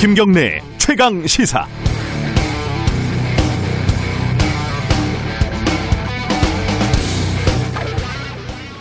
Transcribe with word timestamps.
김경래 0.00 0.62
최강 0.78 1.26
시사. 1.26 1.66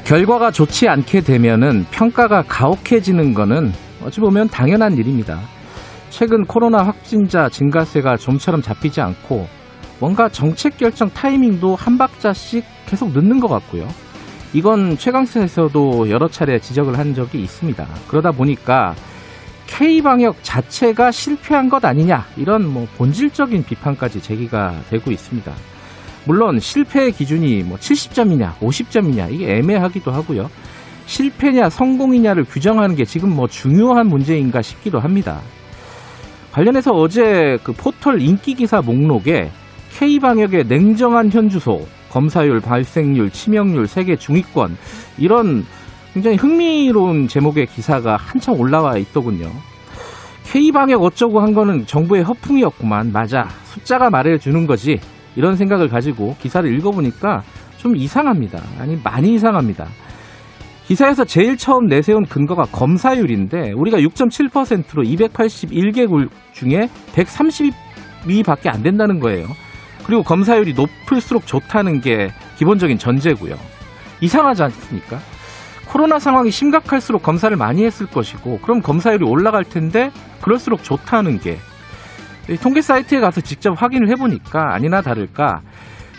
결과가 0.05 0.51
좋지 0.51 0.87
않게 0.87 1.19
되면은 1.19 1.87
평가가 1.91 2.43
가혹해지는 2.43 3.33
거는 3.33 3.73
어찌 4.01 4.21
보면 4.21 4.47
당연한 4.47 4.95
일입니다. 4.95 5.41
최근 6.09 6.45
코로나 6.45 6.83
확진자 6.83 7.49
증가세가 7.49 8.15
좀처럼 8.15 8.61
잡히지 8.61 9.01
않고 9.01 9.45
뭔가 9.99 10.29
정책 10.29 10.77
결정 10.77 11.09
타이밍도 11.09 11.75
한 11.75 11.97
박자씩 11.97 12.63
계속 12.85 13.11
늦는 13.11 13.41
것 13.41 13.49
같고요. 13.49 13.85
이건 14.53 14.95
최강세에서도 14.97 16.09
여러 16.09 16.29
차례 16.29 16.59
지적을 16.59 16.97
한 16.97 17.13
적이 17.13 17.41
있습니다. 17.41 17.85
그러다 18.07 18.31
보니까 18.31 18.95
K방역 19.69 20.43
자체가 20.43 21.11
실패한 21.11 21.69
것 21.69 21.85
아니냐 21.85 22.25
이런 22.35 22.67
뭐 22.67 22.87
본질적인 22.97 23.63
비판까지 23.63 24.21
제기가 24.21 24.81
되고 24.89 25.11
있습니다. 25.11 25.53
물론 26.25 26.59
실패의 26.59 27.11
기준이 27.11 27.63
뭐 27.63 27.77
70점이냐 27.77 28.57
50점이냐 28.57 29.31
이게 29.31 29.57
애매하기도 29.57 30.11
하고요. 30.11 30.49
실패냐 31.05 31.69
성공이냐를 31.69 32.43
규정하는 32.43 32.95
게 32.95 33.05
지금 33.05 33.29
뭐 33.29 33.47
중요한 33.47 34.07
문제인가 34.07 34.61
싶기도 34.61 34.99
합니다. 34.99 35.39
관련해서 36.51 36.91
어제 36.91 37.57
그 37.63 37.71
포털 37.71 38.21
인기 38.21 38.55
기사 38.55 38.81
목록에 38.81 39.51
K방역의 39.97 40.65
냉정한 40.67 41.31
현주소, 41.31 41.87
검사율, 42.09 42.59
발생률, 42.59 43.29
치명률, 43.29 43.87
세계 43.87 44.15
중위권 44.15 44.77
이런 45.17 45.65
굉장히 46.13 46.37
흥미로운 46.37 47.27
제목의 47.27 47.67
기사가 47.67 48.17
한참 48.17 48.59
올라와 48.59 48.97
있더군요. 48.97 49.51
K방역 50.51 51.03
어쩌고 51.03 51.39
한 51.39 51.53
거는 51.53 51.85
정부의 51.85 52.23
허풍이었구만. 52.23 53.11
맞아. 53.11 53.47
숫자가 53.65 54.09
말해주는 54.09 54.65
거지. 54.65 54.99
이런 55.35 55.55
생각을 55.55 55.87
가지고 55.89 56.35
기사를 56.41 56.71
읽어보니까 56.77 57.43
좀 57.77 57.95
이상합니다. 57.95 58.59
아니, 58.79 58.99
많이 59.03 59.35
이상합니다. 59.35 59.87
기사에서 60.87 61.23
제일 61.23 61.55
처음 61.55 61.85
내세운 61.85 62.25
근거가 62.25 62.63
검사율인데 62.63 63.73
우리가 63.73 63.99
6.7%로 63.99 65.03
281개국 65.03 66.29
중에 66.53 66.89
132밖에 67.13 68.67
안 68.73 68.81
된다는 68.81 69.19
거예요. 69.19 69.45
그리고 70.03 70.23
검사율이 70.23 70.73
높을수록 70.73 71.45
좋다는 71.45 72.01
게 72.01 72.31
기본적인 72.57 72.97
전제고요. 72.97 73.55
이상하지 74.21 74.63
않습니까? 74.63 75.19
코로나 75.89 76.19
상황이 76.19 76.51
심각할수록 76.51 77.23
검사를 77.23 77.55
많이 77.57 77.83
했을 77.83 78.05
것이고 78.05 78.59
그럼 78.59 78.81
검사율이 78.81 79.25
올라갈 79.25 79.63
텐데 79.63 80.11
그럴수록 80.41 80.83
좋다는 80.83 81.39
게 81.39 81.57
통계 82.61 82.81
사이트에 82.81 83.19
가서 83.19 83.41
직접 83.41 83.71
확인을 83.71 84.07
해보니까 84.09 84.73
아니나 84.73 85.01
다를까 85.01 85.61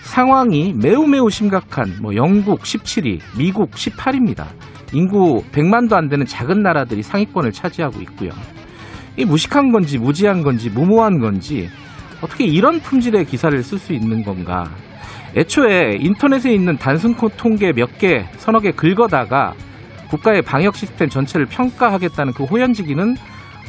상황이 0.02 0.74
매우 0.74 1.06
매우 1.06 1.30
심각한 1.30 1.98
뭐 2.02 2.14
영국 2.16 2.62
17위, 2.62 3.20
미국 3.38 3.70
18위입니다. 3.70 4.46
인구 4.92 5.44
100만도 5.52 5.92
안 5.92 6.08
되는 6.08 6.26
작은 6.26 6.62
나라들이 6.62 7.02
상위권을 7.02 7.52
차지하고 7.52 8.00
있고요. 8.02 8.30
이 9.16 9.24
무식한 9.24 9.70
건지 9.70 9.98
무지한 9.98 10.42
건지 10.42 10.68
무모한 10.68 11.20
건지 11.20 11.68
어떻게 12.22 12.44
이런 12.44 12.80
품질의 12.80 13.26
기사를 13.26 13.62
쓸 13.62 13.78
수 13.78 13.92
있는 13.92 14.24
건가? 14.24 14.68
애초에 15.36 15.96
인터넷에 16.00 16.52
있는 16.52 16.76
단순 16.76 17.14
통계 17.36 17.72
몇 17.72 17.98
개, 17.98 18.24
서너 18.36 18.58
개 18.60 18.72
긁어다가 18.72 19.54
국가의 20.08 20.42
방역 20.42 20.74
시스템 20.74 21.08
전체를 21.08 21.46
평가하겠다는 21.46 22.32
그 22.32 22.44
호연지기는 22.44 23.14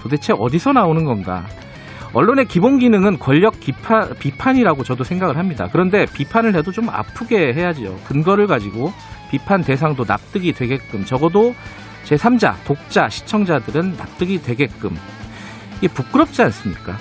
도대체 0.01 0.33
어디서 0.37 0.71
나오는 0.71 1.05
건가? 1.05 1.45
언론의 2.13 2.45
기본 2.45 2.79
기능은 2.79 3.19
권력 3.19 3.59
비판, 3.59 4.13
비판이라고 4.19 4.83
저도 4.83 5.03
생각을 5.03 5.37
합니다. 5.37 5.67
그런데 5.71 6.05
비판을 6.13 6.55
해도 6.55 6.71
좀 6.71 6.89
아프게 6.89 7.53
해야지요. 7.53 7.95
근거를 8.05 8.47
가지고 8.47 8.91
비판 9.29 9.61
대상도 9.61 10.03
납득이 10.05 10.51
되게끔 10.51 11.05
적어도 11.05 11.53
제3자, 12.03 12.55
독자, 12.65 13.07
시청자들은 13.07 13.95
납득이 13.97 14.41
되게끔 14.41 14.95
이게 15.77 15.87
부끄럽지 15.87 16.41
않습니까? 16.41 16.97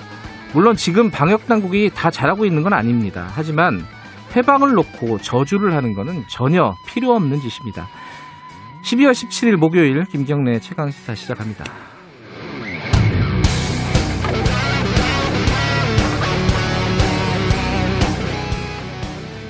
물론 0.53 0.75
지금 0.75 1.09
방역 1.09 1.47
당국이 1.47 1.89
다 1.93 2.09
잘하고 2.09 2.45
있는 2.45 2.61
건 2.61 2.73
아닙니다. 2.73 3.27
하지만 3.31 3.81
해방을 4.35 4.73
놓고 4.73 5.19
저주를 5.19 5.75
하는 5.75 5.93
것은 5.93 6.23
전혀 6.29 6.73
필요 6.87 7.13
없는 7.13 7.39
짓입니다. 7.39 7.87
12월 8.83 9.11
17일 9.11 9.57
목요일 9.57 10.05
김경래 10.05 10.59
최강시사 10.59 11.15
시작합니다. 11.15 11.65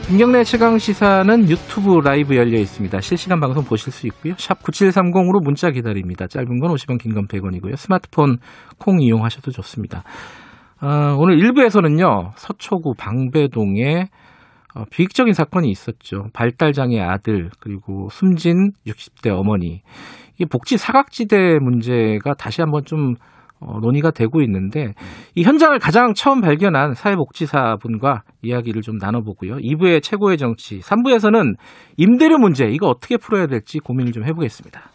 김경래 0.07 0.43
최강 0.43 0.77
시사는 0.77 1.49
유튜브 1.49 2.01
라이브 2.01 2.35
열려 2.35 2.59
있습니다. 2.59 2.99
실시간 2.99 3.39
방송 3.39 3.63
보실 3.63 3.93
수 3.93 4.07
있고요. 4.07 4.33
샵 4.37 4.61
9730으로 4.61 5.41
문자 5.41 5.71
기다립니다. 5.71 6.27
짧은 6.27 6.59
건 6.59 6.73
50원, 6.73 6.99
긴 7.01 7.13
건 7.13 7.27
100원이고요. 7.27 7.77
스마트폰 7.77 8.37
콩 8.77 9.01
이용하셔도 9.01 9.51
좋습니다. 9.51 10.03
어, 10.81 11.15
오늘 11.17 11.37
1부에서는요. 11.37 12.33
서초구 12.35 12.95
방배동에 12.97 14.07
어, 14.75 14.83
비극적인 14.89 15.33
사건이 15.33 15.69
있었죠. 15.69 16.27
발달장애 16.33 16.99
아들 16.99 17.49
그리고 17.59 18.07
숨진 18.09 18.71
60대 18.87 19.29
어머니. 19.31 19.81
이게 20.35 20.45
복지 20.45 20.77
사각지대 20.77 21.59
문제가 21.61 22.33
다시 22.33 22.61
한번 22.61 22.83
좀 22.85 23.15
어, 23.59 23.79
논의가 23.79 24.11
되고 24.11 24.41
있는데 24.41 24.93
이 25.35 25.43
현장을 25.43 25.77
가장 25.79 26.13
처음 26.15 26.41
발견한 26.41 26.93
사회복지사분과 26.93 28.23
이야기를 28.41 28.81
좀 28.81 28.97
나눠보고요. 28.97 29.57
2부의 29.57 30.01
최고의 30.01 30.37
정치, 30.37 30.79
3부에서는 30.79 31.55
임대료 31.97 32.39
문제 32.39 32.65
이거 32.65 32.87
어떻게 32.87 33.17
풀어야 33.17 33.45
될지 33.45 33.79
고민을 33.79 34.13
좀 34.13 34.25
해보겠습니다. 34.25 34.90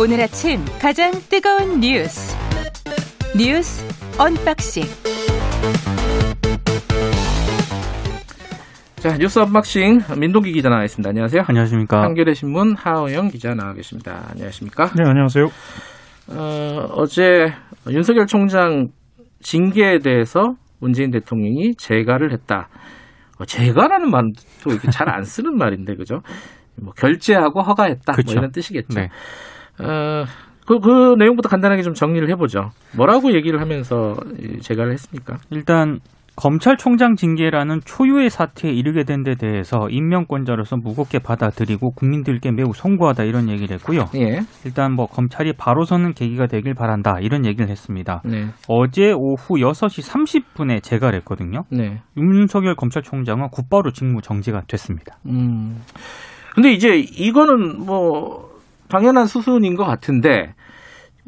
오늘 0.00 0.20
아침 0.20 0.64
가장 0.80 1.10
뜨거운 1.28 1.80
뉴스 1.80 2.34
뉴스 3.36 3.84
unboxing 4.18 4.84
자 8.96 9.16
뉴스 9.18 9.38
unboxing 9.38 10.00
민동기 10.18 10.52
기자 10.52 10.68
나와 10.68 10.84
있습니다. 10.84 11.08
안녕하세요. 11.08 11.44
안녕하십니까. 11.46 12.02
한겨레 12.02 12.34
신문 12.34 12.74
하어영 12.76 13.28
기자 13.28 13.54
나와 13.54 13.72
계십니다. 13.74 14.26
안녕하십니까. 14.30 14.90
네 14.96 15.04
안녕하세요. 15.06 15.50
어, 16.28 16.88
어제 16.92 17.52
윤석열 17.88 18.26
총장 18.26 18.88
징계에 19.42 19.98
대해서 20.00 20.54
문재인 20.80 21.10
대통령이 21.10 21.74
재가를 21.76 22.32
했다. 22.32 22.68
어, 23.38 23.44
재가라는 23.44 24.10
말도 24.10 24.70
이렇게 24.70 24.90
잘 24.90 25.08
안 25.08 25.24
쓰는 25.24 25.56
말인데 25.56 25.96
그죠? 25.96 26.20
뭐 26.76 26.92
결재하고 26.94 27.62
허가했다. 27.62 28.12
그쵸. 28.14 28.32
뭐 28.32 28.34
이런 28.38 28.52
뜻이겠죠. 28.52 28.98
네. 29.00 29.08
어, 29.82 30.24
그, 30.66 30.78
그 30.80 31.14
내용부터 31.18 31.48
간단하게 31.48 31.82
좀 31.82 31.94
정리를 31.94 32.28
해보죠. 32.30 32.70
뭐라고 32.96 33.32
얘기를 33.34 33.60
하면서 33.60 34.14
이 34.38 34.60
재가를 34.60 34.92
했습니까? 34.92 35.38
일단 35.50 36.00
검찰총장 36.36 37.16
징계라는 37.16 37.80
초유의 37.84 38.30
사태에 38.30 38.70
이르게 38.72 39.02
된 39.04 39.24
데 39.24 39.34
대해서 39.34 39.90
임명권자로서 39.90 40.76
무겁게 40.78 41.18
받아들이고 41.18 41.90
국민들께 41.90 42.50
매우 42.50 42.72
송구하다 42.72 43.24
이런 43.24 43.50
얘기를 43.50 43.76
했고요. 43.76 44.06
예. 44.14 44.40
일단 44.64 44.92
뭐 44.92 45.06
검찰이 45.06 45.52
바로 45.58 45.84
서는 45.84 46.14
계기가 46.14 46.46
되길 46.46 46.72
바란다 46.72 47.18
이런 47.20 47.44
얘기를 47.44 47.68
했습니다. 47.68 48.22
네. 48.24 48.46
어제 48.68 49.12
오후 49.12 49.56
6시 49.56 50.08
30분에 50.56 50.82
재가를 50.82 51.18
했거든요. 51.18 51.64
네. 51.70 52.00
윤석열 52.16 52.74
검찰총장은 52.74 53.48
곧바로 53.50 53.90
직무 53.90 54.22
정지가 54.22 54.62
됐습니다. 54.66 55.18
음. 55.26 55.82
근데 56.54 56.72
이제 56.72 56.96
이거는 56.96 57.84
뭐 57.84 58.49
당연한 58.90 59.26
수순인 59.26 59.76
것 59.76 59.84
같은데 59.84 60.52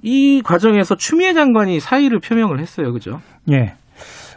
이 0.03 0.43
과정에서 0.43 0.97
추미애 0.97 1.33
장관이 1.33 1.81
사의를 1.81 2.19
표명을 2.19 2.61
했어요. 2.61 2.93
그죠? 2.93 3.21
예. 3.51 3.75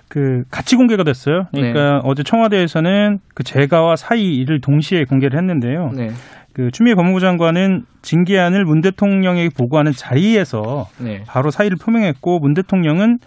그 0.08 0.44
같이 0.52 0.76
공개가 0.76 1.04
됐어요. 1.04 1.46
그러니까 1.52 2.00
어제 2.04 2.24
청와대에서는 2.24 3.18
그 3.34 3.44
재가와 3.44 3.96
사의를 3.96 4.62
동시에 4.62 5.04
공개를 5.04 5.38
했는데요. 5.38 5.90
네. 5.96 6.10
그 6.54 6.70
추미애 6.72 6.94
법무부 6.94 7.20
장관은 7.20 7.84
징계안을 8.02 8.64
문 8.64 8.82
대통령에게 8.82 9.50
보고하는 9.58 9.92
자리에서 9.92 10.86
네. 11.00 11.24
바로 11.28 11.50
사의를 11.50 11.78
표명했고 11.84 12.40
문 12.40 12.54
대통령은 12.54 13.18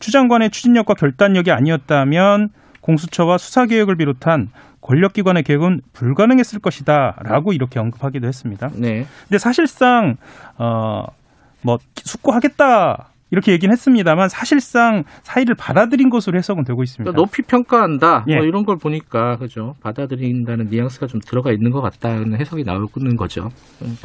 추 0.00 0.10
장관의 0.10 0.50
추진력과 0.50 0.94
결단력이 0.94 1.50
아니었다면 1.50 2.48
공수처와 2.84 3.38
수사 3.38 3.64
개혁을 3.64 3.96
비롯한 3.96 4.48
권력기관의 4.82 5.42
개혁은 5.42 5.80
불가능했을 5.94 6.60
것이다라고 6.60 7.54
이렇게 7.54 7.80
언급하기도 7.80 8.26
했습니다. 8.26 8.68
네. 8.78 9.06
근데 9.26 9.38
사실상 9.38 10.16
어뭐 10.58 11.78
숙고하겠다 11.96 13.08
이렇게 13.30 13.52
얘기는 13.52 13.72
했습니다만 13.72 14.28
사실상 14.28 15.02
사의를 15.22 15.54
받아들인 15.58 16.10
것으로 16.10 16.36
해석은 16.36 16.64
되고 16.64 16.82
있습니다. 16.82 17.10
그러니까 17.10 17.20
높이 17.20 17.42
평가한다. 17.42 18.26
예. 18.28 18.36
뭐 18.36 18.44
이런 18.44 18.64
걸 18.64 18.76
보니까 18.76 19.36
그죠. 19.38 19.72
받아들인다는 19.82 20.66
뉘앙스가 20.70 21.06
좀 21.06 21.20
들어가 21.20 21.50
있는 21.50 21.70
것 21.70 21.80
같다는 21.80 22.38
해석이 22.38 22.64
나오는 22.64 23.16
거죠. 23.16 23.48
음. 23.82 23.96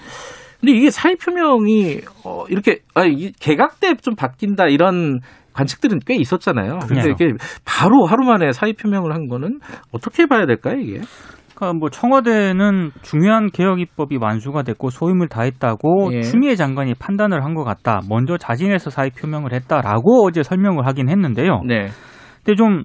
근데 0.59 0.73
이게 0.73 0.89
사의 0.89 1.15
표명이 1.17 2.01
어, 2.25 2.45
이렇게 2.49 2.79
아, 2.93 3.05
이 3.05 3.31
개각 3.39 3.79
때 3.79 3.93
좀 4.01 4.15
바뀐다 4.15 4.65
이런 4.67 5.19
관측들은 5.59 5.99
꽤 6.05 6.15
있었잖아요. 6.15 6.79
근데 6.87 7.01
그렇죠. 7.01 7.25
이게 7.25 7.33
바로 7.65 8.05
하루 8.05 8.25
만에 8.25 8.51
사의 8.53 8.73
표명을 8.73 9.13
한 9.13 9.27
거는 9.27 9.59
어떻게 9.91 10.25
봐야 10.25 10.45
될까요, 10.45 10.75
이게? 10.79 11.01
그러니까 11.55 11.77
뭐 11.77 11.89
청와대는 11.89 12.91
중요한 13.01 13.47
개혁 13.51 13.81
입법이 13.81 14.17
완수가 14.21 14.63
됐고 14.63 14.89
소임을 14.89 15.27
다했다고 15.27 16.11
예. 16.13 16.21
추미애 16.21 16.55
장관이 16.55 16.93
판단을 16.95 17.43
한 17.43 17.53
것 17.53 17.65
같다. 17.65 17.99
먼저 18.07 18.37
자진해서 18.37 18.89
사의 18.89 19.09
표명을 19.09 19.51
했다라고 19.53 20.25
어제 20.25 20.41
설명을 20.43 20.87
하긴 20.87 21.09
했는데요. 21.09 21.63
네. 21.67 21.87
근데 22.45 22.55
좀 22.55 22.83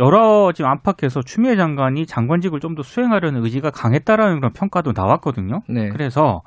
여러 0.00 0.52
지금 0.54 0.70
안팎에서 0.70 1.20
추미애 1.20 1.56
장관이 1.56 2.06
장관직을 2.06 2.60
좀 2.60 2.74
더 2.74 2.82
수행하려는 2.82 3.44
의지가 3.44 3.70
강했다라는 3.70 4.36
그런 4.40 4.52
평가도 4.52 4.92
나왔거든요. 4.96 5.60
네. 5.68 5.90
그래서 5.90 6.40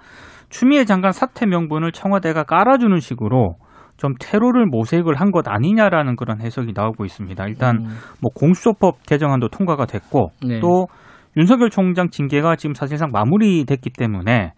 추미애 0.50 0.83
장관 0.85 1.12
사퇴 1.12 1.45
명분을 1.45 1.91
청와대가 1.91 2.44
깔아주는 2.44 2.97
식으로 3.00 3.56
좀 3.98 4.14
테러를 4.20 4.66
모색을 4.68 5.16
한 5.16 5.32
것 5.32 5.48
아니냐라는 5.48 6.16
그런 6.16 6.40
해석이 6.42 6.72
나오고 6.76 7.04
있습니다. 7.06 7.48
일단 7.48 7.78
음, 7.78 7.98
뭐 8.22 8.32
공수처법 8.34 9.06
개정안도 9.06 9.50
통과가 9.50 9.86
됐고 9.86 10.32
네. 10.46 10.60
또 10.60 10.88
윤석열 11.36 11.70
총장 11.70 12.10
징계가 12.10 12.56
지금 12.56 12.74
사실상 12.74 13.12
마무리됐기 13.12 13.92
때문에 13.92 14.54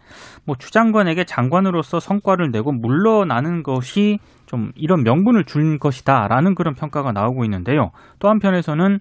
뭐 0.46 0.56
추 0.58 0.70
장관에게 0.70 1.24
장관으로서 1.24 2.00
성과를 2.00 2.50
내고 2.52 2.72
물러나는 2.72 3.62
것이 3.62 4.18
좀 4.46 4.70
이런 4.76 5.02
명분을 5.02 5.44
준 5.44 5.78
것이다라는 5.78 6.54
그런 6.54 6.74
평가가 6.74 7.12
나오고 7.12 7.44
있는데요. 7.44 7.90
또 8.18 8.28
한편에서는 8.28 8.98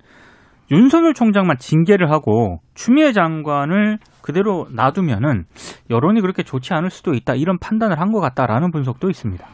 윤석열 0.72 1.14
총장만 1.14 1.58
징계를 1.58 2.12
하고 2.12 2.60
추미애 2.76 3.12
장관을 3.14 3.98
그대로 4.22 4.68
놔두면은 4.72 5.46
여론이 5.90 6.22
그렇게 6.22 6.44
좋지 6.44 6.74
않을 6.74 6.90
수도 6.90 7.14
있다 7.14 7.34
이런 7.36 7.58
판단을 7.60 8.00
한 8.00 8.12
것 8.12 8.20
같다라는 8.20 8.72
분석도 8.72 9.10
있습니다. 9.10 9.46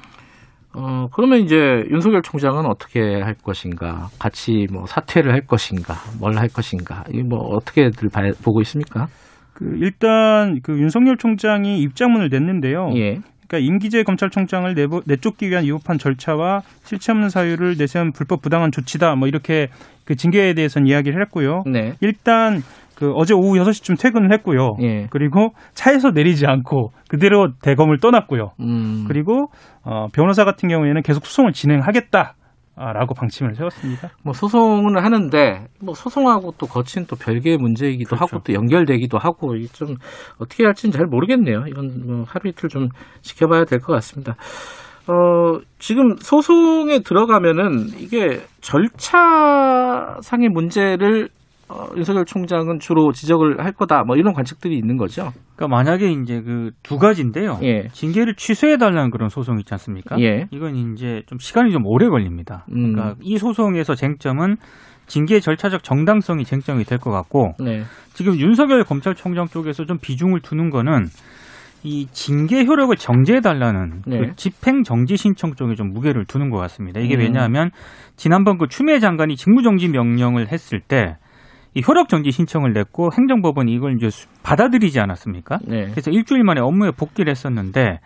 어, 0.77 1.07
그러면 1.13 1.39
이제 1.39 1.55
윤석열 1.89 2.21
총장은 2.21 2.65
어떻게 2.65 2.99
할 3.21 3.33
것인가? 3.35 4.09
같이 4.19 4.67
뭐 4.71 4.85
사퇴를 4.85 5.31
할 5.33 5.41
것인가? 5.47 5.93
뭘 6.19 6.37
할 6.37 6.49
것인가? 6.49 7.03
이 7.13 7.21
뭐 7.21 7.39
어떻게들 7.55 8.09
봐- 8.09 8.21
보고 8.43 8.61
있습니까? 8.61 9.07
그 9.53 9.77
일단 9.79 10.59
그 10.63 10.77
윤석열 10.77 11.17
총장이 11.17 11.79
입장문을 11.81 12.29
냈는데요. 12.29 12.89
예. 12.95 13.19
그러니까 13.47 13.59
임기재 13.71 14.03
검찰총장을 14.03 14.73
내보, 14.73 15.01
내쫓기 15.05 15.49
위한 15.49 15.63
위법한 15.65 15.97
절차와 15.99 16.61
실체 16.83 17.11
없는 17.11 17.29
사유를 17.29 17.75
내세운 17.77 18.11
불법 18.11 18.41
부당한 18.41 18.71
조치다. 18.71 19.15
뭐 19.15 19.27
이렇게 19.27 19.67
그 20.03 20.15
징계에 20.15 20.53
대해서는 20.55 20.87
이야기를 20.87 21.21
했고요. 21.21 21.63
네. 21.67 21.93
일단 22.01 22.61
그 22.95 23.11
어제 23.13 23.33
오후 23.33 23.57
6시쯤 23.59 23.99
퇴근을 23.99 24.31
했고요. 24.33 24.77
예. 24.81 25.07
그리고 25.09 25.53
차에서 25.73 26.11
내리지 26.11 26.45
않고 26.47 26.91
그대로 27.09 27.49
대검을 27.61 27.99
떠났고요. 27.99 28.51
음. 28.61 29.05
그리고 29.07 29.49
어, 29.83 30.07
변호사 30.13 30.45
같은 30.45 30.69
경우에는 30.69 31.01
계속 31.01 31.25
소송을 31.25 31.53
진행하겠다. 31.53 32.35
라고 32.77 33.13
방침을 33.13 33.55
세웠습니다. 33.55 34.09
뭐 34.21 34.33
소송은 34.33 34.97
하는데 34.97 35.65
뭐 35.79 35.93
소송하고 35.95 36.55
또 36.57 36.65
거친 36.67 37.05
또 37.07 37.15
별개의 37.15 37.55
문제이기도 37.55 38.17
그렇죠. 38.17 38.35
하고 38.35 38.43
또 38.43 38.53
연결되기도 38.53 39.17
하고 39.17 39.55
좀 39.71 39.95
어떻게 40.39 40.65
할지는 40.65 40.91
잘 40.91 41.05
모르겠네요. 41.05 41.67
이건 41.69 42.05
뭐 42.05 42.25
하루 42.27 42.49
이틀 42.49 42.67
좀 42.67 42.89
지켜봐야 43.21 43.63
될 43.63 43.79
것 43.79 43.93
같습니다. 43.93 44.35
어, 45.07 45.61
지금 45.79 46.17
소송에 46.17 46.99
들어가면은 46.99 47.91
이게 47.97 48.41
절차상의 48.59 50.49
문제를 50.49 51.29
어, 51.67 51.87
윤석열 51.97 52.25
총장은 52.25 52.79
주로 52.79 53.11
지적을 53.11 53.63
할 53.63 53.71
거다. 53.71 54.03
뭐 54.05 54.15
이런 54.17 54.33
관측들이 54.33 54.77
있는 54.77 54.97
거죠. 54.97 55.31
그러니까 55.55 55.75
만약에 55.75 56.11
이제 56.11 56.41
그 56.41 56.71
두 56.83 56.97
가지인데요. 56.99 57.59
예. 57.63 57.87
징계를 57.91 58.35
취소해 58.35 58.77
달라는 58.77 59.09
그런 59.09 59.29
소송 59.29 59.57
있지 59.59 59.73
않습니까? 59.73 60.19
예. 60.19 60.45
이건 60.51 60.75
이제 60.75 61.23
좀 61.25 61.39
시간이 61.39 61.71
좀 61.71 61.81
오래 61.85 62.07
걸립니다. 62.07 62.65
음. 62.71 62.93
그러니까 62.93 63.15
이 63.21 63.37
소송에서 63.37 63.95
쟁점은 63.95 64.57
징계 65.07 65.39
절차적 65.39 65.83
정당성이 65.83 66.45
쟁점이 66.45 66.83
될 66.83 66.99
것 66.99 67.11
같고 67.11 67.53
네. 67.59 67.83
지금 68.13 68.35
윤석열 68.39 68.83
검찰총장 68.83 69.47
쪽에서 69.47 69.85
좀 69.85 69.97
비중을 69.99 70.41
두는 70.41 70.69
거는 70.71 71.05
이 71.83 72.07
징계 72.11 72.65
효력을 72.65 72.95
정지해 72.95 73.41
달라는 73.41 74.01
네. 74.07 74.17
그 74.19 74.35
집행 74.35 74.81
정지 74.83 75.17
신청 75.17 75.53
쪽에 75.53 75.75
좀 75.75 75.91
무게를 75.91 76.25
두는 76.25 76.49
것 76.49 76.57
같습니다. 76.57 76.99
이게 76.99 77.15
음. 77.15 77.19
왜냐하면 77.19 77.69
지난번 78.15 78.57
그 78.57 78.67
추미애 78.67 78.99
장관이 78.99 79.35
직무정지 79.35 79.89
명령을 79.89 80.51
했을 80.51 80.79
때이 80.79 81.13
효력 81.87 82.07
정지 82.09 82.31
신청을 82.31 82.73
냈고 82.73 83.09
행정법원이 83.17 83.71
이걸 83.73 83.95
이제 83.95 84.09
수- 84.09 84.27
받아들이지 84.43 84.99
않았습니까? 84.99 85.59
네. 85.67 85.87
그래서 85.91 86.11
일주일 86.11 86.43
만에 86.43 86.61
업무에 86.61 86.91
복귀를 86.91 87.31
했었는데 87.31 87.99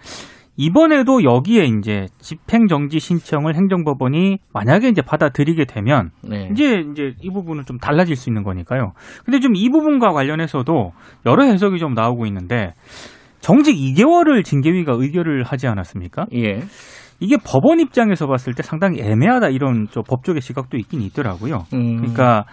이번에도 0.57 1.23
여기에 1.23 1.65
이제 1.79 2.07
집행 2.19 2.67
정지 2.67 2.99
신청을 2.99 3.55
행정법원이 3.55 4.39
만약에 4.53 4.89
이제 4.89 5.01
받아들이게 5.01 5.65
되면 5.65 6.09
네. 6.21 6.49
이제 6.51 6.83
이제 6.91 7.13
이 7.21 7.29
부분은 7.29 7.63
좀 7.65 7.77
달라질 7.77 8.15
수 8.17 8.29
있는 8.29 8.43
거니까요. 8.43 8.91
근데 9.23 9.39
좀 9.39 9.53
이 9.55 9.69
부분과 9.69 10.11
관련해서도 10.11 10.91
여러 11.25 11.43
해석이 11.45 11.79
좀 11.79 11.93
나오고 11.93 12.25
있는데 12.25 12.71
정직 13.39 13.75
2개월을 13.77 14.43
징계위가 14.43 14.93
의결을 14.97 15.43
하지 15.43 15.67
않았습니까? 15.67 16.25
예. 16.35 16.59
이게 17.21 17.37
법원 17.45 17.79
입장에서 17.79 18.27
봤을 18.27 18.53
때 18.53 18.63
상당히 18.63 18.99
애매하다 19.01 19.49
이런 19.49 19.87
저 19.91 20.01
법조계 20.01 20.39
시각도 20.41 20.77
있긴 20.77 21.01
있더라고요. 21.01 21.65
음. 21.73 21.97
그러니까 21.97 22.43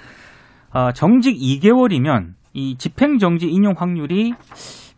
아, 0.77 0.93
정직 0.93 1.39
2개월이면 1.39 2.35
이 2.53 2.77
집행정지 2.77 3.47
인용 3.47 3.73
확률이 3.79 4.35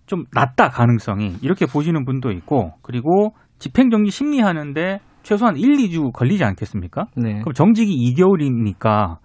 좀 0.06 0.24
낮다 0.34 0.70
가능성이 0.70 1.36
이렇게 1.40 1.66
보시는 1.66 2.04
분도 2.04 2.32
있고 2.32 2.72
그리고 2.82 3.32
집행정지 3.60 4.10
심리하는데 4.10 4.98
최소한 5.22 5.56
1, 5.56 5.76
2주 5.76 6.12
걸리지 6.12 6.42
않겠습니까? 6.42 7.04
네. 7.16 7.40
그럼 7.42 7.52
정직이 7.54 7.92
2개월이니까 7.94 9.18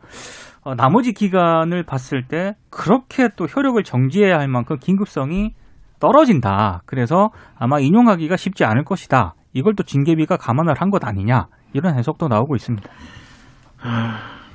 어, 0.64 0.76
나머지 0.76 1.12
기간을 1.14 1.84
봤을 1.86 2.28
때 2.28 2.54
그렇게 2.70 3.30
또 3.36 3.46
효력을 3.46 3.82
정지해야 3.82 4.36
할 4.38 4.48
만큼 4.48 4.78
긴급성이 4.80 5.56
떨어진다. 6.00 6.82
그래서 6.86 7.30
아마 7.58 7.80
인용하기가 7.80 8.36
쉽지 8.38 8.64
않을 8.64 8.84
것이다. 8.84 9.34
이걸 9.54 9.74
또 9.76 9.82
징계비가 9.84 10.38
감안을 10.38 10.76
한 10.78 10.92
것 10.92 11.04
아니냐. 11.04 11.48
이런 11.74 11.98
해석도 11.98 12.28
나오고 12.28 12.56
있습니다. 12.56 12.88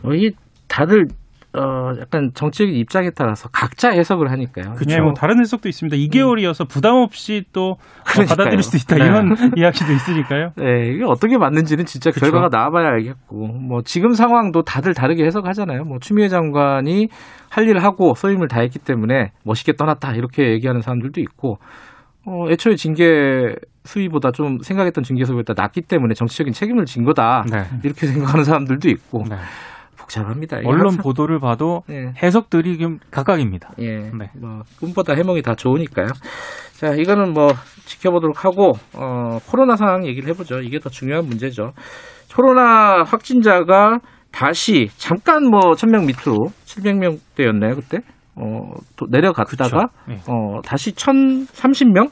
어, 0.04 0.12
이게 0.12 0.30
다들 0.68 1.06
어, 1.54 1.92
약간 1.98 2.30
정치적인 2.34 2.74
입장에 2.74 3.10
따라서 3.16 3.48
각자 3.50 3.90
해석을 3.90 4.30
하니까요. 4.30 4.74
그쵸. 4.74 4.94
네, 4.94 5.00
뭐 5.00 5.14
다른 5.14 5.40
해석도 5.40 5.68
있습니다. 5.68 5.96
2개월이어서 5.96 6.68
부담 6.68 6.96
없이 6.96 7.44
또 7.52 7.70
어, 7.70 7.76
그러니까요. 8.04 8.36
받아들일 8.36 8.62
수 8.62 8.76
있다 8.76 8.96
네. 8.96 9.06
이런 9.06 9.34
이야기도 9.56 9.92
있으니까요. 9.92 10.50
네, 10.56 10.92
이게 10.92 11.04
어떻게 11.04 11.38
맞는지는 11.38 11.86
진짜 11.86 12.10
그쵸. 12.10 12.20
결과가 12.26 12.48
나와봐야 12.50 12.88
알겠고, 12.88 13.46
뭐 13.46 13.80
지금 13.82 14.12
상황도 14.12 14.62
다들 14.62 14.92
다르게 14.92 15.24
해석하잖아요. 15.24 15.84
뭐 15.84 15.98
추미애 16.00 16.28
장관이 16.28 17.08
할 17.50 17.68
일을 17.68 17.82
하고 17.82 18.14
소임을 18.14 18.48
다했기 18.48 18.78
때문에 18.80 19.32
멋있게 19.44 19.72
떠났다 19.72 20.12
이렇게 20.12 20.52
얘기하는 20.52 20.82
사람들도 20.82 21.20
있고, 21.22 21.58
어, 22.26 22.50
애초에 22.50 22.74
징계 22.74 23.54
수위보다 23.84 24.32
좀 24.32 24.58
생각했던 24.60 25.02
징계 25.02 25.24
수위보다 25.24 25.54
낮기 25.56 25.80
때문에 25.80 26.12
정치적인 26.12 26.52
책임을 26.52 26.84
진 26.84 27.04
거다 27.04 27.44
네. 27.50 27.60
이렇게 27.82 28.06
생각하는 28.06 28.44
사람들도 28.44 28.86
있고 28.90 29.24
네. 29.30 29.36
복잡합니다. 30.12 30.58
언론 30.64 30.86
항상- 30.86 31.02
보도를 31.02 31.38
봐도 31.38 31.82
네. 31.86 32.12
해석들이 32.22 32.78
좀 32.78 32.98
각각입니다. 33.10 33.70
예, 33.78 34.10
네. 34.10 34.30
뭐 34.40 34.62
꿈보다 34.80 35.14
해몽이 35.14 35.42
다 35.42 35.54
좋으니까요. 35.54 36.08
자, 36.72 36.94
이거는 36.94 37.32
뭐 37.34 37.48
지켜보도록 37.84 38.44
하고 38.44 38.72
어, 38.94 39.38
코로나 39.50 39.76
상황 39.76 40.06
얘기를 40.06 40.28
해보죠. 40.30 40.60
이게 40.60 40.78
더 40.78 40.88
중요한 40.88 41.26
문제죠. 41.26 41.72
코로나 42.34 43.02
확진자가 43.04 43.98
다시 44.32 44.88
잠깐 44.96 45.44
뭐 45.44 45.72
1000명 45.74 46.06
밑으로 46.06 46.46
700명대였나요 46.64 47.74
그때? 47.76 47.98
어, 48.36 48.70
또 48.96 49.06
내려갔다가. 49.10 49.88
네. 50.06 50.18
어, 50.28 50.60
다시 50.64 50.92
1030명? 50.94 52.10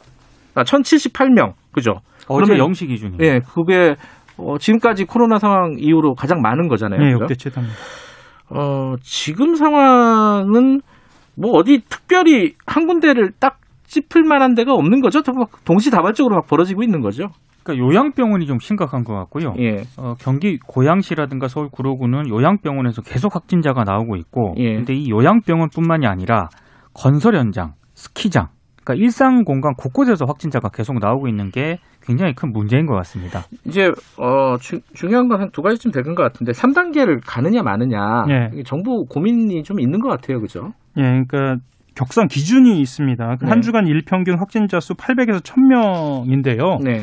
아, 0.55 0.65
1078명. 0.65 1.53
그죠? 1.73 1.93
어제 2.29 2.47
그러면- 2.47 2.59
영시 2.59 2.87
기준이. 2.87 3.19
예, 3.21 3.41
그게 3.41 3.95
어, 4.39 4.59
지금까지 4.59 5.05
코로나 5.05 5.39
상황 5.39 5.77
이후로 5.79 6.15
가장 6.15 6.41
많은 6.41 6.69
거잖아요. 6.69 7.01
네? 7.01 7.13
역대 7.13 7.35
최다입니다. 7.35 7.77
어, 8.51 8.95
지금 9.03 9.55
상황은 9.55 10.81
뭐 11.35 11.53
어디 11.53 11.83
특별히 11.89 12.55
한 12.67 12.87
군데를 12.87 13.33
딱 13.39 13.59
짚을 13.87 14.23
만한 14.25 14.55
데가 14.55 14.73
없는 14.73 15.01
거죠. 15.01 15.21
동시다발적으로 15.65 16.37
막 16.37 16.47
벌어지고 16.47 16.83
있는 16.83 17.01
거죠. 17.01 17.29
그러니까 17.63 17.85
요양병원이 17.85 18.47
좀 18.47 18.59
심각한 18.61 19.03
것 19.05 19.15
같고요. 19.15 19.55
예. 19.59 19.83
어, 19.97 20.15
경기 20.21 20.59
고양시라든가 20.59 21.49
서울 21.49 21.69
구로구는 21.69 22.29
요양병원에서 22.29 23.03
계속 23.03 23.35
확진자가 23.35 23.83
나오고 23.85 24.17
있고, 24.17 24.55
예. 24.59 24.75
근데 24.75 24.95
이 24.95 25.11
요양병원뿐만이 25.11 26.07
아니라 26.07 26.49
건설 26.95 27.37
현장, 27.37 27.75
스키장, 27.95 28.49
그러니까 28.87 28.95
일상 29.05 29.43
공간 29.45 29.75
곳곳에서 29.75 30.25
확진자가 30.27 30.69
계속 30.69 30.99
나오고 31.01 31.27
있는 31.27 31.51
게 31.51 31.79
굉장히 32.05 32.35
큰 32.35 32.53
문제인 32.53 32.87
것 32.87 32.95
같습니다. 32.95 33.43
이제 33.67 33.91
어 34.17 34.57
주- 34.61 34.81
중요한 34.95 35.27
건 35.29 35.41
한 35.41 35.51
두 35.51 35.61
가지쯤 35.61 35.91
되는 35.91 36.15
것 36.15 36.23
같은데 36.23 36.53
3단계를 36.53 37.21
가느냐 37.27 37.63
마느냐 37.63 38.27
예. 38.31 38.63
정부 38.65 39.05
고민이 39.07 39.65
좀 39.65 39.81
있는 39.81 39.99
것 40.01 40.09
같아요, 40.09 40.41
그죠? 40.41 40.73
예, 40.99 41.03
그러니까 41.03 41.57
격상 41.97 42.29
기준이 42.29 42.81
있습니다. 42.81 43.37
그 43.41 43.45
네. 43.45 43.51
한 43.51 43.61
주간 43.61 43.87
일평균 43.89 44.39
확진자 44.39 44.79
수 44.79 44.95
800에서 44.95 45.41
1000명인데요. 45.43 46.83
네. 46.83 47.03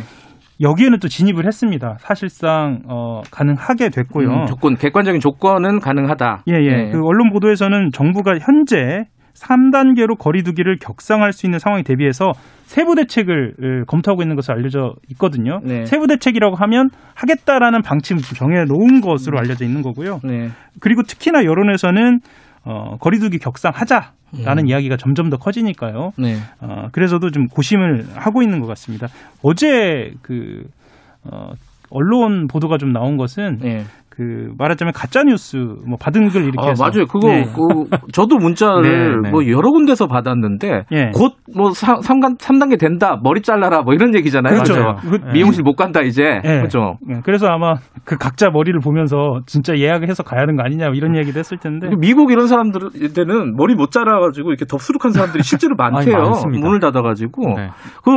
여기에는 0.61 0.99
또 0.99 1.07
진입을 1.09 1.45
했습니다. 1.45 1.97
사실상 1.99 2.83
어, 2.87 3.21
가능하게 3.31 3.89
됐고요. 3.89 4.29
음, 4.29 4.45
조건 4.45 4.75
객관적인 4.75 5.19
조건은 5.19 5.79
가능하다. 5.79 6.43
예, 6.47 6.53
예. 6.53 6.69
네. 6.69 6.91
그 6.91 6.99
언론 7.03 7.31
보도에서는 7.31 7.89
정부가 7.91 8.37
현재 8.39 9.05
3단계로 9.35 10.17
거리두기를 10.17 10.77
격상할 10.79 11.33
수 11.33 11.45
있는 11.45 11.59
상황에 11.59 11.83
대비해서 11.83 12.33
세부 12.65 12.95
대책을 12.95 13.53
으, 13.61 13.85
검토하고 13.85 14.21
있는 14.21 14.35
것으로 14.35 14.55
알려져 14.55 14.93
있거든요. 15.11 15.59
네. 15.63 15.85
세부 15.85 16.07
대책이라고 16.07 16.55
하면 16.55 16.89
하겠다라는 17.15 17.81
방침을 17.81 18.21
정해 18.21 18.63
놓은 18.65 19.01
것으로 19.01 19.37
알려져 19.37 19.65
있는 19.65 19.81
거고요. 19.81 20.19
네. 20.23 20.49
그리고 20.79 21.03
특히나 21.03 21.43
여론에서는 21.45 22.19
어, 22.65 22.97
거리두기 22.99 23.39
격상하자 23.39 24.13
라는 24.43 24.67
이야기가 24.67 24.97
점점 24.97 25.29
더 25.29 25.37
커지니까요. 25.37 26.11
네. 26.17 26.37
어, 26.59 26.87
그래서도 26.91 27.29
좀 27.29 27.47
고심을 27.47 28.07
하고 28.15 28.41
있는 28.41 28.59
것 28.61 28.67
같습니다. 28.67 29.07
어제 29.43 30.13
그 30.23 30.63
어, 31.23 31.51
언론 31.93 32.47
보도가 32.47 32.77
좀 32.77 32.91
나온 32.91 33.17
것은 33.17 33.59
네. 33.61 33.83
그 34.09 34.51
말하자면 34.59 34.93
가짜 34.93 35.23
뉴스 35.23 35.57
뭐 35.87 35.97
받은 35.99 36.29
글 36.29 36.43
이렇게 36.43 36.59
아, 36.61 36.69
해서 36.69 36.83
맞아요. 36.83 37.05
그거 37.07 37.29
네. 37.29 37.45
그 37.45 37.97
저도 38.11 38.37
문자를 38.37 39.21
네, 39.21 39.21
네. 39.23 39.31
뭐 39.31 39.47
여러 39.47 39.71
군데서 39.71 40.05
받았는데 40.05 40.85
예. 40.91 41.11
곧뭐 41.15 41.71
3단 41.71 42.37
3단계 42.37 42.79
된다. 42.79 43.17
머리 43.23 43.41
잘라라. 43.41 43.81
뭐 43.81 43.95
이런 43.95 44.13
얘기잖아요. 44.15 44.53
그렇죠. 44.53 44.95
그- 45.01 45.19
네. 45.25 45.33
미용실 45.33 45.63
못 45.63 45.75
간다 45.75 46.01
이제. 46.01 46.21
예. 46.45 46.57
그렇죠. 46.57 46.97
예, 47.09 47.21
그래서 47.23 47.47
아마 47.47 47.73
그 48.05 48.15
각자 48.17 48.49
머리를 48.51 48.79
보면서 48.81 49.39
진짜 49.47 49.75
예약을 49.75 50.07
해서 50.09 50.21
가야 50.21 50.41
하는 50.41 50.57
거 50.57 50.63
아니냐 50.63 50.87
뭐 50.87 50.93
이런 50.95 51.15
얘기도 51.17 51.39
했을 51.39 51.57
텐데 51.57 51.89
미국 51.97 52.31
이런 52.31 52.45
사람들한테는 52.47 53.55
머리 53.55 53.73
못 53.73 53.89
자라가지고 53.89 54.49
이렇게 54.49 54.65
덥수룩한 54.65 55.11
사람들이 55.11 55.41
실제로 55.43 55.73
많대요. 55.77 56.33
아니. 56.45 56.59
문을 56.59 56.79
닫아가지고. 56.79 57.55
네. 57.57 57.69
그 58.03 58.11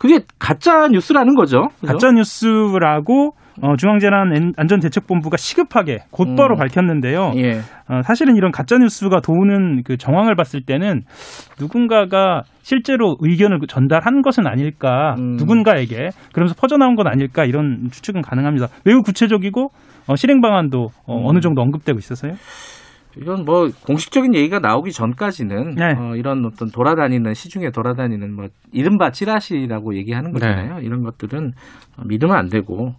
그게 0.00 0.20
가짜 0.38 0.88
뉴스라는 0.88 1.34
거죠. 1.34 1.68
그죠? 1.78 1.92
가짜 1.92 2.10
뉴스라고 2.10 3.34
어, 3.60 3.76
중앙재난안전대책본부가 3.76 5.36
시급하게 5.36 6.04
곧바로 6.10 6.56
음. 6.56 6.58
밝혔는데요. 6.58 7.34
예. 7.36 7.60
어, 7.86 8.00
사실은 8.02 8.34
이런 8.34 8.50
가짜 8.50 8.78
뉴스가 8.78 9.20
도는 9.20 9.82
그 9.84 9.98
정황을 9.98 10.36
봤을 10.36 10.62
때는 10.62 11.02
누군가가 11.60 12.44
실제로 12.62 13.18
의견을 13.20 13.58
전달한 13.68 14.22
것은 14.22 14.46
아닐까, 14.46 15.16
음. 15.18 15.36
누군가에게 15.36 16.08
그러면서 16.32 16.54
퍼져나온 16.58 16.94
건 16.96 17.06
아닐까 17.06 17.44
이런 17.44 17.88
추측은 17.92 18.22
가능합니다. 18.22 18.68
매우 18.86 19.02
구체적이고 19.02 19.70
어, 20.06 20.16
실행 20.16 20.40
방안도 20.40 20.88
어, 21.06 21.18
음. 21.18 21.26
어느 21.26 21.40
정도 21.40 21.60
언급되고 21.60 21.98
있어서요. 21.98 22.36
이건 23.16 23.44
뭐 23.44 23.68
공식적인 23.86 24.34
얘기가 24.34 24.60
나오기 24.60 24.92
전까지는 24.92 25.74
네. 25.74 25.94
어, 25.98 26.14
이런 26.14 26.44
어떤 26.44 26.70
돌아다니는 26.70 27.34
시중에 27.34 27.70
돌아다니는 27.70 28.34
뭐 28.34 28.46
이른바 28.72 29.10
찌라시라고 29.10 29.96
얘기하는 29.96 30.32
거잖아요. 30.32 30.80
이런 30.80 31.02
것들은 31.02 31.52
어, 31.98 32.02
믿으면 32.06 32.36
안 32.36 32.48
되고. 32.48 32.94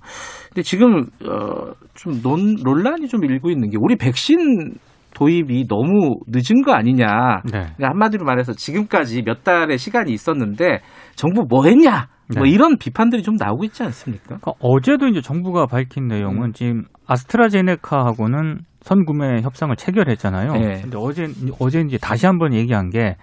근데 0.49 0.61
지금 0.63 1.03
어, 1.25 1.71
좀 1.93 2.21
논, 2.21 2.55
논란이 2.61 3.07
좀 3.07 3.23
일고 3.23 3.49
있는 3.49 3.69
게 3.69 3.77
우리 3.79 3.95
백신 3.95 4.73
도입이 5.13 5.67
너무 5.67 6.19
늦은 6.27 6.63
거 6.63 6.73
아니냐. 6.73 7.41
네. 7.45 7.51
그러니까 7.51 7.89
한마디로 7.89 8.25
말해서 8.25 8.53
지금까지 8.53 9.23
몇 9.23 9.43
달의 9.43 9.77
시간이 9.77 10.11
있었는데 10.11 10.79
정부 11.15 11.45
뭐 11.47 11.65
했냐. 11.65 12.07
뭐 12.33 12.43
네. 12.45 12.49
이런 12.49 12.77
비판들이 12.77 13.23
좀 13.23 13.35
나오고 13.35 13.65
있지 13.65 13.83
않습니까? 13.83 14.25
그러니까 14.25 14.53
어제도 14.61 15.07
이제 15.07 15.19
정부가 15.19 15.65
밝힌 15.65 16.07
내용은 16.07 16.49
음. 16.49 16.53
지금 16.53 16.83
아스트라제네카하고는 17.05 18.59
선구매 18.81 19.41
협상을 19.41 19.75
체결했잖아요. 19.75 20.53
네. 20.53 20.81
근데 20.81 20.97
어제 20.97 21.27
어제 21.59 21.81
이제 21.81 21.97
다시 21.97 22.25
한번 22.25 22.53
얘기한 22.53 22.89
게 22.89 23.15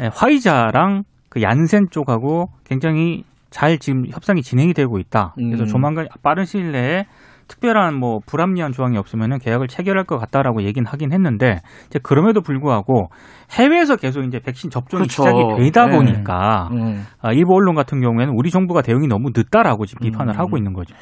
에, 0.00 0.10
화이자랑 0.12 1.04
그 1.28 1.42
얀센 1.42 1.86
쪽하고 1.90 2.46
굉장히 2.64 3.24
잘 3.50 3.78
지금 3.78 4.04
협상이 4.08 4.42
진행이 4.42 4.74
되고 4.74 4.98
있다. 4.98 5.34
그래서 5.36 5.64
음. 5.64 5.66
조만간 5.66 6.08
빠른 6.22 6.44
시일 6.44 6.72
내에 6.72 7.04
특별한 7.50 7.98
뭐 7.98 8.20
불합리한 8.26 8.70
조항이 8.70 8.96
없으면은 8.96 9.38
계약을 9.38 9.66
체결할 9.66 10.04
것 10.04 10.18
같다라고 10.18 10.62
얘기는 10.62 10.86
하긴 10.86 11.12
했는데 11.12 11.58
이제 11.88 11.98
그럼에도 12.00 12.42
불구하고 12.42 13.08
해외에서 13.50 13.96
계속 13.96 14.22
이제 14.22 14.38
백신 14.38 14.70
접종이 14.70 15.02
그렇죠. 15.02 15.22
시작이 15.22 15.64
되다 15.64 15.86
네. 15.86 15.96
보니까 15.96 16.68
음. 16.72 17.04
아, 17.20 17.32
일부 17.32 17.54
언론 17.54 17.74
같은 17.74 18.00
경우에는 18.00 18.34
우리 18.36 18.50
정부가 18.50 18.82
대응이 18.82 19.08
너무 19.08 19.30
늦다라고 19.34 19.84
지금 19.86 20.06
비판을 20.06 20.34
음. 20.34 20.38
하고 20.38 20.56
있는 20.56 20.72
거죠. 20.72 20.94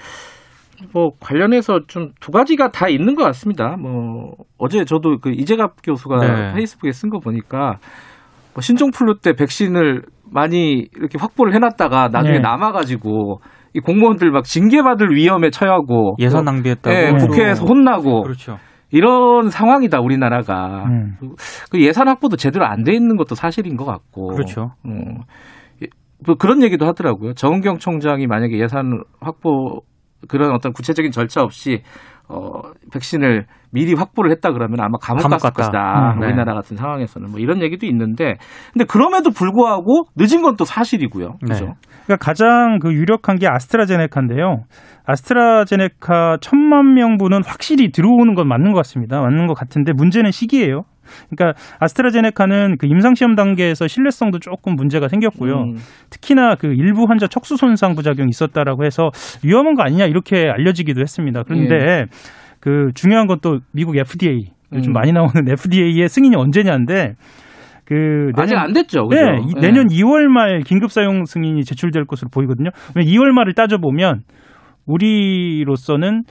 뭐 0.92 1.10
관련해서 1.20 1.80
좀 1.88 2.12
두 2.20 2.30
가지가 2.32 2.70
다 2.70 2.88
있는 2.88 3.14
것 3.14 3.24
같습니다. 3.24 3.76
뭐 3.76 4.32
어제 4.58 4.84
저도 4.84 5.18
그 5.20 5.30
이재갑 5.30 5.82
교수가 5.82 6.16
네. 6.18 6.54
페이스북에 6.54 6.92
쓴 6.92 7.10
거 7.10 7.18
보니까 7.18 7.78
뭐 8.54 8.60
신종플루 8.60 9.18
때 9.22 9.32
백신을 9.34 10.02
많이 10.30 10.86
이렇게 10.96 11.18
확보를 11.18 11.54
해놨다가 11.54 12.08
나중에 12.08 12.36
네. 12.36 12.40
남아가지고 12.40 13.40
이 13.74 13.80
공무원들 13.80 14.30
막 14.30 14.44
징계받을 14.44 15.14
위험에 15.14 15.50
처하고 15.50 16.14
예산 16.18 16.44
또, 16.44 16.50
낭비했다고. 16.52 16.96
예, 16.96 17.10
또- 17.18 17.26
국회에서 17.26 17.64
혼나고 17.64 18.22
그렇죠. 18.22 18.58
이런 18.90 19.50
상황이다 19.50 20.00
우리나라가 20.00 20.84
음. 20.86 21.16
그 21.70 21.80
예산 21.82 22.08
확보도 22.08 22.36
제대로 22.36 22.64
안 22.66 22.84
돼 22.84 22.94
있는 22.94 23.16
것도 23.16 23.34
사실인 23.34 23.76
것 23.76 23.84
같고 23.84 24.28
그렇죠. 24.28 24.70
어, 24.86 24.90
예, 25.82 25.86
뭐 26.26 26.36
그런 26.36 26.62
얘기도 26.62 26.86
하더라고요. 26.86 27.34
정은경 27.34 27.78
총장이 27.78 28.26
만약에 28.26 28.58
예산 28.58 29.02
확보 29.20 29.82
그런 30.26 30.52
어떤 30.54 30.72
구체적인 30.72 31.12
절차 31.12 31.42
없이 31.42 31.82
어, 32.30 32.60
백신을 32.92 33.46
미리 33.70 33.94
확보를 33.94 34.30
했다 34.30 34.52
그러면 34.52 34.80
아마 34.80 34.98
감옥, 35.00 35.22
감옥 35.22 35.40
갔을. 35.40 35.50
것이다. 35.54 36.12
음, 36.14 36.20
네. 36.20 36.26
우리나라 36.26 36.52
같은 36.54 36.76
상황에서는 36.76 37.30
뭐 37.30 37.40
이런 37.40 37.62
얘기도 37.62 37.86
있는데 37.86 38.34
근데 38.72 38.84
그럼에도 38.84 39.30
불구하고 39.30 40.04
늦은 40.16 40.42
건 40.42 40.56
또 40.58 40.64
사실이고요. 40.64 41.36
그죠? 41.46 41.64
네. 41.66 41.72
그러니까 42.04 42.16
가장 42.24 42.78
그 42.82 42.92
유력한 42.92 43.36
게 43.36 43.46
아스트라제네카인데요. 43.48 44.64
아스트라제네카 45.06 46.38
천만 46.40 46.94
명분은 46.94 47.42
확실히 47.46 47.90
들어오는 47.92 48.34
건 48.34 48.48
맞는 48.48 48.72
것 48.72 48.78
같습니다. 48.78 49.20
맞는 49.20 49.46
것 49.46 49.54
같은데 49.54 49.92
문제는 49.94 50.30
시기예요. 50.30 50.82
그러니까 51.30 51.58
아스트라제네카는 51.80 52.76
그 52.78 52.86
임상 52.86 53.14
시험 53.14 53.34
단계에서 53.34 53.86
신뢰성도 53.88 54.38
조금 54.38 54.74
문제가 54.74 55.08
생겼고요. 55.08 55.54
음, 55.54 55.74
특히나 56.10 56.54
그 56.56 56.66
일부 56.68 57.04
환자 57.08 57.26
척수 57.26 57.56
손상 57.56 57.94
부작용이 57.94 58.28
있었다라고 58.30 58.84
해서 58.84 59.10
위험한 59.44 59.74
거 59.74 59.82
아니냐 59.82 60.06
이렇게 60.06 60.48
알려지기도 60.48 61.00
했습니다. 61.00 61.42
그런데 61.44 62.04
그 62.60 62.88
중요한 62.94 63.26
건 63.26 63.38
또 63.40 63.58
미국 63.72 63.96
FDA 63.96 64.40
좀 64.82 64.88
음. 64.88 64.92
많이 64.92 65.12
나오는 65.12 65.30
FDA의 65.48 66.08
승인이 66.08 66.34
언제냐인데 66.36 67.14
그 67.84 68.30
아직 68.36 68.52
내년- 68.54 68.64
안 68.66 68.72
됐죠. 68.74 69.06
그죠? 69.08 69.20
네, 69.22 69.38
이- 69.48 69.54
내년 69.60 69.86
2월 69.86 70.26
말 70.26 70.60
긴급 70.60 70.90
사용 70.92 71.24
승인이 71.24 71.64
제출될 71.64 72.04
것으로 72.04 72.28
보이거든요. 72.30 72.68
왜냐면 72.94 73.14
2월 73.14 73.32
말을 73.32 73.54
따져 73.54 73.78
보면 73.78 74.22
우리로서는 74.86 76.22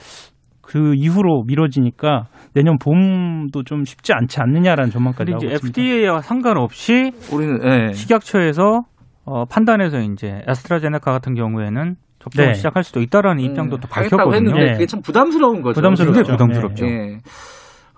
그 0.68 0.94
이후로 0.96 1.44
미뤄지니까 1.48 2.28
내년 2.54 2.78
봄도 2.78 3.64
좀 3.64 3.86
쉽지 3.86 4.12
않지 4.14 4.42
않느냐라는 4.42 4.92
전망까지 4.92 5.32
나오고 5.32 5.46
이제 5.46 5.54
있습니다. 5.54 5.82
FDA와 5.82 6.22
상관없이 6.22 7.12
우리는 7.32 7.60
예. 7.64 7.94
식약처에서 7.94 8.82
어, 9.24 9.46
판단해서 9.46 10.00
이제 10.02 10.42
아스트라제네카 10.46 11.12
같은 11.12 11.36
경우에는 11.36 11.96
접종을 12.20 12.50
네. 12.50 12.54
시작할 12.54 12.84
수도 12.84 13.02
있다라는 13.02 13.42
입장도 13.44 13.78
음, 13.78 13.80
또 13.80 13.88
밝혔거든요. 13.88 14.36
했는데 14.36 14.66
네. 14.66 14.72
그게 14.74 14.86
참 14.88 15.02
부담스러운 15.02 15.62
거죠. 15.62 15.76
부담스럽죠. 15.76 16.14
굉장히 16.14 16.38
부담스럽죠. 16.38 16.86
예. 16.86 17.18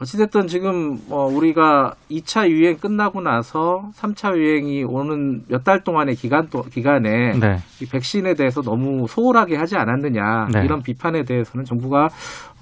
어찌됐든 0.02 0.48
지금 0.48 0.98
뭐 1.10 1.26
우리가 1.26 1.94
2차 2.10 2.50
유행 2.50 2.78
끝나고 2.78 3.20
나서 3.22 3.82
3차 3.96 4.38
유행이 4.38 4.86
오는 4.86 5.42
몇 5.50 5.64
달 5.64 5.84
동안의 5.84 6.16
기간 6.16 6.48
또 6.50 6.62
기간에 6.62 7.38
네. 7.38 7.58
이 7.82 7.86
백신에 7.86 8.34
대해서 8.34 8.62
너무 8.62 9.08
소홀하게 9.08 9.58
하지 9.58 9.76
않았느냐 9.76 10.48
네. 10.54 10.64
이런 10.64 10.82
비판에 10.82 11.24
대해서는 11.24 11.66
정부가 11.66 12.08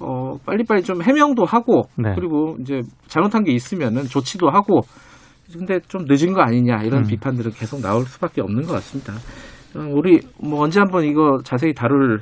어 0.00 0.36
빨리빨리 0.44 0.82
좀 0.82 1.00
해명도 1.02 1.44
하고 1.44 1.84
네. 1.96 2.12
그리고 2.16 2.56
이제 2.60 2.80
잘못한 3.06 3.44
게 3.44 3.52
있으면은 3.52 4.02
조치도 4.02 4.50
하고 4.50 4.80
근데 5.52 5.78
좀 5.86 6.04
늦은 6.06 6.34
거 6.34 6.42
아니냐 6.42 6.82
이런 6.82 7.02
음. 7.04 7.06
비판들은 7.06 7.52
계속 7.52 7.80
나올 7.80 8.02
수밖에 8.04 8.42
없는 8.42 8.64
것 8.64 8.72
같습니다. 8.74 9.14
어, 9.76 9.88
우리 9.94 10.20
뭐 10.42 10.62
언제 10.62 10.80
한번 10.80 11.04
이거 11.04 11.38
자세히 11.44 11.72
다룰 11.72 12.20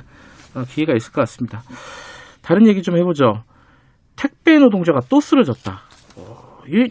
어, 0.55 0.61
기회가 0.67 0.93
있을 0.95 1.11
것 1.11 1.21
같습니다. 1.21 1.63
다른 2.43 2.67
얘기 2.67 2.81
좀 2.81 2.97
해보죠. 2.97 3.41
택배 4.17 4.57
노동자가 4.57 4.99
또 5.09 5.19
쓰러졌다. 5.19 5.79
어, 6.17 6.59
이게 6.67 6.89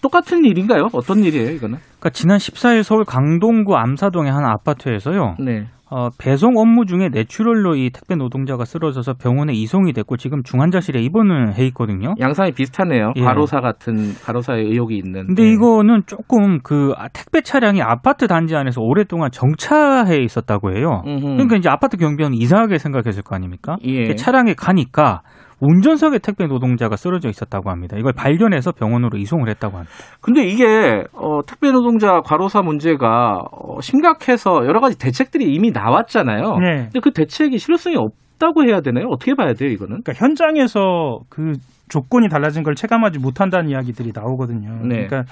똑같은 0.00 0.44
일인가요? 0.44 0.88
어떤 0.92 1.22
일이에요, 1.22 1.50
이거는? 1.50 1.78
그러니까 1.78 2.10
지난 2.10 2.38
14일 2.38 2.82
서울 2.82 3.04
강동구 3.04 3.76
암사동의 3.76 4.32
한 4.32 4.44
아파트에서요. 4.46 5.36
네. 5.40 5.66
어, 5.92 6.08
배송 6.18 6.56
업무 6.56 6.86
중에 6.86 7.08
뇌출혈로 7.08 7.74
이 7.74 7.90
택배 7.90 8.14
노동자가 8.14 8.64
쓰러져서 8.64 9.14
병원에 9.14 9.52
이송이 9.52 9.92
됐고 9.92 10.16
지금 10.16 10.44
중환자실에 10.44 11.02
입원을 11.02 11.54
해 11.54 11.66
있거든요. 11.66 12.14
양상이 12.20 12.52
비슷하네요. 12.52 13.12
예. 13.16 13.20
과로사 13.20 13.60
같은 13.60 14.14
과로사의 14.24 14.66
의혹이 14.66 14.96
있는. 14.96 15.26
근데 15.26 15.42
예. 15.42 15.52
이거는 15.52 16.02
조금 16.06 16.60
그 16.62 16.92
아, 16.96 17.08
택배 17.08 17.40
차량이 17.40 17.82
아파트 17.82 18.28
단지 18.28 18.54
안에서 18.54 18.80
오랫동안 18.80 19.32
정차해 19.32 20.18
있었다고 20.22 20.76
해요. 20.76 21.02
음흠. 21.06 21.22
그러니까 21.22 21.56
이제 21.56 21.68
아파트 21.68 21.96
경비원은 21.96 22.38
이상하게 22.38 22.78
생각했을 22.78 23.24
거 23.24 23.34
아닙니까? 23.34 23.76
예. 23.82 24.14
차량에 24.14 24.54
가니까 24.54 25.22
운전석에 25.60 26.18
택배 26.18 26.46
노동자가 26.46 26.96
쓰러져 26.96 27.28
있었다고 27.28 27.70
합니다. 27.70 27.96
이걸 27.98 28.12
발견해서 28.12 28.72
병원으로 28.72 29.18
이송을 29.18 29.48
했다고 29.50 29.76
합니다. 29.76 29.92
근데 30.20 30.44
이게 30.44 31.04
어, 31.12 31.40
택배 31.46 31.70
노동자 31.70 32.20
과로사 32.24 32.62
문제가 32.62 33.38
어, 33.52 33.80
심각해서 33.80 34.64
여러 34.66 34.80
가지 34.80 34.98
대책들이 34.98 35.44
이미 35.52 35.70
나왔잖아요. 35.70 36.56
네. 36.58 36.76
근데 36.84 37.00
그 37.00 37.12
대책이 37.12 37.58
실효성이 37.58 37.96
없다고 37.96 38.64
해야 38.64 38.80
되나요? 38.80 39.06
어떻게 39.10 39.34
봐야 39.34 39.52
돼요, 39.52 39.70
이거는? 39.70 40.02
그러니까 40.02 40.12
현장에서 40.14 41.20
그 41.28 41.52
조건이 41.88 42.28
달라진 42.28 42.62
걸 42.62 42.74
체감하지 42.74 43.18
못한다는 43.18 43.68
이야기들이 43.68 44.12
나오거든요. 44.14 44.86
네. 44.86 45.06
그러니까 45.06 45.24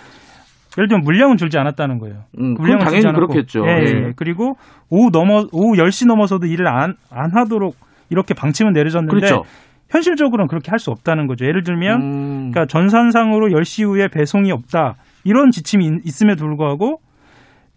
예를 0.77 0.89
들면 0.89 1.03
물량은 1.05 1.37
줄지 1.39 1.59
않았다는 1.59 1.99
거예요. 1.99 2.25
음, 2.39 2.55
물량은 2.55 2.79
당연히 2.85 3.03
줄지 3.03 3.09
않았고. 3.09 3.27
그렇겠죠. 3.29 3.61
예, 3.67 3.71
예. 3.71 4.07
예. 4.09 4.13
그리고 4.15 4.55
오후 4.91 5.11
넘어 5.11 5.45
오후 5.53 5.77
10시 5.77 6.07
넘어서도 6.07 6.47
일을 6.47 6.69
안, 6.69 6.95
안 7.11 7.31
하도록 7.35 7.75
이렇게 8.11 8.35
방침은 8.35 8.73
내려졌는데 8.73 9.15
그렇죠. 9.15 9.43
현실적으로는 9.91 10.49
그렇게 10.49 10.71
할 10.71 10.79
수 10.79 10.91
없다는 10.91 11.27
거죠. 11.27 11.45
예를 11.47 11.63
들면 11.65 12.01
음, 12.03 12.51
그러니까 12.51 12.67
전산상으로 12.67 13.49
10시 13.49 13.81
이후에 13.83 14.09
배송이 14.09 14.53
없다. 14.53 14.95
이런 15.25 15.51
지침이 15.51 15.87
있- 15.87 16.07
있음에도 16.07 16.45
불구하고 16.47 17.01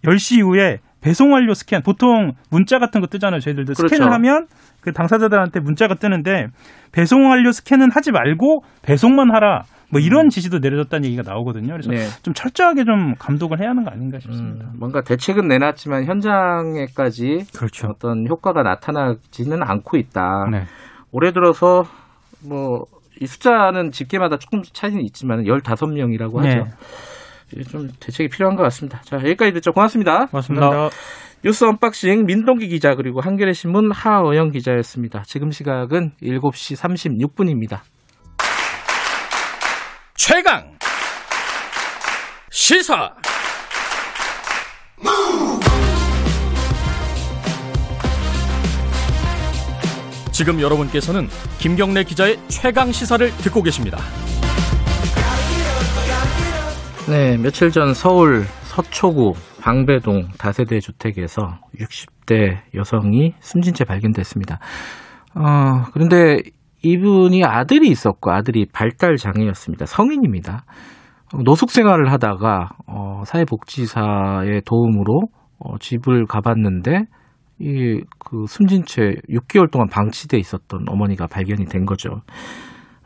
10시 0.04 0.38
이후에 0.40 0.80
배송 1.02 1.34
완료 1.34 1.54
스캔 1.54 1.82
보통 1.82 2.34
문자 2.52 2.78
같은 2.80 3.02
거 3.02 3.08
뜨잖아요. 3.08 3.40
저희들도 3.40 3.74
그렇죠. 3.74 3.88
스캔을 3.96 4.12
하면 4.14 4.46
그 4.82 4.92
당사자들한테 4.94 5.60
문자가 5.62 5.96
뜨는데 5.96 6.48
배송 6.92 7.28
완료 7.30 7.52
스캔은 7.52 7.90
하지 7.92 8.12
말고 8.12 8.64
배송만 8.84 9.34
하라. 9.34 9.64
뭐 9.90 10.00
이런 10.00 10.30
지시도 10.30 10.60
내려졌다는 10.60 11.06
얘기가 11.06 11.24
나오거든요. 11.24 11.74
그래서 11.74 11.90
네. 11.92 12.06
좀 12.24 12.34
철저하게 12.34 12.86
좀 12.86 13.14
감독을 13.20 13.60
해야 13.60 13.70
하는 13.72 13.84
거 13.84 13.90
아닌가 13.92 14.20
싶습니다. 14.20 14.66
음, 14.68 14.80
뭔가 14.80 15.02
대책은 15.02 15.48
내놨지만 15.48 16.06
현장에까지 16.06 17.46
그렇죠. 17.58 17.88
어떤 17.88 18.28
효과가 18.28 18.64
나타나지는 18.64 19.64
않고 19.64 19.98
있다. 19.98 20.46
네. 20.52 20.64
올해 21.12 21.32
들어서 21.34 21.84
뭐 22.44 22.86
이 23.22 23.28
숫자는 23.28 23.92
집계마다 23.92 24.38
조금 24.38 24.64
차이는 24.64 25.02
있지만 25.06 25.44
15명이라고 25.44 26.38
하죠. 26.40 26.68
네. 27.54 27.64
좀 27.64 27.90
대책이 28.00 28.30
필요한 28.30 28.56
것 28.56 28.64
같습니다. 28.64 29.00
자, 29.04 29.18
여기까지 29.18 29.54
듣죠. 29.54 29.74
고맙습니다. 29.74 30.26
고맙습니다. 30.26 30.66
감사합니다. 30.68 30.98
뉴스 31.44 31.66
unboxing 31.66 32.26
민동기 32.26 32.68
기자 32.68 32.96
그리고 32.96 33.22
한겨레 33.22 33.54
신문 33.54 33.92
하어영 33.92 34.52
기자였습니다. 34.52 35.24
지금 35.28 35.52
시각은 35.52 36.14
7시 36.22 36.78
36분입니다. 37.30 37.82
최강 40.16 40.78
시사 42.50 43.14
지금 50.42 50.60
여러분께서는 50.60 51.28
김경래 51.60 52.04
기자의 52.04 52.36
최강 52.48 52.92
시사를 52.92 53.30
듣고 53.44 53.62
계십니다. 53.62 54.00
네, 57.08 57.38
며칠 57.38 57.70
전 57.70 57.94
서울 57.94 58.46
서초구 58.64 59.34
방배동 59.62 60.30
다세대 60.40 60.80
주택에서 60.80 61.60
60대 61.78 62.58
여성이 62.74 63.36
숨진 63.40 63.76
채 63.76 63.86
발견됐습니다. 63.86 64.58
어, 65.36 65.84
그런데 65.94 66.38
이분이 66.82 67.44
아들이 67.44 67.90
있었고 67.90 68.32
아들이 68.32 68.66
발달 68.66 69.18
장애였습니다. 69.18 69.86
성인입니다. 69.86 70.64
노숙 71.46 71.70
생활을 71.70 72.12
하다가 72.12 72.70
어, 72.88 73.22
사회복지사의 73.28 74.64
도움으로 74.66 75.22
어, 75.60 75.78
집을 75.78 76.26
가봤는데 76.26 77.04
이그 77.62 78.46
숨진 78.48 78.86
채 78.86 79.16
6개월 79.30 79.70
동안 79.72 79.88
방치돼 79.88 80.38
있었던 80.38 80.86
어머니가 80.88 81.28
발견이 81.28 81.66
된 81.66 81.86
거죠. 81.86 82.22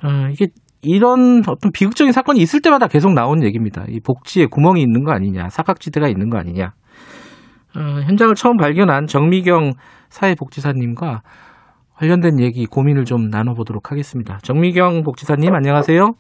어, 0.04 0.30
이게 0.32 0.48
이런 0.82 1.42
어떤 1.48 1.72
비극적인 1.72 2.14
사건이 2.14 2.40
있을 2.40 2.62
때마다 2.62 2.88
계속 2.88 3.14
나오는 3.14 3.44
얘기입니다. 3.44 3.86
이 3.90 4.00
복지에 4.00 4.46
구멍이 4.46 4.82
있는 4.82 5.04
거 5.04 5.12
아니냐, 5.12 5.50
사각지대가 5.50 6.08
있는 6.08 6.30
거 6.30 6.38
아니냐. 6.38 6.74
어, 7.76 7.80
현장을 8.06 8.34
처음 8.36 8.56
발견한 8.58 9.08
정미경 9.08 9.74
사회복지사님과 10.10 11.22
관련된 11.96 12.40
얘기 12.40 12.66
고민을 12.66 13.06
좀 13.06 13.30
나눠보도록 13.30 13.92
하겠습니다. 13.92 14.38
정미경 14.44 15.04
복지사님 15.04 15.54
안녕하세요. 15.54 16.14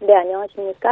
네, 0.00 0.14
안녕하십니까. 0.14 0.88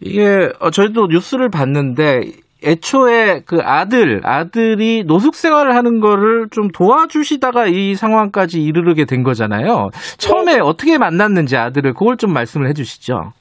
이게 0.00 0.50
어, 0.60 0.70
저희도 0.70 1.06
뉴스를 1.08 1.50
봤는데 1.50 2.22
애초에 2.64 3.40
그 3.46 3.58
아들 3.62 4.20
아들이 4.24 5.04
노숙 5.04 5.34
생활을 5.34 5.74
하는 5.74 6.00
거를 6.00 6.48
좀 6.50 6.68
도와주시다가 6.68 7.66
이 7.66 7.94
상황까지 7.94 8.62
이르게 8.62 9.04
된 9.04 9.22
거잖아요. 9.22 9.88
처음에 10.18 10.58
어떻게 10.60 10.98
만났는지 10.98 11.56
아들을 11.56 11.94
그걸 11.94 12.16
좀 12.16 12.32
말씀을 12.32 12.68
해 12.68 12.72
주시죠. 12.72 13.32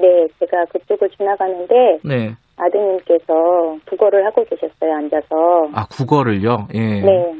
네, 0.00 0.26
제가 0.40 0.64
그쪽을 0.72 1.08
지나가는데 1.10 1.98
네. 2.04 2.34
아드님께서 2.56 3.78
국어를 3.88 4.26
하고 4.26 4.44
계셨어요, 4.44 4.94
앉아서. 4.96 5.68
아 5.74 5.86
국어를요. 5.86 6.68
예. 6.74 7.00
네. 7.00 7.32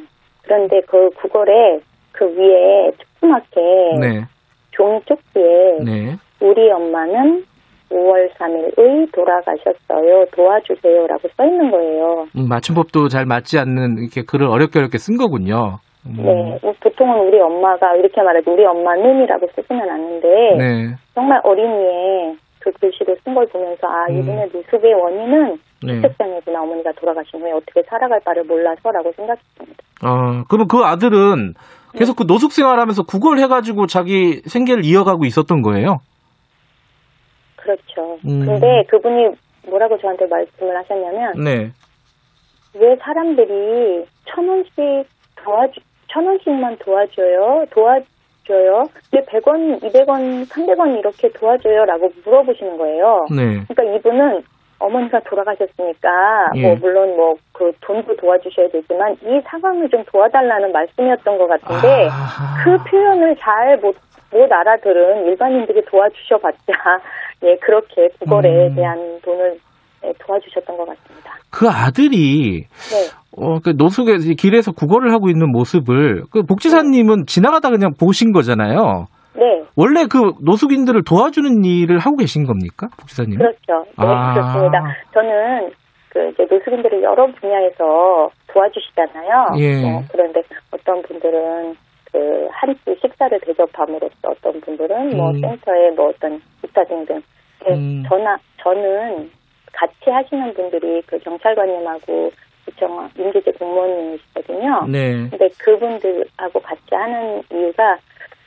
그런데 0.42 0.80
그 0.88 1.08
국어에 1.20 1.80
그 2.12 2.24
위에 2.26 2.90
조그맣게 2.98 3.60
네. 4.00 4.24
종이 4.70 5.00
쪽지에 5.06 5.78
네. 5.84 6.16
우리 6.40 6.70
엄마는 6.70 7.44
5월 7.92 8.30
3일의 8.32 9.12
돌아가셨어요. 9.12 10.26
도와주세요라고 10.34 11.28
써 11.36 11.44
있는 11.44 11.70
거예요. 11.70 12.26
음, 12.36 12.48
맞춤법도 12.48 13.08
잘 13.08 13.26
맞지 13.26 13.58
않는 13.58 13.98
이렇게 13.98 14.22
글을 14.26 14.46
어렵게 14.48 14.78
어렵게 14.78 14.98
쓴 14.98 15.16
거군요. 15.16 15.78
음, 16.06 16.14
네. 16.16 16.58
뭐 16.62 16.72
보통은 16.80 17.28
우리 17.28 17.38
엄마가 17.40 17.94
이렇게 17.96 18.22
말해도 18.22 18.52
우리 18.52 18.64
엄마는이라고 18.64 19.46
쓰지는 19.54 19.88
않는데 19.88 20.28
네. 20.58 20.94
정말 21.14 21.40
어린이의 21.44 22.36
그 22.60 22.70
글씨를 22.80 23.16
쓴 23.24 23.34
걸 23.34 23.46
보면서 23.46 23.86
아 23.86 24.06
음. 24.10 24.18
이분의 24.18 24.50
노숙의 24.52 24.94
원인은 24.94 25.58
네. 25.84 25.94
주택장애구나 25.96 26.62
어머니가 26.62 26.92
돌아가신 26.92 27.40
후에 27.40 27.52
어떻게 27.52 27.82
살아갈 27.88 28.20
바를 28.24 28.44
몰라서라고 28.44 29.12
생각했습니다. 29.16 29.82
어, 30.04 30.42
그러면 30.48 30.68
그 30.68 30.78
아들은 30.78 31.54
계속 31.94 32.16
그 32.16 32.24
노숙 32.26 32.52
생활하면서 32.52 33.02
국어를 33.04 33.42
해가지고 33.42 33.86
자기 33.86 34.40
생계를 34.46 34.84
이어가고 34.84 35.24
있었던 35.24 35.62
거예요. 35.62 35.98
그렇죠. 37.62 38.18
음. 38.26 38.44
근데 38.44 38.84
그분이 38.88 39.30
뭐라고 39.68 39.96
저한테 39.98 40.26
말씀을 40.26 40.76
하셨냐면 40.76 41.32
네. 41.44 41.70
왜 42.74 42.96
사람들이 42.96 44.04
천 44.24 44.48
원씩 44.48 45.08
도와주 45.36 45.80
천 46.08 46.26
원씩만 46.26 46.78
도와줘요 46.78 47.66
도와줘요 47.70 48.88
왜 49.12 49.20
100원 49.20 49.80
200원 49.80 50.48
300원 50.48 50.98
이렇게 50.98 51.28
도와줘요라고 51.30 52.10
물어보시는 52.24 52.76
거예요. 52.78 53.26
네. 53.30 53.64
그러니까 53.68 53.96
이분은 53.96 54.42
어머니가 54.82 55.20
돌아가셨으니까 55.20 56.50
예. 56.56 56.62
뭐 56.62 56.76
물론 56.76 57.16
뭐 57.16 57.36
그 57.62 57.70
돈도 57.80 58.16
도와주셔야 58.16 58.68
되지만 58.72 59.14
이 59.22 59.40
상황을 59.46 59.88
좀 59.88 60.02
도와달라는 60.10 60.72
말씀이었던 60.72 61.38
것 61.38 61.46
같은데 61.46 62.08
아하. 62.10 62.64
그 62.64 62.76
표현을 62.90 63.36
잘못 63.36 63.94
못 64.32 64.52
알아들은 64.52 65.26
일반인들이 65.26 65.82
도와주셔봤자 65.84 66.66
예 67.44 67.56
그렇게 67.56 68.08
국어에 68.18 68.68
음. 68.68 68.74
대한 68.74 69.20
돈을 69.22 69.58
예, 70.04 70.12
도와주셨던 70.18 70.76
것 70.76 70.86
같습니다. 70.88 71.30
그 71.52 71.68
아들이 71.68 72.64
네. 72.90 73.10
어, 73.36 73.60
그 73.60 73.74
노숙에 73.76 74.16
길에서 74.36 74.72
국어를 74.72 75.12
하고 75.12 75.28
있는 75.28 75.52
모습을 75.52 76.24
그 76.32 76.42
복지사님은 76.42 77.26
지나가다 77.26 77.70
그냥 77.70 77.92
보신 78.00 78.32
거잖아요. 78.32 79.06
네, 79.34 79.64
원래 79.76 80.06
그 80.10 80.32
노숙인들을 80.42 81.04
도와주는 81.04 81.64
일을 81.64 81.98
하고 81.98 82.16
계신 82.16 82.44
겁니까, 82.44 82.88
복지사님? 82.98 83.38
그렇죠. 83.38 83.84
네, 83.98 84.06
아. 84.06 84.34
그렇습니다. 84.34 84.78
저는 85.14 85.70
그 86.10 86.28
이제 86.28 86.46
노숙인들을 86.50 87.02
여러 87.02 87.26
분야에서 87.32 88.28
도와주시잖아요. 88.52 89.46
예. 89.58 89.84
어, 89.84 90.02
그런데 90.12 90.42
어떤 90.70 91.00
분들은 91.02 91.74
그 92.12 92.48
한끼 92.52 92.94
식사를 93.00 93.40
대접함으로써 93.40 94.14
어떤 94.24 94.60
분들은 94.60 95.16
뭐 95.16 95.30
음. 95.30 95.40
센터에 95.40 95.90
뭐 95.96 96.10
어떤 96.10 96.40
기타 96.60 96.84
등등. 96.84 97.22
네, 97.66 97.74
음. 97.74 98.02
저나 98.06 98.36
저는 98.62 99.30
같이 99.72 100.10
하시는 100.10 100.52
분들이 100.52 101.00
그 101.06 101.18
경찰관님하고 101.18 102.30
구청 102.66 103.08
민주제 103.16 103.50
공무원님이시거든요. 103.52 104.86
네. 104.88 105.28
근데 105.30 105.48
그분들하고 105.58 106.60
같이 106.60 106.82
하는 106.90 107.42
이유가 107.50 107.96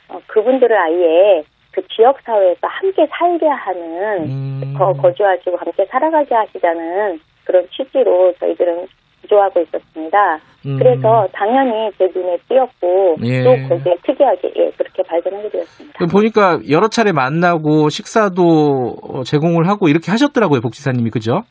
어, 0.08 0.18
그분들을 0.26 0.76
아예 0.76 1.42
그 1.72 1.82
지역 1.88 2.18
사회에서 2.22 2.60
함께 2.62 3.06
살게 3.10 3.46
하는 3.46 4.22
음. 4.24 4.74
거, 4.78 4.92
거주하시고 4.94 5.56
함께 5.56 5.84
살아가게 5.86 6.34
하시자는 6.34 7.20
그런 7.44 7.66
취지로 7.70 8.32
저희들은 8.40 8.86
주저하고 9.22 9.60
있었습니다. 9.60 10.38
음. 10.66 10.78
그래서 10.78 11.26
당연히 11.32 11.90
제 11.98 12.08
눈에 12.14 12.38
띄었고 12.48 13.16
예. 13.24 13.42
또 13.42 13.50
거기에 13.68 13.94
특이하게 14.04 14.52
예, 14.56 14.70
그렇게 14.76 15.02
발견하게 15.02 15.50
되었습니다. 15.50 15.98
그 15.98 16.06
보니까 16.06 16.58
여러 16.70 16.88
차례 16.88 17.12
만나고 17.12 17.88
식사도 17.88 18.96
어, 19.02 19.22
제공을 19.22 19.68
하고 19.68 19.88
이렇게 19.88 20.10
하셨더라고요, 20.10 20.60
복지사님이 20.60 21.10
그죠? 21.10 21.42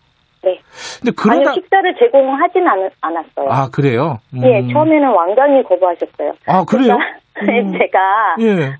네. 0.45 0.59
근데 1.01 1.11
그러다 1.15 1.49
아니 1.51 1.53
식사를 1.59 1.95
제공하진 1.95 2.67
않, 2.67 2.89
않았어요. 3.01 3.49
아 3.49 3.67
그래요? 3.71 4.19
음. 4.33 4.41
예, 4.43 4.71
처음에는 4.71 5.09
완전히 5.09 5.63
거부하셨어요. 5.63 6.33
아 6.45 6.63
그래요? 6.65 6.97
제가, 7.39 7.51
음. 7.51 7.71
제가 7.77 8.35
예. 8.41 8.75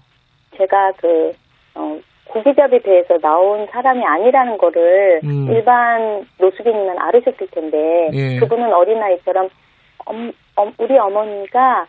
제가 0.58 0.92
그 0.98 1.32
어, 1.76 1.98
고기잡이 2.30 2.80
배에서 2.80 3.18
나온 3.20 3.68
사람이 3.72 4.04
아니라는 4.06 4.58
거를 4.58 5.20
음. 5.24 5.48
일반 5.52 6.26
노숙인이면 6.40 6.98
알으셨을 7.00 7.48
텐데 7.52 8.10
예. 8.14 8.40
그분은 8.40 8.72
어린아이처럼 8.74 9.50
엄, 10.06 10.32
엄- 10.56 10.74
우리 10.78 10.98
어머니가 10.98 11.86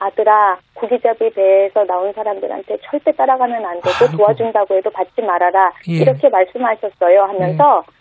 아들아 0.00 0.58
고기잡이 0.74 1.30
배에서 1.30 1.84
나온 1.84 2.12
사람들한테 2.12 2.78
절대 2.82 3.10
따라가면 3.12 3.64
안 3.64 3.80
되고 3.80 3.96
아이고. 4.00 4.16
도와준다고 4.16 4.76
해도 4.76 4.90
받지 4.90 5.20
말아라 5.22 5.72
예. 5.88 5.92
이렇게 5.94 6.28
말씀하셨어요 6.28 7.22
하면서 7.24 7.82
예, 7.86 7.97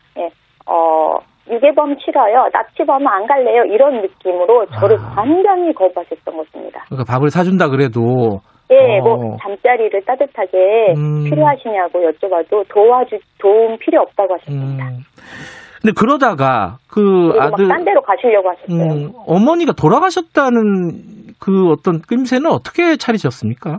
어 0.67 1.15
유괴범 1.49 1.95
싫어요 1.99 2.49
납치범은 2.51 3.07
안 3.07 3.25
갈래요 3.25 3.63
이런 3.65 4.01
느낌으로 4.01 4.65
저를 4.79 4.97
아. 4.99 5.13
완전히 5.17 5.73
거부하셨던 5.73 6.37
것입니다. 6.37 6.83
그러니까 6.89 7.11
밥을 7.11 7.29
사준다 7.29 7.69
그래도 7.69 8.41
예, 8.69 8.99
어. 8.99 9.03
뭐 9.03 9.37
잠자리를 9.41 10.01
따뜻하게 10.05 10.93
음. 10.97 11.23
필요하시냐고 11.23 11.99
여쭤봐도 11.99 12.67
도와주 12.67 13.17
도움 13.39 13.77
필요 13.79 14.01
없다고 14.01 14.33
하셨습니다. 14.35 14.85
음. 14.85 14.99
근데 15.81 15.93
그러다가 15.97 16.77
그 16.89 17.31
아들 17.39 17.67
막딴 17.67 17.85
데로 17.85 18.01
가시려고 18.01 18.49
하셨어요. 18.49 19.05
음, 19.05 19.11
어머니가 19.27 19.73
돌아가셨다는 19.73 21.35
그 21.39 21.69
어떤 21.69 22.01
낌새는 22.01 22.51
어떻게 22.51 22.97
차리셨습니까? 22.97 23.77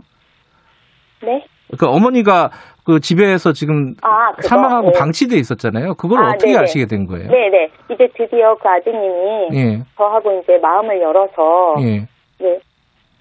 네? 1.21 1.43
그러니까 1.67 1.91
어머니가 1.91 2.49
그 2.89 2.99
집에서 2.99 3.53
지금 3.53 3.93
아, 4.01 4.31
그거, 4.31 4.47
사망하고 4.47 4.89
네. 4.91 4.97
방치돼 4.97 5.37
있었잖아요. 5.37 5.93
그걸 5.93 6.23
아, 6.23 6.29
어떻게 6.29 6.53
네네. 6.53 6.63
아시게 6.63 6.87
된 6.87 7.05
거예요? 7.05 7.29
네, 7.29 7.49
네. 7.49 7.69
이제 7.91 8.07
드디어 8.15 8.55
그 8.55 8.67
아드님이 8.67 9.49
예, 9.53 9.83
저하고 9.95 10.41
이제 10.41 10.57
마음을 10.57 10.99
열어서 10.99 11.75
예, 11.81 12.07
이제 12.39 12.59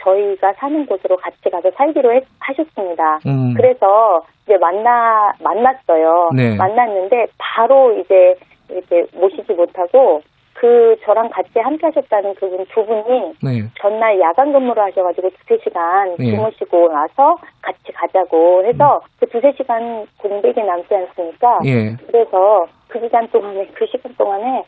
저희가 0.03 0.55
사는 0.57 0.87
곳으로 0.87 1.19
같이 1.19 1.51
가서 1.53 1.71
살기로 1.77 2.15
했- 2.15 2.25
하셨습니다. 2.39 3.19
음, 3.27 3.53
그래서 3.55 4.23
이제 4.47 4.57
만나 4.57 5.33
만났어요. 5.43 6.31
네. 6.35 6.57
만났는데 6.57 7.27
바로 7.37 7.93
이제 8.01 8.37
이렇게 8.71 9.05
모시지 9.19 9.53
못하고 9.53 10.23
그 10.59 10.97
저랑 11.05 11.29
같이 11.31 11.57
함께 11.61 11.87
하셨다는 11.87 12.35
그분 12.35 12.67
두 12.75 12.85
분이 12.85 13.35
네, 13.45 13.69
전날 13.81 14.19
야간 14.19 14.53
근무를 14.53 14.83
하셔가지고 14.83 15.31
두세 15.31 15.63
시간 15.63 16.17
예. 16.19 16.33
주무시고 16.33 16.89
나서 16.89 17.37
같이 17.63 17.93
가자고 17.95 18.65
해서 18.65 19.01
그 19.21 19.27
두세 19.27 19.53
시간 19.57 20.05
공백이 20.19 20.61
남지 20.61 20.93
않습니까? 20.93 21.61
예, 21.65 21.95
그래서 22.09 22.67
그 22.89 22.99
기간 23.01 23.29
동안에 23.29 23.69
그 23.73 23.87
시간 23.87 24.13
동안에 24.17 24.65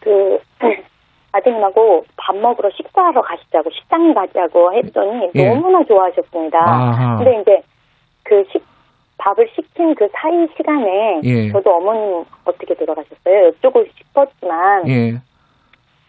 그 0.00 0.38
아드님하고 1.32 2.06
밥 2.16 2.36
먹으러 2.36 2.70
식사하러 2.70 3.20
가시자고 3.20 3.68
식당에 3.70 4.14
가자고 4.14 4.72
했더니 4.72 5.30
예. 5.34 5.48
너무나 5.48 5.84
좋아하셨습니다. 5.84 6.58
아하. 6.58 7.16
근데 7.18 7.40
이제 7.42 7.62
그 8.22 8.44
식, 8.50 8.64
밥을 9.18 9.48
시킨 9.54 9.94
그 9.94 10.08
사이 10.12 10.46
시간에 10.56 11.20
예. 11.24 11.50
저도 11.52 11.70
어머님 11.76 12.24
어떻게 12.44 12.74
돌아가셨어요? 12.74 13.46
여쭈고 13.46 13.84
싶었지만 13.96 14.88
예, 14.88 15.12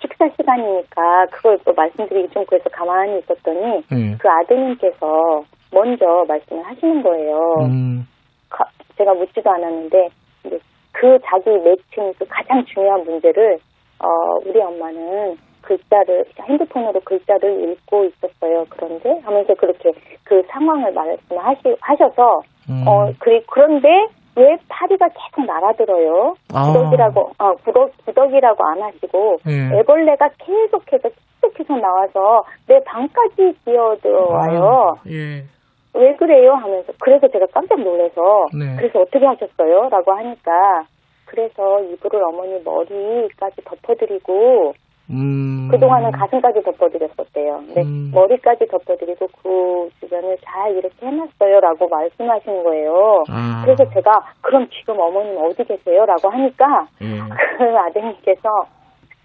식사 0.02 0.28
시간이니까 0.36 1.28
그걸 1.32 1.58
또 1.65 1.74
말씀드리기 1.74 2.30
좀 2.34 2.44
그래서 2.46 2.70
가만히 2.70 3.20
있었더니 3.20 3.84
예, 3.91 4.18
그 4.18 4.28
아드님께서 4.30 5.44
먼저 5.72 6.26
말씀을 6.28 6.63
하시는 6.65 7.04
거예요. 7.04 7.38
음, 7.62 8.08
가- 8.50 8.70
제가 8.98 9.13
묻지도 9.13 9.50
않았는데 9.52 10.10
그 10.91 11.20
자기 11.26 11.50
매칭 11.50 12.13
그 12.18 12.26
가장 12.30 12.63
중요한 12.65 13.04
문제를 13.04 13.58
어 14.00 14.08
우리 14.46 14.60
엄마는 14.62 15.38
글자를 15.65 16.25
핸드폰으로 16.41 16.99
글자를 17.01 17.71
읽고 17.71 18.06
있었어요. 18.06 18.65
그런데 18.69 19.19
하면서 19.23 19.54
그렇게 19.56 19.91
그 20.23 20.41
상황을 20.49 20.93
말씀하시 20.93 21.75
하셔서 21.82 22.41
음. 22.69 22.88
어 22.88 23.12
그리 23.19 23.41
그런데 23.51 23.89
왜 24.38 24.58
파리가 24.67 25.08
계속 25.10 25.45
날아들어요? 25.45 26.36
아. 26.54 26.67
구덕이라고 26.67 27.32
어 27.39 27.51
구덕 27.63 27.91
구덕이라고 28.06 28.63
안 28.65 28.82
하시고 28.84 29.38
예. 29.47 29.80
애벌레가 29.80 30.30
계속해서 30.38 31.10
계속해서 31.41 31.75
나와서 31.78 32.43
내 32.67 32.80
방까지 32.86 33.56
기어들어와요. 33.63 34.95
아, 34.97 35.10
예, 35.10 35.43
왜 35.93 36.15
그래요? 36.15 36.54
하면서 36.54 36.91
그래서 36.99 37.28
제가 37.28 37.45
깜짝 37.54 37.80
놀라서 37.80 38.47
네. 38.58 38.75
그래서 38.78 38.99
어떻게 38.99 39.25
하셨어요? 39.25 39.89
라고 39.89 40.13
하니까 40.13 40.84
그래서 41.25 41.82
이불을 41.82 42.21
어머니 42.23 42.62
머리까지 42.63 43.62
덮어드리고 43.65 44.73
음, 45.10 45.68
그동안은 45.72 46.12
가슴까지 46.12 46.62
덮어드렸었대요. 46.63 47.58
근데 47.68 47.82
음. 47.84 48.12
머리까지 48.13 48.65
덮어드리고 48.68 49.28
그 49.41 49.89
주변을 50.00 50.38
잘 50.44 50.72
이렇게 50.72 51.06
해놨어요. 51.06 51.60
라고 51.60 51.88
말씀하시는 51.88 52.63
거예요. 52.63 53.24
아. 53.30 53.62
그래서 53.63 53.88
제가 53.94 54.12
그럼 54.41 54.68
지금 54.70 55.00
어머님 55.00 55.38
어디 55.38 55.63
계세요? 55.63 56.06
라고 56.06 56.30
하니까 56.30 56.88
예. 57.02 57.20
그 57.58 57.78
아드님께서 57.78 58.50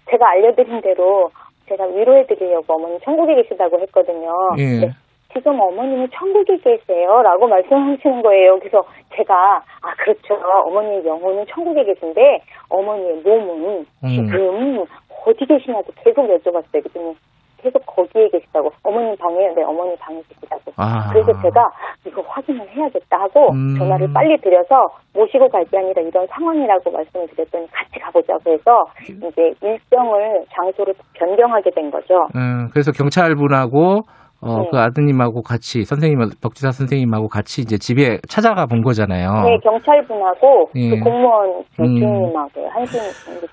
제가 0.09 0.29
알려드린 0.29 0.81
대로 0.81 1.31
제가 1.67 1.85
위로해드리려고 1.85 2.73
어머니 2.73 2.99
천국에 2.99 3.35
계시다고 3.35 3.79
했거든요. 3.79 4.29
예. 4.59 4.91
지금 5.33 5.59
어머님이 5.59 6.07
천국에 6.13 6.57
계세요. 6.57 7.21
라고 7.21 7.47
말씀하시는 7.47 8.21
거예요. 8.21 8.59
그래서 8.59 8.83
제가, 9.15 9.57
아, 9.81 9.93
그렇죠. 9.97 10.35
어머니의 10.67 11.05
영혼은 11.05 11.45
천국에 11.47 11.83
계신데, 11.83 12.39
어머니의 12.69 13.21
몸은 13.23 13.85
음. 14.03 14.07
지금 14.07 14.85
어디 15.25 15.45
계시냐고 15.45 15.91
계속 16.03 16.27
여쭤봤어요. 16.27 16.71
그랬더니 16.71 17.15
계속 17.61 17.85
거기에 17.85 18.27
계시다고. 18.29 18.71
어머님 18.83 19.15
방에, 19.17 19.37
네, 19.55 19.61
어머니 19.63 19.95
방에 19.97 20.19
계시다고. 20.27 20.71
아. 20.77 21.11
그래서 21.13 21.31
제가 21.43 21.69
이거 22.07 22.21
확인을 22.27 22.67
해야겠다 22.69 23.19
하고 23.19 23.51
음. 23.51 23.75
전화를 23.77 24.07
빨리 24.13 24.35
드려서 24.41 24.87
모시고 25.13 25.47
갈 25.49 25.63
게 25.65 25.77
아니라 25.77 26.01
이런 26.01 26.25
상황이라고 26.27 26.89
말씀을 26.89 27.27
드렸더니 27.27 27.67
같이 27.71 27.99
가보자고 27.99 28.51
해서 28.51 28.83
이제 29.07 29.53
일정을 29.61 30.43
장소를 30.51 30.95
변경하게 31.13 31.69
된 31.69 31.91
거죠. 31.91 32.15
음, 32.35 32.69
그래서 32.73 32.91
경찰분하고 32.91 33.99
어, 34.41 34.57
네. 34.63 34.67
그 34.71 34.79
아드님하고 34.79 35.43
같이 35.43 35.83
선생님 35.83 36.19
덕지사 36.41 36.71
선생님하고 36.71 37.27
같이 37.27 37.61
이제 37.61 37.77
집에 37.77 38.17
찾아가 38.27 38.65
본 38.65 38.81
거잖아요. 38.81 39.43
네, 39.43 39.57
경찰분하고 39.63 40.69
예. 40.75 40.89
그 40.89 40.99
공무원 41.03 41.63
그 41.75 41.83
음. 41.83 41.95
주인님하고요. 41.95 42.67
한신 42.69 42.99
이제 43.37 43.47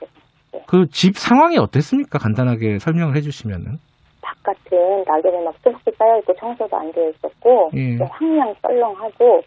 그집 0.66 1.16
상황이 1.16 1.58
어땠습니까? 1.58 2.18
간단하게 2.18 2.78
설명을 2.78 3.16
해주시면은. 3.16 3.76
바깥은 4.22 5.04
낙엽에 5.06 5.44
막 5.44 5.54
수북히 5.62 5.90
쌓여있고 5.98 6.34
청소도 6.34 6.74
안 6.76 6.90
되어 6.92 7.08
있었고 7.10 7.70
예. 7.74 7.96
또 7.98 8.04
황량 8.06 8.54
썰렁하고 8.62 9.42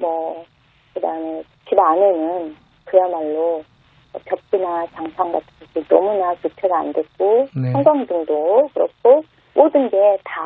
뭐 0.00 0.44
그다음에 0.94 1.42
집 1.68 1.78
안에는 1.78 2.54
그야말로 2.86 3.62
벽지나 4.24 4.86
장판 4.94 5.32
같은 5.32 5.46
게 5.74 5.82
너무나 5.88 6.32
교체가 6.36 6.78
안 6.80 6.92
됐고 6.92 7.46
네. 7.54 7.72
형광등도 7.72 8.68
그렇고 8.72 9.22
모든 9.54 9.90
게 9.90 9.96
다 10.24 10.42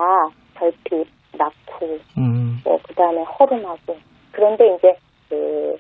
결핍, 0.61 1.09
낙후, 1.37 1.99
음, 2.19 2.61
뭐 2.65 2.79
그다음에 2.83 3.23
허름하고 3.23 3.97
그런데 4.33 4.77
이제 4.77 4.95
그 5.29 5.79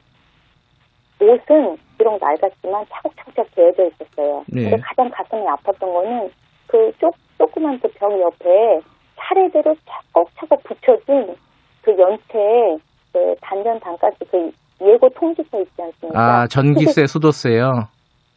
옷은 1.20 1.76
비록 1.98 2.18
낡았지만 2.18 2.86
차곡차곡 2.88 3.54
되어져 3.54 3.88
있었어요. 3.88 4.42
네. 4.48 4.70
근데 4.70 4.76
가장 4.78 5.10
가슴이 5.10 5.42
아팠던 5.44 5.80
거는 5.80 6.30
그 6.66 6.90
쪼, 6.98 7.10
조그만 7.36 7.78
그벽 7.78 8.18
옆에 8.18 8.80
차례대로 9.18 9.74
차곡차곡 9.84 10.62
붙여진 10.64 11.36
그 11.82 11.96
연체에 11.98 12.78
그 13.12 13.34
단전 13.42 13.80
단가스 13.80 14.16
그 14.30 14.50
예고 14.80 15.10
통지서 15.10 15.60
있지 15.60 15.82
않습니까? 15.82 16.18
아 16.18 16.46
전기세, 16.46 17.04
수도세요. 17.06 17.88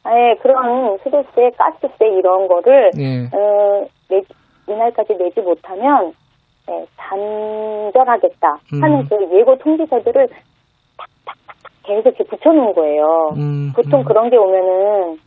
네, 0.05 0.35
그런 0.41 0.97
수도세, 0.97 1.51
가스세 1.57 2.05
이런 2.17 2.47
거를 2.49 2.91
예. 2.99 3.29
어, 3.31 3.87
내, 4.09 4.21
이날까지 4.67 5.13
내지 5.13 5.39
못하면 5.39 6.13
네, 6.67 6.85
단절하겠다 6.95 8.47
하는 8.81 8.99
음. 8.99 9.07
그 9.09 9.37
예고 9.37 9.57
통지서들을 9.57 10.27
탁탁탁탁 10.97 11.71
계속 11.83 12.07
이렇게 12.09 12.23
붙여놓은 12.23 12.73
거예요. 12.73 13.29
음, 13.35 13.71
보통 13.75 13.99
음. 14.01 14.05
그런 14.05 14.29
게 14.29 14.37
오면은 14.37 15.17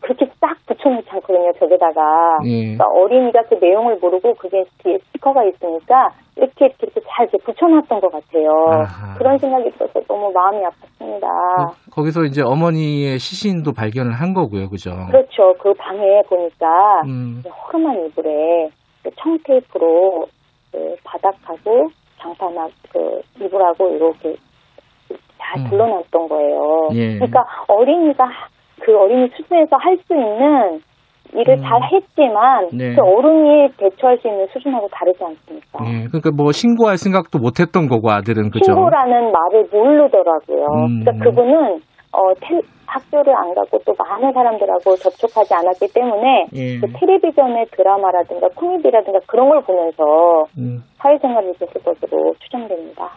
그렇게 0.00 0.26
딱 0.40 0.56
붙여놓지 0.66 1.06
않거든요, 1.10 1.52
벽에다가. 1.52 2.38
예. 2.46 2.74
그러니까 2.74 2.86
어린이가 2.86 3.42
그 3.50 3.54
내용을 3.60 3.98
모르고 4.00 4.32
그게 4.34 4.64
뒤에 4.82 4.96
스티커가 4.98 5.44
있으니까 5.44 6.08
이렇게 6.36 6.66
이렇게, 6.66 6.76
이렇게 6.86 7.00
잘 7.06 7.28
이렇게 7.28 7.36
붙여놨던 7.44 8.00
것 8.00 8.10
같아요. 8.10 8.50
아하. 8.70 9.14
그런 9.18 9.36
생각이 9.38 9.70
들어서 9.72 10.00
너무 10.08 10.32
마음이 10.32 10.64
아팠습니다. 10.64 11.20
그- 11.84 11.90
거기서 11.90 12.22
이제 12.24 12.42
어머니의 12.42 13.18
시신도 13.18 13.72
발견을 13.74 14.12
한 14.12 14.32
거고요, 14.32 14.70
그죠? 14.70 14.90
그렇죠. 15.10 15.54
그 15.60 15.74
방에 15.74 16.22
보니까 16.28 17.02
음, 17.04 17.42
허름한 17.68 18.06
이불에 18.06 18.70
그 19.02 19.10
청테이프로 19.16 20.26
그 20.72 20.94
바닥하고 21.04 21.88
장판하고 22.20 22.70
그 22.92 23.20
이불하고 23.44 23.88
이렇게 23.94 24.34
다 25.38 25.58
음. 25.58 25.64
둘러놨던 25.70 26.28
거예요. 26.28 26.88
예. 26.92 27.14
그러니까 27.14 27.44
어린이가 27.68 28.24
그 28.80 28.96
어린이 28.96 29.28
수준에서 29.36 29.76
할 29.76 29.96
수 30.06 30.14
있는 30.14 30.80
일을 31.32 31.54
음. 31.58 31.62
잘 31.62 31.80
했지만 31.92 32.68
네. 32.72 32.94
그 32.94 33.02
어른이 33.02 33.68
대처할 33.76 34.18
수 34.18 34.26
있는 34.28 34.46
수준하고 34.52 34.88
다르지 34.88 35.22
않습니까? 35.22 35.78
예. 35.86 36.06
그러니까 36.08 36.30
뭐 36.36 36.50
신고할 36.52 36.96
생각도 36.96 37.38
못 37.38 37.60
했던 37.60 37.86
거고, 37.88 38.10
아들은, 38.10 38.50
그죠? 38.50 38.72
신고라는 38.72 39.30
말을 39.32 39.68
모르더라고요. 39.72 40.64
음. 40.86 41.00
그러니까 41.04 41.24
그분은 41.24 41.80
어, 42.12 42.34
텔- 42.40 42.62
학교를 42.90 43.34
안 43.36 43.54
가고 43.54 43.78
또 43.86 43.94
많은 43.98 44.32
사람들하고 44.32 44.96
접촉하지 44.96 45.54
않았기 45.54 45.88
때문에 45.94 46.46
예. 46.54 46.78
그 46.80 46.86
텔레비전의 46.92 47.66
드라마라든가 47.76 48.48
코미디라든가 48.54 49.20
그런 49.26 49.48
걸 49.48 49.62
보면서 49.62 50.44
음. 50.58 50.82
사회생활을 50.98 51.54
했을 51.60 51.66
것으로 51.82 52.34
추정됩니다. 52.40 53.08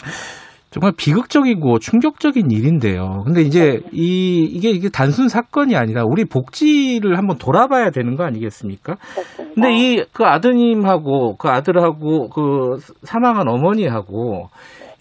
정말 0.69 0.91
비극적이고 0.97 1.77
충격적인 1.77 2.49
일인데요. 2.49 3.21
근데 3.25 3.41
이제 3.41 3.79
이 3.91 4.41
이게 4.41 4.69
이게 4.69 4.89
단순 4.91 5.27
사건이 5.27 5.75
아니라 5.75 6.01
우리 6.03 6.25
복지를 6.25 7.15
한번 7.19 7.37
돌아봐야 7.37 7.91
되는 7.91 8.15
거 8.15 8.23
아니겠습니까? 8.23 8.95
그렇습니다. 8.95 9.53
근데 9.53 9.71
이 9.71 10.03
그 10.13 10.23
아드님하고 10.25 11.35
그 11.37 11.47
아들하고 11.47 12.29
그 12.29 12.77
사망한 13.03 13.47
어머니하고 13.47 14.47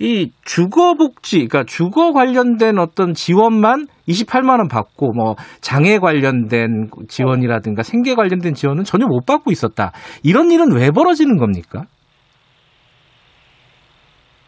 이 0.02 0.32
주거 0.44 0.94
복지, 0.94 1.46
그러니까 1.46 1.62
주거 1.62 2.12
관련된 2.12 2.76
어떤 2.80 3.14
지원만 3.14 3.86
28만 4.08 4.58
원 4.58 4.66
받고 4.66 5.12
뭐 5.12 5.36
장애 5.60 5.98
관련된 5.98 6.90
지원이라든가 7.08 7.84
생계 7.84 8.16
관련된 8.16 8.54
지원은 8.54 8.82
전혀 8.82 9.06
못 9.06 9.24
받고 9.24 9.52
있었다. 9.52 9.92
이런 10.24 10.50
일은 10.50 10.72
왜 10.74 10.90
벌어지는 10.90 11.36
겁니까? 11.36 11.84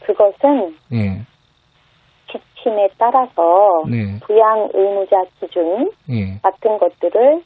그것은 0.04 0.74
예. 0.92 1.22
지침에 2.26 2.88
따라서 2.98 3.84
네. 3.88 4.18
부양 4.26 4.68
의무자 4.74 5.22
기준 5.38 5.88
예. 6.10 6.40
같은 6.42 6.78
것들을 6.78 7.42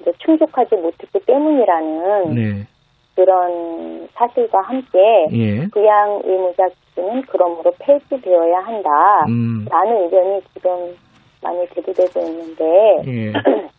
이제 0.00 0.10
충족하지 0.18 0.74
못했기 0.74 1.20
때문이라는 1.24 2.34
네. 2.34 2.66
그런 3.14 4.08
사실과 4.14 4.62
함께 4.62 4.98
예. 5.32 5.68
부양 5.68 6.20
의무자 6.24 6.64
기준은 6.94 7.22
그러므로 7.28 7.72
폐지되어야 7.78 8.58
한다. 8.60 8.90
음. 9.28 9.66
라는 9.68 10.04
의견이 10.04 10.40
지금 10.54 10.96
많이 11.42 11.66
대두되고 11.68 12.20
있는데 12.20 13.02
예. 13.06 13.32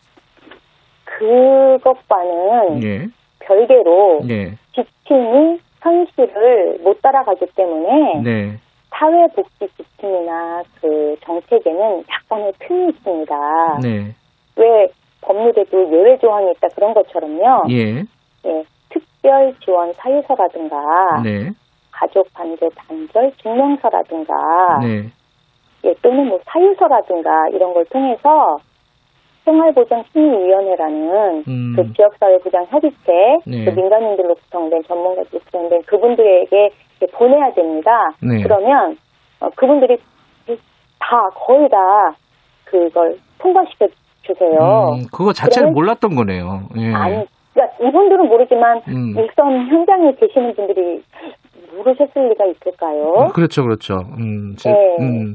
그것과는 1.04 2.82
예. 2.82 3.06
별개로 3.40 4.20
예. 4.28 4.56
지침이 4.74 5.58
현실을 5.80 6.78
못 6.82 7.00
따라가기 7.02 7.46
때문에 7.54 8.20
네. 8.22 8.58
사회복지 8.90 9.68
지침이나 9.76 10.62
그 10.80 11.16
정책에는 11.20 12.04
약간의 12.08 12.52
틈이 12.60 12.88
있습니다. 12.90 13.78
네. 13.82 14.14
왜 14.56 14.86
법률에도 15.20 15.92
예외 15.92 16.18
조항이 16.18 16.50
있다 16.52 16.68
그런 16.74 16.94
것처럼요. 16.94 17.64
예. 17.70 18.04
예, 18.46 18.64
특별 18.90 19.54
지원 19.64 19.92
사유서라든가 19.94 20.76
네. 21.22 21.50
가족 21.94 22.26
반대 22.34 22.68
단절 22.74 23.32
증명서라든가 23.42 24.34
네. 24.82 25.04
예, 25.84 25.94
또는 26.02 26.26
뭐 26.28 26.40
사유서라든가 26.46 27.48
이런 27.52 27.72
걸 27.72 27.84
통해서 27.86 28.56
생활보장심의위원회라는 29.44 31.44
음. 31.46 31.72
그 31.76 31.92
지역사회 31.94 32.38
보장 32.38 32.64
협의체 32.68 33.12
네. 33.46 33.64
그 33.64 33.70
민간인들로 33.70 34.34
구성된 34.34 34.82
전문가들로 34.88 35.40
구성된 35.44 35.82
그분들에게 35.82 36.70
보내야 37.12 37.52
됩니다. 37.52 38.08
네. 38.22 38.42
그러면 38.42 38.96
어, 39.40 39.48
그분들이 39.54 39.98
다 40.98 41.28
거의 41.34 41.68
다 41.68 41.76
그걸 42.64 43.18
통과시켜 43.38 43.86
주세요. 44.22 44.56
음, 44.94 45.04
그거 45.12 45.32
자체를 45.34 45.66
그러면- 45.68 45.74
몰랐던 45.74 46.14
거네요. 46.14 46.62
예. 46.78 46.94
아니, 46.94 47.26
그러니까 47.52 47.76
이분들은 47.86 48.26
모르지만 48.26 48.80
음. 48.88 49.14
일선 49.18 49.66
현장에 49.68 50.12
계시는 50.14 50.54
분들이 50.54 51.02
모르셨을 51.76 52.28
리가 52.30 52.44
있을까요? 52.46 53.28
그렇죠, 53.34 53.62
그렇죠. 53.62 53.94
음, 54.18 54.54
제- 54.56 54.70
네. 54.70 54.96
음. 55.00 55.34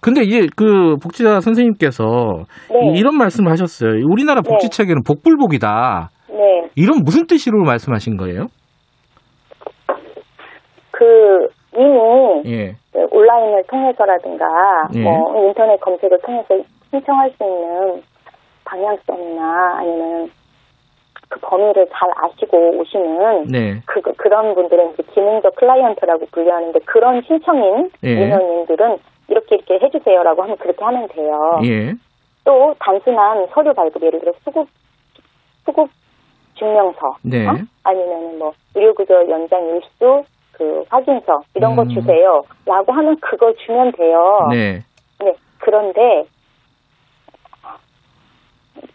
근데 0.00 0.22
이제 0.22 0.46
그 0.56 0.96
복지사 1.02 1.40
선생님께서 1.40 2.04
네. 2.70 2.78
이- 2.94 2.98
이런 2.98 3.16
말씀을 3.16 3.50
하셨어요. 3.50 3.90
우리나라 4.10 4.40
네. 4.42 4.48
복지 4.50 4.68
체계는 4.70 5.02
복불복이다. 5.06 6.10
네, 6.30 6.68
이런 6.76 7.02
무슨 7.04 7.26
뜻으로 7.26 7.62
말씀하신 7.64 8.16
거예요? 8.16 8.46
그 10.90 11.48
이미 11.76 12.42
예. 12.54 12.72
그 12.92 13.06
온라인을 13.10 13.64
통해서라든가 13.68 14.44
예. 14.94 15.02
뭐 15.02 15.46
인터넷 15.46 15.78
검색을 15.80 16.18
통해서 16.24 16.54
신청할 16.90 17.30
수 17.32 17.44
있는 17.44 18.02
방향성이나 18.64 19.76
아니면 19.78 20.28
그 21.28 21.40
범위를 21.40 21.88
잘 21.92 22.08
아시고 22.14 22.78
오시는 22.78 23.46
네. 23.48 23.82
그, 23.86 24.00
그런 24.00 24.54
분들은 24.54 24.92
이제 24.92 25.02
기능적 25.12 25.56
클라이언트라고 25.56 26.26
분류하는데 26.30 26.78
그런 26.80 27.22
신청인 27.22 27.90
예. 28.04 28.14
민원인들은 28.14 28.98
이렇게 29.28 29.56
이렇게 29.56 29.84
해주세요라고 29.84 30.42
하면 30.42 30.56
그렇게 30.56 30.84
하면 30.84 31.08
돼요. 31.08 31.60
예. 31.64 31.94
또 32.44 32.74
단순한 32.78 33.48
서류 33.52 33.74
발급 33.74 34.02
예를 34.02 34.20
들어 34.20 34.32
수급 34.44 34.68
수급 35.64 35.90
증명서 36.56 37.16
네. 37.22 37.46
어? 37.46 37.54
아니면 37.82 38.38
뭐 38.38 38.52
의료구조 38.74 39.28
연장 39.28 39.66
일수 39.66 40.24
그 40.52 40.84
확인서 40.88 41.40
이런 41.54 41.74
거 41.74 41.82
음. 41.82 41.88
주세요라고 41.88 42.92
하면 42.92 43.16
그걸 43.20 43.54
주면 43.56 43.92
돼요. 43.92 44.48
네. 44.50 44.82
네, 45.18 45.34
그런데 45.58 46.22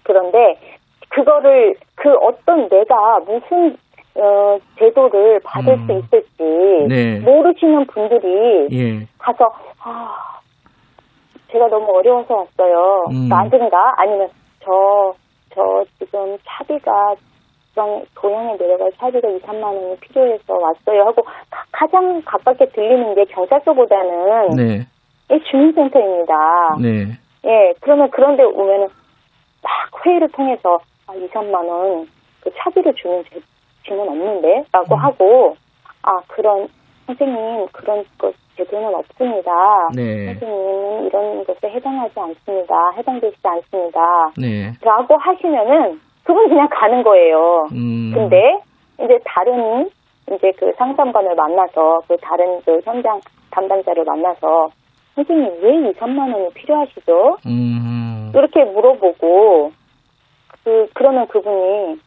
그런데 0.03 0.55
그거를 1.13 1.75
그 1.95 2.13
어떤 2.21 2.67
내가 2.69 3.19
무슨 3.19 3.75
어, 4.15 4.57
제도를 4.77 5.39
받을 5.43 5.73
음. 5.73 5.85
수 5.87 5.93
있을지 5.93 6.43
네. 6.89 7.19
모르시는 7.19 7.85
분들이 7.87 8.67
예. 8.71 9.07
가서 9.17 9.45
아 9.83 10.15
제가 11.51 11.67
너무 11.67 11.91
어려워서 11.97 12.33
왔어요. 12.35 13.05
음. 13.11 13.27
나든가 13.29 13.93
아니면 13.97 14.27
저저 14.59 15.83
지금 15.97 16.37
차비가 16.45 17.15
지방 17.69 18.03
고향에 18.19 18.57
내려갈 18.57 18.91
차비가 18.97 19.29
2, 19.29 19.39
3만 19.39 19.63
원이 19.63 19.95
필요해서 20.01 20.53
왔어요 20.55 21.03
하고 21.05 21.21
가- 21.23 21.63
가장 21.71 22.21
가깝게 22.25 22.65
들리는 22.67 23.15
게 23.15 23.23
경찰서보다는 23.25 24.49
네. 24.57 24.79
이 25.33 25.39
주민센터입니다. 25.49 26.33
네. 26.81 27.17
예, 27.45 27.73
그러면 27.79 28.09
그런데 28.11 28.43
오면은 28.43 28.87
막 29.63 30.05
회의를 30.05 30.27
통해서 30.29 30.79
아, 31.11 31.15
2, 31.15 31.27
3만 31.29 31.67
원 31.67 32.07
그 32.41 32.51
차비를 32.57 32.93
주는 32.95 33.23
제, 33.29 33.39
주는 33.83 34.01
없는데? 34.01 34.65
라고 34.71 34.95
음. 34.95 34.99
하고 34.99 35.55
아, 36.03 36.19
그런 36.27 36.67
선생님 37.07 37.67
그런 37.71 38.03
것 38.17 38.33
제도는 38.57 38.93
없습니다. 38.93 39.51
네. 39.95 40.33
선생님은 40.33 41.05
이런 41.05 41.43
것에 41.45 41.69
해당하지 41.69 42.19
않습니다. 42.19 42.91
해당되지 42.97 43.37
않습니다. 43.41 44.31
네. 44.37 44.73
라고 44.81 45.17
하시면은 45.17 45.99
그분 46.23 46.49
그냥 46.49 46.67
가는 46.69 47.01
거예요. 47.03 47.67
음. 47.71 48.11
근데 48.13 48.59
이제 49.01 49.17
다른 49.25 49.89
이제 50.31 50.51
그 50.57 50.71
상담관을 50.77 51.35
만나서 51.35 52.01
그 52.07 52.17
다른 52.17 52.61
그 52.65 52.79
현장 52.83 53.19
담당자를 53.51 54.03
만나서 54.03 54.69
선생님 55.15 55.59
왜 55.61 55.89
2, 55.89 55.93
3만 55.93 56.33
원이 56.33 56.53
필요하시죠? 56.53 57.37
음. 57.45 58.31
이렇게 58.33 58.63
물어보고 58.63 59.71
그 60.63 60.87
그러면 60.93 61.27
그분이 61.27 61.99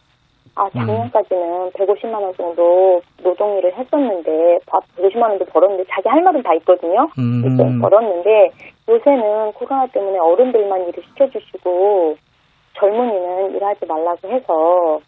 아 0.57 0.71
작년까지는 0.71 1.71
150만 1.73 2.15
원 2.23 2.33
정도 2.37 3.01
노동일을 3.23 3.75
했었는데 3.77 4.59
밥 4.67 4.85
150만 4.97 5.23
원도 5.23 5.45
벌었는데 5.47 5.85
자기 5.91 6.09
할 6.09 6.23
말은 6.23 6.43
다 6.43 6.55
있거든요. 6.55 7.09
음. 7.19 7.81
벌었는데 7.81 8.51
요새는 8.89 9.53
코로나 9.55 9.87
때문에 9.89 10.19
어른들만 10.19 10.89
일을 10.89 11.03
시켜주시고 11.03 12.17
젊은이는 12.75 13.57
일하지 13.57 13.87
말라고 13.87 14.29
해서 14.29 15.01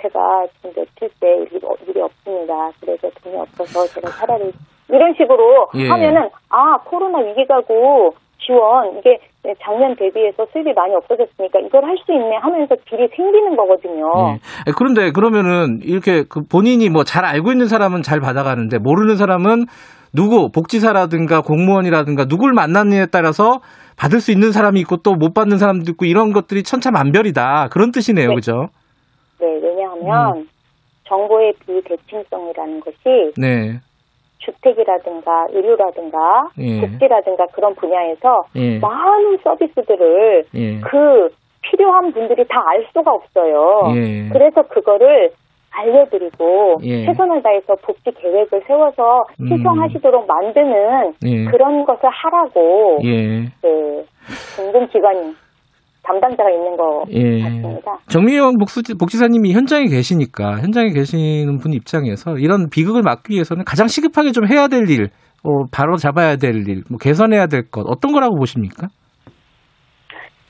제가 0.00 0.46
지금 0.56 0.72
며칠째 0.76 1.26
일이, 1.50 1.60
어- 1.64 1.76
일이 1.86 2.00
없습니다. 2.00 2.70
그래서 2.80 3.10
돈이 3.22 3.36
없어서 3.36 3.86
제가 3.88 4.10
차라리 4.10 4.52
이런 4.88 5.14
식으로 5.14 5.68
예. 5.74 5.88
하면은 5.88 6.28
아 6.50 6.78
코로나 6.84 7.18
위기 7.18 7.44
가고 7.46 8.14
지원 8.44 8.98
이게 8.98 9.18
작년 9.62 9.94
대비해서 9.96 10.46
수입이 10.52 10.72
많이 10.74 10.94
없어졌으니까 10.94 11.60
이걸 11.60 11.84
할 11.84 11.96
수 12.04 12.12
있네 12.12 12.36
하면서 12.36 12.74
딜이 12.88 13.08
생기는 13.14 13.56
거거든요. 13.56 14.10
예. 14.66 14.72
그런데 14.76 15.10
그러면은 15.12 15.80
이렇게 15.82 16.24
그 16.28 16.42
본인이 16.50 16.88
뭐 16.90 17.04
잘 17.04 17.24
알고 17.24 17.52
있는 17.52 17.66
사람은 17.68 18.02
잘 18.02 18.20
받아가는데 18.20 18.78
모르는 18.78 19.16
사람은 19.16 19.64
누구 20.14 20.50
복지사라든가 20.50 21.40
공무원이라든가 21.42 22.26
누굴 22.26 22.52
만났느냐에 22.52 23.06
따라서 23.12 23.60
받을 23.96 24.20
수 24.20 24.30
있는 24.32 24.52
사람이 24.52 24.80
있고 24.80 24.98
또 24.98 25.14
못 25.14 25.34
받는 25.34 25.58
사람도 25.58 25.90
있고 25.92 26.04
이런 26.04 26.32
것들이 26.32 26.62
천차만별이다 26.62 27.68
그런 27.70 27.90
뜻이네요, 27.92 28.28
네. 28.28 28.34
그죠? 28.34 28.68
네, 29.40 29.46
왜냐하면 29.62 30.36
음. 30.38 30.48
정보의 31.08 31.52
비대칭성이라는 31.66 32.80
것이 32.80 33.32
네, 33.36 33.80
주택이라든가 34.44 35.46
의료라든가 35.50 36.48
예. 36.58 36.80
복지라든가 36.80 37.46
그런 37.52 37.74
분야에서 37.74 38.42
예, 38.56 38.78
많은 38.78 39.38
서비스들을 39.42 40.44
예, 40.54 40.80
그 40.80 41.28
필요한 41.62 42.12
분들이 42.12 42.44
다 42.48 42.62
알 42.66 42.86
수가 42.92 43.12
없어요. 43.12 43.92
예. 43.96 44.28
그래서 44.32 44.62
그거를 44.62 45.30
알려드리고 45.70 46.76
예. 46.82 47.04
최선을 47.04 47.42
다해서 47.42 47.74
복지 47.82 48.10
계획을 48.12 48.62
세워서 48.66 49.24
음. 49.40 49.48
신청하시도록 49.48 50.26
만드는 50.26 51.14
예. 51.26 51.44
그런 51.46 51.84
것을 51.84 52.08
하라고 52.08 52.98
예, 53.04 53.44
그 53.60 54.04
공공기관 54.56 55.34
담당자가 56.04 56.50
있는 56.50 56.76
것 56.76 57.04
예. 57.10 57.40
같습니다. 57.42 57.98
정미영 58.08 58.54
복수- 58.58 58.98
복지 58.98 59.16
사님이 59.16 59.52
현장에 59.52 59.86
계시니까 59.86 60.58
현장에 60.60 60.90
계시는 60.90 61.58
분 61.58 61.72
입장에서 61.72 62.36
이런 62.38 62.68
비극을 62.70 63.02
막기 63.02 63.32
위해서는 63.34 63.64
가장 63.64 63.86
시급하게 63.88 64.32
좀 64.32 64.46
해야 64.46 64.68
될 64.68 64.88
일, 64.90 65.08
어, 65.42 65.64
바로 65.72 65.96
잡아야 65.96 66.36
될 66.36 66.54
일, 66.68 66.82
뭐 66.90 66.98
개선해야 67.00 67.46
될 67.46 67.70
것 67.70 67.84
어떤 67.88 68.12
거라고 68.12 68.36
보십니까? 68.36 68.88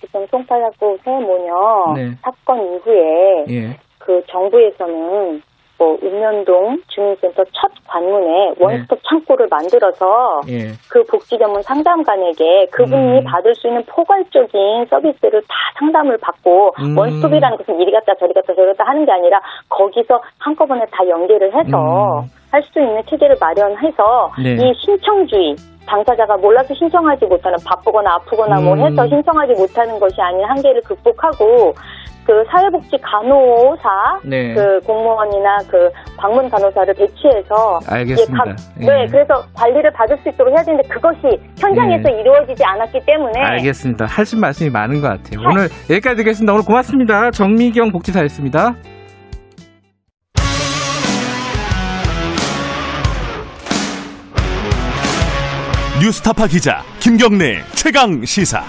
지금 0.01 0.27
송파구 0.31 0.99
새모녀 1.05 1.95
네. 1.97 2.11
사건 2.23 2.59
이후에 2.61 3.45
예, 3.51 3.77
그 3.99 4.21
정부에서는 4.31 5.41
뭐 5.79 5.99
읍면동 6.03 6.79
주민센터 6.89 7.45
첫 7.53 7.71
관문에 7.87 8.55
원스톱 8.59 9.01
창구를 9.09 9.49
만들어서 9.51 10.41
예, 10.49 10.73
그 10.89 11.03
복지 11.05 11.37
전문 11.39 11.63
상담관에게 11.63 12.67
그분이 12.71 13.19
음. 13.19 13.25
받을 13.25 13.55
수 13.55 13.67
있는 13.67 13.85
포괄적인 13.87 14.87
서비스를 14.89 15.43
다 15.43 15.55
상담을 15.79 16.19
받고 16.19 16.75
음. 16.79 16.97
원스톱이라는 16.97 17.57
것은 17.59 17.81
이리 17.81 17.91
갔다 17.93 18.15
저리 18.21 18.33
갔다 18.33 18.55
저리 18.55 18.67
갔다 18.67 18.85
하는 18.89 19.05
게 19.05 19.13
아니라 19.13 19.41
거기서 19.69 20.21
한꺼번에 20.39 20.85
다 20.93 21.09
연계를 21.09 21.53
해서 21.53 22.21
음. 22.21 22.31
할수 22.53 22.79
있는 22.79 23.03
체계를 23.11 23.37
마련해서 23.41 24.33
네. 24.43 24.55
이 24.55 24.73
신청주의 24.77 25.57
당사자가 25.87 26.37
몰라서 26.37 26.73
신청하지 26.75 27.27
못하는 27.27 27.59
바쁘거나 27.67 28.15
아프거나 28.15 28.61
뭐 28.61 28.75
음. 28.75 28.81
해서 28.81 29.07
신청하지 29.09 29.55
못하는 29.55 29.99
것이 29.99 30.21
아닌 30.21 30.45
한계를 30.45 30.81
극복하고 30.83 31.75
그 32.25 32.43
사회복지 32.51 32.97
간호사 33.03 34.21
네. 34.25 34.55
그 34.55 34.81
공무원이나 34.87 35.59
그 35.71 35.91
방문 36.17 36.49
간호사를 36.49 36.95
배치해서 36.95 37.81
알겠습니다. 37.87 38.45
예, 38.47 38.51
각- 38.51 38.57
예. 38.81 38.87
네, 38.87 39.07
그래서 39.11 39.45
관리를 39.55 39.93
받을 39.93 40.17
수 40.23 40.29
있도록 40.31 40.55
해야 40.55 40.63
되는데 40.65 40.89
그것이 40.89 41.21
현장에서 41.59 42.09
이루어지지 42.09 42.65
않았기 42.65 43.01
때문에 43.05 43.41
알겠습니다. 43.41 44.07
하신 44.07 44.41
말씀이 44.41 44.71
많은 44.71 45.01
것 45.03 45.09
같아요. 45.09 45.41
네. 45.41 45.47
오늘 45.47 45.69
여기까지 45.91 46.17
듣겠습니다. 46.17 46.53
오늘 46.55 46.65
고맙습니다. 46.65 47.31
정미경 47.31 47.93
복지사였습니다. 47.93 48.75
뉴스타파 56.01 56.47
기자 56.49 56.83
김경래 57.01 57.63
최강 57.75 58.25
시사. 58.25 58.65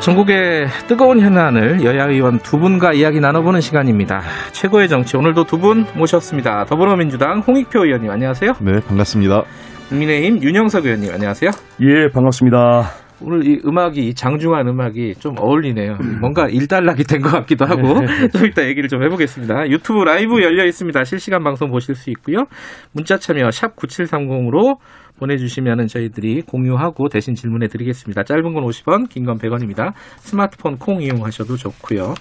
전국의 0.00 0.66
뜨거운 0.88 1.20
현안을 1.20 1.84
여야 1.84 2.06
의원 2.06 2.38
두 2.38 2.58
분과 2.58 2.94
이야기 2.94 3.20
나눠보는 3.20 3.60
시간입니다. 3.60 4.22
최고의 4.52 4.88
정치 4.88 5.16
오늘도 5.16 5.44
두 5.44 5.60
분 5.60 5.84
모셨습니다. 5.94 6.64
더불어민주당 6.64 7.40
홍익표 7.40 7.84
의원님 7.84 8.10
안녕하세요. 8.10 8.54
네, 8.60 8.80
반갑습니다. 8.80 9.42
국민의힘 9.90 10.42
윤영석 10.42 10.86
의원님 10.86 11.12
안녕하세요. 11.12 11.50
예, 11.82 12.08
반갑습니다. 12.14 12.90
오늘 13.20 13.46
이 13.46 13.60
음악이 13.66 14.14
장중한 14.14 14.66
음악이 14.68 15.16
좀 15.18 15.34
어울리네요. 15.38 15.98
뭔가 16.22 16.48
일단락이 16.48 17.04
된 17.04 17.20
것 17.20 17.30
같기도 17.30 17.66
하고 17.66 18.00
좀 18.32 18.46
이따 18.46 18.64
얘기를 18.64 18.88
좀 18.88 19.02
해보겠습니다. 19.02 19.68
유튜브 19.68 20.02
라이브 20.04 20.40
열려 20.42 20.64
있습니다. 20.64 21.04
실시간 21.04 21.44
방송 21.44 21.70
보실 21.70 21.94
수 21.94 22.08
있고요. 22.08 22.46
문자 22.92 23.18
참여 23.18 23.50
샵 23.50 23.76
9730으로 23.76 24.78
보내주시면 25.20 25.86
저희들이 25.86 26.42
공유하고 26.42 27.08
대신 27.08 27.34
질문해 27.34 27.68
드리겠습니다. 27.68 28.24
짧은 28.24 28.42
건 28.54 28.64
50원, 28.64 29.08
긴 29.08 29.24
건 29.24 29.38
100원입니다. 29.38 29.92
스마트폰 30.18 30.78
콩 30.78 31.02
이용하셔도 31.02 31.56
좋고요. 31.56 32.14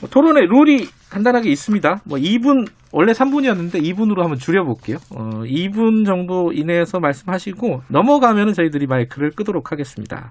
뭐 0.00 0.08
토론의 0.10 0.46
룰이 0.48 0.86
간단하게 1.10 1.50
있습니다. 1.50 2.02
뭐 2.04 2.18
2분 2.18 2.66
원래 2.92 3.12
3분이었는데 3.12 3.82
2분으로 3.82 4.20
한번 4.20 4.38
줄여볼게요. 4.38 4.98
어, 5.14 5.42
2분 5.44 6.06
정도 6.06 6.52
이내에서 6.52 7.00
말씀하시고 7.00 7.82
넘어가면은 7.88 8.52
저희들이 8.52 8.86
마이크를 8.86 9.30
끄도록 9.30 9.72
하겠습니다. 9.72 10.30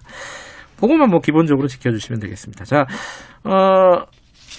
그것만 0.79 1.09
뭐 1.09 1.19
기본적으로 1.19 1.67
지켜주시면 1.67 2.19
되겠습니다. 2.19 2.65
자, 2.65 2.85
어, 3.43 4.05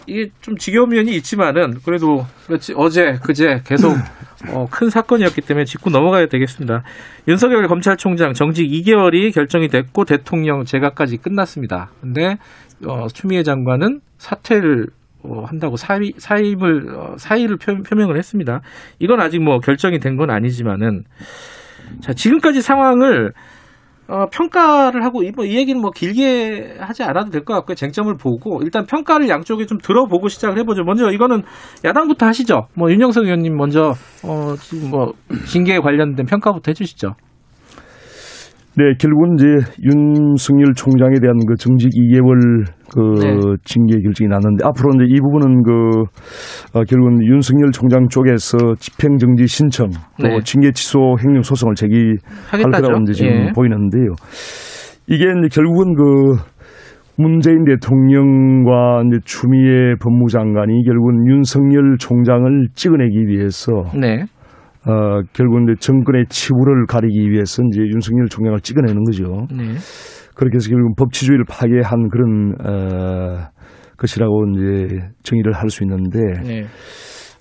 이게 0.07 0.31
좀 0.41 0.57
지겨운 0.57 0.91
면이 0.91 1.15
있지만은 1.17 1.79
그래도 1.85 2.27
그렇지 2.47 2.75
어제 2.77 3.19
그제 3.23 3.63
계속 3.65 3.93
어, 4.53 4.67
큰 4.71 4.91
사건이었기 4.91 5.41
때문에 5.41 5.65
짚고 5.65 5.91
넘어가야 5.91 6.27
되겠습니다. 6.27 6.83
윤석열 7.27 7.67
검찰총장 7.67 8.35
정직 8.35 8.69
2개월이 8.69 9.35
결정이 9.35 9.69
됐고 9.69 10.05
대통령 10.05 10.65
제가까지 10.65 11.17
끝났습니다. 11.17 11.91
근데 12.01 12.37
어, 12.87 13.07
추미애 13.13 13.43
장관은 13.43 14.01
사퇴를 14.19 14.89
어, 15.23 15.45
한다고 15.47 15.77
사의, 15.77 16.13
사임을 16.19 16.95
어, 16.95 17.17
사의를 17.19 17.57
표, 17.57 17.83
표명을 17.83 18.17
했습니다. 18.17 18.61
이건 19.01 19.21
아직 19.21 19.41
뭐 19.43 19.59
결정이 19.59 19.99
된 19.99 20.17
건 20.17 20.31
아니지만은 20.31 21.05
자 22.01 22.13
지금까지 22.13 22.63
상황을 22.63 23.33
어, 24.09 24.27
평가를 24.31 25.05
하고 25.05 25.23
이, 25.23 25.33
뭐, 25.35 25.45
이 25.45 25.57
얘기는 25.57 25.81
뭐 25.81 25.91
길게 25.91 26.77
하지 26.79 27.03
않아도 27.03 27.31
될 27.31 27.45
것 27.45 27.55
같고요. 27.55 27.75
쟁점을 27.75 28.13
보고 28.17 28.63
일단 28.63 28.87
평가를 28.87 29.29
양쪽에 29.29 29.67
좀 29.67 29.79
들어보고 29.79 30.29
시작을 30.29 30.59
해보죠. 30.59 30.85
먼저 30.85 31.11
이거는 31.11 31.43
야당부터 31.85 32.27
하시죠. 32.27 32.69
뭐 32.75 32.91
윤영석 32.91 33.25
의원님 33.25 33.57
먼저 33.57 33.95
어, 34.23 34.55
지금 34.61 34.91
뭐 34.91 35.13
징계에 35.47 35.79
관련된 35.81 36.27
평가부터 36.27 36.71
해주시죠. 36.71 37.15
네, 38.79 38.93
결국은 38.99 39.37
이제 39.39 39.47
윤석열 39.83 40.75
총장에 40.75 41.19
대한 41.19 41.39
그 41.49 41.55
정직 41.57 41.89
2개월 41.89 42.67
그 42.93 43.01
네. 43.25 43.57
징계 43.65 43.99
결정이 44.03 44.29
났는데 44.29 44.67
앞으로 44.67 44.91
이제 44.97 45.05
이 45.09 45.19
부분은 45.19 45.63
그 45.63 45.73
어, 46.79 46.85
결국은 46.85 47.25
윤석열 47.25 47.71
총장 47.73 48.07
쪽에서 48.09 48.75
집행 48.79 49.17
정지 49.17 49.47
신청 49.47 49.89
또 50.21 50.29
네. 50.29 50.39
징계 50.45 50.73
취소 50.73 51.17
행령 51.25 51.41
소송을 51.41 51.75
제기할. 51.75 52.17
거라고 52.53 53.01
이제 53.03 53.13
지금 53.15 53.31
예. 53.31 53.53
보이는데요. 53.55 54.13
이게 55.09 55.25
이제 55.25 55.49
결국은 55.51 55.95
그 55.95 56.37
문재인 57.17 57.65
대통령과 57.65 59.05
이제 59.07 59.21
추미애 59.25 59.95
법무장관이 60.03 60.85
결국은 60.85 61.27
윤석열 61.27 61.97
총장을 61.99 62.69
찍어내기 62.75 63.27
위해서 63.27 63.85
네. 63.99 64.25
어, 64.87 65.21
결국은 65.33 65.65
이제 65.65 65.75
정권의 65.81 66.27
치부를 66.29 66.87
가리기 66.87 67.31
위해서 67.31 67.63
이제 67.71 67.81
윤석열 67.83 68.29
총장을 68.29 68.59
찍어내는 68.61 69.03
거죠. 69.05 69.47
네. 69.51 69.75
그렇게 70.37 70.57
해서 70.57 70.71
결국 70.71 70.95
법치주의를 70.97 71.45
파괴한 71.49 72.09
그런 72.09 72.55
어, 72.65 73.49
것이라고 73.97 74.45
이제 74.55 74.99
정의를 75.23 75.53
할 75.55 75.71
수 75.71 75.83
있는데 75.83 76.21
네. 76.45 76.65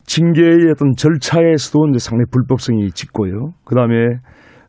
징계의 0.05 0.71
어떤 0.71 0.93
절차에서도 0.95 1.89
이제 1.89 1.99
상당히 1.99 2.25
불법성이 2.31 2.89
짙고요. 2.91 3.53
그 3.63 3.75
다음에 3.75 3.95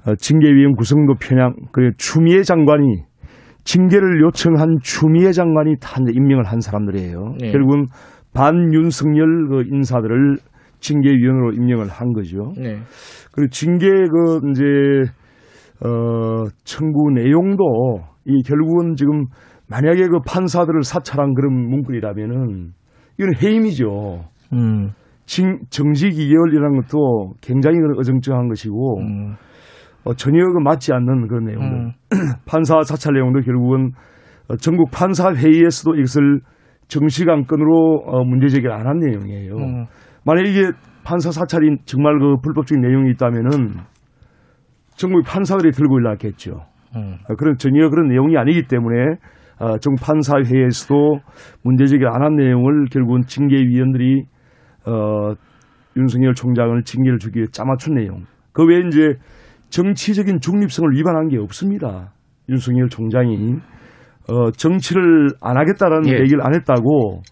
어, 0.06 0.14
징계위원 0.14 0.74
구성도 0.76 1.14
편향, 1.14 1.54
그 1.72 1.90
추미애 1.96 2.42
장관이 2.42 3.04
징계를 3.64 4.20
요청한 4.22 4.76
추미애 4.82 5.32
장관이 5.32 5.76
다 5.80 6.00
임명을 6.12 6.44
한 6.44 6.60
사람들이에요. 6.60 7.34
네. 7.40 7.52
결국은 7.52 7.86
반윤석열 8.34 9.48
그 9.48 9.62
인사들을 9.72 10.36
징계위원으로 10.80 11.52
임명을 11.52 11.88
한 11.88 12.12
거죠. 12.12 12.52
네. 12.56 12.78
그리고 13.32 13.50
징계 13.50 13.88
그 13.88 14.40
이제 14.50 14.64
어 15.84 16.44
청구 16.64 17.10
내용도 17.10 18.00
이 18.24 18.42
결국은 18.42 18.94
지금 18.96 19.26
만약에 19.68 20.08
그 20.08 20.20
판사들을 20.26 20.82
사찰한 20.82 21.34
그런 21.34 21.52
문구이라면은 21.54 22.72
이건 23.18 23.34
해임이죠. 23.42 24.24
음. 24.52 24.90
징, 25.26 25.58
정직 25.70 26.12
2개월이라는 26.12 26.82
것도 26.82 27.34
굉장히 27.40 27.78
그 27.78 27.98
어정쩡한 27.98 28.48
것이고 28.48 29.00
음. 29.00 29.34
어, 30.04 30.14
전혀 30.14 30.38
그 30.44 30.58
맞지 30.62 30.92
않는 30.92 31.26
그런 31.26 31.44
내용들. 31.46 31.78
음. 31.78 31.92
판사 32.46 32.80
사찰 32.82 33.14
내용도 33.14 33.40
결국은 33.40 33.90
어, 34.48 34.56
전국 34.56 34.90
판사 34.92 35.34
회의에서도 35.34 35.96
이것을 35.96 36.40
정식 36.86 37.28
안건으로 37.28 38.04
어, 38.06 38.24
문제 38.24 38.46
제기를 38.46 38.72
안 38.72 38.86
한 38.86 38.98
내용이에요. 38.98 39.56
음. 39.56 39.86
만약 40.26 40.46
이게 40.46 40.72
판사 41.04 41.30
사찰이 41.30 41.76
정말 41.84 42.18
그 42.18 42.36
불법적인 42.42 42.82
내용이 42.82 43.12
있다면은 43.12 43.76
전국 44.96 45.22
판사들이 45.24 45.70
들고 45.70 46.00
일어났겠죠. 46.00 46.66
음. 46.96 47.18
어, 47.28 47.34
그런 47.36 47.56
전혀 47.56 47.88
그런 47.88 48.08
내용이 48.08 48.36
아니기 48.36 48.64
때문에 48.66 49.16
어, 49.60 49.78
전국 49.78 50.04
판사 50.04 50.36
회의에서도 50.38 51.20
문제 51.62 51.86
제기를 51.86 52.12
안 52.12 52.22
한 52.22 52.34
내용을 52.34 52.86
결국은 52.90 53.22
징계위원들이 53.22 54.24
어, 54.86 55.32
윤석열 55.96 56.34
총장을 56.34 56.82
징계를 56.82 57.18
주기 57.18 57.38
위해 57.38 57.46
짜맞춘 57.52 57.94
내용. 57.94 58.24
그 58.52 58.64
외에 58.64 58.80
이제 58.86 59.14
정치적인 59.70 60.40
중립성을 60.40 60.90
위반한 60.92 61.28
게 61.28 61.38
없습니다. 61.38 62.12
윤석열 62.48 62.88
총장이 62.88 63.56
어, 64.28 64.50
정치를 64.50 65.28
안 65.40 65.56
하겠다라는 65.56 66.08
예. 66.08 66.20
얘기를 66.20 66.44
안 66.44 66.54
했다고 66.54 67.22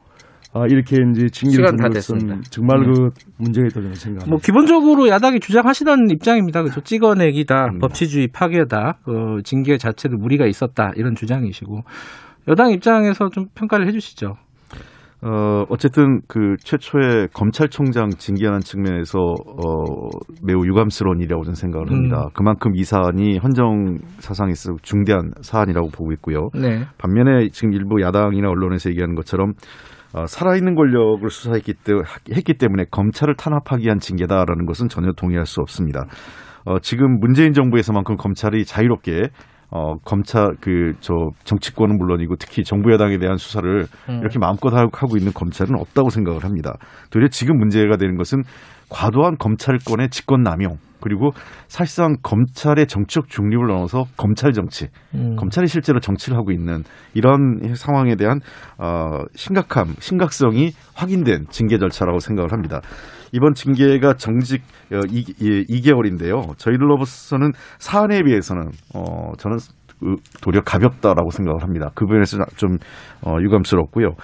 아, 0.55 0.67
이렇게 0.69 0.97
이제 1.11 1.29
징계를 1.29 1.67
시간 1.67 1.77
다 1.77 1.89
됐습니다. 1.89 2.41
정말 2.49 2.81
네. 2.81 2.87
그 2.87 3.11
문제가 3.39 3.67
있다고 3.67 3.83
저는 3.83 3.95
생각합니다. 3.95 4.31
뭐 4.31 4.39
기본적으로 4.39 5.09
야당이 5.09 5.41
주장하시던 5.41 6.11
입장입니다. 6.11 6.63
그죠? 6.63 6.81
찍어내기다, 6.81 7.67
음. 7.73 7.79
법치주의 7.81 8.29
파괴다, 8.33 8.99
그 9.05 9.43
징계 9.43 9.77
자체도 9.77 10.17
무리가 10.17 10.47
있었다 10.47 10.93
이런 10.95 11.17
주장이시고 11.17 11.81
여당 12.47 12.71
입장에서 12.71 13.31
좀 13.31 13.47
평가를 13.57 13.89
해주시죠. 13.89 14.37
어, 15.27 15.65
어쨌든 15.71 16.21
그 16.29 16.57
최초의 16.63 17.29
검찰총장 17.33 18.11
징계하는 18.11 18.61
측면에서 18.61 19.19
어, 19.19 20.11
매우 20.43 20.67
유감스러운 20.67 21.19
일이라고 21.21 21.45
저는 21.45 21.55
생각을 21.55 21.91
합니다. 21.91 22.27
음. 22.27 22.31
그만큼 22.35 22.77
이 22.77 22.85
사안이 22.85 23.39
헌정 23.39 23.97
사상에서 24.19 24.75
중대한 24.83 25.31
사안이라고 25.41 25.89
보고 25.89 26.13
있고요. 26.13 26.51
네. 26.55 26.85
반면에 26.99 27.49
지금 27.49 27.73
일부 27.73 28.03
야당이나 28.03 28.51
언론에서 28.51 28.91
얘기하는 28.91 29.15
것처럼 29.15 29.55
어, 30.15 30.27
살아있는 30.27 30.75
권력을 30.75 31.29
수사했기 31.29 31.75
때, 31.75 31.93
했기 32.33 32.55
때문에 32.55 32.85
검찰을 32.91 33.35
탄압하기 33.37 33.85
위한 33.85 33.99
징계다라는 33.99 34.65
것은 34.67 34.89
전혀 34.89 35.12
동의할 35.12 35.45
수 35.45 35.61
없습니다. 35.61 36.05
어, 36.65 36.79
지금 36.79 37.19
문재인 37.19 37.53
정부에서만큼 37.53 38.17
검찰이 38.17 38.65
자유롭게 38.65 39.29
어, 39.71 39.97
검찰 40.05 40.55
그 40.61 40.93
저 41.01 41.31
정치권은 41.45 41.99
물론이고 41.99 42.37
특히 42.37 42.62
정부 42.62 42.93
여당에 42.93 43.19
대한 43.19 43.37
수사를 43.37 43.87
음. 44.09 44.19
이렇게 44.21 44.39
마음껏 44.39 44.73
하고 44.73 45.17
있는 45.17 45.33
검찰은 45.33 45.75
없다고 45.79 46.11
생각을 46.11 46.45
합니다. 46.45 46.75
도리어 47.11 47.29
지금 47.29 47.59
문제가 47.59 47.97
되는 47.97 48.17
것은 48.17 48.43
과도한 48.89 49.37
검찰권의 49.39 50.11
직권 50.11 50.43
남용 50.43 50.77
그리고 51.05 51.33
사실상 51.69 52.17
검찰의 52.23 52.87
정치적 52.87 53.29
중립을 53.29 53.67
넘어서 53.67 54.05
검찰 54.17 54.53
정치, 54.53 54.89
음. 55.15 55.37
검찰이 55.37 55.67
실제로 55.67 56.01
정치를 56.01 56.39
하고 56.39 56.51
있는 56.51 56.83
이런 57.13 57.75
상황에 57.75 58.17
대한 58.17 58.41
어, 58.79 59.19
심각함, 59.35 59.95
심각성이 59.99 60.73
확인된 60.95 61.45
징계 61.51 61.77
절차라고 61.77 62.21
생각을 62.21 62.53
합니다. 62.53 62.81
이번 63.33 63.53
징계가 63.53 64.15
정직 64.15 64.63
어, 64.93 65.01
2, 65.11 65.81
개월인데요 65.83 66.41
저희들로서는 66.57 67.53
사안에 67.79 68.23
비해서는 68.23 68.71
어, 68.95 69.33
저는 69.37 69.59
그 70.01 70.17
도리어 70.41 70.63
가볍다라고 70.63 71.31
생각을 71.31 71.63
합니다. 71.63 71.91
그 71.95 72.07
부분에서 72.07 72.39
좀 72.57 72.79
어, 73.23 73.37
유감스럽고요. 73.43 74.15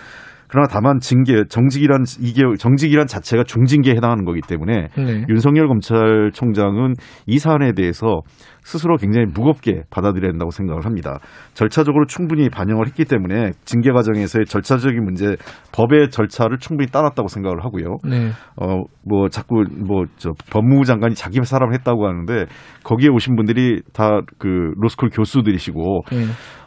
그러나 0.51 0.67
다만 0.69 0.99
징계, 0.99 1.45
정직이란 1.49 2.05
이게 2.21 2.43
정직이란 2.59 3.07
자체가 3.07 3.45
중징계에 3.45 3.95
해당하는 3.95 4.25
거기 4.25 4.41
때문에 4.41 4.89
네. 4.97 5.25
윤석열 5.29 5.69
검찰총장은 5.69 6.95
이 7.27 7.39
사안에 7.39 7.73
대해서 7.73 8.21
스스로 8.63 8.97
굉장히 8.97 9.27
무겁게 9.33 9.83
받아들여야 9.91 10.33
된다고 10.33 10.51
생각을 10.51 10.85
합니다. 10.85 11.19
절차적으로 11.55 12.07
충분히 12.07 12.49
반영을 12.51 12.87
했기 12.87 13.05
때문에 13.05 13.53
징계 13.65 13.91
과정에서의 13.91 14.45
절차적인 14.47 15.03
문제, 15.03 15.37
법의 15.73 16.11
절차를 16.11 16.59
충분히 16.59 16.91
따랐다고 16.91 17.29
생각을 17.29 17.65
하고요. 17.65 17.99
네. 18.05 18.31
어, 18.57 18.83
뭐, 19.07 19.29
자꾸, 19.29 19.65
뭐, 19.87 20.05
저, 20.17 20.31
법무부 20.51 20.85
장관이 20.85 21.15
자기 21.15 21.41
사람을 21.43 21.75
했다고 21.75 22.07
하는데, 22.07 22.47
거기에 22.85 23.09
오신 23.09 23.37
분들이 23.37 23.81
다 23.93 24.21
그, 24.39 24.73
로스쿨 24.77 25.11
교수들이시고, 25.11 26.03
예. 26.13 26.17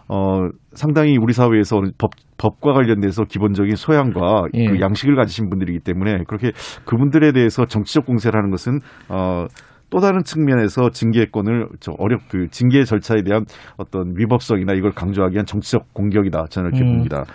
어, 0.10 0.48
상당히 0.74 1.18
우리 1.18 1.34
사회에서 1.34 1.82
법, 1.98 2.12
법과 2.38 2.74
관련돼서 2.74 3.24
기본적인 3.24 3.76
소양과 3.76 4.48
예. 4.54 4.66
그 4.68 4.80
양식을 4.82 5.16
가지신 5.16 5.50
분들이기 5.50 5.80
때문에, 5.80 6.24
그렇게 6.28 6.52
그분들에 6.86 7.32
대해서 7.32 7.66
정치적 7.66 8.06
공세를 8.06 8.38
하는 8.38 8.52
것은, 8.52 8.80
어, 9.10 9.46
또 9.90 10.00
다른 10.00 10.24
측면에서 10.24 10.90
징계권을 10.90 11.68
저 11.80 11.92
어렵 12.00 12.22
그 12.28 12.48
징계 12.50 12.84
절차에 12.84 13.22
대한 13.22 13.46
어떤 13.78 14.14
위법성이나 14.18 14.74
이걸 14.74 14.92
강조하기 14.92 15.36
위한 15.36 15.46
정치적 15.46 15.94
공격이다 15.94 16.46
저는 16.50 16.72
이렇게 16.74 16.84
음. 16.84 16.94
봅니다. 16.96 17.26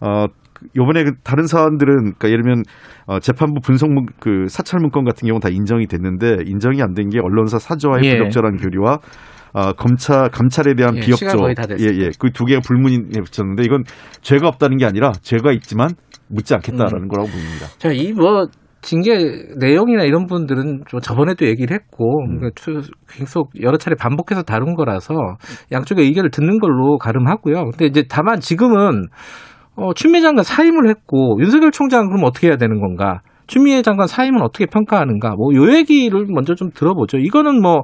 어 0.00 0.24
요번에 0.74 1.04
그 1.04 1.12
다른 1.22 1.46
사안들은 1.46 2.14
그러니까 2.18 2.28
예를 2.30 2.44
들면 2.44 2.62
어, 3.08 3.18
재판부 3.20 3.60
분석 3.60 3.90
문, 3.92 4.06
그 4.20 4.46
사찰 4.48 4.80
문건 4.80 5.04
같은 5.04 5.26
경우는 5.26 5.40
다 5.40 5.50
인정이 5.50 5.86
됐는데 5.86 6.44
인정이 6.46 6.80
안 6.80 6.94
된 6.94 7.10
게 7.10 7.20
언론사 7.20 7.58
사저와의 7.58 8.04
예. 8.04 8.12
부적절한 8.16 8.56
교류와 8.56 9.00
아, 9.52 9.72
검찰 9.72 10.28
감찰에 10.30 10.74
대한 10.74 10.96
예, 10.96 11.00
비협조 11.00 11.16
시간 11.16 11.36
거의 11.38 11.54
다 11.54 11.62
예, 11.64 11.74
됐습니다. 11.74 12.04
예. 12.06 12.10
그 12.18 12.30
두 12.32 12.44
개가 12.44 12.60
불문에 12.66 12.96
붙였는데 13.24 13.62
이건 13.64 13.84
죄가 14.22 14.48
없다는 14.48 14.76
게 14.76 14.84
아니라 14.86 15.12
죄가 15.22 15.52
있지만 15.52 15.90
묻지 16.28 16.54
않겠다라는 16.54 17.04
음. 17.04 17.08
거라고 17.08 17.28
보입니다. 17.30 17.66
자, 17.78 17.90
이뭐 17.90 18.46
징계 18.80 19.16
내용이나 19.58 20.04
이런 20.04 20.26
분들은 20.26 20.82
좀 20.86 21.00
저번에도 21.00 21.46
얘기를 21.46 21.74
했고 21.74 22.20
음. 22.26 22.38
그러니까 22.38 22.50
추- 22.54 22.80
계속 23.10 23.50
여러 23.60 23.76
차례 23.76 23.96
반복해서 23.96 24.42
다룬 24.42 24.74
거라서 24.74 25.14
양쪽의 25.72 26.04
의견을 26.06 26.30
듣는 26.30 26.58
걸로 26.60 26.96
가름하고요. 26.98 27.64
근데 27.70 27.86
이제 27.86 28.04
다만 28.08 28.38
지금은 28.40 29.06
어, 29.74 29.94
추미애 29.94 30.20
장관 30.20 30.44
사임을 30.44 30.88
했고 30.88 31.38
윤석열 31.40 31.70
총장 31.72 32.06
그럼 32.08 32.24
어떻게 32.24 32.48
해야 32.48 32.56
되는 32.56 32.80
건가? 32.80 33.20
추미애 33.46 33.80
장관 33.82 34.06
사임은 34.06 34.42
어떻게 34.42 34.66
평가하는가? 34.66 35.34
뭐 35.36 35.54
요 35.54 35.72
얘기를 35.74 36.26
먼저 36.28 36.54
좀 36.54 36.70
들어보죠. 36.70 37.18
이거는 37.18 37.60
뭐 37.62 37.82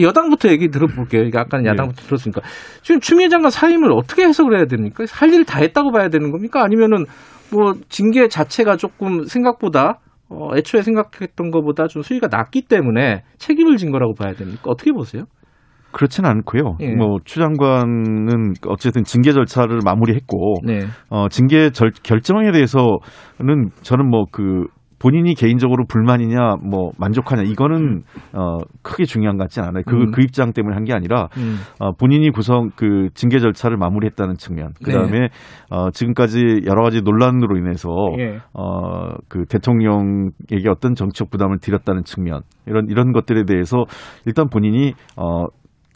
여당부터 0.00 0.48
얘기 0.48 0.68
들어볼게요. 0.68 1.22
이게 1.22 1.38
아까는 1.38 1.64
네. 1.64 1.70
야당부터 1.70 2.02
들었으니까 2.02 2.42
지금 2.82 3.00
추미애 3.00 3.28
장관 3.28 3.50
사임을 3.50 3.92
어떻게 3.92 4.24
해석을 4.24 4.56
해야 4.56 4.66
됩니까? 4.66 5.04
할일다 5.10 5.58
했다고 5.58 5.92
봐야 5.92 6.08
되는 6.08 6.30
겁니까? 6.30 6.62
아니면은 6.62 7.04
뭐 7.52 7.74
징계 7.88 8.28
자체가 8.28 8.76
조금 8.76 9.24
생각보다 9.24 10.00
어, 10.28 10.56
애초에 10.56 10.82
생각했던 10.82 11.50
것보다 11.50 11.86
좀 11.86 12.02
수위가 12.02 12.28
낮기 12.28 12.62
때문에 12.62 13.22
책임을 13.38 13.76
진 13.76 13.92
거라고 13.92 14.14
봐야 14.14 14.32
됩니까? 14.32 14.62
어떻게 14.66 14.92
보세요? 14.92 15.24
그렇지는 15.92 16.28
않고요. 16.28 16.76
예. 16.80 16.94
뭐추 16.94 17.38
장관은 17.38 18.54
어쨌든 18.66 19.04
징계 19.04 19.32
절차를 19.32 19.78
마무리했고 19.84 20.56
네. 20.64 20.86
어, 21.08 21.28
징계 21.30 21.70
절, 21.70 21.90
결정에 22.02 22.50
대해서는 22.52 23.70
저는 23.82 24.10
뭐그 24.10 24.66
본인이 24.98 25.34
개인적으로 25.34 25.84
불만이냐 25.86 26.56
뭐 26.62 26.92
만족하냐 26.98 27.42
이거는 27.42 28.02
어 28.32 28.58
크게 28.82 29.04
중요한 29.04 29.36
것 29.36 29.44
같지는 29.44 29.68
않아요. 29.68 29.82
그, 29.86 29.94
음. 29.94 30.10
그 30.10 30.22
입장 30.22 30.52
때문에 30.52 30.74
한 30.74 30.86
게 30.86 30.92
아니라 30.94 31.28
음. 31.36 31.56
어, 31.80 31.92
본인이 31.92 32.30
구성 32.30 32.70
그 32.76 33.08
징계 33.14 33.40
절차를 33.40 33.76
마무리했다는 33.76 34.36
측면. 34.36 34.72
네. 34.80 34.92
그다음에 34.92 35.28
어, 35.68 35.90
지금까지 35.90 36.62
여러 36.64 36.82
가지 36.84 37.02
논란으로 37.02 37.56
인해서 37.56 37.90
예. 38.20 38.38
어, 38.54 39.10
그 39.28 39.44
대통령에게 39.46 40.68
어떤 40.70 40.94
정치적 40.94 41.30
부담을 41.30 41.58
드렸다는 41.58 42.04
측면 42.04 42.42
이런 42.66 42.86
이런 42.88 43.12
것들에 43.12 43.44
대해서 43.44 43.84
일단 44.26 44.48
본인이 44.48 44.92
어, 45.16 45.46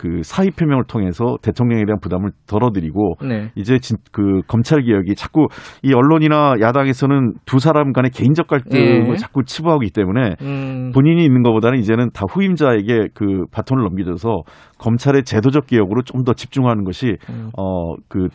그 0.01 0.23
사의 0.23 0.51
표명을 0.51 0.85
통해서 0.89 1.37
대통령에 1.43 1.85
대한 1.85 2.01
부담을 2.01 2.31
덜어드리고 2.47 3.17
네. 3.21 3.51
이제 3.55 3.79
진, 3.79 3.99
그 4.13 4.41
검찰 4.47 4.81
개혁이 4.83 5.15
자꾸 5.15 5.49
이 5.83 5.93
언론이나 5.93 6.55
야당에서는 6.59 7.35
두 7.45 7.59
사람 7.59 7.93
간의 7.93 8.11
개인적 8.11 8.47
갈등을 8.47 9.11
예. 9.11 9.17
자꾸 9.17 9.45
치부하기 9.45 9.91
때문에 9.91 10.37
음. 10.41 10.91
본인이 10.95 11.23
있는 11.23 11.43
것보다는 11.43 11.79
이제는 11.81 12.13
다 12.15 12.25
후임자에게 12.31 13.09
그 13.13 13.45
바톤을 13.53 13.85
넘겨줘서 13.85 14.41
검찰의 14.79 15.25
제도적 15.25 15.67
개혁으로 15.67 16.01
좀 16.03 16.21
더 16.25 16.35
집중하는 16.35 16.85
것이 16.85 17.17
음. 17.31 17.51
어그 17.57 18.29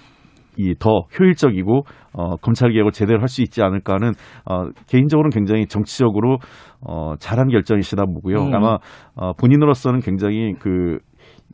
이더 0.57 1.03
효율적이고 1.19 1.83
어 2.13 2.35
검찰 2.37 2.71
개혁을 2.71 2.91
제대로 2.91 3.19
할 3.19 3.27
수 3.27 3.43
있지 3.43 3.61
않을까 3.61 3.93
하는 3.93 4.13
어 4.49 4.69
개인적으로는 4.87 5.29
굉장히 5.29 5.67
정치적으로 5.67 6.37
어 6.81 7.13
잘한 7.19 7.49
결정이시다 7.49 8.05
보고요. 8.05 8.37
음. 8.37 8.55
아마 8.55 8.77
어 9.15 9.33
본인으로서는 9.33 9.99
굉장히 9.99 10.53
그 10.59 10.97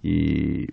이 0.04 0.66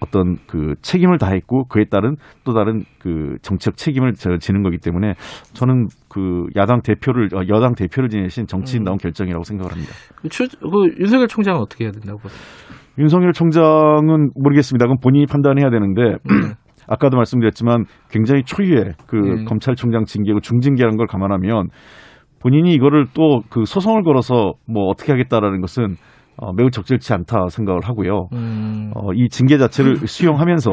어떤 0.00 0.36
그 0.46 0.74
책임을 0.82 1.18
다했고 1.18 1.64
그에 1.66 1.84
따른 1.90 2.14
또 2.44 2.52
다른 2.54 2.84
그 3.00 3.36
정치적 3.42 3.76
책임을 3.76 4.12
저- 4.14 4.36
지는 4.38 4.62
거기 4.62 4.78
때문에 4.78 5.14
저는 5.52 5.88
그 6.08 6.46
야당 6.56 6.80
대표를 6.82 7.28
어, 7.34 7.40
여당 7.48 7.74
대표를 7.74 8.08
지내신 8.08 8.46
정치인다운 8.46 8.98
결정이라고 8.98 9.42
생각을 9.42 9.72
합니다. 9.72 9.92
그, 10.16 10.28
추, 10.28 10.46
그 10.60 10.94
윤석열 11.00 11.26
총장은 11.26 11.60
어떻게 11.60 11.84
해야 11.84 11.90
된다고 11.92 12.18
보세요? 12.20 12.38
윤석열 12.98 13.32
총장은 13.32 14.30
모르겠습니다. 14.36 14.84
그건 14.86 14.98
본인이 15.02 15.26
판단해야 15.26 15.70
되는데 15.70 16.18
아까도 16.86 17.16
말씀드렸지만 17.16 17.84
굉장히 18.10 18.44
초유의 18.44 18.92
그 19.08 19.16
음. 19.16 19.44
검찰총장 19.46 20.04
징계고 20.04 20.40
중징계라는 20.40 20.96
걸 20.98 21.06
감안하면 21.08 21.68
본인이 22.40 22.72
이거를 22.74 23.06
또 23.14 23.40
그 23.50 23.64
소송을 23.64 24.02
걸어서 24.04 24.52
뭐 24.68 24.84
어떻게 24.88 25.10
하겠다라는 25.12 25.60
것은 25.62 25.96
어, 26.36 26.52
매우 26.52 26.70
적절치 26.70 27.12
않다 27.12 27.48
생각을 27.48 27.80
하고요. 27.84 28.28
음. 28.32 28.90
어, 28.94 29.12
이 29.14 29.28
징계 29.28 29.58
자체를 29.58 29.96
수용하면서 30.06 30.70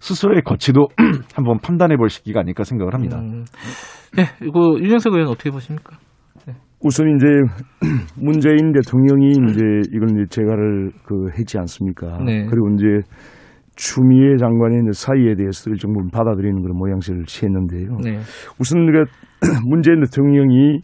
스스로의 0.00 0.42
거치도 0.42 0.88
한번 1.34 1.58
판단해 1.58 1.96
볼 1.96 2.08
시기가 2.08 2.40
아닐까 2.40 2.64
생각을 2.64 2.94
합니다. 2.94 3.18
음. 3.18 3.44
네, 4.16 4.24
이거 4.42 4.76
윤영석 4.78 5.12
의원 5.14 5.28
어떻게 5.28 5.50
보십니까? 5.50 5.96
우선 6.82 7.14
이제 7.14 7.26
문재인 8.16 8.72
대통령이 8.72 9.32
이제 9.50 9.64
이걸 9.92 10.10
이제 10.12 10.24
재가를 10.30 10.90
그 11.04 11.28
했지 11.38 11.58
않습니까? 11.58 12.18
네. 12.24 12.46
그리고 12.46 12.70
이제 12.74 13.06
추미애 13.76 14.36
장관의 14.38 14.80
이제 14.82 14.92
사의에 14.92 15.34
대해서 15.34 15.70
일정부 15.70 16.00
받아들이는 16.10 16.62
그런 16.62 16.76
모양새를 16.78 17.24
취했는데요. 17.24 17.98
네. 18.02 18.18
우선 18.58 18.90
그 18.90 19.04
문재인 19.68 20.00
대통령이 20.00 20.80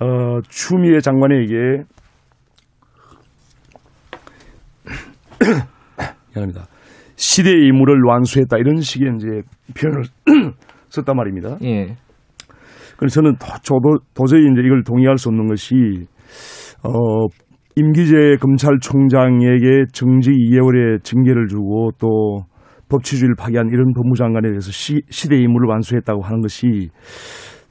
어, 0.00 0.40
추미애 0.48 1.00
장관에게 1.00 1.82
미안합니다. 6.34 6.66
시대의 7.16 7.66
임무를 7.68 8.02
완수했다 8.06 8.56
이런 8.58 8.80
식의 8.80 9.12
이제 9.16 9.26
표현을 9.78 10.02
썼단 10.88 11.16
말입니다. 11.16 11.56
예. 11.62 11.96
그래서 12.96 13.14
저는 13.14 13.36
도, 13.36 13.46
저도 13.62 13.98
도저히 14.14 14.42
이제 14.42 14.62
이걸 14.64 14.82
동의할 14.84 15.18
수 15.18 15.28
없는 15.28 15.46
것이 15.46 15.74
어 16.82 17.26
임기재 17.76 18.36
검찰총장에게 18.40 19.86
정직 19.92 20.30
2개월의 20.30 21.02
징계를 21.02 21.48
주고 21.48 21.90
또 21.98 22.44
법치주의를 22.88 23.34
파괴한 23.36 23.68
이런 23.72 23.92
법무장관에 23.94 24.48
대해서 24.48 24.70
시, 24.70 25.00
시대 25.08 25.36
임무를 25.36 25.68
완수했다고 25.68 26.22
하는 26.22 26.40
것이 26.40 26.90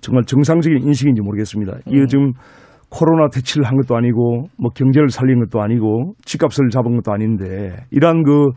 정말 0.02 0.24
정상적인 0.26 0.80
인식인지 0.82 1.22
모르겠습니다. 1.22 1.78
이거 1.88 2.06
지금 2.08 2.34
코로나 2.94 3.28
퇴치를 3.28 3.66
한 3.66 3.76
것도 3.78 3.96
아니고 3.98 4.46
뭐 4.60 4.70
경제를 4.70 5.10
살린 5.10 5.40
것도 5.40 5.62
아니고 5.64 6.14
집값을 6.26 6.70
잡은 6.70 6.96
것도 6.98 7.12
아닌데 7.12 7.76
이러한 7.90 8.22
그 8.24 8.52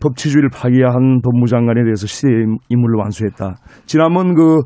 법치주의를 0.00 0.48
파괴한 0.54 1.20
법무장관에 1.22 1.82
대해서 1.82 2.06
시대 2.06 2.28
임무를 2.68 2.96
완수했다. 2.98 3.56
지난번 3.86 4.34
그 4.34 4.60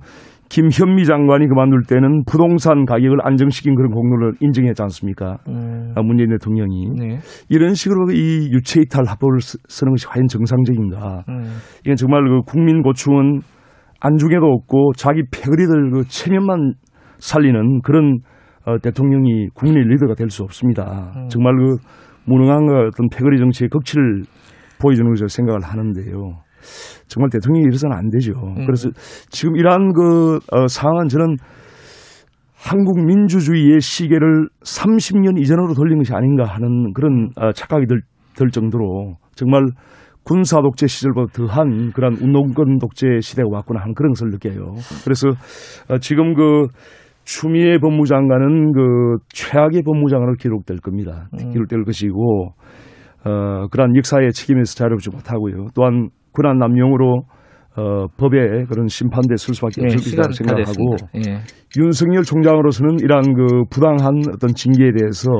김현미 0.50 1.06
장관이 1.06 1.48
그만둘 1.48 1.84
때는 1.88 2.24
부동산 2.26 2.84
가격을 2.84 3.16
안정시킨 3.22 3.74
그런 3.74 3.90
공로를 3.90 4.34
인정했지 4.40 4.80
않습니까? 4.82 5.38
음. 5.48 5.92
아, 5.96 6.02
문재인 6.02 6.28
대통령이 6.30 6.90
네. 6.96 7.18
이런 7.48 7.74
식으로 7.74 8.12
이 8.12 8.50
유체이탈 8.52 9.04
합법을 9.08 9.40
쓰- 9.40 9.58
쓰는 9.66 9.92
것이 9.94 10.06
과연 10.06 10.28
정상적인가? 10.28 11.24
음. 11.30 11.44
이건 11.84 11.96
정말 11.96 12.22
그 12.28 12.42
국민 12.46 12.82
고충은 12.82 13.40
안중에도 14.00 14.46
없고 14.46 14.92
자기 14.96 15.22
패거리들 15.32 15.90
그 15.90 16.04
체면만 16.06 16.74
살리는 17.18 17.80
그런 17.82 18.18
어, 18.66 18.78
대통령이 18.78 19.48
국민의 19.54 19.84
리더가 19.88 20.14
될 20.14 20.28
수 20.30 20.42
없습니다. 20.42 21.12
음. 21.16 21.28
정말 21.28 21.54
그 21.56 21.76
무능한 22.26 22.66
그 22.66 22.72
어떤 22.88 23.08
패거리 23.10 23.38
정치의 23.38 23.68
극치를 23.68 24.22
보여주는 24.80 25.08
것을 25.10 25.28
생각을 25.28 25.60
하는데요. 25.62 26.40
정말 27.08 27.28
대통령이 27.30 27.66
이래서는 27.66 27.96
안 27.96 28.08
되죠. 28.10 28.32
음. 28.32 28.66
그래서 28.66 28.88
지금 29.28 29.56
이러한 29.56 29.92
그 29.92 30.38
어, 30.50 30.66
상황은 30.66 31.08
저는 31.08 31.36
한국 32.56 33.04
민주주의의 33.04 33.80
시계를 33.80 34.48
30년 34.64 35.38
이전으로 35.38 35.74
돌린 35.74 35.98
것이 35.98 36.14
아닌가 36.14 36.44
하는 36.44 36.94
그런 36.94 37.28
어, 37.36 37.52
착각이 37.52 37.86
들, 37.86 38.00
들 38.34 38.48
정도로 38.48 39.16
정말 39.34 39.66
군사 40.24 40.62
독재 40.62 40.86
시절보다 40.86 41.32
더한 41.34 41.92
그런 41.92 42.14
운동권 42.14 42.78
독재 42.78 43.20
시대가 43.20 43.46
왔구나 43.52 43.82
하는 43.82 43.94
그런 43.94 44.12
것을 44.12 44.30
느껴요. 44.30 44.72
그래서 45.04 45.28
어, 45.90 45.98
지금 45.98 46.32
그 46.32 46.68
추미애 47.24 47.78
법무장관은 47.78 48.72
그 48.72 49.16
최악의 49.30 49.82
법무장관으로 49.82 50.36
기록될 50.36 50.78
겁니다. 50.78 51.28
음. 51.34 51.50
기록될 51.50 51.84
것이고 51.84 52.54
어, 53.24 53.66
그러한 53.68 53.96
역사의 53.96 54.32
책임에서 54.32 54.74
자유롭지 54.74 55.10
못하고요. 55.10 55.68
또한 55.74 56.10
군한 56.32 56.58
남용으로 56.58 57.22
어, 57.76 58.06
법에 58.16 58.64
그런 58.68 58.86
심판대 58.86 59.36
쓸 59.36 59.54
수밖에 59.54 59.82
예, 59.82 59.84
없을 59.86 59.98
것이라고 59.98 60.28
다 60.28 60.34
생각하고. 60.34 60.96
예. 61.26 61.40
윤석열 61.76 62.22
총장으로서는 62.22 63.00
이러한 63.00 63.34
그 63.34 63.64
부당한 63.68 64.22
어떤 64.32 64.54
징계에 64.54 64.90
대해서 64.96 65.30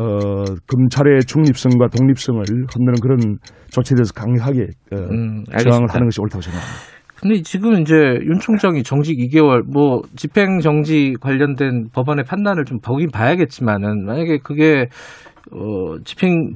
어, 0.00 0.44
검찰의 0.66 1.20
중립성과 1.26 1.88
독립성을 1.88 2.42
흔드는 2.42 2.94
그런 3.00 3.38
조치에 3.70 3.94
대해서 3.96 4.12
강하게 4.12 4.66
어, 4.92 4.96
음, 5.10 5.44
저항을. 5.44 5.88
하는 5.88 6.06
것이 6.08 6.20
옳다고 6.20 6.42
생각합니다. 6.42 6.95
근데 7.20 7.42
지금 7.42 7.80
이제 7.80 7.94
윤 7.94 8.38
총장이 8.38 8.82
정직 8.82 9.18
2개월 9.18 9.62
뭐 9.66 10.02
집행 10.16 10.60
정지 10.60 11.14
관련된 11.20 11.88
법원의 11.92 12.24
판단을 12.24 12.64
좀 12.64 12.78
보긴 12.80 13.10
봐야겠지만은 13.10 14.04
만약에 14.04 14.38
그게 14.42 14.88
어 15.50 15.96
집행 16.04 16.54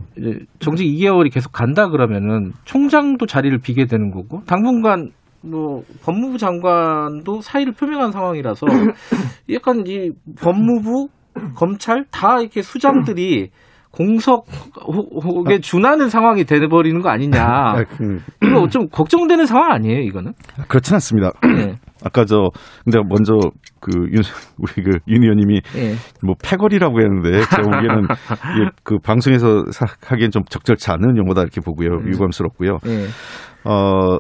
정직 0.59 0.85
2개월이 0.85 1.33
계속 1.33 1.53
간다 1.53 1.89
그러면은 1.89 2.53
총장도 2.65 3.27
자리를 3.27 3.57
비게 3.59 3.87
되는 3.87 4.11
거고 4.11 4.43
당분간 4.47 5.11
뭐 5.43 5.83
법무부 6.03 6.37
장관도 6.37 7.41
사의를 7.41 7.73
표명한 7.73 8.13
상황이라서 8.13 8.67
약간 9.53 9.85
이 9.87 10.11
법무부 10.39 11.09
검찰 11.55 12.05
다 12.11 12.41
이렇게 12.41 12.61
수장들이 12.61 13.51
공석에 13.93 15.59
준하는 15.61 16.09
상황이 16.09 16.45
돼버리는 16.45 17.01
거 17.03 17.09
아니냐. 17.11 17.41
아, 17.45 17.85
그, 17.85 18.19
이거 18.43 18.69
좀 18.69 18.89
걱정되는 18.89 19.47
상황 19.47 19.73
아니에요, 19.73 20.01
이거는? 20.01 20.33
그렇진 20.69 20.95
않습니다. 20.95 21.33
예. 21.59 21.75
아까 22.05 22.25
저 22.25 22.49
근데 22.85 22.99
먼저 23.09 23.35
그 23.81 23.91
윤 24.11 24.23
우리 24.59 24.73
그 24.83 24.99
윤 25.07 25.23
의원님이 25.23 25.61
예. 25.77 25.95
뭐 26.25 26.35
패거리라고 26.43 26.99
했는데 27.01 27.41
제가 27.45 27.63
보기에는 27.63 28.03
이게 28.57 28.71
그 28.83 28.99
방송에서 28.99 29.65
사- 29.71 29.85
하기엔 30.07 30.31
좀 30.31 30.43
적절치 30.49 30.91
않은 30.93 31.17
용어다 31.19 31.43
이렇게 31.43 31.61
보고요 31.61 32.01
유감스럽고요. 32.07 32.79
예. 32.87 33.07
어 33.65 34.17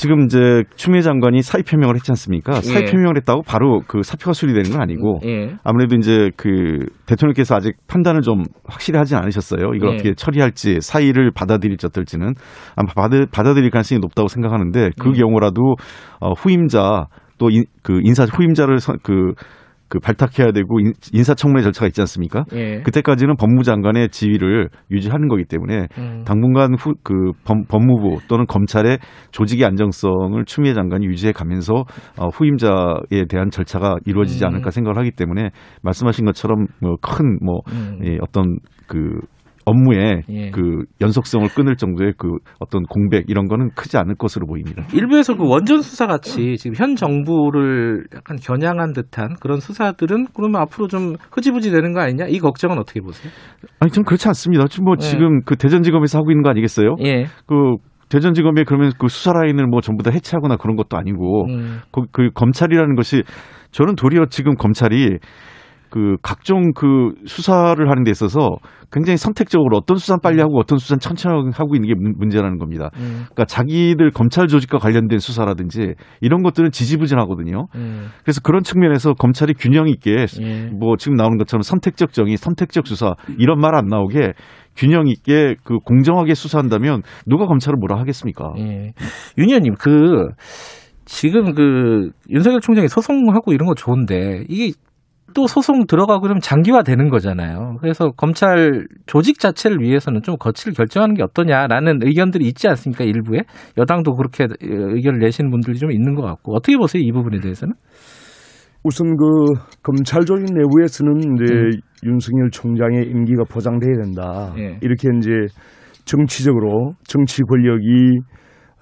지금 0.00 0.24
이제 0.24 0.64
추미애 0.76 1.02
장관이 1.02 1.42
사의 1.42 1.62
표명을 1.62 1.94
했지 1.94 2.10
않습니까? 2.12 2.62
사의 2.62 2.86
예. 2.86 2.90
표명을 2.90 3.18
했다고 3.18 3.42
바로 3.42 3.82
그 3.86 4.02
사표가 4.02 4.32
수리되는 4.32 4.70
건 4.70 4.80
아니고 4.80 5.20
예. 5.26 5.56
아무래도 5.62 5.94
이제 5.96 6.30
그 6.38 6.86
대통령께서 7.04 7.54
아직 7.54 7.74
판단을 7.86 8.22
좀 8.22 8.44
확실히 8.66 8.96
하진 8.96 9.18
않으셨어요. 9.18 9.74
이걸 9.74 9.90
예. 9.90 9.94
어떻게 9.94 10.14
처리할지 10.14 10.80
사의를 10.80 11.32
받아들일지 11.32 11.84
어떨지는 11.84 12.32
아마 12.76 12.94
받아, 12.94 13.26
받아들일 13.30 13.68
가능성이 13.68 13.98
높다고 13.98 14.28
생각하는데 14.28 14.88
그 14.98 15.10
음. 15.10 15.12
경우라도 15.12 15.76
어, 16.20 16.32
후임자 16.32 17.04
또그 17.36 18.00
인사 18.02 18.24
후임자를 18.24 18.78
선- 18.78 18.96
그, 19.02 19.34
그 19.90 19.98
발탁해야 19.98 20.52
되고 20.52 20.78
인, 20.78 20.92
인사청문회 21.12 21.62
절차가 21.62 21.88
있지 21.88 22.00
않습니까? 22.00 22.44
예. 22.54 22.80
그때까지는 22.82 23.36
법무장관의 23.36 24.10
지위를 24.10 24.70
유지하는 24.90 25.28
거기 25.28 25.44
때문에 25.44 25.88
음. 25.98 26.22
당분간 26.24 26.74
후, 26.74 26.94
그 27.02 27.32
법, 27.44 27.66
법무부 27.68 28.20
또는 28.28 28.46
검찰의 28.46 28.98
조직의 29.32 29.66
안정성을 29.66 30.42
추미애 30.46 30.74
장관이 30.74 31.06
유지해 31.06 31.32
가면서 31.32 31.84
어, 32.16 32.28
후임자에 32.28 33.26
대한 33.28 33.50
절차가 33.50 33.96
이루어지지 34.06 34.44
음. 34.44 34.48
않을까 34.48 34.70
생각을 34.70 34.96
하기 34.98 35.10
때문에 35.10 35.50
말씀하신 35.82 36.24
것처럼 36.24 36.68
뭐큰 36.80 37.40
뭐 37.42 37.60
음. 37.72 37.98
예, 38.04 38.18
어떤 38.22 38.58
그 38.86 39.18
업무의 39.64 40.22
예. 40.28 40.50
그 40.50 40.84
연속성을 41.00 41.48
끊을 41.48 41.76
정도의 41.76 42.14
그 42.16 42.28
어떤 42.58 42.82
공백 42.84 43.28
이런 43.28 43.46
거는 43.46 43.70
크지 43.74 43.96
않을 43.98 44.14
것으로 44.16 44.46
보입니다. 44.46 44.84
일부에서 44.92 45.36
그 45.36 45.46
원전 45.46 45.82
수사 45.82 46.06
같이 46.06 46.56
지금 46.56 46.74
현 46.76 46.96
정부를 46.96 48.04
약간 48.14 48.36
겨냥한 48.36 48.92
듯한 48.92 49.34
그런 49.40 49.60
수사들은 49.60 50.28
그러면 50.34 50.62
앞으로 50.62 50.88
좀 50.88 51.14
흐지부지 51.32 51.70
되는 51.70 51.92
거 51.92 52.00
아니냐? 52.00 52.26
이 52.28 52.38
걱정은 52.38 52.78
어떻게 52.78 53.00
보세요? 53.00 53.30
아니 53.80 53.90
좀 53.92 54.04
그렇지 54.04 54.28
않습니다. 54.28 54.66
지금 54.68 54.84
뭐 54.84 54.96
네. 54.96 55.06
지금 55.06 55.40
그 55.44 55.56
대전지검에서 55.56 56.18
하고 56.18 56.30
있는 56.30 56.42
거 56.42 56.50
아니겠어요? 56.50 56.96
예. 57.04 57.26
그 57.46 57.76
대전지검에 58.08 58.64
그러면 58.64 58.92
그 58.98 59.08
수사 59.08 59.32
라인을 59.32 59.66
뭐 59.66 59.80
전부 59.80 60.02
다 60.02 60.10
해체하거나 60.10 60.56
그런 60.56 60.76
것도 60.76 60.96
아니고 60.96 61.46
음. 61.48 61.78
그, 61.92 62.02
그 62.10 62.30
검찰이라는 62.34 62.96
것이 62.96 63.22
저는 63.70 63.94
도리어 63.94 64.26
지금 64.30 64.56
검찰이 64.56 65.18
그 65.90 66.16
각종 66.22 66.72
그 66.72 67.12
수사를 67.26 67.90
하는 67.90 68.04
데 68.04 68.10
있어서 68.10 68.56
굉장히 68.92 69.16
선택적으로 69.16 69.76
어떤 69.76 69.96
수사는 69.98 70.18
빨리 70.22 70.40
하고 70.40 70.58
어떤 70.58 70.78
수사는 70.78 70.98
천천히 70.98 71.50
하고 71.52 71.74
있는 71.76 71.88
게 71.88 71.94
문- 71.94 72.14
문제라는 72.18 72.58
겁니다. 72.58 72.90
음. 72.96 73.26
그러니까 73.26 73.44
자기들 73.44 74.10
검찰 74.10 74.48
조직과 74.48 74.78
관련된 74.78 75.18
수사라든지 75.18 75.94
이런 76.20 76.42
것들은 76.42 76.70
지지부진하거든요. 76.72 77.66
음. 77.76 78.08
그래서 78.24 78.40
그런 78.42 78.62
측면에서 78.62 79.14
검찰이 79.14 79.54
균형 79.58 79.88
있게 79.88 80.26
예. 80.40 80.70
뭐 80.72 80.96
지금 80.96 81.14
나오는 81.16 81.38
것처럼 81.38 81.62
선택적 81.62 82.12
정의, 82.12 82.36
선택적 82.36 82.86
수사 82.86 83.14
이런 83.38 83.60
말 83.60 83.74
안 83.74 83.86
나오게 83.86 84.32
균형 84.76 85.06
있게 85.06 85.54
그 85.64 85.78
공정하게 85.78 86.34
수사한다면 86.34 87.02
누가 87.26 87.46
검찰을 87.46 87.76
뭐라 87.78 87.98
하겠습니까? 88.00 88.52
예. 88.58 88.92
윤 89.38 89.48
의원님, 89.48 89.74
그, 89.78 90.28
지금 91.04 91.54
그, 91.54 92.10
윤석열 92.30 92.60
총장이 92.60 92.88
소송하고 92.88 93.52
이런 93.52 93.66
거 93.66 93.74
좋은데, 93.74 94.44
이게 94.48 94.72
또 95.34 95.46
소송 95.46 95.86
들어가고 95.86 96.22
그러면 96.22 96.40
장기화 96.40 96.82
되는 96.82 97.08
거잖아요. 97.08 97.76
그래서 97.80 98.10
검찰 98.10 98.86
조직 99.06 99.38
자체를 99.38 99.80
위해서는 99.80 100.22
좀 100.22 100.36
거치를 100.36 100.74
결정하는 100.74 101.14
게 101.14 101.22
어떠냐라는 101.22 102.00
의견들이 102.02 102.46
있지 102.46 102.68
않습니까? 102.68 103.04
일부에. 103.04 103.40
여당도 103.78 104.14
그렇게 104.14 104.46
의견을 104.60 105.20
내시는 105.20 105.50
분들이 105.50 105.78
좀 105.78 105.92
있는 105.92 106.14
것 106.14 106.22
같고. 106.22 106.54
어떻게 106.54 106.76
보세요? 106.76 107.02
이 107.02 107.12
부분에 107.12 107.40
대해서는? 107.40 107.74
우선 108.82 109.16
그 109.16 109.52
검찰 109.82 110.24
조직 110.24 110.54
내부에서는 110.54 111.18
이제 111.34 111.54
음. 111.54 111.70
윤석열 112.04 112.50
총장의 112.50 113.04
임기가 113.08 113.44
보장돼야 113.44 113.92
된다. 114.02 114.54
예. 114.58 114.78
이렇게 114.80 115.08
이제 115.18 115.30
정치적으로 116.06 116.94
정치 117.04 117.42
권력이 117.42 118.20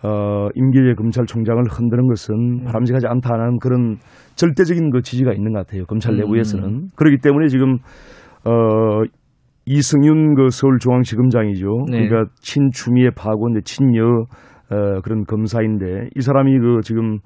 어, 0.02 0.48
임기제 0.54 0.94
검찰총장을 0.96 1.62
흔드는 1.70 2.06
것은 2.08 2.64
바람직하지 2.64 3.06
않다는 3.08 3.58
그런 3.58 3.96
절대적인 4.36 4.90
그 4.90 5.02
지지가 5.02 5.32
있는 5.32 5.52
것 5.52 5.66
같아요. 5.66 5.84
검찰 5.86 6.14
음. 6.14 6.18
내부에서는. 6.18 6.90
그렇기 6.94 7.18
때문에 7.22 7.48
지금 7.48 7.78
어, 8.44 9.02
이승윤 9.66 10.34
그 10.34 10.50
서울중앙지검장이죠. 10.50 11.66
네. 11.90 12.08
그러니까 12.08 12.32
친추미애 12.40 13.10
파고인데 13.16 13.60
친여 13.62 14.04
어, 14.70 15.00
그런 15.02 15.24
검사인데 15.24 16.10
이 16.14 16.20
사람이 16.20 16.58
그 16.58 16.80
지금 16.82 17.18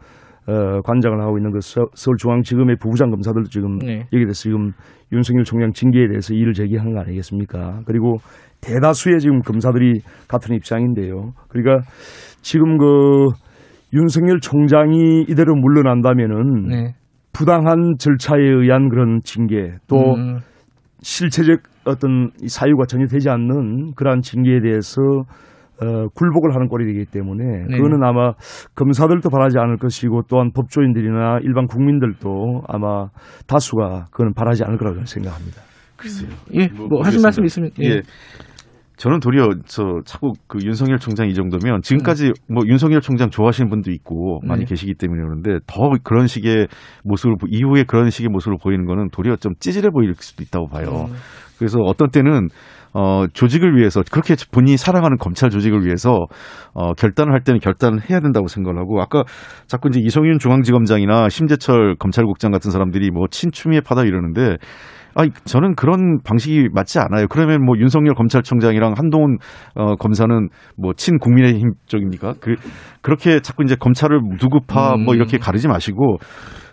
어, 0.48 0.80
관장을 0.82 1.20
하고 1.20 1.38
있는 1.38 1.52
그 1.52 1.60
서, 1.60 1.82
서울중앙지검의 1.94 2.76
부부장 2.80 3.10
검사들도 3.10 3.48
지금 3.48 3.78
네. 3.78 4.06
여기에 4.12 4.24
대해서 4.24 4.42
지금 4.42 4.72
윤석열 5.12 5.44
총장 5.44 5.72
징계에 5.72 6.08
대해서 6.08 6.34
이의를 6.34 6.52
제기하는 6.52 6.94
거 6.94 7.00
아니겠습니까? 7.00 7.82
그리고 7.86 8.16
대다수의 8.60 9.20
지금 9.20 9.40
검사들이 9.40 10.00
같은 10.26 10.54
입장인데요. 10.54 11.32
그러니까 11.48 11.86
지금 12.42 12.76
그 12.76 13.28
윤석열 13.94 14.40
총장이 14.40 15.24
이대로 15.28 15.54
물러난다면은 15.54 16.66
네. 16.68 16.94
부당한 17.32 17.94
절차에 17.98 18.40
의한 18.40 18.88
그런 18.88 19.20
징계 19.24 19.74
또 19.88 20.14
음, 20.14 20.38
실체적 21.00 21.60
어떤 21.84 22.30
이 22.42 22.48
사유가 22.48 22.84
전혀 22.86 23.06
되지 23.06 23.28
않는 23.30 23.92
그러한 23.96 24.20
징계에 24.20 24.60
대해서 24.60 25.00
어, 25.80 26.08
굴복을 26.14 26.54
하는 26.54 26.68
꼴이 26.68 26.86
되기 26.86 27.04
때문에 27.06 27.44
네. 27.68 27.76
그거는 27.76 28.04
아마 28.04 28.32
검사들도 28.76 29.28
바라지 29.30 29.58
않을 29.58 29.78
것이고 29.78 30.22
또한 30.28 30.52
법조인들이나 30.52 31.40
일반 31.42 31.66
국민들도 31.66 32.62
아마 32.68 33.08
다수가 33.48 34.06
그거는 34.12 34.32
바라지 34.34 34.62
않을 34.64 34.78
거라고 34.78 35.04
생각합니다. 35.04 35.62
글쎄요. 35.96 36.30
예, 36.54 36.68
뭐, 36.68 37.02
하실 37.02 37.20
말씀 37.22 37.44
있으면 37.44 37.70
예. 37.80 37.86
예. 37.86 38.02
저는 39.02 39.18
도리어 39.18 39.48
저 39.66 39.82
자꾸 40.04 40.32
그 40.46 40.60
윤석열 40.64 40.96
총장 40.96 41.28
이 41.28 41.34
정도면 41.34 41.82
지금까지 41.82 42.30
뭐 42.48 42.62
윤석열 42.68 43.00
총장 43.00 43.30
좋아하시는 43.30 43.68
분도 43.68 43.90
있고 43.90 44.38
많이 44.44 44.60
네. 44.60 44.66
계시기 44.66 44.94
때문에 44.94 45.20
그러는데 45.20 45.58
더 45.66 45.90
그런 46.04 46.28
식의 46.28 46.68
모습을 47.02 47.34
보- 47.34 47.48
이후에 47.50 47.82
그런 47.82 48.10
식의 48.10 48.28
모습을 48.28 48.58
보이는 48.62 48.86
거는 48.86 49.08
도리어 49.10 49.34
좀 49.36 49.54
찌질해 49.58 49.90
보일 49.90 50.14
수도 50.14 50.44
있다고 50.44 50.68
봐요. 50.68 51.06
음. 51.08 51.14
그래서 51.58 51.80
어떤 51.80 52.10
때는 52.10 52.46
어 52.94 53.26
조직을 53.26 53.76
위해서 53.76 54.02
그렇게 54.08 54.36
본인이 54.52 54.76
사랑하는 54.76 55.16
검찰 55.16 55.50
조직을 55.50 55.84
위해서 55.84 56.26
어 56.72 56.92
결단을 56.92 57.32
할 57.32 57.42
때는 57.42 57.58
결단을 57.58 58.08
해야 58.08 58.20
된다고 58.20 58.46
생각을 58.46 58.78
하고 58.78 59.02
아까 59.02 59.24
자꾸 59.66 59.88
이제 59.88 59.98
이성윤 60.00 60.38
중앙지검장이나 60.38 61.28
심재철 61.28 61.96
검찰국장 61.98 62.52
같은 62.52 62.70
사람들이 62.70 63.10
뭐 63.10 63.26
친추미애 63.28 63.80
파다 63.80 64.02
이러는데 64.02 64.58
아, 65.14 65.26
저는 65.44 65.74
그런 65.74 66.18
방식이 66.24 66.68
맞지 66.72 66.98
않아요. 66.98 67.26
그러면 67.28 67.64
뭐 67.64 67.76
윤석열 67.78 68.14
검찰총장이랑 68.14 68.94
한동훈 68.96 69.38
어, 69.74 69.96
검사는 69.96 70.48
뭐 70.76 70.92
친국민의힘 70.94 71.72
쪽입니까? 71.86 72.34
그 72.40 72.54
그렇게 73.02 73.40
자꾸 73.40 73.62
이제 73.64 73.76
검찰을 73.78 74.20
누구파 74.40 74.96
뭐 74.96 75.14
음. 75.14 75.16
이렇게 75.16 75.38
가르지 75.38 75.68
마시고 75.68 76.18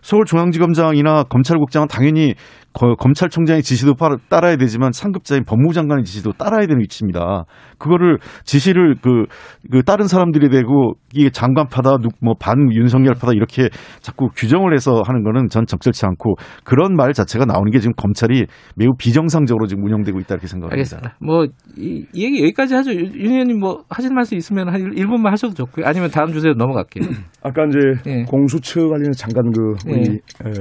서울중앙지검장이나 0.02 1.24
검찰국장은 1.24 1.88
당연히 1.88 2.36
거- 2.72 2.94
검찰총장의 2.96 3.64
지시도 3.64 3.96
따라- 3.96 4.18
따라야 4.30 4.56
되지만 4.56 4.92
상급자인 4.92 5.44
법무장관의 5.44 6.04
지시도 6.06 6.34
따라야 6.34 6.68
되는 6.68 6.80
위치입니다. 6.82 7.46
그거를 7.80 8.20
지시를 8.44 8.96
그, 9.02 9.26
그 9.72 9.82
다른 9.84 10.06
사람들이 10.08 10.50
되고 10.50 10.94
이게 11.14 11.32
장관파다, 11.32 11.98
누- 11.98 12.10
뭐반 12.22 12.72
윤석열파다 12.72 13.34
이렇게 13.34 13.70
자꾸 14.02 14.30
규정을 14.36 14.74
해서 14.76 15.02
하는 15.08 15.24
거는 15.24 15.48
전 15.50 15.66
적절치 15.66 16.06
않고 16.06 16.36
그런 16.64 16.94
말 16.96 17.14
자체가 17.14 17.46
나오는 17.46 17.72
게 17.72 17.80
지금 17.80 17.94
검찰이 17.98 18.46
매우 18.76 18.92
비정상적으로 19.00 19.66
지금 19.66 19.84
운영되고 19.86 20.20
있다 20.20 20.36
이렇게 20.36 20.46
생각합니다. 20.48 20.74
알겠습니다. 20.76 21.16
뭐, 21.22 21.46
이, 21.76 22.06
이 22.14 22.24
얘기 22.24 22.44
여기까지 22.44 22.76
하죠. 22.76 22.92
윤윤 22.94 23.32
의원님 23.32 23.60
뭐, 23.60 23.84
하실 23.90 24.14
말씀 24.14 24.38
있으면 24.38 24.70
한 24.70 24.80
1분만 24.94 25.32
하셔도 25.32 25.56
좋고요. 25.56 25.88
아니면 25.88 26.12
다음 26.12 26.32
주제로 26.34 26.54
넘어갈게요. 26.54 27.04
아까 27.42 27.64
이제 27.66 27.80
예. 28.12 28.24
공수처 28.26 28.82
관련해서 28.82 29.14
잠깐 29.14 29.52
그 29.52 29.89
우리 29.90 30.00
예. 30.00 30.50
에, 30.50 30.54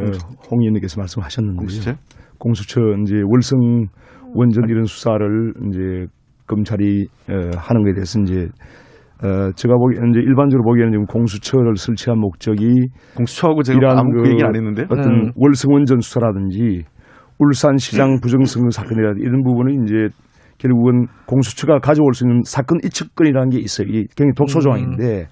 홍 0.51 0.61
의원님께서 0.61 1.01
말씀하셨는데 1.01 1.59
공수처? 1.59 1.95
공수처 2.39 2.81
이제 3.03 3.23
월성 3.27 3.87
원전 4.35 4.69
이런 4.69 4.85
수사를 4.85 5.55
이제 5.69 6.07
검찰이 6.47 7.07
어, 7.29 7.35
하는 7.57 7.83
것에 7.83 7.95
대해서 7.95 8.21
이제 8.21 8.49
어, 9.23 9.51
제가 9.55 9.75
보기에는 9.75 10.11
이제 10.11 10.21
일반적으로 10.21 10.65
보기에는 10.65 10.93
지금 10.93 11.07
공수처를 11.07 11.77
설치한 11.77 12.19
목적이 12.19 12.89
공수처하고 13.17 13.63
제가 13.63 13.79
이러한 13.79 13.99
아무 13.99 14.13
그, 14.13 14.23
그 14.23 14.29
얘기는 14.31 14.47
안 14.47 14.55
했는데 14.55 14.85
어떤 14.85 15.05
음. 15.07 15.33
월성 15.35 15.73
원전 15.73 16.01
수사라든지 16.01 16.85
울산시장 17.39 18.21
부정선거 18.21 18.71
사건이라든지 18.71 19.23
이런 19.23 19.43
부분은 19.43 19.85
이제 19.85 20.09
결국은 20.59 21.07
공수처가 21.27 21.79
가져올 21.79 22.15
수 22.15 22.25
있는 22.27 22.43
사건 22.45 22.79
이측권이라는 22.85 23.51
게 23.51 23.59
있어요. 23.59 23.87
이게 23.89 24.07
굉장히 24.17 24.33
독소 24.37 24.61
조항인데 24.61 25.27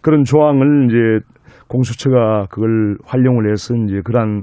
그런 0.00 0.24
조항을 0.24 0.88
이제 0.88 1.26
공수처가 1.72 2.46
그걸 2.50 2.96
활용을 3.04 3.50
해서 3.50 3.74
이제 3.86 4.00
그러한 4.04 4.42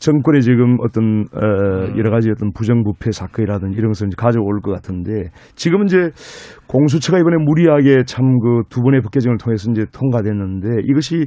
정권의 0.00 0.42
지금 0.42 0.76
어떤 0.80 1.24
어, 1.32 1.96
여러 1.96 2.10
가지 2.10 2.28
어떤 2.30 2.52
부정부패 2.52 3.12
사건이라든지 3.12 3.76
이런 3.78 3.90
것을 3.92 4.08
이제 4.08 4.14
가져올 4.18 4.60
것 4.60 4.72
같은데 4.72 5.30
지금은 5.54 5.86
이제 5.86 6.10
공수처가 6.66 7.18
이번에 7.20 7.36
무리하게 7.44 8.04
참 8.06 8.24
그 8.40 8.62
두 8.68 8.82
번의 8.82 9.00
법개정을 9.02 9.38
통해서 9.38 9.70
이제 9.70 9.84
통과됐는데 9.92 10.82
이것이 10.88 11.26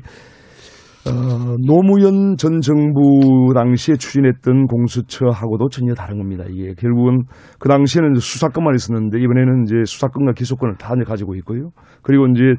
어, 1.07 1.55
노무현 1.65 2.35
전 2.38 2.59
정부 2.59 3.53
당시에 3.55 3.95
추진했던 3.95 4.67
공수처하고도 4.67 5.69
전혀 5.69 5.93
다른 5.93 6.17
겁니다. 6.17 6.43
이게 6.49 6.73
결국은 6.77 7.21
그 7.59 7.69
당시에는 7.69 8.15
수사권만 8.15 8.75
있었는데 8.75 9.17
이번에는 9.21 9.63
이제 9.63 9.75
수사권과 9.85 10.33
기소권을 10.33 10.75
다 10.75 10.93
이제 10.97 11.05
가지고 11.05 11.35
있고요. 11.35 11.69
그리고 12.03 12.27
이제 12.27 12.55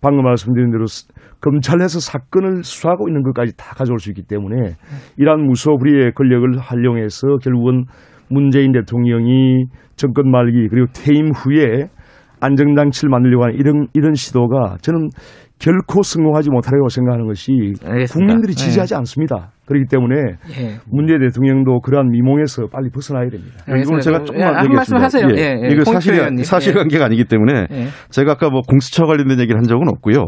방금 0.00 0.24
말씀드린 0.24 0.70
대로 0.70 0.86
스- 0.86 1.06
검찰에서 1.40 2.00
사건을 2.00 2.62
수사하고 2.64 3.08
있는 3.08 3.22
것까지 3.22 3.56
다 3.56 3.74
가져올 3.74 3.98
수 3.98 4.10
있기 4.10 4.22
때문에 4.22 4.74
이러한 5.16 5.46
무소불위의 5.46 6.12
권력을 6.12 6.58
활용해서 6.58 7.38
결국은 7.42 7.84
문재인 8.28 8.72
대통령이 8.72 9.66
정권 9.96 10.30
말기 10.30 10.68
그리고 10.68 10.86
퇴임 10.94 11.30
후에 11.30 11.88
안정장치를 12.40 13.10
만들려고 13.10 13.44
하는 13.44 13.56
이런 13.56 13.86
이런 13.92 14.14
시도가 14.14 14.78
저는 14.80 15.10
결코 15.58 16.02
성공하지 16.02 16.50
못하리라고 16.50 16.88
생각하는 16.88 17.26
것이 17.26 17.52
알겠습니다. 17.84 18.14
국민들이 18.14 18.54
네. 18.54 18.64
지지하지 18.64 18.94
않습니다. 18.94 19.50
그렇기 19.70 19.86
때문에 19.88 20.16
예. 20.58 20.78
문재인 20.90 21.20
대통령도 21.20 21.80
그러한 21.80 22.10
미몽에서 22.10 22.66
빨리 22.72 22.90
벗어나야 22.90 23.28
됩니다. 23.30 23.54
제가 24.00 24.18
예, 24.20 24.24
조금만 24.24 24.56
한 24.56 24.66
말씀 24.72 24.96
얘기하겠습니다. 24.96 25.04
하세요. 25.04 25.28
예. 25.36 25.62
예, 25.62 25.68
예. 25.68 25.72
이거 25.72 25.84
사실. 25.84 26.44
사실관계가 26.44 27.04
아니기 27.04 27.24
때문에 27.24 27.66
예. 27.70 27.86
제가 28.10 28.32
아까 28.32 28.50
뭐 28.50 28.62
공수처 28.66 29.04
관련된 29.06 29.38
얘기를 29.38 29.56
한 29.56 29.64
적은 29.68 29.88
없고요. 29.88 30.26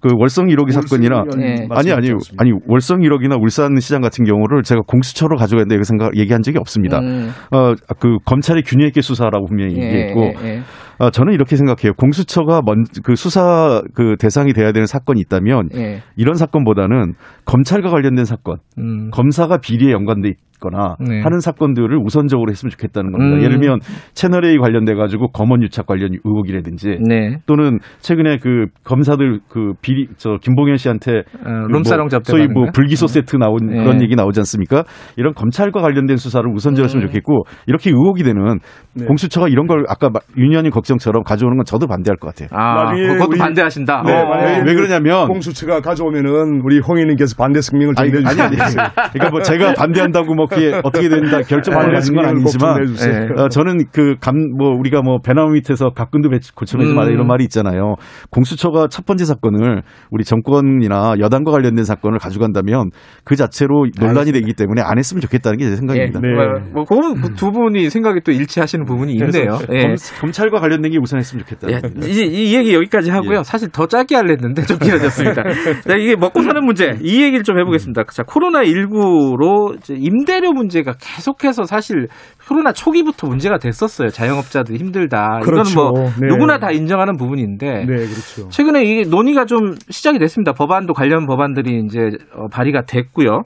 그 0.00 0.08
월성 0.16 0.46
1호기 0.46 0.72
사건이나 0.72 1.24
예. 1.40 1.66
아니 1.70 1.92
아니 1.92 2.10
아니 2.38 2.52
월성 2.66 3.00
1호기나 3.00 3.40
울산 3.40 3.78
시장 3.78 4.00
같은 4.00 4.24
경우를 4.24 4.62
제가 4.62 4.80
공수처로 4.86 5.36
가져야 5.36 5.60
된다 5.60 5.74
이렇게 5.74 5.84
생각 5.84 6.16
얘기한 6.16 6.42
적이 6.42 6.58
없습니다. 6.58 6.98
음, 6.98 7.30
어그 7.50 8.16
검찰의 8.24 8.62
균형 8.66 8.88
있게 8.88 9.02
수사라고 9.02 9.44
분명히 9.46 9.76
예, 9.76 9.84
얘기했고 9.84 10.32
예, 10.42 10.48
예. 10.48 10.60
어, 10.98 11.10
저는 11.10 11.32
이렇게 11.32 11.56
생각해요. 11.56 11.92
공수처가 11.94 12.60
먼 12.64 12.84
그 13.02 13.14
수사 13.14 13.82
그 13.94 14.16
대상이 14.18 14.52
돼야 14.52 14.72
되는 14.72 14.86
사건이 14.86 15.20
있다면 15.20 15.68
예. 15.74 16.02
이런 16.16 16.34
사건보다는 16.34 17.14
검찰과 17.44 17.90
관련된 17.90 18.24
사건, 18.24 18.56
음. 18.80 19.10
검사가 19.10 19.58
비리에 19.58 19.92
연관돼 19.92 20.34
있거나 20.60 20.96
네. 21.00 21.20
하는 21.22 21.40
사건들을 21.40 21.98
우선적으로 22.04 22.50
했으면 22.50 22.70
좋겠다는 22.70 23.10
겁니다. 23.12 23.36
음. 23.36 23.42
예를 23.42 23.58
들면 23.58 23.80
채널 24.12 24.44
A 24.44 24.58
관련돼 24.58 24.94
가지고 24.94 25.28
검언 25.28 25.62
유착 25.62 25.86
관련 25.86 26.10
의혹이라든지 26.24 26.98
네. 27.08 27.38
또는 27.46 27.78
최근에 28.00 28.38
그 28.38 28.66
검사들 28.84 29.40
그 29.48 29.72
비리 29.80 30.06
저 30.16 30.36
김봉현 30.40 30.76
씨한테 30.76 31.18
어, 31.18 31.66
그 31.66 31.72
룸사롱 31.72 32.08
뭐 32.10 32.20
소위 32.24 32.46
뭐 32.46 32.66
불기소 32.72 33.06
세트 33.06 33.36
나온 33.36 33.56
네. 33.66 33.82
그런 33.82 34.02
얘기 34.02 34.14
나오지 34.14 34.38
않습니까? 34.40 34.84
이런 35.16 35.32
검찰과 35.34 35.80
관련된 35.80 36.16
수사를 36.16 36.46
우선적으로 36.54 36.84
했으면 36.84 37.04
음. 37.04 37.06
좋겠고 37.08 37.44
이렇게 37.66 37.90
의혹이 37.90 38.22
되는 38.22 38.58
네. 38.94 39.06
공수처가 39.06 39.48
이런 39.48 39.66
걸 39.66 39.84
아까 39.88 40.10
윤 40.36 40.50
의원님 40.50 40.70
걱정처럼 40.70 41.22
가져오는 41.24 41.56
건 41.56 41.64
저도 41.64 41.86
반대할 41.86 42.16
것 42.16 42.34
같아요. 42.34 42.48
아, 42.52 42.92
그것도 42.94 43.30
우리- 43.30 43.38
반대하신다. 43.38 44.02
네, 44.06 44.12
어. 44.12 44.24
만약에 44.28 44.62
왜 44.66 44.74
그러냐면 44.74 45.26
공수처가 45.28 45.80
가져오면은 45.80 46.60
우리 46.64 46.78
홍 46.80 46.96
의원님께서 46.96 47.34
반대 47.36 47.60
성명을. 47.60 47.94
주세요. 47.94 48.88
그러니까 49.12 49.30
뭐 49.30 49.40
제가 49.42 49.74
반대한다고 49.74 50.34
뭐 50.34 50.46
그게 50.50 50.80
어떻게 50.84 51.08
된다 51.08 51.40
결정하는 51.40 51.94
건꼭 51.94 52.24
아니지만. 52.26 52.94
예. 53.38 53.42
어, 53.42 53.48
저는 53.48 53.86
그 53.92 54.16
감 54.20 54.34
뭐 54.58 54.70
우리가 54.78 55.00
뭐 55.02 55.18
배나무 55.24 55.52
밑에서 55.52 55.90
배치 56.30 56.54
고쳐내지 56.54 56.92
마라 56.92 57.08
음. 57.08 57.12
이런 57.14 57.26
말이 57.26 57.44
있잖아요. 57.44 57.94
공수처가 58.30 58.88
첫 58.88 59.06
번째 59.06 59.24
사건을 59.24 59.82
우리 60.10 60.24
정권이나 60.24 61.14
여당과 61.18 61.50
관련된 61.52 61.84
사건을 61.84 62.18
가져간다면 62.18 62.90
그 63.24 63.36
자체로 63.36 63.86
논란이 63.98 64.32
되기 64.32 64.52
때문에 64.54 64.82
안 64.82 64.98
했으면 64.98 65.20
좋겠다는 65.22 65.56
게 65.58 65.70
제 65.70 65.76
생각입니다. 65.76 66.20
네. 66.20 66.28
뭐, 66.72 66.84
그 66.84 66.94
부분, 66.96 67.20
그두 67.20 67.52
분이 67.52 67.90
생각이 67.90 68.20
또 68.24 68.32
일치하시는 68.32 68.84
부분이 68.84 69.12
있네요. 69.14 69.58
예. 69.72 69.94
검, 70.20 70.32
찰과 70.32 70.58
관련된 70.58 70.90
게 70.90 70.98
우선 71.00 71.18
했으면 71.20 71.44
좋겠다. 71.44 71.68
예, 71.70 71.80
이제 72.08 72.24
이 72.24 72.54
얘기 72.56 72.74
여기까지 72.74 73.10
하고요. 73.10 73.38
예. 73.38 73.42
사실 73.44 73.68
더 73.70 73.86
짧게 73.86 74.16
하려는데 74.16 74.62
좀 74.62 74.78
길어졌습니다. 74.78 75.42
자, 75.86 75.94
이게 75.96 76.16
먹고 76.16 76.42
사는 76.42 76.64
문제 76.64 76.98
이 77.02 77.22
얘기를 77.22 77.44
좀 77.44 77.58
해보겠습니다. 77.58 78.02
자, 78.12 78.24
코로나 78.24 78.62
19로 78.62 79.76
임대 79.90 80.39
임대료 80.40 80.52
문제가 80.52 80.94
계속해서 80.98 81.64
사실 81.64 82.08
코로나 82.48 82.72
초기부터 82.72 83.26
문제가 83.28 83.58
됐었어요. 83.58 84.08
자영업자들 84.08 84.76
힘들다. 84.76 85.40
그렇죠. 85.42 85.70
이거는 85.70 85.90
뭐 85.92 86.10
네. 86.20 86.26
누구나 86.28 86.58
다 86.58 86.70
인정하는 86.70 87.16
부분인데 87.16 87.84
네, 87.84 87.84
그렇죠. 87.84 88.48
최근에 88.48 88.82
이게 88.84 89.02
논의가 89.08 89.44
좀 89.44 89.74
시작이 89.90 90.18
됐습니다. 90.18 90.52
법안도 90.52 90.94
관련 90.94 91.26
법안들이 91.26 91.82
이제 91.84 92.00
어, 92.34 92.48
발의가 92.50 92.82
됐고요. 92.82 93.42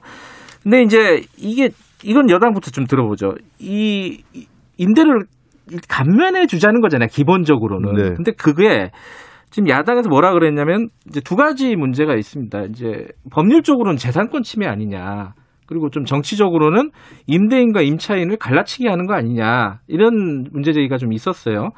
근데 0.63 0.81
이제 0.83 1.21
이게 1.37 1.69
이건 2.03 2.29
여당부터 2.29 2.71
좀 2.71 2.85
들어보죠. 2.85 3.33
이 3.59 4.21
이- 4.33 4.47
임대료를 4.77 5.23
감면해 5.89 6.47
주자는 6.47 6.81
거잖아요. 6.81 7.07
기본적으로는. 7.11 7.93
네. 7.93 8.13
근데 8.15 8.31
그게 8.31 8.91
지금 9.51 9.69
야당에서 9.69 10.09
뭐라 10.09 10.31
그랬냐면 10.33 10.89
이제 11.07 11.19
두 11.21 11.35
가지 11.35 11.75
문제가 11.75 12.15
있습니다. 12.15 12.63
이제 12.69 13.05
법률적으로는 13.31 13.97
재산권 13.97 14.43
침해 14.43 14.67
아니냐. 14.67 15.33
그리고 15.67 15.89
좀 15.89 16.05
정치적으로는 16.05 16.91
임대인과 17.27 17.81
임차인을 17.81 18.37
갈라치기 18.37 18.87
하는 18.87 19.07
거 19.07 19.13
아니냐 19.13 19.79
이런 19.87 20.45
문제 20.51 20.73
제기가 20.73 20.97
좀 20.97 21.13
있었어요. 21.13 21.69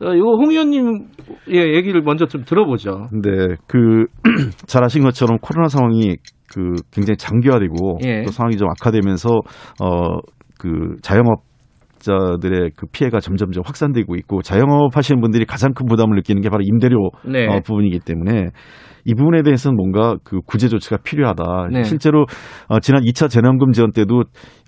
어, 0.00 0.14
이거 0.14 0.36
홍 0.36 0.50
의원님 0.50 1.08
예, 1.50 1.74
얘기를 1.74 2.02
먼저 2.02 2.26
좀 2.26 2.44
들어보죠. 2.44 3.08
네, 3.12 3.56
그 3.66 4.06
잘 4.66 4.84
아신 4.84 5.02
것처럼 5.02 5.38
코로나 5.40 5.68
상황이 5.68 6.16
그 6.52 6.74
굉장히 6.92 7.16
장기화되고 7.16 7.98
예. 8.04 8.22
또 8.22 8.30
상황이 8.30 8.56
좀 8.56 8.68
악화되면서 8.70 9.30
어 9.80 10.34
그 10.58 10.96
자영업 11.02 11.42
자들의 11.98 12.70
그 12.76 12.86
피해가 12.86 13.20
점점점 13.20 13.62
확산되고 13.64 14.14
있고 14.16 14.42
자영업 14.42 14.96
하시는 14.96 15.20
분들이 15.20 15.44
가장 15.46 15.72
큰 15.72 15.86
부담을 15.86 16.16
느끼는 16.16 16.42
게 16.42 16.50
바로 16.50 16.62
임대료 16.62 17.10
네. 17.26 17.46
어, 17.46 17.60
부분이기 17.64 18.00
때문에 18.00 18.50
이 19.04 19.14
부분에 19.14 19.42
대해서는 19.42 19.76
뭔가 19.76 20.16
그 20.24 20.40
구제 20.46 20.68
조치가 20.68 20.98
필요하다. 21.04 21.68
네. 21.72 21.82
실제로 21.82 22.24
어, 22.68 22.80
지난 22.80 23.02
2차 23.02 23.28
재난금 23.28 23.72
지원 23.72 23.92
때도 23.92 24.22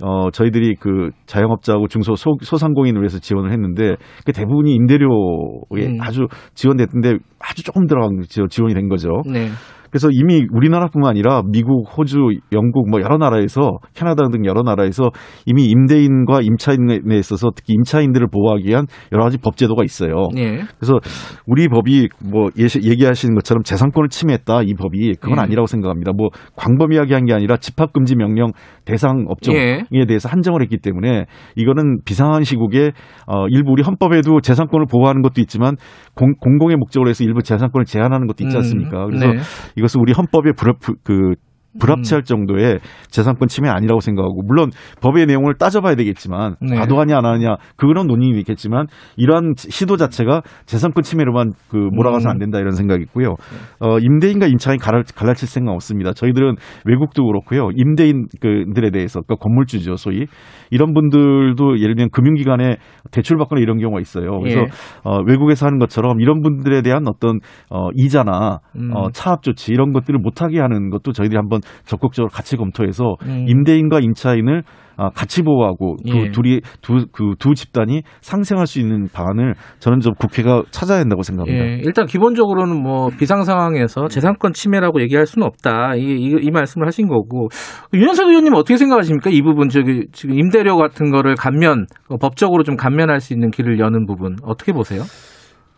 어, 0.04 0.30
저희들이 0.30 0.74
그 0.78 1.10
자영업자하고 1.26 1.88
중소 1.88 2.14
소, 2.16 2.36
소상공인을 2.40 3.00
위해서 3.00 3.18
지원을 3.18 3.50
했는데 3.52 3.96
그 4.24 4.32
대부분이 4.32 4.74
임대료에 4.74 5.86
음. 5.86 5.98
아주 6.00 6.26
지원됐는데 6.54 7.18
아주 7.40 7.62
조금 7.64 7.86
들어간 7.86 8.20
지- 8.28 8.42
지원이 8.48 8.74
된 8.74 8.88
거죠. 8.88 9.08
네. 9.30 9.48
그래서 9.90 10.08
이미 10.10 10.46
우리나라뿐만 10.52 11.10
아니라 11.10 11.42
미국, 11.50 11.84
호주, 11.96 12.18
영국 12.52 12.88
뭐 12.90 13.00
여러 13.00 13.16
나라에서 13.18 13.78
캐나다 13.94 14.28
등 14.28 14.44
여러 14.46 14.62
나라에서 14.62 15.10
이미 15.46 15.66
임대인과 15.66 16.40
임차인에 16.42 17.00
있어서 17.18 17.50
특히 17.54 17.74
임차인들을 17.74 18.28
보호하기 18.32 18.64
위한 18.66 18.86
여러 19.12 19.24
가지 19.24 19.38
법 19.38 19.56
제도가 19.56 19.84
있어요. 19.84 20.28
예. 20.36 20.62
그래서 20.78 20.98
우리 21.46 21.68
법이 21.68 22.08
뭐 22.24 22.48
예시- 22.56 22.82
얘기하시는 22.82 23.34
것처럼 23.34 23.62
재산권을 23.62 24.08
침해했다 24.08 24.62
이 24.62 24.74
법이 24.74 25.14
그건 25.20 25.38
예. 25.38 25.42
아니라고 25.42 25.66
생각합니다. 25.66 26.12
뭐 26.16 26.28
광범위하게 26.56 27.14
한 27.14 27.26
게 27.26 27.32
아니라 27.34 27.56
집합 27.56 27.92
금지 27.92 28.14
명령 28.14 28.52
대상 28.84 29.24
업종에 29.28 29.82
예. 29.92 30.06
대해서 30.06 30.28
한정을 30.28 30.62
했기 30.62 30.78
때문에 30.78 31.24
이거는 31.56 31.98
비상한 32.04 32.44
시국에 32.44 32.92
어 33.26 33.46
일부 33.48 33.72
우리 33.72 33.82
헌법에도 33.82 34.40
재산권을 34.40 34.86
보호하는 34.88 35.22
것도 35.22 35.40
있지만 35.40 35.74
공, 36.14 36.34
공공의 36.40 36.76
목적으로 36.76 37.10
해서 37.10 37.24
일부 37.24 37.42
재산권을 37.42 37.84
제한하는 37.84 38.28
것도 38.28 38.44
있지 38.44 38.54
음, 38.56 38.58
않습니까? 38.58 39.06
그래서 39.06 39.26
네. 39.26 39.38
이것은 39.76 40.00
우리 40.00 40.12
헌법에 40.12 40.52
불합 40.52 40.78
그 41.02 41.34
불합치할 41.78 42.22
음. 42.22 42.24
정도의 42.24 42.78
재산권 43.10 43.48
침해 43.48 43.68
아니라고 43.68 44.00
생각하고 44.00 44.42
물론 44.42 44.70
법의 45.00 45.26
내용을 45.26 45.54
따져봐야 45.54 45.94
되겠지만 45.96 46.56
네. 46.60 46.76
과도하냐 46.76 47.18
안 47.18 47.24
하냐 47.24 47.56
그런 47.76 48.06
논의는 48.06 48.38
있겠지만 48.40 48.86
이러한 49.16 49.54
시도 49.56 49.96
자체가 49.96 50.42
재산권 50.66 51.02
침해로만 51.02 51.52
그 51.70 51.76
몰아가서 51.76 52.28
음. 52.28 52.30
안 52.30 52.38
된다 52.38 52.58
이런 52.58 52.72
생각이 52.72 53.02
있고요. 53.04 53.34
어, 53.80 53.98
임대인과 53.98 54.46
임차인 54.46 54.78
갈라, 54.78 55.02
갈라칠 55.14 55.48
생각 55.48 55.72
없습니다. 55.72 56.12
저희들은 56.12 56.56
외국도 56.84 57.24
그렇고요. 57.24 57.70
임대인들에 57.74 58.90
대해서 58.90 59.20
그러니까 59.20 59.36
건물주죠 59.42 59.96
소위 59.96 60.26
이런 60.70 60.94
분들도 60.94 61.78
예를 61.78 61.94
들면 61.94 62.10
금융기관에 62.10 62.76
대출받거나 63.10 63.60
이런 63.60 63.78
경우가 63.78 64.00
있어요. 64.00 64.38
그래서 64.40 64.60
예. 64.60 64.64
어, 65.04 65.20
외국에서 65.26 65.66
하는 65.66 65.78
것처럼 65.78 66.20
이런 66.20 66.42
분들에 66.42 66.82
대한 66.82 67.04
어떤 67.08 67.40
어, 67.70 67.88
이자나 67.94 68.58
음. 68.76 68.90
어, 68.94 69.10
차압 69.10 69.42
조치 69.42 69.72
이런 69.72 69.92
것들을 69.92 70.18
못하게 70.18 70.60
하는 70.60 70.90
것도 70.90 71.12
저희들이 71.12 71.36
한번 71.36 71.60
적극적으로 71.84 72.28
같이 72.30 72.56
검토해서 72.56 73.16
음. 73.22 73.44
임대인과 73.48 74.00
임차인을 74.00 74.62
아, 74.98 75.10
같이 75.10 75.42
보호하고 75.42 75.96
두, 76.08 76.16
예. 76.16 76.30
둘이 76.30 76.60
두 76.80 77.04
그 77.12 77.34
두 77.38 77.54
집단이 77.54 78.00
상생할 78.22 78.66
수 78.66 78.80
있는 78.80 79.08
방안을 79.12 79.54
저는 79.78 80.00
좀 80.00 80.14
국회가 80.14 80.62
찾아야 80.70 81.00
한다고 81.00 81.20
생각합니다. 81.20 81.66
예, 81.66 81.80
일단 81.84 82.06
기본적으로는 82.06 82.82
뭐 82.82 83.10
비상 83.10 83.44
상황에서 83.44 84.08
재산권 84.08 84.54
침해라고 84.54 85.02
얘기할 85.02 85.26
수는 85.26 85.46
없다. 85.46 85.96
이, 85.96 86.00
이, 86.00 86.36
이 86.40 86.50
말씀을 86.50 86.86
하신 86.86 87.08
거고 87.08 87.48
윤현석 87.92 88.28
의원님 88.28 88.54
은 88.54 88.58
어떻게 88.58 88.78
생각하십니까? 88.78 89.28
이 89.28 89.42
부분 89.42 89.68
저기 89.68 90.06
지금 90.12 90.38
임대료 90.38 90.78
같은 90.78 91.10
거를 91.10 91.34
감면 91.34 91.84
어, 92.08 92.16
법적으로 92.16 92.62
좀 92.62 92.76
감면할 92.76 93.20
수 93.20 93.34
있는 93.34 93.50
길을 93.50 93.78
여는 93.78 94.06
부분 94.06 94.36
어떻게 94.44 94.72
보세요? 94.72 95.02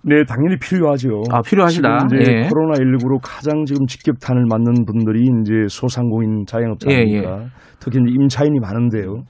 네, 0.03 0.25
당연히 0.25 0.57
필요하죠. 0.59 1.23
아 1.31 1.41
필요하시다. 1.43 2.07
이제 2.07 2.33
예. 2.33 2.49
코로나 2.49 2.75
19로 2.75 3.19
가장 3.23 3.65
지금 3.65 3.87
직격탄을 3.87 4.47
맞는 4.49 4.87
분들이 4.87 5.27
이제 5.43 5.67
소상공인 5.69 6.45
자영업자 6.47 6.91
입니다. 6.91 7.43
예, 7.43 7.47
특히 7.81 7.99
이제 8.01 8.15
임차인이 8.15 8.59
많은데요. 8.61 9.25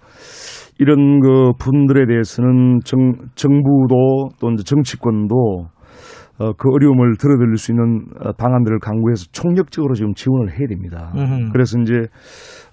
이런 0.79 1.21
그 1.21 1.53
분들에 1.59 2.07
대해서는 2.07 2.79
정, 2.85 3.12
정부도 3.35 4.29
또 4.41 4.51
이제 4.53 4.62
정치권도 4.62 5.66
어, 6.39 6.53
그 6.53 6.71
어려움을 6.73 7.16
들어드릴 7.19 7.57
수 7.57 7.73
있는 7.73 8.05
어, 8.21 8.33
방안들을 8.33 8.79
강구해서 8.79 9.27
총력적으로 9.33 9.95
지금 9.95 10.14
지원을 10.14 10.53
해야 10.53 10.69
됩니다. 10.69 11.12
음흠. 11.16 11.51
그래서 11.53 11.81
이제 11.81 11.95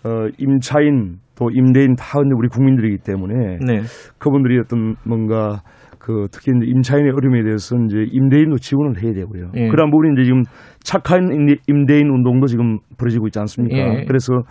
어, 0.04 0.28
임차인 0.38 1.18
또 1.36 1.50
임대인 1.52 1.96
다 1.96 2.20
우리 2.20 2.48
국민들이기 2.48 3.00
때문에 3.04 3.58
네. 3.66 3.82
그분들이 4.20 4.60
어떤 4.60 4.96
뭔가 5.04 5.62
그 6.06 6.28
특히 6.32 6.52
이제 6.56 6.70
임차인의 6.70 7.12
어려움에 7.18 7.42
대해서 7.44 7.76
이제 7.88 8.06
임대인도 8.12 8.58
지원을 8.58 9.02
해야 9.02 9.12
되고요. 9.14 9.50
예. 9.56 9.68
그런 9.70 9.90
부분이 9.90 10.14
이제 10.14 10.26
지금 10.26 10.44
착한 10.84 11.32
임대- 11.34 11.58
임대인 11.68 12.10
운동도 12.10 12.46
지금 12.46 12.78
벌어지고 13.00 13.26
있지 13.28 13.40
않습니까? 13.40 13.76
예. 13.76 14.06
그래서 14.08 14.44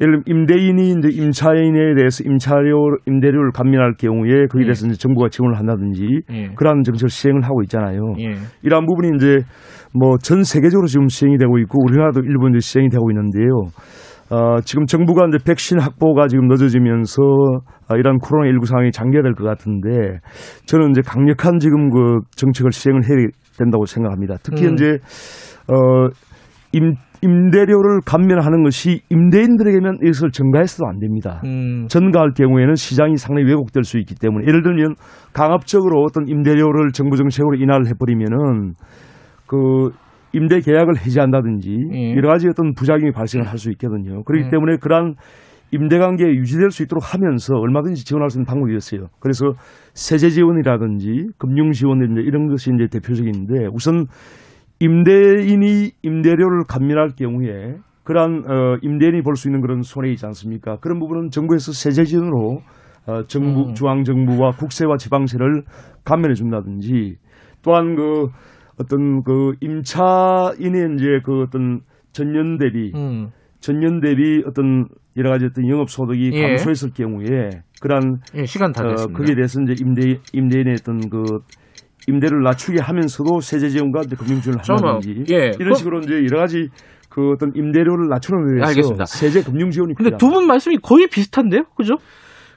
예를 0.00 0.22
들면 0.22 0.24
임대인이 0.26 0.94
이제 0.98 1.22
임차인에 1.22 1.94
대해서 1.96 2.22
임차료 2.24 2.98
임대료를 3.06 3.50
감면할 3.52 3.94
경우에 3.98 4.46
거기에 4.46 4.62
예. 4.62 4.64
대해서 4.66 4.86
이제 4.86 4.96
정부가 4.96 5.28
지원을 5.28 5.58
한다든지 5.58 6.06
예. 6.30 6.48
그러한 6.54 6.84
정책을 6.84 7.08
시행을 7.10 7.42
하고 7.42 7.62
있잖아요. 7.64 8.14
예. 8.20 8.30
이러한 8.62 8.86
부분이 8.86 9.16
이제 9.16 9.38
뭐 9.98 10.16
전 10.22 10.44
세계적으로 10.44 10.86
지금 10.86 11.08
시행이 11.08 11.36
되고 11.36 11.58
있고 11.58 11.82
우리나라도 11.84 12.20
일부 12.22 12.48
이제 12.48 12.60
시행이 12.60 12.88
되고 12.90 13.10
있는데요. 13.10 13.50
어, 14.32 14.62
지금 14.64 14.86
정부가 14.86 15.26
이제 15.28 15.36
백신 15.44 15.78
확보가 15.78 16.26
지금 16.26 16.48
늦어지면서 16.48 17.22
아, 17.86 17.96
이런 17.96 18.16
코로나19 18.18 18.64
상황이 18.64 18.90
장기화될 18.90 19.34
것 19.34 19.44
같은데 19.44 20.20
저는 20.64 20.92
이제 20.92 21.02
강력한 21.04 21.58
지금 21.58 21.90
그 21.90 22.20
정책을 22.34 22.72
시행을 22.72 23.02
해야 23.04 23.26
된다고 23.58 23.84
생각합니다. 23.84 24.36
특히 24.42 24.68
음. 24.68 24.72
이제 24.72 24.98
어, 25.68 26.08
임, 26.72 26.94
임대료를 27.20 28.00
감면하는 28.06 28.62
것이 28.62 29.02
임대인들에게는 29.10 29.98
이것을 30.02 30.30
전가해서도 30.30 30.88
안 30.88 30.98
됩니다. 30.98 31.42
음. 31.44 31.86
전가할 31.88 32.32
경우에는 32.34 32.74
시장이 32.74 33.18
상당히 33.18 33.48
왜곡될 33.48 33.84
수 33.84 33.98
있기 33.98 34.14
때문에 34.14 34.46
예를 34.48 34.62
들면 34.62 34.94
강압적으로 35.34 36.02
어떤 36.04 36.26
임대료를 36.26 36.92
정부 36.92 37.18
정책으로 37.18 37.56
인하를 37.56 37.86
해버리면은 37.88 38.72
그 39.46 39.90
임대 40.32 40.60
계약을 40.60 40.98
해지한다든지 40.98 41.76
예. 41.92 42.14
여러 42.14 42.28
가지 42.28 42.48
어떤 42.48 42.74
부작용이 42.74 43.12
발생을 43.12 43.46
할 43.46 43.58
수 43.58 43.70
있거든요. 43.72 44.22
그렇기 44.24 44.46
예. 44.46 44.50
때문에 44.50 44.76
그러한 44.80 45.14
임대 45.72 45.98
관계 45.98 46.24
유지될 46.26 46.70
수 46.70 46.82
있도록 46.82 47.14
하면서 47.14 47.54
얼마든지 47.54 48.04
지원할 48.04 48.28
수 48.30 48.38
있는 48.38 48.44
방법이었어요. 48.46 49.08
그래서 49.20 49.52
세제 49.94 50.28
지원이라든지 50.30 51.28
금융 51.38 51.72
지원이라든지 51.72 52.22
이런 52.22 52.48
것이 52.48 52.70
이제 52.74 52.86
대표적인데 52.92 53.68
우선 53.72 54.06
임대인이 54.80 55.90
임대료를 56.02 56.64
감면할 56.68 57.10
경우에 57.16 57.76
그러한 58.04 58.44
어, 58.46 58.76
임대인이 58.82 59.22
볼 59.22 59.36
수 59.36 59.48
있는 59.48 59.60
그런 59.60 59.82
손해이지 59.82 60.24
있 60.24 60.26
않습니까? 60.26 60.76
그런 60.80 60.98
부분은 60.98 61.30
정부에서 61.30 61.72
세제 61.72 62.04
지원으로 62.04 62.60
어, 63.06 63.22
정부 63.26 63.68
음. 63.68 63.74
중앙 63.74 64.02
정부와 64.04 64.52
국세와 64.52 64.96
지방세를 64.96 65.62
감면해 66.04 66.34
준다든지 66.34 67.16
또한 67.62 67.94
그 67.94 68.26
어떤 68.84 69.22
그 69.22 69.52
임차인의 69.60 70.94
이제 70.96 71.20
그 71.24 71.42
어떤 71.42 71.80
전년 72.12 72.58
대비 72.58 72.92
음. 72.94 73.30
전년 73.60 74.00
대비 74.00 74.42
어떤 74.46 74.86
여러 75.16 75.30
가지 75.30 75.46
어떤 75.46 75.68
영업 75.68 75.90
소득이 75.90 76.30
예. 76.32 76.42
감소했을 76.48 76.90
경우에 76.94 77.50
그러한 77.80 78.18
예, 78.34 78.44
시간 78.46 78.72
다 78.72 78.84
어, 78.84 78.88
됐습니다. 78.90 79.18
거기에 79.18 79.34
대해서 79.34 79.60
이제 79.62 79.74
임대 79.80 80.18
임대인의 80.32 80.76
어떤 80.80 81.08
그 81.10 81.22
임대를 82.08 82.42
낮추게 82.42 82.80
하면서도 82.80 83.40
세제 83.40 83.68
지원과 83.68 84.02
금융 84.18 84.40
지원을 84.40 84.62
저는, 84.62 84.84
한다든지 84.84 85.24
예, 85.32 85.52
이런 85.58 85.72
그- 85.72 85.74
식으로 85.78 86.00
이제 86.00 86.14
여러 86.24 86.40
가지 86.40 86.68
그 87.08 87.30
어떤 87.32 87.52
임대료를 87.54 88.08
낮추는 88.08 88.54
위해서 88.54 88.68
알겠습니다. 88.68 89.04
세제 89.04 89.42
금융 89.42 89.70
지원이 89.70 89.94
근데. 89.94 90.16
두 90.16 90.28
분 90.30 90.46
말씀이 90.46 90.78
거의 90.78 91.06
비슷한데요, 91.08 91.64
그죠? 91.76 91.94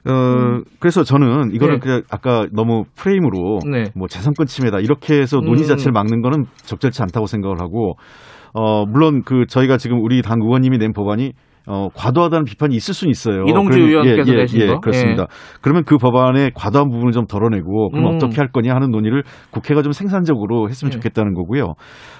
어, 0.08 0.60
그래서 0.78 1.02
저는 1.02 1.50
이거는 1.52 1.74
네. 1.74 1.80
그냥 1.80 2.02
아까 2.10 2.46
너무 2.52 2.84
프레임으로 2.96 3.60
네. 3.70 3.84
뭐 3.94 4.06
재산권 4.08 4.46
침해다 4.46 4.78
이렇게 4.78 5.18
해서 5.18 5.38
논의 5.40 5.62
음. 5.62 5.66
자체를 5.66 5.92
막는 5.92 6.22
거는 6.22 6.44
적절치 6.56 7.02
않다고 7.02 7.26
생각을 7.26 7.60
하고 7.60 7.94
어, 8.54 8.86
물론 8.86 9.22
그 9.24 9.46
저희가 9.46 9.76
지금 9.76 10.00
우리 10.02 10.22
당 10.22 10.38
의원님이 10.40 10.78
낸 10.78 10.92
법안이 10.92 11.32
어, 11.68 11.88
과도하다는 11.94 12.44
비판이 12.44 12.76
있을 12.76 12.94
수는 12.94 13.10
있어요. 13.10 13.42
이동주 13.48 13.70
그럼- 13.76 13.88
의원께서 13.88 14.32
예, 14.32 14.36
예, 14.36 14.40
내신 14.42 14.60
예, 14.60 14.66
거? 14.66 14.80
그렇습니다. 14.80 15.26
그러면 15.60 15.82
그 15.84 15.96
법안의 15.98 16.52
과도한 16.54 16.88
부분을 16.90 17.12
좀 17.12 17.26
덜어내고 17.26 17.90
그럼 17.90 18.06
음. 18.06 18.14
어떻게 18.14 18.36
할 18.36 18.48
거냐 18.52 18.74
하는 18.74 18.90
논의를 18.90 19.24
국회가 19.50 19.82
좀 19.82 19.92
생산적으로 19.92 20.68
했으면 20.68 20.92
예. 20.92 20.96
좋겠다는 20.96 21.34
거고요. 21.34 21.74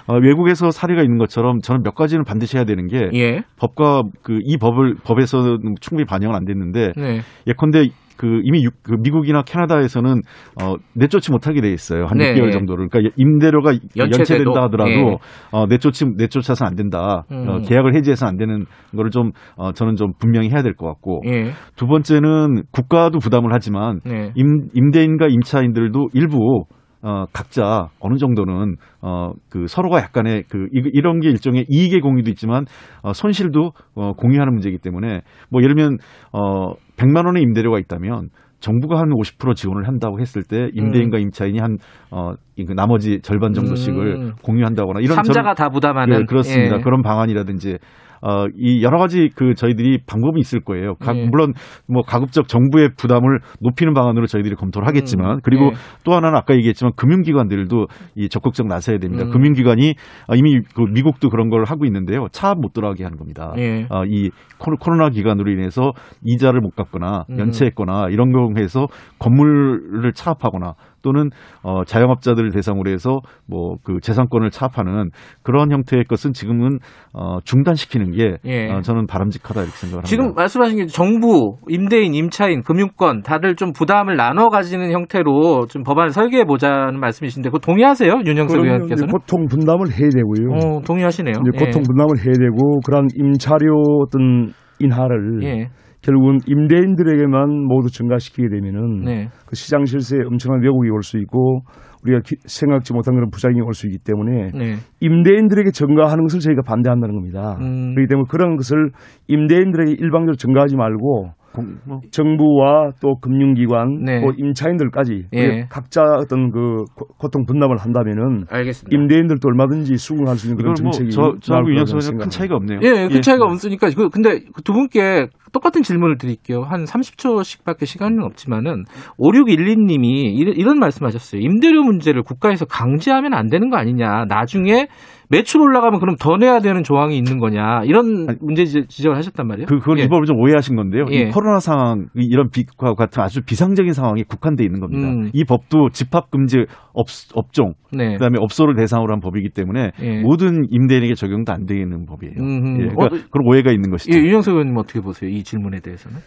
어, 0.09 0.15
외국에서 0.21 0.71
사례가 0.71 1.03
있는 1.03 1.19
것처럼 1.19 1.61
저는 1.61 1.83
몇 1.85 1.95
가지는 1.95 2.25
반드시 2.25 2.57
해야 2.57 2.65
되는 2.65 2.87
게 2.89 3.09
예. 3.15 3.43
법과 3.59 4.03
그 4.23 4.39
이 4.45 4.57
법을 4.59 4.97
법에서는 5.05 5.59
충분히 5.81 6.05
반영은 6.07 6.35
안 6.37 6.45
됐는데 6.45 6.93
네. 6.97 7.21
예컨대 7.47 7.89
그 8.17 8.41
이미 8.45 8.63
육- 8.65 8.83
그 8.83 8.95
미국이나 9.01 9.43
캐나다에서는 9.43 10.23
어 10.63 10.75
내쫓지 10.95 11.31
못하게 11.33 11.61
돼 11.61 11.71
있어요 11.73 12.07
한 12.07 12.19
네. 12.19 12.35
6개월 12.35 12.53
정도를 12.53 12.89
그러니까 12.89 13.13
임대료가? 13.17 13.73
연체된다 13.97 14.63
하더라도 14.65 14.91
예. 14.91 15.17
어 15.53 15.67
내쫓지 15.67 16.07
내쫓아서는 16.17 16.69
안 16.71 16.77
된다 16.77 17.25
음. 17.31 17.49
어, 17.49 17.59
계약을 17.61 17.95
해지해서는 17.95 18.31
안 18.31 18.37
되는 18.37 18.65
거를 18.97 19.11
좀 19.11 19.31
어, 19.57 19.73
저는 19.73 19.97
좀 19.97 20.13
분명히 20.19 20.49
해야 20.51 20.63
될 20.63 20.75
것 20.75 20.87
같고 20.87 21.23
예. 21.27 21.53
두 21.77 21.87
번째는 21.87 22.63
국가도 22.73 23.19
부담을 23.19 23.51
하지만 23.53 24.01
네. 24.05 24.33
임, 24.35 24.69
임대인과 24.75 25.29
임차인들도 25.29 26.09
일부 26.13 26.65
어, 27.03 27.25
각자 27.33 27.89
어느 28.01 28.17
정도는 28.17 28.77
어, 29.03 29.33
그 29.51 29.67
서로가 29.67 29.99
약간의 29.99 30.45
그 30.49 30.67
이, 30.73 30.83
이런 30.93 31.21
게 31.21 31.29
일종의 31.29 31.67
이익의 31.69 32.01
공유도 32.01 32.31
있지만 32.31 32.65
어, 33.03 33.13
손실도 33.13 33.73
어, 33.95 34.13
공유하는 34.15 34.53
문제이기 34.53 34.79
때문에 34.79 35.21
뭐 35.51 35.63
예를 35.63 35.75
들면 35.75 35.99
어, 36.33 36.73
100만 36.97 37.27
원의 37.27 37.43
임대료가 37.43 37.79
있다면 37.79 38.31
정부가 38.59 38.99
한 38.99 39.11
50% 39.11 39.55
지원을 39.55 39.87
한다고 39.87 40.19
했을 40.19 40.43
때 40.43 40.71
임대인과 40.73 41.19
임차인이 41.19 41.59
한 41.59 41.77
어, 42.11 42.33
이 42.57 42.65
나머지 42.75 43.21
절반 43.21 43.53
정도씩을 43.53 44.17
음. 44.17 44.33
공유한다거나 44.43 45.01
이런 45.01 45.15
삼자가 45.17 45.53
저는- 45.53 45.57
다 45.57 45.69
부담하는 45.69 46.21
네, 46.21 46.25
그렇습니다. 46.25 46.79
예. 46.79 46.81
그런 46.81 47.03
방안이라든지 47.03 47.79
어, 48.23 48.47
이 48.57 48.83
여러 48.83 48.99
가지 48.99 49.31
그 49.35 49.55
저희들이 49.55 50.01
방법이 50.07 50.41
있을 50.41 50.61
거예요. 50.61 50.95
각- 51.01 51.17
예. 51.17 51.27
물론 51.27 51.53
뭐 51.89 52.03
가급적 52.03 52.49
정부의 52.49 52.91
부담을 52.97 53.41
높이는 53.61 53.93
방안으로 53.95 54.27
저희들이 54.27 54.55
검토를 54.57 54.87
하겠지만 54.89 55.37
음, 55.37 55.41
그리고 55.43 55.67
예. 55.67 55.71
또 56.05 56.13
하나는 56.13 56.37
아까 56.37 56.55
얘기했지만 56.55 56.93
금융기관들도 56.97 57.87
이 58.17 58.29
적극적 58.29 58.67
나서야 58.67 58.99
됩니다. 58.99 59.25
음. 59.25 59.31
금융기관이 59.31 59.95
어, 60.29 60.35
이미 60.35 60.61
그 60.75 60.83
미국도 60.83 61.31
그런 61.31 61.49
걸 61.51 61.65
하고 61.65 61.85
있는데요. 61.85 62.27
차 62.33 62.55
못 62.57 62.73
들어가게 62.73 63.05
하는 63.05 63.19
겁니다. 63.19 63.53
예. 63.59 63.87
어, 63.91 64.05
이 64.07 64.31
코로- 64.59 64.79
코로나 64.81 65.11
기간으로 65.11 65.51
인해서 65.51 65.93
이자를 66.25 66.61
못 66.61 66.75
갚거나 66.75 67.25
음. 67.31 67.39
연체했거나 67.39 68.09
이런 68.11 68.33
경우에서 68.33 68.87
건물을 69.19 70.13
차압하거나 70.15 70.75
또는 71.03 71.31
어, 71.63 71.85
자영업자들을 71.85 72.51
대상으로 72.51 72.91
해서 72.91 73.21
뭐 73.47 73.77
그 73.83 74.01
재산권을 74.01 74.51
차압하는 74.51 75.11
그런 75.43 75.71
형태의 75.71 76.05
것은 76.05 76.33
지금은 76.33 76.79
어, 77.13 77.39
중단시키는 77.45 78.11
게 78.13 78.39
예. 78.45 78.71
어, 78.71 78.81
저는 78.81 79.07
바람직하다 79.07 79.61
이렇게 79.61 79.77
생각합니다. 79.77 80.09
지금 80.09 80.35
말씀하신 80.35 80.77
게 80.79 80.87
정부, 80.87 81.57
임대인, 81.69 82.15
임차인, 82.15 82.63
금융권 82.63 83.23
다들 83.23 83.55
좀 83.55 83.73
부담을 83.73 84.17
나눠 84.17 84.49
가지는 84.49 84.91
형태로 84.93 85.67
좀 85.67 85.83
법안을 85.85 86.11
설계해 86.11 86.45
보자는 86.45 86.99
말씀이신데 86.99 87.51
그거 87.51 87.59
동의하세요? 87.59 88.13
윤영석 88.25 88.65
의원께서는? 88.65 89.13
고통 89.13 89.47
분담을 89.47 89.93
해야 89.93 90.09
되고요. 90.09 90.55
어, 90.55 90.81
동의하시네요. 90.83 91.35
이제 91.41 91.65
고통 91.65 91.83
분담을 91.83 92.19
해야 92.19 92.33
되고 92.33 92.81
그런 92.85 93.07
임차료 93.15 93.75
어떤 94.03 94.53
인하를 94.81 95.43
예. 95.45 95.69
결국은 96.07 96.39
임대인들에게만 96.47 97.65
모두 97.67 97.91
증가시키게 97.91 98.49
되면은 98.49 99.01
네. 99.05 99.29
그 99.47 99.57
시장 99.57 99.85
실세에 99.85 100.21
엄청난 100.25 100.63
왜곡이 100.63 100.89
올 100.91 101.03
수 101.03 101.19
있고 101.19 101.63
우리가 102.05 102.21
기- 102.25 102.37
생각지 102.47 102.93
못한 102.93 103.15
그런 103.17 103.31
부작용이 103.31 103.61
올 103.61 103.75
수 103.75 103.87
있기 103.89 103.99
때문에 103.99 104.51
네. 104.55 104.77
임대인들에게 105.01 105.71
증가하는 105.73 106.23
것을 106.25 106.39
저희가 106.41 106.63
반대한다는 106.63 107.15
겁니다. 107.17 107.57
음. 107.61 107.95
그렇기 107.95 108.09
때문에 108.09 108.27
그런 108.31 108.57
것을 108.57 108.91
임대인들에게 109.27 109.93
일방적으로 109.99 110.37
증가하지 110.37 110.77
말고 110.77 111.31
공- 111.57 111.79
뭐 111.87 112.01
정부와 112.13 112.91
또 113.01 113.17
금융기관 113.21 114.05
네. 114.05 114.21
또 114.21 114.33
임차인들까지 114.37 115.25
예. 115.35 115.67
각자 115.71 116.03
어떤 116.21 116.51
그 116.51 116.85
고- 116.95 117.07
고통 117.19 117.45
분담을 117.47 117.79
한다면은 117.79 118.45
알겠습니다. 118.51 118.97
임대인들도 118.97 119.41
얼마든지 119.49 119.97
수긍할 119.97 120.37
수 120.37 120.47
있는 120.47 120.57
그런 120.59 120.75
뭐 120.83 120.91
정책이 120.93 121.11
저, 121.11 121.23
나올 121.23 121.41
저하고 121.41 121.69
의원 121.71 121.85
큰. 122.19 122.29
차이가 122.31 122.57
없네요. 122.57 122.81
예, 122.83 123.09
큰 123.09 123.23
차이가 123.23 123.45
없으니까. 123.47 123.89
그, 123.97 124.09
근데 124.11 124.41
두 124.65 124.73
분께 124.73 125.29
똑같은 125.53 125.83
질문을 125.83 126.19
드릴게요. 126.19 126.63
한 126.63 126.85
30초씩밖에 126.85 127.87
시간은 127.87 128.23
없지만은 128.25 128.85
5612님이 129.19 130.35
이런, 130.39 130.55
이런 130.57 130.79
말씀하셨어요. 130.79 131.41
임대료 131.41 131.83
문제를 131.83 132.23
국가에서 132.23 132.65
강제하면 132.67 133.35
안 133.35 133.49
되는 133.49 133.71
거 133.71 133.77
아니냐. 133.77 134.25
나중에 134.29 134.89
매출 135.29 135.61
올라가면 135.61 135.99
그럼 136.01 136.17
더 136.21 136.37
내야 136.37 136.61
되는 136.61 136.83
조항이 136.83 137.17
있는 137.17 137.39
거냐. 137.39 137.83
이런 137.85 138.27
문제 138.41 138.65
지- 138.65 138.87
지적을 138.87 139.17
하셨단 139.17 139.47
말이에요. 139.47 139.67
그, 139.67 139.79
그걸 139.79 139.99
예. 139.99 140.05
이 140.05 140.09
법을 140.09 140.25
좀 140.27 140.39
오해하신 140.39 140.77
건데요. 140.77 141.07
예. 141.11 141.17
이 141.17 141.31
코로나 141.31 141.59
상황, 141.59 142.07
이- 142.17 142.27
이런 142.31 142.49
비과 142.51 142.95
같은 142.95 143.23
아주 143.23 143.41
비상적인 143.45 143.93
상황이 143.93 144.23
국한돼 144.23 144.65
있는 144.65 144.81
겁니다. 144.81 145.09
음. 145.09 145.31
이 145.33 145.45
법도 145.45 145.91
집합 145.91 146.31
금지 146.31 146.67
업, 146.93 147.07
업종, 147.35 147.73
네. 147.93 148.13
그다음에 148.15 148.39
업소를 148.41 148.75
대상으로 148.77 149.13
한 149.13 149.21
법이기 149.21 149.51
때문에 149.51 149.91
예. 150.01 150.21
모든 150.23 150.65
임대인에게 150.71 151.15
적용도 151.15 151.53
안 151.53 151.67
되는 151.67 152.07
법이에요. 152.07 152.35
예, 152.37 152.89
그러니까 152.89 153.05
어, 153.05 153.09
그런 153.31 153.47
오해가 153.47 153.73
있는 153.73 153.91
것이죠. 153.91 154.17
예, 154.17 154.23
윤영석 154.23 154.53
의원님 154.55 154.77
어떻게 154.77 155.01
보세요? 155.01 155.29
이 155.31 155.43
질문에 155.43 155.81
대해서는? 155.81 156.19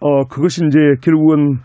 어 0.00 0.24
그것이 0.28 0.60
이제 0.66 0.78
결국은 1.02 1.58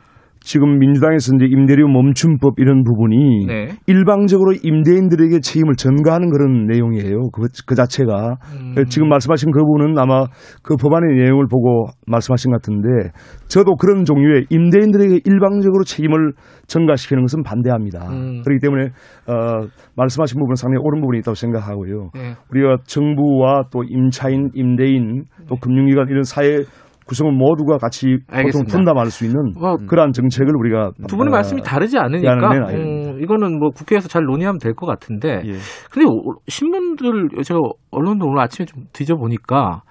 지금 0.50 0.80
민주당에서 0.80 1.36
이제 1.36 1.46
임대료 1.46 1.88
멈춤법 1.88 2.56
이런 2.58 2.84
부분이 2.84 3.46
네. 3.46 3.68
일방적으로 3.86 4.54
임대인들에게 4.64 5.42
책임을 5.42 5.76
전가하는 5.76 6.32
그런 6.32 6.66
내용이에요. 6.66 7.30
그, 7.30 7.44
그 7.68 7.76
자체가 7.76 8.38
음. 8.56 8.86
지금 8.90 9.10
말씀하신 9.10 9.52
그 9.52 9.60
부분은 9.60 10.00
아마 10.00 10.24
그 10.64 10.76
법안의 10.76 11.24
내용을 11.24 11.46
보고 11.52 11.90
말씀하신 12.08 12.50
것 12.50 12.64
같은데 12.64 13.12
저도 13.48 13.76
그런 13.76 14.06
종류의 14.06 14.48
임대인들에게 14.50 15.20
일방적으로 15.24 15.84
책임을 15.84 16.34
전가시키는 16.66 17.22
것은 17.26 17.44
반대합니다. 17.44 18.10
음. 18.10 18.42
그렇기 18.42 18.60
때문에 18.60 18.86
어, 19.28 19.68
말씀하신 19.98 20.40
부분은 20.40 20.56
상당히 20.56 20.82
옳은 20.84 21.02
부분이 21.02 21.20
있다고 21.20 21.36
생각하고요. 21.36 22.10
네. 22.16 22.34
우리가 22.50 22.78
정부와 22.88 23.66
또 23.72 23.84
임차인, 23.84 24.50
임대인, 24.56 25.26
또 25.48 25.58
금융기관 25.58 26.08
이런 26.10 26.24
사회 26.24 26.64
구성원 27.10 27.36
모두가 27.38 27.78
같이 27.80 28.20
알겠습니다. 28.30 28.72
분담할 28.72 29.08
수 29.08 29.26
있는 29.26 29.54
뭐, 29.60 29.78
그러한 29.88 30.12
정책을 30.14 30.56
우리가 30.56 30.92
두 31.08 31.18
분의 31.18 31.32
어, 31.32 31.36
말씀이 31.38 31.62
다르지 31.64 31.98
않으니까. 31.98 32.32
음, 32.76 33.20
이거는 33.22 33.58
뭐 33.60 33.70
국회에서 33.72 34.08
잘 34.08 34.24
논의하면 34.24 34.60
될 34.60 34.74
것 34.76 34.86
같은데 34.86 35.42
예. 35.46 35.54
근데 35.92 36.06
오- 36.08 36.36
신문들 36.48 37.30
제가 37.44 37.60
언론도 37.92 38.28
오늘 38.28 38.40
아침에 38.42 38.66
좀 38.68 38.84
뒤져보니까 38.94 39.82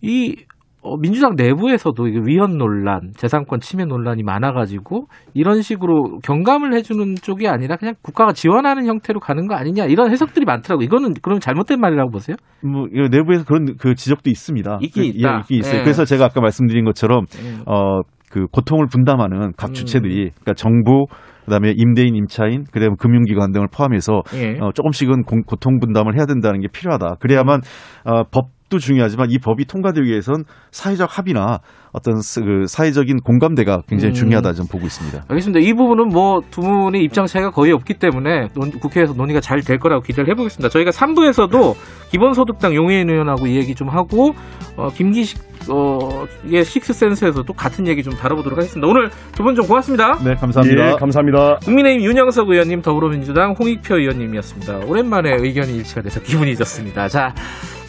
이 0.00 0.36
어, 0.84 0.98
민주당 0.98 1.34
내부에서도 1.34 2.06
이게 2.08 2.20
위헌 2.24 2.58
논란, 2.58 3.10
재산권 3.16 3.60
침해 3.60 3.86
논란이 3.86 4.22
많아가지고 4.22 5.06
이런 5.32 5.62
식으로 5.62 6.18
경감을 6.22 6.74
해주는 6.74 7.14
쪽이 7.16 7.48
아니라 7.48 7.76
그냥 7.76 7.94
국가가 8.02 8.34
지원하는 8.34 8.84
형태로 8.86 9.18
가는 9.18 9.46
거 9.48 9.54
아니냐 9.54 9.86
이런 9.86 10.10
해석들이 10.10 10.44
많더라고. 10.44 10.82
요 10.82 10.84
이거는 10.84 11.14
그럼 11.22 11.40
잘못된 11.40 11.80
말이라고 11.80 12.10
보세요? 12.10 12.36
뭐 12.62 12.86
내부에서 13.10 13.44
그런 13.44 13.76
그 13.78 13.94
지적도 13.94 14.28
있습니다. 14.28 14.78
있긴 14.82 15.02
그, 15.12 15.18
있다. 15.18 15.34
예, 15.34 15.38
있긴 15.40 15.58
있어요. 15.60 15.78
예. 15.80 15.82
그래서 15.84 16.04
제가 16.04 16.26
아까 16.26 16.42
말씀드린 16.42 16.84
것처럼 16.84 17.24
음. 17.40 17.62
어그 17.64 18.46
고통을 18.52 18.86
분담하는 18.86 19.52
각 19.56 19.70
음. 19.70 19.72
주체들이 19.74 20.14
그러니까 20.30 20.52
정부 20.54 21.06
그다음에 21.46 21.72
임대인, 21.76 22.14
임차인, 22.14 22.64
그다음에 22.72 22.94
금융기관 22.98 23.52
등을 23.52 23.68
포함해서 23.74 24.22
예. 24.34 24.58
어, 24.60 24.70
조금씩은 24.74 25.22
공- 25.22 25.42
고통 25.46 25.78
분담을 25.78 26.16
해야 26.16 26.26
된다는 26.26 26.60
게 26.60 26.68
필요하다. 26.72 27.16
그래야만 27.20 27.60
어, 28.04 28.24
법 28.30 28.48
도 28.74 28.78
중요하지만 28.78 29.30
이 29.30 29.38
법이 29.38 29.64
통과되기 29.66 30.06
위해선 30.08 30.44
사회적 30.70 31.16
합의나 31.18 31.60
어떤 31.92 32.20
스- 32.20 32.40
그 32.40 32.66
사회적인 32.66 33.20
공감대가 33.20 33.82
굉장히 33.88 34.12
음. 34.12 34.14
중요하다 34.14 34.52
좀 34.54 34.66
보고 34.66 34.84
있습니다. 34.86 35.24
알겠습니다. 35.28 35.60
이 35.60 35.72
부분은 35.74 36.08
뭐 36.08 36.40
두 36.50 36.60
분의 36.60 37.02
입장 37.04 37.26
차이가 37.26 37.50
거의 37.50 37.72
없기 37.72 37.94
때문에 37.94 38.48
논- 38.54 38.70
국회에서 38.72 39.12
논의가 39.14 39.40
잘 39.40 39.62
될 39.62 39.78
거라고 39.78 40.02
기대를 40.02 40.28
해보겠습니다. 40.30 40.68
저희가 40.68 40.90
3부에서도 40.90 41.74
기본소득당 42.10 42.74
용해인 42.74 43.08
의원하고 43.10 43.46
이 43.46 43.56
얘기 43.56 43.74
좀 43.74 43.88
하고 43.88 44.34
어, 44.76 44.88
김기식 44.94 45.38
어, 45.70 46.26
의 46.44 46.62
식스센스에서도 46.64 47.50
같은 47.54 47.86
얘기 47.86 48.02
좀 48.02 48.12
다뤄보도록 48.14 48.58
하겠습니다. 48.58 48.86
오늘 48.86 49.08
두 49.32 49.42
분 49.44 49.54
좀 49.54 49.66
고맙습니다. 49.66 50.18
네, 50.22 50.34
감사합니다. 50.34 50.90
예, 50.92 50.96
감사합니다. 50.96 51.56
국민의힘 51.64 52.02
윤영석 52.04 52.50
의원님, 52.50 52.82
더불어민주당 52.82 53.54
홍익표 53.58 53.96
의원님이었습니다. 53.98 54.78
오랜만에 54.86 55.36
의견이 55.38 55.76
일치가 55.76 56.02
돼서 56.02 56.20
기분이 56.20 56.54
좋습니다. 56.56 57.08
자, 57.08 57.32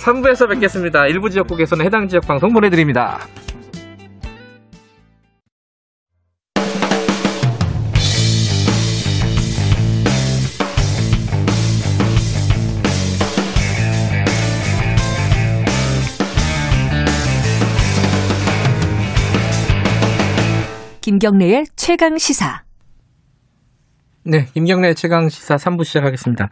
3부에서 0.06 0.48
뵙겠습니다. 0.48 1.08
일부 1.08 1.32
지역국에서는 1.32 1.84
해당 1.84 2.08
지역 2.08 2.28
방송 2.28 2.54
보내드립니다. 2.54 3.28
김경래의 21.02 21.66
최강 21.76 22.20
시사. 22.20 22.64
네, 24.24 24.46
김경래 24.54 24.94
최강 24.94 25.30
시사 25.30 25.56
3부 25.56 25.84
시작하겠습니다. 25.84 26.50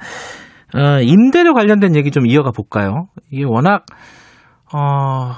어, 0.76 1.02
임대료 1.02 1.54
관련된 1.54 1.96
얘기 1.96 2.12
좀 2.12 2.26
이어가 2.26 2.52
볼까요? 2.52 3.08
이게 3.32 3.44
워낙 3.46 3.86
어, 4.74 5.34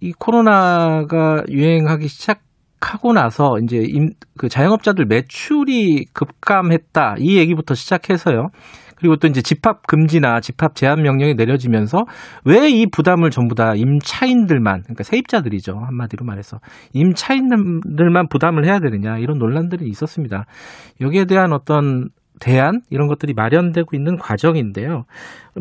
이 0.00 0.12
코로나가 0.12 1.42
유행하기 1.50 2.08
시작하고 2.08 3.12
나서 3.12 3.56
이제 3.62 3.78
임, 3.78 4.10
그 4.38 4.48
자영업자들 4.48 5.06
매출이 5.06 6.06
급감했다 6.12 7.16
이 7.18 7.38
얘기부터 7.38 7.74
시작해서요. 7.74 8.48
그리고 8.96 9.16
또 9.16 9.26
이제 9.28 9.42
집합 9.42 9.86
금지나 9.86 10.40
집합 10.40 10.74
제한 10.74 11.02
명령이 11.02 11.34
내려지면서 11.34 12.04
왜 12.44 12.68
이 12.70 12.86
부담을 12.90 13.30
전부 13.30 13.54
다 13.54 13.74
임차인들만 13.74 14.82
그러니까 14.82 15.04
세입자들이죠 15.04 15.72
한마디로 15.74 16.24
말해서 16.24 16.58
임차인들만 16.94 18.28
부담을 18.30 18.64
해야 18.66 18.78
되느냐 18.78 19.18
이런 19.18 19.38
논란들이 19.38 19.86
있었습니다. 19.88 20.46
여기에 21.00 21.26
대한 21.26 21.52
어떤 21.52 22.08
대안 22.40 22.80
이런 22.90 23.08
것들이 23.08 23.32
마련되고 23.34 23.94
있는 23.94 24.16
과정인데요. 24.16 25.04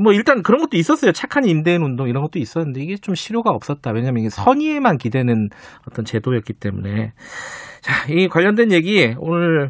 뭐 0.01 0.13
일단 0.13 0.41
그런 0.41 0.59
것도 0.59 0.77
있었어요. 0.77 1.11
착한 1.11 1.45
임대인 1.45 1.81
운동 1.81 2.07
이런 2.09 2.23
것도 2.23 2.39
있었는데 2.39 2.81
이게 2.81 2.95
좀 2.95 3.15
실효가 3.15 3.51
없었다. 3.51 3.91
왜냐하면 3.91 4.21
이게 4.21 4.29
선의에만 4.29 4.97
기대는 4.97 5.49
어떤 5.87 6.05
제도였기 6.05 6.53
때문에 6.53 7.13
자, 7.81 8.11
이 8.11 8.27
관련된 8.27 8.71
얘기 8.71 9.13
오늘 9.19 9.69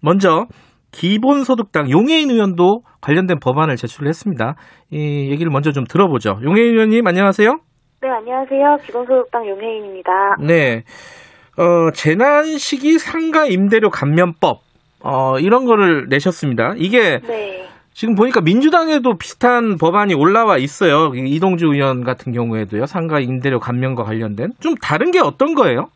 먼저 0.00 0.46
기본소득당 0.90 1.90
용해인 1.90 2.30
의원도 2.30 2.82
관련된 3.00 3.38
법안을 3.40 3.76
제출을 3.76 4.08
했습니다. 4.08 4.56
이 4.90 5.30
얘기를 5.30 5.50
먼저 5.50 5.72
좀 5.72 5.84
들어보죠. 5.84 6.38
용해인 6.42 6.74
의원님 6.74 7.06
안녕하세요. 7.06 7.50
네, 8.02 8.08
안녕하세요. 8.08 8.78
기본소득당 8.84 9.48
용해인입니다. 9.48 10.10
네. 10.40 10.82
어, 11.56 11.90
재난 11.94 12.58
시기 12.58 12.98
상가 12.98 13.46
임대료 13.46 13.90
감면법 13.90 14.71
어, 15.02 15.38
이런 15.38 15.64
거를 15.64 16.06
내셨습니다. 16.08 16.74
이게 16.76 17.20
네. 17.20 17.68
지금 17.92 18.14
보니까 18.14 18.40
민주당에도 18.40 19.18
비슷한 19.18 19.76
법안이 19.78 20.14
올라와 20.14 20.56
있어요. 20.56 21.12
이동주 21.14 21.66
의원 21.74 22.04
같은 22.04 22.32
경우에도요. 22.32 22.86
상가 22.86 23.20
임대료 23.20 23.58
감면과 23.60 24.04
관련된 24.04 24.52
좀 24.60 24.74
다른 24.76 25.10
게 25.10 25.20
어떤 25.20 25.54
거예요? 25.54 25.88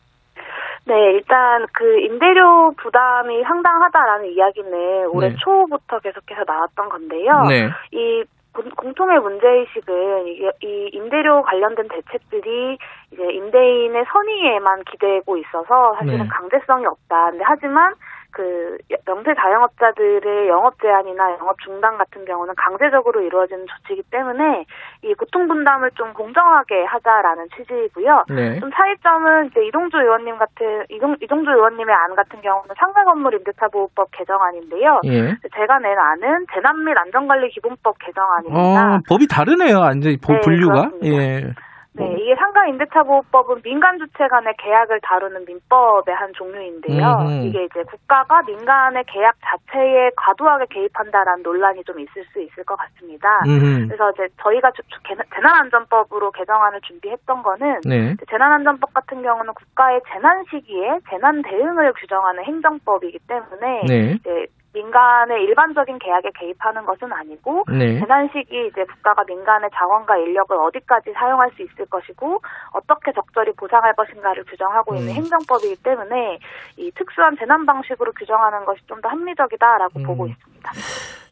네, 0.85 0.95
일단 1.15 1.67
그 1.73 1.99
임대료 2.01 2.73
부담이 2.77 3.43
상당하다라는 3.43 4.31
이야기는 4.33 5.07
올해 5.09 5.31
네. 5.31 5.35
초부터 5.39 5.99
계속해서 5.99 6.43
나왔던 6.47 6.89
건데요. 6.91 7.43
네. 7.49 7.69
이 7.91 8.23
공- 8.53 8.71
공통의 8.77 9.19
문제의식은 9.19 10.27
이 10.63 10.91
임대료 10.93 11.43
관련된 11.43 11.89
대책들이 11.89 12.79
이제 13.13 13.23
임대인의 13.23 14.05
선의에만 14.13 14.85
기대고 14.91 15.37
있어서 15.39 15.95
사실은 15.99 16.19
네. 16.23 16.29
강제성이 16.31 16.87
없다. 16.87 17.31
근데 17.31 17.45
하지만 17.47 17.93
그 18.37 18.77
명세 19.07 19.33
자영업자들의 19.35 20.49
영업 20.49 20.79
제한이나 20.83 21.33
영업 21.41 21.59
중단 21.61 21.97
같은 21.97 22.27
경우는 22.27 22.53
강제적으로 22.55 23.23
이루어지는 23.23 23.65
조치이기 23.67 24.03
때문에 24.11 24.67
이 25.03 25.15
고통 25.15 25.49
분담을 25.49 25.91
좀 25.95 26.13
공정하게 26.13 26.85
하자라는 26.85 27.47
취지이고요. 27.57 28.25
네. 28.29 28.61
좀 28.61 28.71
차이점은 28.71 29.47
이제 29.47 29.65
이동주 29.67 29.97
의원님 29.97 30.37
같은 30.37 30.85
이동 30.91 31.17
이동주 31.23 31.51
의원님의 31.51 31.95
안 31.95 32.15
같은 32.15 32.43
경우는 32.43 32.75
상가 32.79 33.05
건물 33.05 33.33
임대차 33.35 33.69
보호법 33.69 34.11
개정안인데요. 34.13 35.01
예. 35.07 35.35
제가 35.57 35.79
낸 35.79 35.99
안은 35.99 36.45
재난 36.53 36.85
및 36.85 36.95
안전관리 36.99 37.49
기본법 37.49 37.97
개정안입니다. 38.01 38.97
어, 38.97 39.01
법이 39.09 39.29
다르네요. 39.29 39.79
완전히 39.81 40.19
보- 40.19 40.35
네, 40.35 40.41
분류가. 40.41 40.91
그렇습니다. 40.91 41.07
예. 41.23 41.55
네, 41.97 42.17
이게 42.21 42.35
상가 42.37 42.67
임대차 42.67 43.03
보호법은 43.05 43.63
민간 43.63 43.99
주체 43.99 44.27
간의 44.29 44.55
계약을 44.59 45.01
다루는 45.03 45.45
민법의 45.47 46.15
한 46.15 46.33
종류인데요. 46.35 47.05
음흠. 47.23 47.47
이게 47.47 47.65
이제 47.65 47.83
국가가 47.85 48.43
민간의 48.43 49.05
계약 49.07 49.35
자체에 49.45 50.11
과도하게 50.17 50.67
개입한다라는 50.71 51.43
논란이 51.43 51.85
좀 51.85 51.99
있을 52.01 52.25
수 52.33 52.41
있을 52.41 52.65
것 52.65 52.77
같습니다. 52.77 53.29
음흠. 53.47 53.87
그래서 53.89 54.11
이제 54.11 54.29
저희가 54.43 54.71
주- 54.73 54.83
주- 54.89 55.01
개- 55.05 55.15
재난안전법으로 55.35 56.31
개정안을 56.33 56.81
준비했던 56.83 57.43
거는 57.43 57.81
네. 57.87 58.15
재난안전법 58.31 58.93
같은 58.95 59.23
경우는 59.23 59.55
국가의 59.55 60.01
재난 60.13 60.45
시기에 60.51 60.99
재난 61.11 61.43
대응을 61.43 61.93
규정하는 61.95 62.45
행정법이기 62.45 63.21
때문에 63.27 63.83
네. 63.89 64.11
이제 64.21 64.47
민간의 64.77 65.43
일반적인 65.45 65.99
계약에 65.99 66.31
개입하는 66.39 66.85
것은 66.85 67.13
아니고 67.13 67.65
네. 67.73 67.99
재난 67.99 68.29
시기 68.29 68.69
이제 68.69 68.85
국가가 68.85 69.25
민간의 69.25 69.71
자원과 69.73 70.19
인력을 70.19 70.55
어디까지 70.55 71.13
사용할 71.13 71.51
수 71.57 71.63
있을 71.63 71.87
것이고 71.87 72.39
어떻게 72.73 73.13
적절히 73.13 73.53
보상할 73.57 73.95
것인가를 73.95 74.45
규정하고 74.45 74.95
있는 74.97 75.13
음. 75.13 75.15
행정법이기 75.15 75.83
때문에 75.83 76.39
이 76.77 76.91
특수한 76.93 77.37
재난 77.39 77.65
방식으로 77.65 78.13
규정하는 78.13 78.65
것이 78.67 78.81
좀 78.87 78.97
더 79.03 79.11
합리적이다라고 79.11 80.01
음. 80.01 80.03
보고 80.05 80.27
있습니다. 80.27 80.71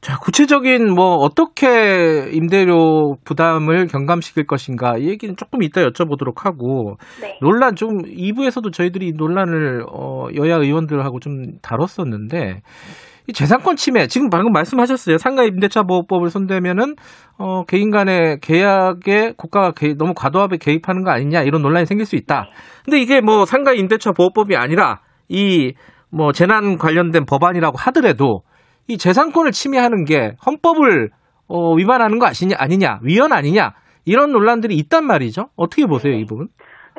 자, 0.00 0.18
구체적인 0.18 0.92
뭐 0.94 1.16
어떻게 1.16 2.28
임대료 2.30 3.16
부담을 3.24 3.86
경감시킬 3.86 4.46
것인가 4.46 4.98
이 4.98 5.08
얘기는 5.08 5.34
조금 5.34 5.62
이따 5.62 5.80
여쭤보도록 5.80 6.44
하고 6.44 6.96
네. 7.22 7.38
논란 7.40 7.74
좀 7.74 8.02
2부에서도 8.02 8.70
저희들이 8.70 9.08
이 9.08 9.12
논란을 9.16 9.86
어, 9.90 10.26
여야 10.36 10.56
의원들하고 10.56 11.20
좀 11.20 11.58
다뤘었는데 11.62 12.60
이 12.60 13.13
재산권 13.32 13.76
침해 13.76 14.06
지금 14.06 14.28
방금 14.28 14.52
말씀하셨어요. 14.52 15.16
상가 15.18 15.44
임대차 15.44 15.82
보호법을 15.84 16.28
손대면은 16.30 16.94
어, 17.38 17.64
개인 17.64 17.90
간의 17.90 18.38
계약에 18.40 19.32
국가가 19.36 19.72
개- 19.72 19.94
너무 19.94 20.12
과도하게 20.14 20.58
개입하는 20.58 21.02
거 21.04 21.10
아니냐 21.10 21.42
이런 21.42 21.62
논란이 21.62 21.86
생길 21.86 22.04
수 22.06 22.16
있다. 22.16 22.48
근데 22.84 23.00
이게 23.00 23.20
뭐 23.22 23.46
상가 23.46 23.72
임대차 23.72 24.12
보호법이 24.12 24.56
아니라 24.56 25.00
이 25.28 25.72
뭐 26.16 26.30
재난 26.30 26.78
관련된 26.78 27.24
법안이라고 27.26 27.76
하더라도 27.76 28.42
이 28.86 28.98
재산권을 28.98 29.50
침해하는 29.50 30.04
게 30.04 30.36
헌법을 30.46 31.10
어, 31.48 31.74
위반하는 31.74 32.20
거 32.20 32.26
아시냐 32.26 32.54
아니냐 32.56 33.00
위헌 33.02 33.32
아니냐 33.32 33.72
이런 34.04 34.30
논란들이 34.30 34.76
있단 34.76 35.04
말이죠. 35.06 35.48
어떻게 35.56 35.86
보세요 35.86 36.12
이 36.14 36.24
부분? 36.24 36.46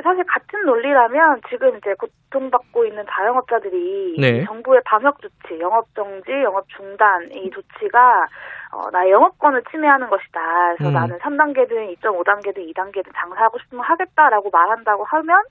사실 0.03 0.23
같은 0.25 0.65
논리라면 0.65 1.41
지금 1.49 1.77
이제 1.77 1.93
고통받고 1.95 2.85
있는 2.85 3.05
자영업자들이 3.09 4.15
네. 4.19 4.39
이 4.39 4.45
정부의 4.45 4.81
방역 4.85 5.21
조치, 5.21 5.59
영업 5.59 5.87
정지, 5.95 6.31
영업 6.43 6.67
중단 6.69 7.29
이 7.31 7.49
조치가 7.49 8.27
어, 8.73 8.89
나의 8.91 9.11
영업권을 9.11 9.63
침해하는 9.71 10.09
것이다. 10.09 10.41
그래서 10.75 10.89
음. 10.89 10.93
나는 10.93 11.17
3단계든 11.19 11.95
2.5단계든 11.97 12.73
2단계든 12.73 13.11
장사하고 13.15 13.57
싶으면 13.59 13.85
하겠다라고 13.85 14.49
말한다고 14.51 15.05
하면 15.05 15.41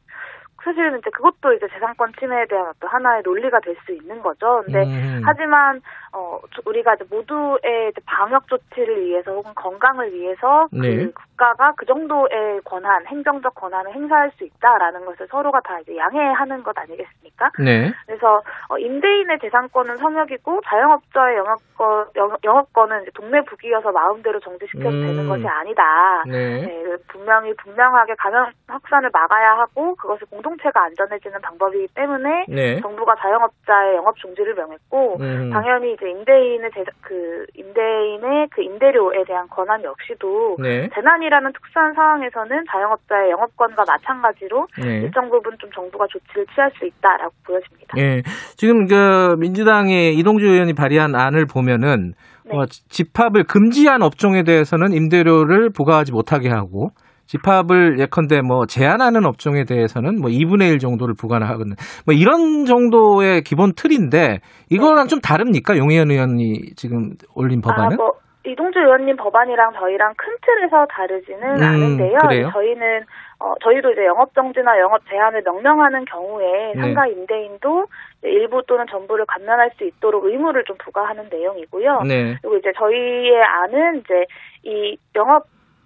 사실은 0.65 0.99
이제 0.99 1.11
그것도 1.11 1.53
이제 1.53 1.69
재산권 1.69 2.13
침해에 2.19 2.47
대한 2.47 2.67
어떤 2.69 2.89
하나의 2.91 3.23
논리가 3.25 3.61
될 3.61 3.75
수 3.85 3.93
있는 3.93 4.23
거죠. 4.23 4.63
근데 4.65 4.83
음. 4.85 5.21
하지만 5.25 5.81
어 6.13 6.39
저- 6.55 6.63
우리가 6.65 6.95
이제 6.95 7.05
모두의 7.11 7.91
이제 7.91 8.01
방역 8.07 8.47
조치를 8.49 9.05
위해서 9.05 9.33
혹은 9.33 9.53
건강을 9.55 10.13
위해서 10.15 10.67
네. 10.73 11.07
그 11.07 11.13
국가가 11.13 11.73
그 11.77 11.85
정도의 11.85 12.61
권한, 12.65 13.05
행정적 13.07 13.55
권한을 13.57 13.93
행사할 13.93 14.31
수 14.39 14.45
있다라는 14.45 15.05
것을 15.07 15.27
서로가 15.29 15.61
다 15.65 15.81
이제 15.81 15.97
양해하는 15.97 16.63
것 16.63 16.79
아니겠습니까? 16.79 17.51
네. 17.59 17.93
그래서 18.07 18.41
어, 18.69 18.79
임대인의 18.79 19.41
재산권은 19.41 19.97
성역이고 19.99 20.61
자영업자의 20.67 21.37
영업권 21.37 22.07
영- 22.17 22.37
영업권은 22.45 23.03
이제 23.03 23.11
동네 23.15 23.43
북이어서 23.45 23.91
마음대로 23.93 24.39
정지시켜도 24.41 24.89
음. 24.89 25.03
되는 25.07 25.29
것이 25.29 25.47
아니다. 25.47 26.23
네. 26.27 26.61
네, 26.63 26.97
분명히 27.09 27.53
분명하게 27.57 28.15
감염 28.19 28.47
확산을 28.69 29.11
막아야 29.13 29.59
하고 29.59 29.95
그것이 29.97 30.25
공동 30.27 30.54
체가 30.63 30.85
안전해지는 30.85 31.41
방법이기 31.41 31.89
때문에 31.95 32.47
네. 32.49 32.81
정부가 32.81 33.15
자영업자의 33.17 33.97
영업 33.97 34.17
중지를 34.17 34.55
명했고 34.55 35.17
음. 35.21 35.51
당연히 35.51 35.95
이제 35.95 36.09
임대인의 36.11 36.71
제, 36.75 36.85
그 37.03 37.47
임대인의 37.55 38.49
그 38.51 38.63
임대료에 38.63 39.25
대한 39.27 39.49
권한 39.49 39.83
역시도 39.83 40.57
네. 40.63 40.89
재난이라는 40.95 41.53
특수한 41.53 41.95
상황에서는 41.95 42.65
자영업자의 42.71 43.31
영업권과 43.31 43.85
마찬가지로 43.87 44.67
네. 44.83 45.01
일정 45.01 45.31
부분 45.31 45.57
좀 45.59 45.71
정부가 45.73 46.07
조치를 46.09 46.47
취할 46.55 46.71
수 46.79 46.87
있다라고 46.87 47.33
보여집니다. 47.47 47.99
예. 47.99 48.23
지금 48.57 48.87
그 48.87 49.37
민주당의 49.39 50.15
이동주 50.17 50.47
의원이 50.47 50.75
발의한 50.75 51.15
안을 51.15 51.47
보면은 51.47 52.13
네. 52.45 52.57
어, 52.57 52.67
집합을 52.67 53.45
금지한 53.45 54.03
업종에 54.03 54.43
대해서는 54.43 54.93
임대료를 54.93 55.71
부과하지 55.71 56.13
못하게 56.13 56.51
하고 56.51 56.91
집합을 57.27 57.99
예컨대 57.99 58.41
뭐 58.43 58.67
제한하는 58.67 59.25
업종에 59.27 59.65
대해서는 59.65 60.21
뭐 60.21 60.31
2분의 60.31 60.73
1 60.73 60.79
정도를 60.79 61.15
부과하거든. 61.19 61.73
뭐 62.07 62.15
이런 62.15 62.65
정도의 62.65 63.43
기본 63.43 63.73
틀인데 63.75 64.41
이거랑 64.71 65.09
좀 65.09 65.21
다릅니까? 65.21 65.77
용혜연 65.77 66.11
의원이 66.11 66.75
지금 66.77 67.13
올린 67.35 67.61
법안은? 67.61 67.93
아, 67.93 67.97
뭐 67.97 68.13
이동주 68.47 68.79
의원님 68.79 69.17
법안이랑 69.17 69.73
저희랑 69.73 70.15
큰 70.17 70.37
틀에서 70.43 70.87
다르지는 70.91 71.57
음, 71.57 71.63
않은데요. 71.63 72.19
그래요? 72.19 72.51
저희는 72.53 73.05
어, 73.41 73.53
저희도 73.63 73.93
이제 73.93 74.05
영업 74.05 74.35
정지나 74.35 74.79
영업 74.79 75.01
제한을 75.09 75.43
명령하는 75.45 76.05
경우에 76.05 76.73
네. 76.75 76.81
상가 76.81 77.07
임대인도 77.07 77.87
일부 78.23 78.63
또는 78.67 78.87
전부를 78.91 79.25
감면할 79.27 79.71
수 79.77 79.85
있도록 79.85 80.27
의무를 80.27 80.65
좀 80.65 80.77
부과하는 80.79 81.29
내용이고요. 81.31 82.03
네. 82.07 82.37
그리고 82.43 82.57
이제 82.59 82.73
저희의 82.77 83.43
안은 83.43 84.01
이제 84.01 84.25
이 84.63 84.97
영업 85.17 85.45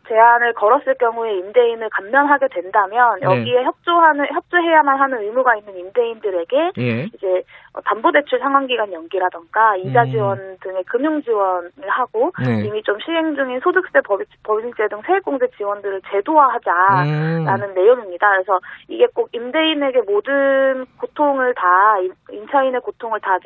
제한을 0.09 0.55
걸었을 0.55 0.95
경우에 0.95 1.35
임대인을 1.39 1.89
감면하게 1.91 2.49
된다면 2.49 3.19
네. 3.21 3.27
여기에 3.27 3.65
협조하는 3.65 4.27
협조해야만 4.33 4.99
하는 4.99 5.21
의무가 5.23 5.57
있는 5.57 5.77
임대인들에게 5.77 6.73
예. 6.79 7.05
이제 7.05 7.43
어, 7.75 7.81
담보대출 7.83 8.39
상환기간 8.39 8.93
연기라던가 8.93 9.77
이자 9.77 10.05
음. 10.05 10.11
지원 10.11 10.57
등의 10.61 10.85
금융 10.85 11.23
지원을 11.23 11.71
하고 11.89 12.33
네. 12.45 12.65
이미 12.65 12.83
좀 12.83 12.99
시행 13.01 13.35
중인 13.37 13.61
소득세 13.61 14.01
법, 14.01 14.21
법인세 14.43 14.89
등 14.89 15.01
세액공제 15.07 15.49
지원들을 15.57 16.01
제도화하자라는 16.11 17.69
음. 17.69 17.75
내용입니다. 17.75 18.31
그래서 18.31 18.59
이게 18.89 19.07
꼭 19.15 19.29
임대인에게 19.33 20.01
모든 20.03 20.87
고통을 20.99 21.55
다 21.55 21.99
임- 22.01 22.13
임차인의 22.31 22.81
고통을 22.81 23.21
다 23.21 23.39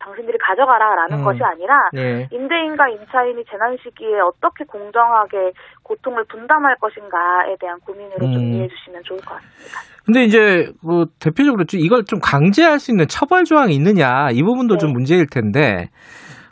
당신들이 0.00 0.38
가져가라라는 0.38 1.18
음. 1.18 1.24
것이 1.24 1.40
아니라 1.42 1.74
네. 1.92 2.28
임대인과 2.30 2.88
임차인이 2.88 3.44
재난 3.50 3.76
시기에 3.82 4.20
어떻게 4.20 4.64
공정하게 4.64 5.52
고통을 5.82 6.24
분담할 6.24 6.76
것인가에 6.80 7.56
대한 7.60 7.78
고민으로 7.80 8.18
좀 8.18 8.36
음. 8.36 8.52
이해해 8.52 8.68
주시면 8.68 9.02
좋을 9.04 9.20
것 9.20 9.34
같습니다. 9.34 9.78
근데 10.04 10.24
이제 10.24 10.72
그 10.80 11.04
대표적으로 11.20 11.64
좀 11.64 11.80
이걸 11.80 12.04
좀 12.04 12.18
강제할 12.20 12.78
수 12.78 12.90
있는 12.90 13.06
처벌 13.08 13.44
조항이 13.44 13.74
있느냐 13.74 14.28
이 14.32 14.42
부분도 14.42 14.74
네. 14.74 14.78
좀 14.78 14.92
문제일 14.92 15.26
텐데 15.26 15.90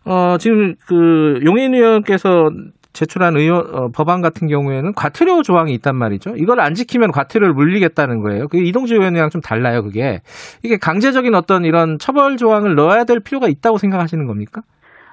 어 0.04 0.36
지금 0.38 0.74
그 0.86 1.40
용인 1.44 1.74
의원께서 1.74 2.50
제출한 2.96 3.36
의원 3.36 3.74
어, 3.74 3.88
법안 3.94 4.22
같은 4.22 4.48
경우에는 4.48 4.94
과태료 4.94 5.42
조항이 5.42 5.72
있단 5.74 5.94
말이죠. 5.94 6.34
이걸 6.36 6.60
안 6.60 6.72
지키면 6.74 7.12
과태료를 7.12 7.52
물리겠다는 7.52 8.22
거예요. 8.22 8.48
그 8.48 8.56
이동주 8.56 8.94
의원이랑 8.94 9.28
좀 9.28 9.42
달라요. 9.42 9.82
그게 9.82 10.20
이게 10.64 10.78
강제적인 10.78 11.34
어떤 11.34 11.64
이런 11.64 11.98
처벌 11.98 12.36
조항을 12.38 12.74
넣어야 12.74 13.04
될 13.04 13.20
필요가 13.20 13.48
있다고 13.48 13.76
생각하시는 13.78 14.26
겁니까? 14.26 14.62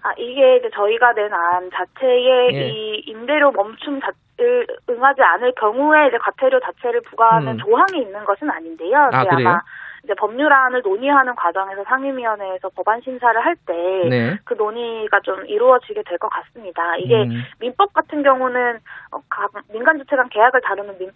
아, 0.04 0.12
이게 0.18 0.58
이제 0.58 0.70
저희가 0.74 1.14
낸 1.14 1.32
안 1.34 1.70
자체에 1.72 2.54
예. 2.54 2.70
이 2.70 3.04
임대료 3.08 3.52
멈춤 3.52 4.00
자를 4.02 4.68
응하지 4.90 5.22
않을 5.22 5.54
경우에 5.60 6.08
이제 6.08 6.18
과태료 6.18 6.60
자체를 6.60 7.02
부과하는 7.10 7.54
음. 7.54 7.58
조항이 7.60 8.02
있는 8.02 8.24
것은 8.26 8.50
아닌데요. 8.50 8.98
아, 9.12 9.24
그래요? 9.26 9.50
아마 9.50 9.60
이제 10.04 10.14
법률안을 10.16 10.82
논의하는 10.82 11.36
과정에서 11.36 11.84
상임위원회에서 11.86 12.70
법안 12.76 13.02
심사를 13.02 13.40
할 13.44 13.56
때그 13.66 14.08
네. 14.10 14.38
논의가 14.58 15.22
좀 15.22 15.46
이루어지게 15.46 16.04
될 16.04 16.18
것 16.18 16.30
같습니다. 16.30 16.98
이게 16.98 17.24
음. 17.24 17.44
민법 17.60 17.94
같은 17.94 18.22
경우는 18.22 18.80
어, 19.12 19.20
각 19.30 19.52
민간 19.72 19.98
주체 19.98 20.16
간 20.16 20.30
계약을 20.30 20.62
다루는 20.62 20.98
민, 21.00 21.12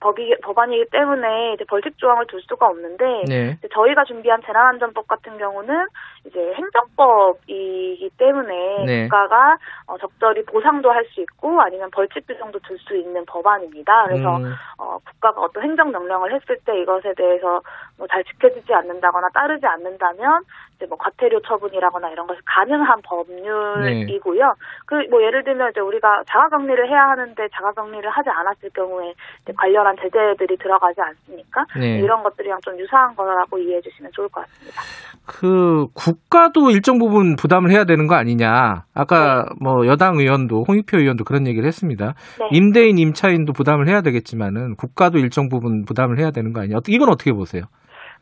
법이 0.00 0.36
법안이기 0.42 0.86
때문에 0.90 1.54
이제 1.54 1.64
벌칙 1.64 1.96
조항을 1.98 2.26
둘 2.26 2.40
수가 2.42 2.66
없는데 2.66 3.24
네. 3.26 3.58
저희가 3.72 4.04
준비한 4.04 4.42
재난안전법 4.44 5.08
같은 5.08 5.38
경우는 5.38 5.86
이제 6.26 6.54
행정법이기 6.54 8.10
때문에 8.16 8.84
네. 8.86 9.02
국가가 9.08 9.56
어, 9.86 9.98
적절히 9.98 10.44
보상도 10.44 10.90
할 10.90 11.04
수 11.14 11.20
있고 11.20 11.60
아니면 11.60 11.90
벌칙 11.90 12.26
규정도 12.26 12.58
둘 12.60 12.78
수 12.78 12.96
있는 12.96 13.24
법안입니다. 13.26 14.04
그래서 14.06 14.36
음. 14.38 14.54
어, 14.78 14.98
국가가 15.04 15.42
어떤 15.42 15.62
행정 15.62 15.90
명령을 15.92 16.34
했을 16.34 16.58
때 16.64 16.80
이것에 16.80 17.12
대해서 17.14 17.60
뭐 17.98 18.06
잘 18.10 18.24
지켜지지 18.24 18.72
않는다거나 18.72 19.28
따르지 19.34 19.66
않는다면 19.66 20.42
이제 20.76 20.86
뭐 20.86 20.96
과태료 20.98 21.40
처분이라거나 21.42 22.10
이런 22.10 22.26
것이 22.26 22.40
가능한 22.46 23.02
법률이고요. 23.02 24.54
그뭐 24.86 25.22
예를 25.22 25.44
들면 25.44 25.70
이제 25.70 25.80
우리가 25.80 26.22
자가격리를 26.28 26.88
해야 26.88 27.08
하는데 27.10 27.48
자가격리를 27.48 28.08
하지 28.10 28.30
않았을 28.30 28.70
경우에 28.70 29.14
관련한 29.56 29.96
제재들이 30.00 30.56
들어가지 30.56 31.00
않습니까? 31.00 31.64
네. 31.78 31.98
이런 32.00 32.22
것들이랑 32.22 32.60
좀 32.62 32.78
유사한 32.78 33.14
거라고 33.14 33.58
이해해 33.58 33.80
주시면 33.80 34.10
좋을 34.12 34.28
것 34.28 34.40
같습니다. 34.42 34.80
그 35.26 35.86
국 35.94 36.13
가도 36.30 36.70
일정 36.70 36.98
부분 36.98 37.36
부담을 37.36 37.70
해야 37.70 37.84
되는 37.84 38.06
거 38.06 38.14
아니냐. 38.14 38.84
아까 38.94 39.46
뭐 39.60 39.86
여당 39.86 40.16
의원도 40.18 40.64
홍익표 40.68 40.98
의원도 40.98 41.24
그런 41.24 41.46
얘기를 41.46 41.66
했습니다. 41.66 42.14
네. 42.40 42.48
임대인 42.52 42.98
임차인도 42.98 43.52
부담을 43.52 43.88
해야 43.88 44.02
되겠지만은 44.02 44.76
국가도 44.76 45.18
일정 45.18 45.48
부분 45.48 45.84
부담을 45.84 46.18
해야 46.18 46.30
되는 46.30 46.52
거 46.52 46.60
아니냐. 46.60 46.78
이건 46.88 47.08
어떻게 47.08 47.32
보세요? 47.32 47.64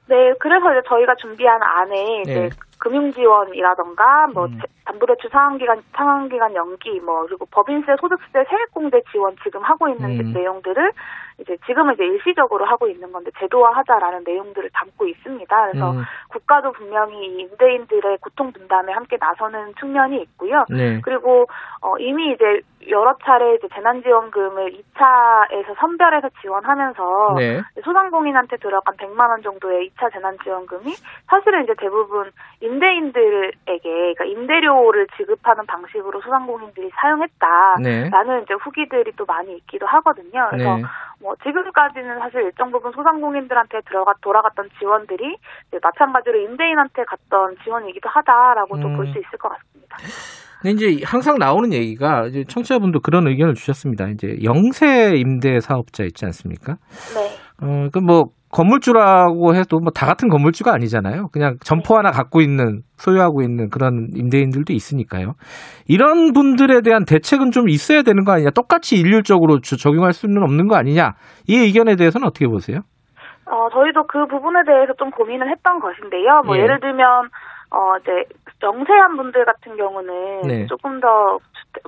네, 0.08 0.16
그래서 0.40 0.66
이제 0.72 0.80
저희가 0.88 1.14
준비한 1.20 1.60
안에 1.62 2.22
이제 2.22 2.34
네. 2.34 2.48
금융 2.82 3.12
지원이라던가 3.12 4.26
뭐 4.34 4.46
음. 4.46 4.58
제- 4.60 4.66
담보대출 4.84 5.30
상환 5.30 5.58
기간 5.58 5.80
상환 5.92 6.28
기간 6.28 6.52
연기 6.56 6.98
뭐 6.98 7.24
그리고 7.26 7.46
법인세 7.46 7.94
소득세 8.00 8.44
세액공제 8.48 9.02
지원 9.12 9.36
지금 9.44 9.62
하고 9.62 9.88
있는 9.88 10.18
음. 10.18 10.32
내용들을 10.32 10.90
이제 11.38 11.56
지금은 11.66 11.94
이제 11.94 12.04
일시적으로 12.04 12.64
하고 12.64 12.88
있는 12.88 13.12
건데 13.12 13.30
제도화하자라는 13.38 14.24
내용들을 14.24 14.68
담고 14.74 15.06
있습니다. 15.06 15.66
그래서 15.70 15.92
음. 15.92 16.02
국가도 16.30 16.72
분명히 16.72 17.24
이 17.24 17.40
임대인들의 17.42 18.18
고통 18.18 18.52
분담에 18.52 18.92
함께 18.92 19.16
나서는 19.20 19.74
측면이 19.78 20.20
있고요. 20.22 20.64
네. 20.68 21.00
그리고 21.02 21.46
어, 21.80 21.96
이미 21.98 22.32
이제 22.32 22.60
여러 22.90 23.14
차례 23.24 23.54
이제 23.54 23.68
재난지원금을 23.74 24.72
2차에서 24.72 25.78
선별해서 25.78 26.28
지원하면서 26.40 27.34
네. 27.36 27.62
소상공인한테 27.84 28.56
들어간 28.56 28.96
100만 28.96 29.28
원 29.30 29.42
정도의 29.42 29.90
2차 29.90 30.12
재난지원금이 30.12 30.92
사실은 31.28 31.62
이제 31.64 31.74
대부분 31.78 32.30
임 32.60 32.71
대인들에게 32.78 33.80
그러니까 33.82 34.24
임대료를 34.24 35.06
지급하는 35.16 35.66
방식으로 35.66 36.20
소상공인들이 36.20 36.90
사용했다라는 37.00 37.82
네. 37.82 38.42
이제 38.44 38.54
후기들이 38.54 39.12
또 39.16 39.24
많이 39.26 39.56
있기도 39.56 39.86
하거든요. 39.86 40.48
그래서 40.50 40.76
네. 40.76 40.82
뭐 41.20 41.34
지금까지는 41.42 42.18
사실 42.18 42.42
일정 42.42 42.70
부분 42.70 42.92
소상공인들한테 42.92 43.80
들어가 43.86 44.12
돌아갔던 44.20 44.68
지원들이 44.78 45.36
마찬가지로 45.82 46.40
임대인한테 46.40 47.04
갔던 47.04 47.56
지원이기도 47.64 48.08
하다라고도 48.08 48.88
음. 48.88 48.96
볼수 48.96 49.18
있을 49.18 49.38
것 49.38 49.48
같습니다. 49.48 49.96
근데 50.60 50.74
이제 50.74 51.04
항상 51.04 51.38
나오는 51.38 51.72
얘기가 51.72 52.26
이제 52.28 52.44
청취자분도 52.44 53.00
그런 53.00 53.26
의견을 53.26 53.54
주셨습니다. 53.54 54.08
이제 54.08 54.36
영세 54.44 55.14
임대 55.16 55.58
사업자 55.60 56.04
있지 56.04 56.24
않습니까? 56.24 56.76
네. 57.14 57.42
어, 57.62 57.88
그뭐 57.92 58.30
건물주라고 58.52 59.54
해도 59.54 59.78
뭐 59.80 59.90
다 59.92 60.06
같은 60.06 60.28
건물주가 60.28 60.72
아니잖아요. 60.74 61.28
그냥 61.32 61.56
점포 61.64 61.96
하나 61.96 62.10
갖고 62.10 62.40
있는 62.40 62.82
소유하고 62.96 63.42
있는 63.42 63.68
그런 63.70 64.08
임대인들도 64.14 64.72
있으니까요. 64.72 65.34
이런 65.88 66.32
분들에 66.32 66.80
대한 66.82 67.04
대책은 67.04 67.50
좀 67.50 67.68
있어야 67.68 68.02
되는 68.02 68.24
거 68.24 68.32
아니냐? 68.32 68.50
똑같이 68.50 68.96
일률적으로 68.96 69.60
주- 69.60 69.76
적용할 69.76 70.12
수는 70.12 70.42
없는 70.42 70.68
거 70.68 70.76
아니냐? 70.76 71.14
이 71.48 71.56
의견에 71.56 71.96
대해서는 71.96 72.26
어떻게 72.26 72.46
보세요? 72.46 72.80
어, 73.46 73.68
저희도 73.72 74.06
그 74.06 74.26
부분에 74.28 74.60
대해서 74.66 74.92
좀 74.98 75.10
고민을 75.10 75.50
했던 75.50 75.80
것인데요. 75.80 76.42
뭐 76.46 76.56
예. 76.56 76.62
예. 76.62 76.66
를 76.66 76.80
들면 76.80 77.06
어 77.74 77.96
이제 78.00 78.10
영세한 78.62 79.16
분들 79.16 79.44
같은 79.44 79.76
경우는 79.76 80.42
네. 80.46 80.66
조금 80.66 81.00
더 81.00 81.38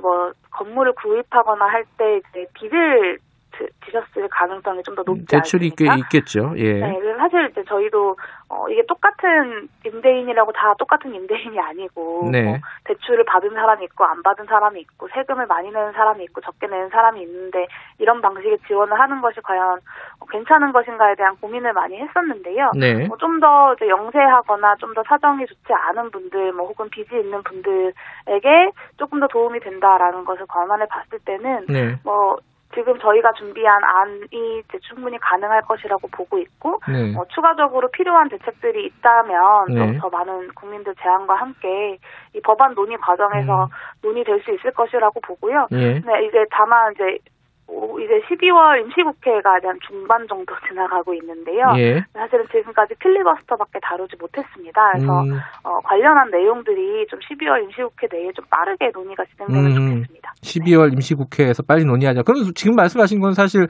뭐 0.00 0.32
건물을 0.50 0.92
구입하거나 0.94 1.64
할 1.66 1.84
때 1.98 2.16
이제 2.16 2.46
빚을 2.54 3.18
지- 3.58 3.68
지셨을 3.84 4.28
가능성이 4.28 4.82
좀 4.82 4.94
더 4.94 5.02
높지 5.06 5.26
대출이 5.26 5.70
꽤 5.76 5.88
않습니까? 5.88 5.94
있겠죠. 6.06 6.54
예. 6.56 6.74
네, 6.80 7.00
사실 7.18 7.48
이제 7.50 7.64
저희도 7.64 8.16
어 8.48 8.68
이게 8.68 8.84
똑같은 8.86 9.68
임대인이라고 9.84 10.52
다 10.52 10.74
똑같은 10.78 11.14
임대인이 11.14 11.58
아니고 11.58 12.28
네. 12.30 12.42
뭐 12.42 12.56
대출을 12.84 13.24
받은 13.24 13.50
사람이 13.50 13.84
있고 13.86 14.04
안 14.04 14.22
받은 14.22 14.44
사람이 14.46 14.80
있고 14.80 15.08
세금을 15.14 15.46
많이 15.46 15.70
내는 15.70 15.92
사람이 15.92 16.22
있고 16.24 16.40
적게 16.42 16.66
내는 16.68 16.88
사람이 16.90 17.20
있는데 17.22 17.66
이런 17.98 18.20
방식의 18.20 18.58
지원을 18.66 18.98
하는 18.98 19.20
것이 19.20 19.40
과연 19.42 19.78
어, 20.20 20.26
괜찮은 20.26 20.72
것인가에 20.72 21.14
대한 21.16 21.36
고민을 21.40 21.72
많이 21.72 21.96
했었는데요. 21.98 22.70
네. 22.78 23.06
뭐 23.06 23.16
좀더 23.16 23.74
이제 23.74 23.88
영세하거나 23.88 24.76
좀 24.76 24.94
더 24.94 25.02
사정이 25.08 25.44
좋지 25.46 25.72
않은 25.72 26.12
분들, 26.12 26.52
뭐 26.52 26.68
혹은 26.68 26.88
빚이 26.88 27.16
있는 27.18 27.42
분들에게 27.42 28.70
조금 28.96 29.18
더 29.18 29.26
도움이 29.26 29.58
된다라는 29.58 30.24
것을 30.24 30.46
권한을 30.46 30.86
봤을 30.86 31.18
때는 31.24 31.66
네. 31.68 31.96
뭐 32.04 32.36
지금 32.74 32.98
저희가 32.98 33.32
준비한 33.32 33.80
안이 33.82 34.58
이제 34.58 34.78
충분히 34.80 35.18
가능할 35.18 35.62
것이라고 35.62 36.08
보고 36.08 36.38
있고 36.38 36.80
네. 36.88 37.14
어, 37.16 37.24
추가적으로 37.34 37.88
필요한 37.90 38.28
대책들이 38.28 38.86
있다면 38.86 39.66
네. 39.68 39.74
좀더 39.74 40.10
많은 40.10 40.48
국민들 40.54 40.94
제안과 41.00 41.34
함께 41.34 41.98
이 42.34 42.40
법안 42.40 42.74
논의 42.74 42.96
과정에서 42.98 43.68
논의될 44.02 44.42
수 44.42 44.52
있을 44.52 44.72
것이라고 44.72 45.20
보고요. 45.20 45.68
음. 45.72 45.78
예. 45.78 46.00
네, 46.00 46.26
이제 46.26 46.44
다만 46.50 46.92
이제 46.92 47.18
오, 47.66 47.98
이제 47.98 48.20
12월 48.28 48.84
임시국회가 48.84 49.54
한 49.62 49.78
중반 49.88 50.26
정도 50.28 50.54
지나가고 50.68 51.14
있는데요. 51.14 51.72
예. 51.78 52.04
사실은 52.12 52.44
지금까지 52.50 52.94
필리버스터밖에 52.98 53.78
다루지 53.82 54.16
못했습니다. 54.20 54.92
그래서 54.92 55.22
음. 55.22 55.38
어, 55.62 55.80
관련한 55.84 56.30
내용들이 56.30 57.06
좀 57.08 57.18
12월 57.20 57.64
임시국회 57.64 58.08
내에 58.12 58.30
좀 58.32 58.44
빠르게 58.50 58.90
논의가 58.92 59.24
진행되면 59.24 59.64
음. 59.64 59.94
좋겠습니다. 59.96 60.32
12월 60.42 60.92
임시국회에서 60.92 61.62
빨리 61.66 61.84
논의하자. 61.84 62.22
그럼 62.22 62.52
지금 62.54 62.76
말씀하신 62.76 63.20
건 63.20 63.32
사실 63.32 63.66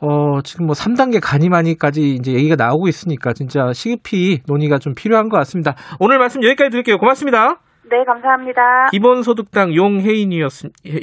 어, 0.00 0.40
지금 0.42 0.66
뭐 0.66 0.74
3단계 0.74 1.18
가니마니까지 1.22 2.14
이제 2.14 2.32
얘기가 2.32 2.56
나오고 2.56 2.88
있으니까 2.88 3.32
진짜 3.32 3.72
시급히 3.72 4.42
논의가 4.46 4.78
좀 4.78 4.94
필요한 4.94 5.28
것 5.28 5.36
같습니다. 5.38 5.74
오늘 5.98 6.18
말씀 6.18 6.42
여기까지 6.42 6.70
드릴게요. 6.70 6.98
고맙습니다. 6.98 7.60
네, 7.90 8.02
감사합니다. 8.06 8.86
기본소득당 8.90 9.74
용혜인이었, 9.74 10.52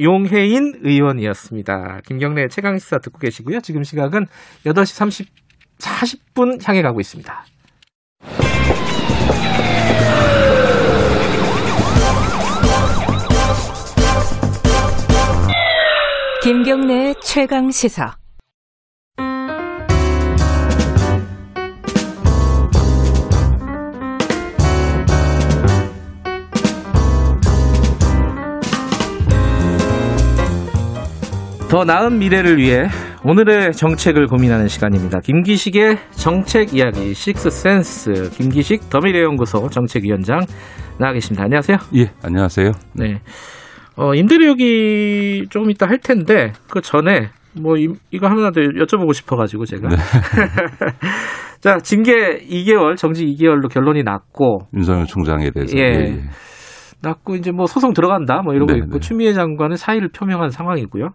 용혜인 0.02 0.82
의원이었습니다. 0.82 2.02
김경래 2.06 2.48
최강시사 2.48 3.00
듣고 3.00 3.20
계시고요. 3.20 3.60
지금 3.60 3.84
시각은 3.84 4.26
8시 4.66 4.96
30, 4.96 5.28
40분 5.78 6.68
향해 6.68 6.82
가고 6.82 7.00
있습니다. 7.00 7.46
김경래 16.44 17.14
최강 17.24 17.70
시사. 17.70 18.16
더 31.72 31.86
나은 31.86 32.20
미래를 32.20 32.58
위해 32.58 32.90
오늘의 33.24 33.72
정책을 33.72 34.28
고민하는 34.28 34.68
시간입니다. 34.68 35.22
김기식의 35.22 36.00
정책 36.12 36.76
이야기 36.76 37.14
식스센스 37.14 38.30
김기식 38.32 38.90
더미래연구소 38.90 39.70
정책위원장 39.70 40.42
나와 41.00 41.14
계십니다. 41.14 41.46
안녕하세요. 41.46 41.78
예, 41.96 42.12
안녕하세요. 42.24 42.72
네. 42.96 43.22
어, 43.96 44.14
임대료 44.14 44.50
얘기 44.50 45.46
조금 45.50 45.72
이따 45.72 45.88
할 45.88 46.00
텐데 46.00 46.52
그 46.70 46.82
전에 46.82 47.30
뭐 47.54 47.78
이, 47.78 47.88
거 48.20 48.28
하나 48.28 48.52
더 48.52 48.60
여쭤보고 48.60 49.14
싶어가지고 49.14 49.64
제가 49.64 49.88
네. 49.88 49.96
자 51.62 51.78
징계 51.78 52.12
2개월 52.50 52.98
정직 52.98 53.28
2개월로 53.28 53.72
결론이 53.72 54.04
났고 54.04 54.68
윤석열 54.76 55.06
총장에 55.06 55.52
대해서 55.52 55.78
예. 55.78 55.84
예, 55.84 56.00
예. 56.02 56.20
났고 57.02 57.36
이제 57.36 57.52
뭐 57.52 57.66
소송 57.66 57.94
들어간다 57.94 58.42
뭐 58.44 58.54
이러고 58.54 58.74
네, 58.74 58.80
있고 58.80 58.94
네. 58.94 59.00
추미애 59.00 59.34
장관은 59.34 59.76
사의를 59.76 60.10
표명한 60.10 60.50
상황이고요. 60.50 61.10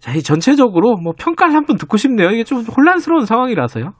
자, 0.00 0.12
이 0.12 0.22
전체적으로 0.22 0.96
뭐 0.96 1.14
평가를 1.16 1.54
한번 1.54 1.76
듣고 1.76 1.96
싶네요. 1.96 2.30
이게 2.30 2.44
좀 2.44 2.58
혼란스러운 2.60 3.24
상황이라서요. 3.24 3.92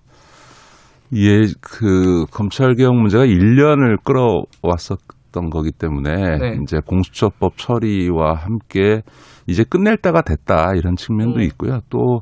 예, 1.14 1.42
그 1.60 2.26
검찰 2.30 2.74
개혁 2.74 2.94
문제가 2.94 3.24
1년을 3.24 3.96
끌어왔었던 4.04 5.50
거기 5.50 5.70
때문에 5.70 6.38
네. 6.38 6.58
이제 6.62 6.78
공수처법 6.84 7.56
처리와 7.56 8.34
함께 8.34 9.02
이제 9.46 9.64
끝낼 9.64 9.96
때가 9.96 10.22
됐다 10.22 10.74
이런 10.74 10.96
측면도 10.96 11.36
음. 11.36 11.40
있고요. 11.42 11.80
또 11.88 12.20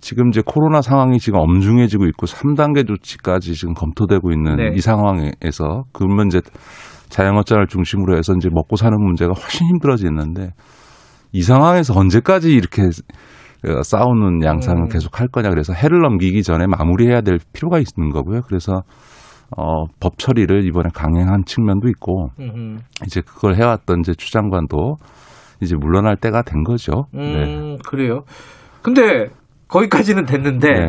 지금 0.00 0.28
이제 0.28 0.42
코로나 0.44 0.82
상황이 0.82 1.18
지금 1.18 1.40
엄중해지고 1.40 2.06
있고 2.06 2.26
3단계 2.26 2.86
조치까지 2.86 3.54
지금 3.54 3.74
검토되고 3.74 4.30
있는 4.30 4.56
네. 4.56 4.70
이 4.74 4.80
상황에서 4.80 5.84
그러면 5.92 6.28
이제 6.28 6.40
자영업자를 7.08 7.66
중심으로 7.66 8.16
해서 8.16 8.34
이제 8.36 8.48
먹고 8.52 8.76
사는 8.76 8.96
문제가 8.98 9.32
훨씬 9.32 9.66
힘들어지는데 9.68 10.50
이 11.32 11.42
상황에서 11.42 11.94
언제까지 11.98 12.52
이렇게 12.52 12.82
어, 12.82 13.82
싸우는 13.82 14.44
양상을 14.44 14.82
음. 14.82 14.88
계속 14.88 15.20
할 15.20 15.28
거냐 15.28 15.50
그래서 15.50 15.72
해를 15.72 16.00
넘기기 16.00 16.42
전에 16.42 16.66
마무리해야 16.66 17.22
될 17.22 17.38
필요가 17.52 17.78
있는 17.78 18.10
거고요. 18.12 18.42
그래서 18.42 18.82
어, 19.56 19.84
법 20.00 20.18
처리를 20.18 20.64
이번에 20.66 20.88
강행한 20.92 21.44
측면도 21.44 21.88
있고 21.88 22.28
음, 22.40 22.78
이제 23.04 23.20
그걸 23.20 23.54
해왔던 23.56 24.00
이제 24.00 24.12
추 24.16 24.32
장관도 24.32 24.96
이제 25.60 25.76
물러날 25.76 26.16
때가 26.16 26.42
된 26.42 26.64
거죠. 26.64 27.04
네. 27.12 27.22
음, 27.22 27.76
그래요. 27.86 28.22
근데 28.82 29.28
거기까지는 29.68 30.26
됐는데 30.26 30.72
네. 30.72 30.86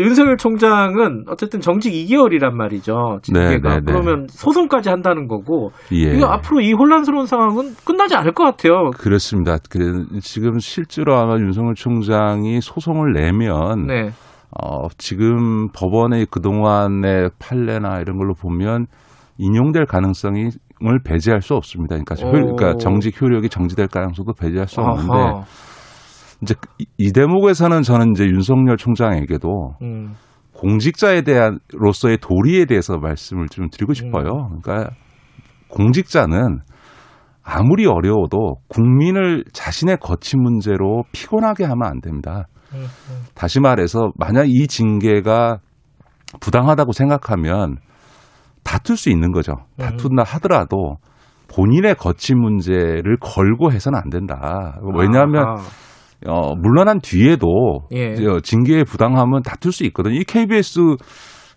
윤석열 0.00 0.36
총장은 0.36 1.24
어쨌든 1.28 1.60
정직 1.60 1.92
2개월이란 1.92 2.52
말이죠. 2.52 3.18
징계가. 3.22 3.50
네, 3.50 3.58
네, 3.58 3.76
네. 3.76 3.80
그러면 3.84 4.26
소송까지 4.28 4.88
한다는 4.88 5.28
거고 5.28 5.70
예. 5.92 6.14
이거 6.14 6.26
앞으로 6.26 6.60
이 6.60 6.72
혼란스러운 6.72 7.26
상황은 7.26 7.74
끝나지 7.84 8.14
않을 8.14 8.32
것 8.32 8.44
같아요. 8.44 8.90
그렇습니다. 8.98 9.56
그래, 9.70 9.84
지금 10.22 10.58
실제로 10.58 11.16
아마 11.16 11.34
윤석열 11.34 11.74
총장이 11.74 12.60
소송을 12.60 13.12
내면 13.12 13.86
네. 13.86 14.10
어, 14.50 14.88
지금 14.98 15.68
법원의 15.72 16.26
그동안의 16.30 17.30
판례나 17.38 18.00
이런 18.00 18.18
걸로 18.18 18.34
보면 18.34 18.86
인용될 19.38 19.86
가능성이 19.86 20.50
을 20.84 20.98
배제할 21.04 21.42
수 21.42 21.54
없습니다. 21.54 21.94
그러니까, 21.94 22.16
효, 22.16 22.28
오. 22.28 22.32
그러니까 22.32 22.76
정직 22.76 23.20
효력이 23.22 23.48
정지될 23.48 23.86
가능성도 23.86 24.32
배제할 24.32 24.66
수 24.66 24.80
없는데 24.80 25.12
아하. 25.12 25.44
이제 26.42 26.54
이, 26.78 26.86
이 26.98 27.12
대목에서는 27.12 27.82
저는 27.82 28.12
이제 28.12 28.24
윤석열 28.24 28.76
총장에게도 28.76 29.74
음. 29.82 30.14
공직자에 30.54 31.22
대한로서의 31.22 32.18
도리에 32.18 32.66
대해서 32.66 32.98
말씀을 32.98 33.48
좀 33.48 33.68
드리고 33.70 33.92
음. 33.92 33.94
싶어요. 33.94 34.48
그러니까 34.62 34.90
공직자는 35.68 36.60
아무리 37.44 37.86
어려워도 37.86 38.56
국민을 38.68 39.44
자신의 39.52 39.96
거취 39.98 40.36
문제로 40.36 41.04
피곤하게 41.12 41.64
하면 41.64 41.88
안 41.88 42.00
됩니다. 42.00 42.46
음, 42.72 42.86
다시 43.34 43.58
말해서 43.58 44.12
만약 44.16 44.44
이 44.48 44.66
징계가 44.66 45.58
부당하다고 46.40 46.92
생각하면 46.92 47.76
다툴 48.62 48.96
수 48.96 49.10
있는 49.10 49.32
거죠. 49.32 49.54
음. 49.80 49.82
다툰다 49.82 50.22
하더라도 50.22 50.96
본인의 51.48 51.96
거취 51.96 52.34
문제를 52.34 53.16
걸고 53.20 53.72
해서는 53.72 53.98
안 53.98 54.08
된다. 54.08 54.78
왜냐하면 54.96 55.48
아하. 55.48 55.62
어, 56.26 56.54
물러난 56.54 57.00
뒤에도 57.00 57.86
예. 57.92 58.14
어, 58.26 58.40
징계의 58.40 58.84
부당함은 58.84 59.42
다툴 59.42 59.72
수 59.72 59.84
있거든요. 59.86 60.14
이 60.14 60.24
KBS 60.24 60.96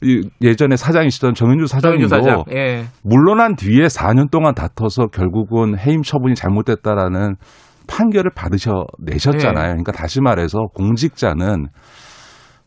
이 0.04 0.30
예전에 0.42 0.76
사장이시던 0.76 1.34
정현주 1.34 1.68
사장님도 1.68 2.08
사장. 2.08 2.44
예. 2.54 2.86
물러난 3.04 3.56
뒤에 3.56 3.88
4년 3.88 4.30
동안 4.30 4.54
다퉈서 4.54 5.08
결국은 5.08 5.78
해임 5.80 6.02
처분이 6.02 6.36
잘못됐다라는 6.36 7.36
판결을 7.88 8.32
받으셔 8.36 8.86
내셨잖아요. 9.00 9.54
네. 9.54 9.70
그러니까 9.70 9.92
다시 9.92 10.22
말해서 10.22 10.60
공직자는 10.74 11.68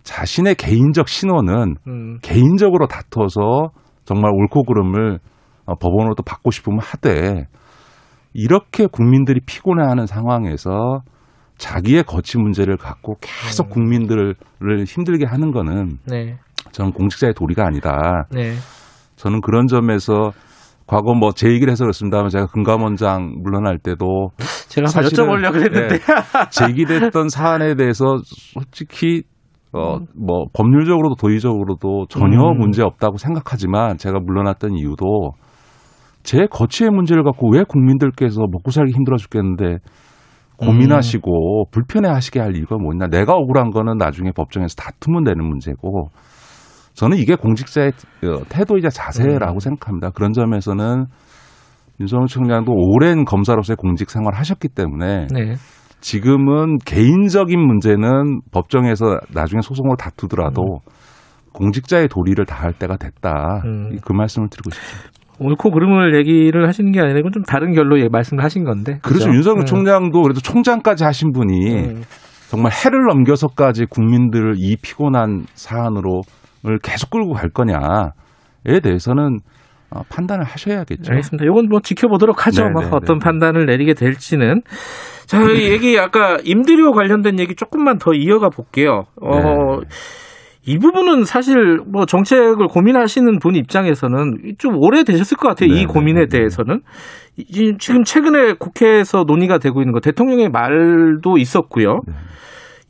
자신의 0.05 0.55
개인적 0.55 1.09
신원은 1.09 1.75
음. 1.87 2.19
개인적으로 2.23 2.87
다퉈서 2.87 3.70
정말 4.05 4.33
옳고 4.33 4.65
그름을 4.65 5.19
어, 5.66 5.75
법원으로 5.75 6.15
또 6.15 6.23
받고 6.23 6.51
싶으면 6.51 6.79
하되 6.81 7.45
이렇게 8.33 8.87
국민들이 8.87 9.41
피곤해하는 9.45 10.07
상황에서 10.07 11.03
자기의 11.59 12.05
거취 12.05 12.39
문제를 12.39 12.76
갖고 12.76 13.16
계속 13.20 13.66
음. 13.66 13.70
국민들을 13.70 14.35
힘들게 14.86 15.26
하는 15.26 15.51
거는 15.51 15.98
네. 16.06 16.36
저는 16.72 16.93
공직자의 16.93 17.35
도리가 17.35 17.66
아니다. 17.66 18.26
네. 18.30 18.55
저는 19.16 19.40
그런 19.40 19.66
점에서 19.66 20.30
과거 20.86 21.12
뭐 21.14 21.32
제 21.32 21.48
얘기를 21.48 21.70
해서 21.70 21.85
그렇습니다만 21.85 22.30
제가 22.30 22.47
금감원장 22.47 23.35
물러날 23.43 23.78
때도 23.78 24.30
제가 24.68 24.86
여쭤보려고 24.86 25.52
그랬는데. 25.52 25.98
네, 25.98 25.98
제기됐던 26.51 27.28
사안에 27.28 27.74
대해서 27.74 28.16
솔직히 28.24 29.22
어 29.72 29.98
뭐 30.16 30.47
법률적으로도 30.55 31.16
도의적으로도 31.16 32.06
전혀 32.09 32.40
음. 32.40 32.59
문제 32.59 32.82
없다고 32.82 33.18
생각하지만 33.18 33.98
제가 33.98 34.18
물러났던 34.20 34.74
이유도 34.74 35.32
제 36.22 36.47
거취의 36.51 36.90
문제를 36.90 37.22
갖고 37.22 37.51
왜 37.52 37.64
국민들께서 37.68 38.40
먹고 38.51 38.70
살기 38.70 38.93
힘들어 38.94 39.16
죽겠는데 39.18 39.78
고민하시고 40.59 41.66
불편해 41.70 42.09
하시게 42.09 42.40
할 42.40 42.56
이유가 42.56 42.76
뭐냐. 42.76 43.06
내가 43.09 43.35
억울한 43.35 43.70
거는 43.70 43.97
나중에 43.97 44.32
법정에서 44.32 44.74
다투면 44.76 45.24
되는 45.24 45.44
문제고 45.44 46.09
저는 46.94 47.16
이게 47.16 47.36
공직자의 47.36 47.93
어, 48.24 48.43
태도이자 48.48 48.89
자세라고 48.89 49.60
생각합니다. 49.60 50.10
그런 50.10 50.32
점에서는 50.32 51.06
윤석열 52.01 52.26
총장도 52.26 52.72
오랜 52.72 53.24
검사로서의 53.24 53.76
공직 53.76 54.10
생활을 54.10 54.39
하셨기 54.39 54.68
때문에 54.68 55.26
네. 55.32 55.55
지금은 56.01 56.78
개인적인 56.85 57.59
문제는 57.59 58.40
법정에서 58.52 59.18
나중에 59.32 59.60
소송을 59.62 59.97
다투더라도 59.97 60.80
공직자의 61.52 62.09
도리를 62.09 62.44
다할 62.47 62.72
때가 62.72 62.97
됐다. 62.97 63.62
음. 63.64 63.97
그 64.05 64.12
말씀을 64.12 64.48
드리고 64.48 64.70
싶습니다. 64.70 65.10
옳고 65.39 65.70
그름을 65.70 66.16
얘기를 66.16 66.66
하시는 66.66 66.90
게 66.93 67.01
아니고 67.01 67.31
좀 67.31 67.43
다른 67.43 67.73
결로 67.73 68.01
예, 68.01 68.09
말씀을 68.10 68.43
하신 68.44 68.65
건데. 68.65 68.98
그렇죠. 69.02 69.27
그죠? 69.27 69.36
윤석열 69.36 69.62
음. 69.62 69.66
총장도 69.66 70.23
그래도 70.23 70.40
총장까지 70.40 71.05
하신 71.05 71.32
분이 71.32 71.74
음. 71.77 72.02
정말 72.48 72.73
해를 72.73 73.05
넘겨서까지 73.09 73.86
국민들을 73.86 74.55
이 74.56 74.77
피곤한 74.81 75.44
사안으로 75.55 76.23
을 76.66 76.78
계속 76.82 77.10
끌고 77.10 77.35
갈 77.35 77.51
거냐에 77.51 78.81
대해서는 78.82 79.39
어, 79.90 80.02
판단을 80.09 80.44
하셔야겠죠. 80.44 81.12
알겠습니다. 81.12 81.44
이건 81.44 81.69
뭐 81.69 81.81
지켜보도록 81.81 82.47
하죠. 82.47 82.65
네, 82.65 82.70
뭐 82.70 82.82
네, 82.82 82.89
어떤 82.93 83.19
네. 83.19 83.24
판단을 83.24 83.66
내리게 83.66 83.94
될지는. 83.94 84.62
자, 85.27 85.40
이 85.40 85.70
얘기 85.70 85.98
아까 85.98 86.36
임대료 86.44 86.90
관련된 86.90 87.39
얘기 87.39 87.55
조금만 87.55 87.98
더 87.98 88.12
이어가 88.12 88.48
볼게요. 88.51 89.05
어, 89.23 89.31
네. 89.36 89.89
이 90.69 90.77
부분은 90.78 91.24
사실 91.24 91.78
뭐 91.90 92.05
정책을 92.05 92.66
고민하시는 92.69 93.39
분 93.39 93.55
입장에서는 93.57 94.55
좀 94.59 94.74
오래 94.77 95.03
되셨을 95.03 95.39
것 95.39 95.49
같아요. 95.49 95.73
네, 95.73 95.81
이 95.81 95.86
고민에 95.86 96.20
네, 96.20 96.27
네. 96.27 96.39
대해서는. 96.39 96.81
이- 97.39 97.73
지금 97.78 98.05
최근에 98.05 98.53
국회에서 98.59 99.24
논의가 99.27 99.57
되고 99.59 99.81
있는 99.81 99.95
거 99.95 100.01
대통령의 100.01 100.51
말도 100.51 101.39
있었고요. 101.39 102.01
네. 102.07 102.12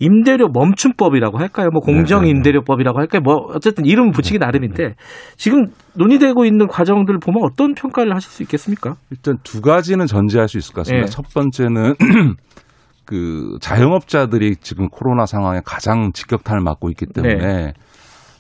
임대료 0.01 0.49
멈춤법이라고 0.53 1.39
할까요? 1.39 1.69
뭐 1.73 1.81
공정 1.81 2.23
네, 2.23 2.27
네, 2.27 2.33
네. 2.33 2.37
임대료법이라고 2.39 2.99
할까요? 2.99 3.21
뭐 3.23 3.35
어쨌든 3.55 3.85
이름 3.85 4.11
붙이기 4.11 4.39
나름인데 4.39 4.95
지금 5.37 5.67
논의되고 5.95 6.45
있는 6.45 6.67
과정들 6.67 7.19
보면 7.21 7.43
어떤 7.45 7.75
평가를 7.75 8.13
하실 8.15 8.31
수 8.31 8.43
있겠습니까? 8.43 8.95
일단 9.13 9.37
두 9.45 9.61
가지는 9.61 10.07
전제할 10.07 10.49
수 10.49 10.59
있을 10.59 10.75
것 10.75 10.81
같습니다. 10.83 11.07
예. 11.07 11.11
첫 11.11 11.25
번째는 11.33 11.95
그 13.09 13.57
자영업자들이 13.63 14.57
지금 14.57 14.91
코로나 14.91 15.25
상황에 15.25 15.61
가장 15.65 16.13
직격탄을 16.13 16.63
맞고 16.63 16.91
있기 16.91 17.07
때문에 17.07 17.37
네. 17.37 17.73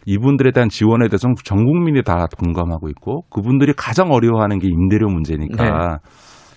이분들에 0.04 0.50
대한 0.50 0.68
지원에 0.68 1.08
대해서는 1.08 1.36
전 1.42 1.64
국민이 1.64 2.02
다 2.02 2.26
공감하고 2.36 2.90
있고 2.90 3.22
그분들이 3.30 3.72
가장 3.72 4.10
어려워하는 4.10 4.58
게 4.58 4.68
임대료 4.68 5.08
문제니까 5.08 6.00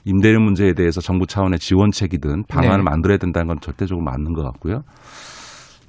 임대료 0.03 0.41
문제에 0.41 0.73
대해서 0.73 0.99
정부 0.99 1.25
차원의 1.25 1.59
지원책이든 1.59 2.47
방안을 2.49 2.79
네. 2.79 2.83
만들어야 2.83 3.17
된다는 3.17 3.47
건 3.47 3.57
절대적으로 3.61 4.03
맞는 4.03 4.33
것 4.33 4.43
같고요. 4.43 4.81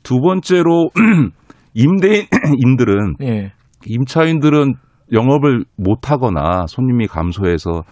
두 0.05 0.21
번째로 0.21 0.91
임대인들은 1.75 3.17
예. 3.23 3.51
임차인들은 3.85 4.75
영업을 5.11 5.65
못 5.77 6.09
하거나 6.09 6.67
손님이 6.69 7.09
감소해서 7.09 7.83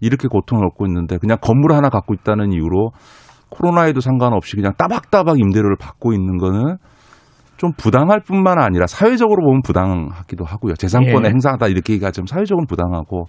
이렇게 0.00 0.26
고통을 0.26 0.66
얻고 0.66 0.86
있는데 0.86 1.18
그냥 1.18 1.38
건물 1.40 1.72
하나 1.72 1.88
갖고 1.88 2.14
있다는 2.14 2.52
이유로 2.52 2.90
코로나에도 3.50 4.00
상관없이 4.00 4.56
그냥 4.56 4.72
따박따박 4.76 5.38
임대료를 5.38 5.76
받고 5.78 6.12
있는 6.12 6.38
거는 6.38 6.76
좀 7.56 7.72
부당할 7.76 8.20
뿐만 8.20 8.58
아니라 8.58 8.86
사회적으로 8.86 9.42
보면 9.44 9.62
부당하기도 9.62 10.44
하고요. 10.44 10.74
재산권의 10.74 11.24
예. 11.24 11.30
행사다 11.30 11.68
이렇게 11.68 11.94
얘기하자면 11.94 12.26
사회적으로 12.26 12.66
부당하고 12.66 13.26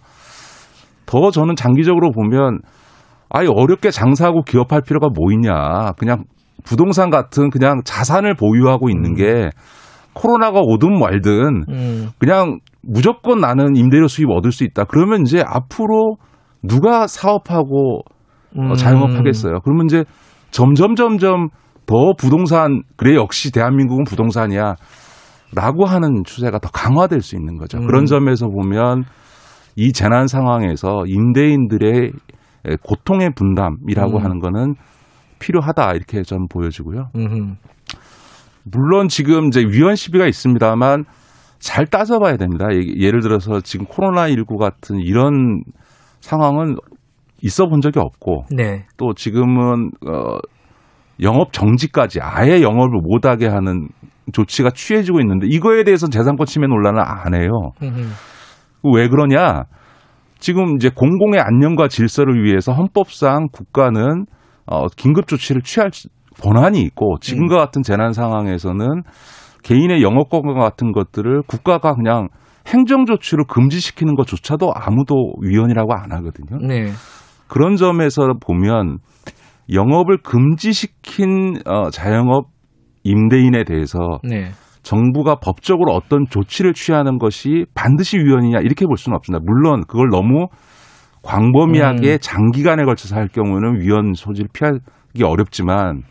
더 1.05 1.31
저는 1.31 1.55
장기적으로 1.55 2.11
보면 2.11 2.59
아예 3.29 3.47
어렵게 3.47 3.91
장사하고 3.91 4.43
기업할 4.43 4.81
필요가 4.81 5.07
뭐 5.07 5.31
있냐. 5.31 5.91
그냥 5.97 6.25
부동산 6.63 7.09
같은 7.09 7.49
그냥 7.49 7.81
자산을 7.85 8.35
보유하고 8.35 8.89
있는 8.89 9.15
게 9.15 9.49
코로나가 10.13 10.59
오든 10.59 10.99
말든 10.99 11.63
음. 11.69 12.09
그냥 12.17 12.59
무조건 12.81 13.39
나는 13.39 13.75
임대료 13.75 14.07
수입 14.07 14.29
얻을 14.29 14.51
수 14.51 14.63
있다. 14.63 14.85
그러면 14.85 15.21
이제 15.21 15.43
앞으로 15.45 16.17
누가 16.63 17.07
사업하고 17.07 17.99
어, 17.99 18.16
음. 18.57 18.73
자영업하겠어요. 18.73 19.59
그러면 19.63 19.85
이제 19.85 20.03
점점 20.51 20.95
점점 20.95 21.49
더 21.85 22.13
부동산 22.17 22.83
그래 22.95 23.15
역시 23.15 23.51
대한민국은 23.51 24.03
부동산이야. 24.03 24.75
라고 25.55 25.85
하는 25.85 26.23
추세가 26.25 26.59
더 26.59 26.69
강화될 26.69 27.21
수 27.21 27.35
있는 27.35 27.57
거죠. 27.57 27.77
음. 27.77 27.87
그런 27.87 28.05
점에서 28.05 28.47
보면 28.47 29.03
이 29.77 29.93
재난 29.93 30.27
상황에서 30.27 31.03
임대인들의 31.07 32.11
고통의 32.83 33.29
분담이라고 33.35 34.17
음. 34.17 34.23
하는 34.23 34.39
거는 34.39 34.75
필요하다 35.39 35.93
이렇게 35.93 36.23
좀 36.23 36.47
보여지고요. 36.49 37.09
음흠. 37.15 37.53
물론 38.65 39.07
지금 39.07 39.45
이제 39.47 39.61
위헌 39.61 39.95
시비가 39.95 40.27
있습니다만 40.27 41.05
잘 41.59 41.85
따져봐야 41.85 42.35
됩니다. 42.37 42.65
예- 42.71 42.99
예를 43.05 43.21
들어서 43.21 43.61
지금 43.61 43.85
코로나 43.85 44.27
19 44.27 44.57
같은 44.57 44.99
이런 44.99 45.61
상황은 46.19 46.75
있어 47.41 47.67
본 47.67 47.81
적이 47.81 47.99
없고 47.99 48.45
네. 48.51 48.85
또 48.97 49.13
지금은 49.13 49.91
어 50.07 50.37
영업 51.21 51.51
정지까지 51.51 52.19
아예 52.21 52.61
영업을 52.61 52.99
못 53.01 53.25
하게 53.25 53.47
하는 53.47 53.87
조치가 54.33 54.71
취해지고 54.71 55.19
있는데 55.21 55.47
이거에 55.47 55.83
대해서는 55.83 56.11
재산권 56.11 56.45
침해 56.45 56.67
논란을 56.67 56.99
안 56.99 57.33
해요. 57.33 57.71
음흠. 57.81 58.07
왜 58.95 59.07
그러냐? 59.07 59.63
지금 60.39 60.75
이제 60.75 60.89
공공의 60.93 61.39
안녕과 61.39 61.87
질서를 61.87 62.43
위해서 62.43 62.71
헌법상 62.71 63.47
국가는 63.51 64.25
어, 64.67 64.87
긴급 64.95 65.27
조치를 65.27 65.61
취할 65.63 65.89
권한이 66.41 66.79
있고 66.81 67.17
지금과 67.19 67.57
같은 67.57 67.81
재난 67.81 68.11
상황에서는 68.11 69.01
개인의 69.63 70.03
영업권 70.03 70.53
같은 70.53 70.91
것들을 70.91 71.41
국가가 71.47 71.95
그냥 71.95 72.27
행정 72.67 73.05
조치로 73.05 73.45
금지시키는 73.45 74.15
것조차도 74.15 74.71
아무도 74.75 75.33
위헌이라고 75.41 75.93
안 75.93 76.11
하거든요. 76.11 76.59
네. 76.61 76.91
그런 77.47 77.75
점에서 77.75 78.33
보면 78.39 78.99
영업을 79.71 80.17
금지시킨 80.17 81.57
어, 81.65 81.89
자영업 81.89 82.47
임대인에 83.03 83.63
대해서 83.63 83.99
네. 84.23 84.51
정부가 84.83 85.35
법적으로 85.35 85.93
어떤 85.93 86.25
조치를 86.29 86.73
취하는 86.73 87.17
것이 87.17 87.65
반드시 87.73 88.17
위헌이냐 88.17 88.59
이렇게 88.59 88.85
볼 88.85 88.97
수는 88.97 89.17
없습니다. 89.17 89.43
물론 89.45 89.83
그걸 89.87 90.07
너무 90.09 90.47
광범위하게 91.23 92.13
음. 92.13 92.17
장기간에 92.21 92.85
걸쳐서 92.85 93.15
할 93.17 93.27
경우는 93.27 93.81
위헌 93.81 94.13
소지를 94.13 94.49
피하기 94.53 95.23
어렵지만 95.23 96.03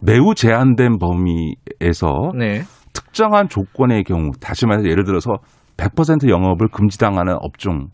매우 0.00 0.34
제한된 0.34 0.98
범위에서 0.98 2.32
네. 2.38 2.62
특정한 2.94 3.48
조건의 3.48 4.04
경우 4.04 4.30
다시 4.40 4.66
말해서 4.66 4.88
예를 4.88 5.04
들어서 5.04 5.32
100% 5.76 6.28
영업을 6.28 6.68
금지당하는 6.68 7.36
업종 7.40 7.78
어, 7.78 7.88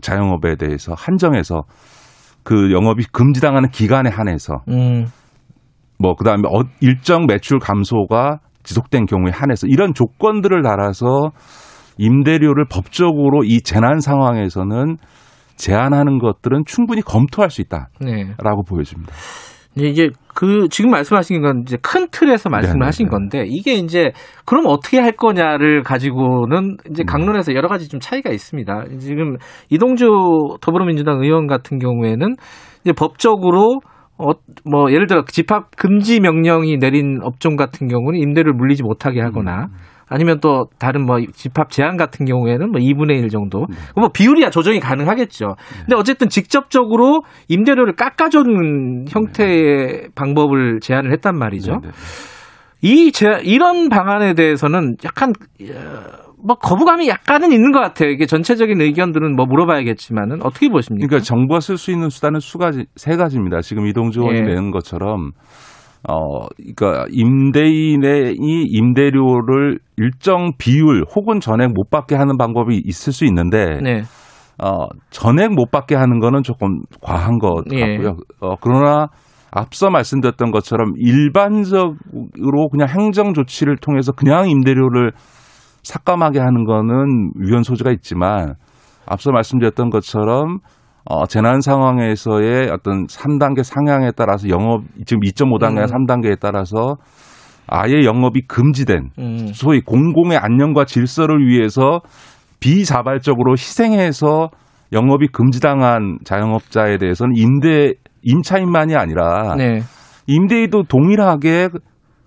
자영업에 0.00 0.56
대해서 0.56 0.94
한정해서 0.96 1.62
그 2.42 2.72
영업이 2.72 3.04
금지당하는 3.12 3.70
기간에 3.70 4.10
한해서 4.10 4.62
음. 4.68 5.06
뭐 5.98 6.14
그다음에 6.14 6.42
어- 6.48 6.68
일정 6.80 7.26
매출 7.26 7.58
감소가 7.58 8.38
지속된 8.62 9.06
경우에 9.06 9.30
한해서 9.32 9.66
이런 9.66 9.94
조건들을 9.94 10.62
달아서 10.62 11.30
임대료를 11.98 12.66
법적으로 12.70 13.42
이 13.44 13.60
재난 13.60 14.00
상황에서는 14.00 14.96
제한하는 15.56 16.18
것들은 16.18 16.62
충분히 16.66 17.02
검토할 17.02 17.50
수 17.50 17.60
있다라고 17.60 17.90
네. 18.00 18.34
보여집니다. 18.68 19.12
이게 19.74 20.10
그 20.38 20.68
지금 20.70 20.92
말씀하신 20.92 21.42
건 21.42 21.62
이제 21.66 21.76
큰 21.82 22.06
틀에서 22.12 22.48
말씀을 22.48 22.74
네네네. 22.74 22.86
하신 22.86 23.08
건데 23.08 23.42
이게 23.44 23.72
이제 23.74 24.12
그럼 24.46 24.66
어떻게 24.68 25.00
할 25.00 25.10
거냐를 25.10 25.82
가지고는 25.82 26.76
이제 26.88 27.02
음. 27.02 27.06
강론에서 27.06 27.56
여러 27.56 27.66
가지 27.66 27.88
좀 27.88 27.98
차이가 27.98 28.30
있습니다. 28.30 28.84
지금 29.00 29.36
이동주 29.68 30.06
더불어민주당 30.60 31.20
의원 31.24 31.48
같은 31.48 31.80
경우에는 31.80 32.36
이제 32.82 32.92
법적으로 32.92 33.80
어, 34.16 34.30
뭐 34.64 34.92
예를 34.92 35.08
들어 35.08 35.24
집합 35.24 35.74
금지 35.76 36.20
명령이 36.20 36.76
내린 36.78 37.18
업종 37.24 37.56
같은 37.56 37.88
경우는 37.88 38.20
임대료를 38.20 38.52
물리지 38.52 38.84
못하게 38.84 39.20
하거나 39.20 39.64
음. 39.64 39.74
아니면 40.08 40.40
또 40.40 40.66
다른 40.78 41.04
뭐 41.04 41.18
집합 41.32 41.70
제한 41.70 41.96
같은 41.96 42.26
경우에는 42.26 42.70
뭐 42.70 42.80
2분의 42.80 43.22
1 43.22 43.28
정도. 43.28 43.66
네. 43.68 43.76
뭐 43.96 44.08
비율이야 44.08 44.50
조정이 44.50 44.80
가능하겠죠. 44.80 45.54
근데 45.80 45.96
어쨌든 45.96 46.28
직접적으로 46.28 47.22
임대료를 47.48 47.94
깎아주는 47.94 49.06
형태의 49.08 50.08
방법을 50.14 50.80
제안을 50.80 51.12
했단 51.12 51.36
말이죠. 51.38 51.80
네네. 51.80 51.92
이 52.80 53.10
제, 53.12 53.26
이런 53.42 53.88
방안에 53.88 54.34
대해서는 54.34 54.96
약간 55.04 55.32
어, 55.62 56.28
뭐 56.44 56.56
거부감이 56.56 57.08
약간은 57.08 57.52
있는 57.52 57.72
것 57.72 57.80
같아요. 57.80 58.10
이게 58.10 58.26
전체적인 58.26 58.80
의견들은 58.80 59.34
뭐 59.34 59.46
물어봐야겠지만은 59.46 60.42
어떻게 60.42 60.68
보십니까? 60.68 61.06
그러니까 61.08 61.24
정부가 61.24 61.60
쓸 61.60 61.76
수 61.76 61.90
있는 61.90 62.08
수단은 62.08 62.38
수 62.40 62.58
가지 62.58 62.86
세 62.94 63.16
가지입니다. 63.16 63.60
지금 63.62 63.86
이동주 63.86 64.20
의원이 64.20 64.38
예. 64.38 64.42
내는 64.42 64.70
것처럼 64.70 65.32
어 66.08 66.46
그러니까 66.76 67.06
임대인의 67.10 68.36
이 68.40 68.66
임대료를 68.68 69.78
일정 69.96 70.52
비율 70.56 71.04
혹은 71.14 71.40
전액 71.40 71.72
못 71.72 71.90
받게 71.90 72.14
하는 72.14 72.36
방법이 72.36 72.80
있을 72.84 73.12
수 73.12 73.24
있는데 73.24 73.80
네. 73.82 74.02
어 74.62 74.86
전액 75.10 75.52
못 75.54 75.70
받게 75.70 75.94
하는 75.94 76.20
거는 76.20 76.42
조금 76.42 76.82
과한 77.00 77.38
것 77.38 77.64
예. 77.72 77.80
같고요. 77.80 78.16
어 78.40 78.54
그러나 78.60 79.08
앞서 79.50 79.90
말씀드렸던 79.90 80.50
것처럼 80.50 80.92
일반적으로 80.96 82.68
그냥 82.70 82.88
행정 82.88 83.32
조치를 83.34 83.76
통해서 83.78 84.12
그냥 84.12 84.48
임대료를 84.48 85.12
삭감하게 85.82 86.38
하는 86.38 86.64
거는 86.64 87.30
위헌 87.36 87.62
소지가 87.62 87.90
있지만 87.92 88.54
앞서 89.06 89.32
말씀드렸던 89.32 89.90
것처럼 89.90 90.58
어, 91.10 91.26
재난 91.26 91.62
상황에서의 91.62 92.68
어떤 92.70 93.06
3단계 93.06 93.62
상향에 93.62 94.10
따라서 94.14 94.48
영업 94.50 94.82
지금 95.06 95.20
2.5단계나 95.22 95.90
음. 95.90 96.06
3단계에 96.06 96.38
따라서 96.38 96.96
아예 97.66 98.04
영업이 98.04 98.42
금지된 98.46 99.10
음. 99.18 99.46
소위 99.54 99.80
공공의 99.80 100.36
안녕과 100.36 100.84
질서를 100.84 101.46
위해서 101.46 102.00
비자발적으로 102.60 103.52
희생해서 103.52 104.50
영업이 104.92 105.28
금지당한 105.28 106.18
자영업자에 106.24 106.98
대해서는 106.98 107.34
임대 107.36 107.94
임차인만이 108.22 108.94
아니라 108.94 109.54
네. 109.56 109.80
임대인도 110.26 110.82
동일하게 110.84 111.68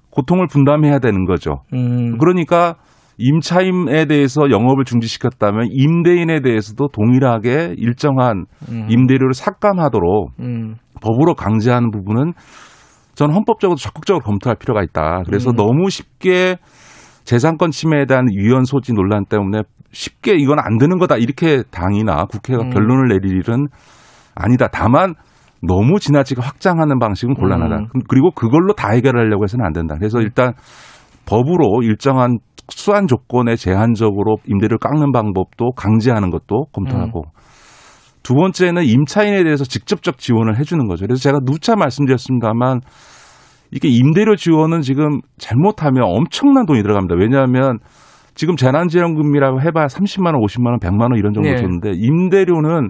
고통을 0.09 0.47
분담해야 0.47 0.97
되는 0.97 1.25
거죠. 1.25 1.61
음. 1.73 2.17
그러니까 2.17 2.75
임차인에 3.17 4.05
대해서 4.05 4.49
영업을 4.49 4.85
중지시켰다면 4.85 5.67
임대인에 5.71 6.41
대해서도 6.41 6.87
동일하게 6.89 7.75
일정한 7.77 8.45
음. 8.69 8.87
임대료를 8.89 9.33
삭감하도록 9.33 10.31
음. 10.39 10.75
법으로 11.01 11.35
강제하는 11.35 11.91
부분은 11.91 12.33
저는 13.15 13.35
헌법적으로 13.35 13.75
적극적으로 13.75 14.23
검토할 14.23 14.55
필요가 14.57 14.81
있다. 14.83 15.23
그래서 15.25 15.51
음. 15.51 15.55
너무 15.55 15.89
쉽게 15.89 16.57
재산권 17.23 17.71
침해에 17.71 18.05
대한 18.05 18.25
위헌 18.29 18.63
소지 18.63 18.93
논란 18.93 19.25
때문에 19.25 19.61
쉽게 19.91 20.35
이건 20.35 20.59
안 20.59 20.77
되는 20.77 20.97
거다 20.97 21.17
이렇게 21.17 21.63
당이나 21.69 22.25
국회가 22.25 22.63
음. 22.63 22.69
결론을 22.69 23.09
내릴 23.09 23.37
일은 23.37 23.67
아니다. 24.35 24.67
다만 24.71 25.15
너무 25.61 25.99
지나치게 25.99 26.41
확장하는 26.41 26.97
방식은 26.97 27.35
곤란하다. 27.35 27.75
음. 27.75 27.87
그리고 28.07 28.31
그걸로 28.31 28.73
다 28.73 28.91
해결하려고 28.91 29.43
해서는 29.43 29.65
안 29.65 29.73
된다. 29.73 29.95
그래서 29.97 30.19
일단 30.21 30.53
법으로 31.25 31.83
일정한 31.83 32.39
특수한 32.55 33.07
조건에 33.07 33.55
제한적으로 33.55 34.37
임대료를 34.47 34.77
깎는 34.77 35.11
방법도 35.11 35.71
강제하는 35.71 36.29
것도 36.29 36.65
검토하고 36.73 37.25
두 38.23 38.35
번째는 38.35 38.85
임차인에 38.85 39.43
대해서 39.43 39.63
직접적 39.63 40.17
지원을 40.17 40.57
해주는 40.59 40.87
거죠. 40.87 41.05
그래서 41.05 41.21
제가 41.21 41.39
누차 41.45 41.75
말씀드렸습니다만 41.75 42.81
이게 43.71 43.87
임대료 43.87 44.35
지원은 44.35 44.81
지금 44.81 45.21
잘못하면 45.37 46.03
엄청난 46.03 46.65
돈이 46.65 46.81
들어갑니다. 46.81 47.15
왜냐하면 47.17 47.79
지금 48.35 48.55
재난지원금이라고 48.55 49.61
해봐야 49.61 49.87
30만 49.87 50.27
원, 50.27 50.35
50만 50.41 50.67
원, 50.67 50.79
100만 50.79 51.01
원 51.01 51.15
이런 51.17 51.33
정도 51.33 51.49
네. 51.49 51.57
줬는데 51.57 51.93
임대료는 51.95 52.89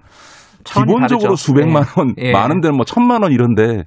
기본적으로 0.63 1.07
다르죠. 1.07 1.35
수백만 1.35 1.83
원, 1.97 2.13
예. 2.17 2.31
많은 2.31 2.61
데는 2.61 2.75
뭐 2.75 2.85
천만 2.85 3.23
원 3.23 3.31
이런데 3.31 3.83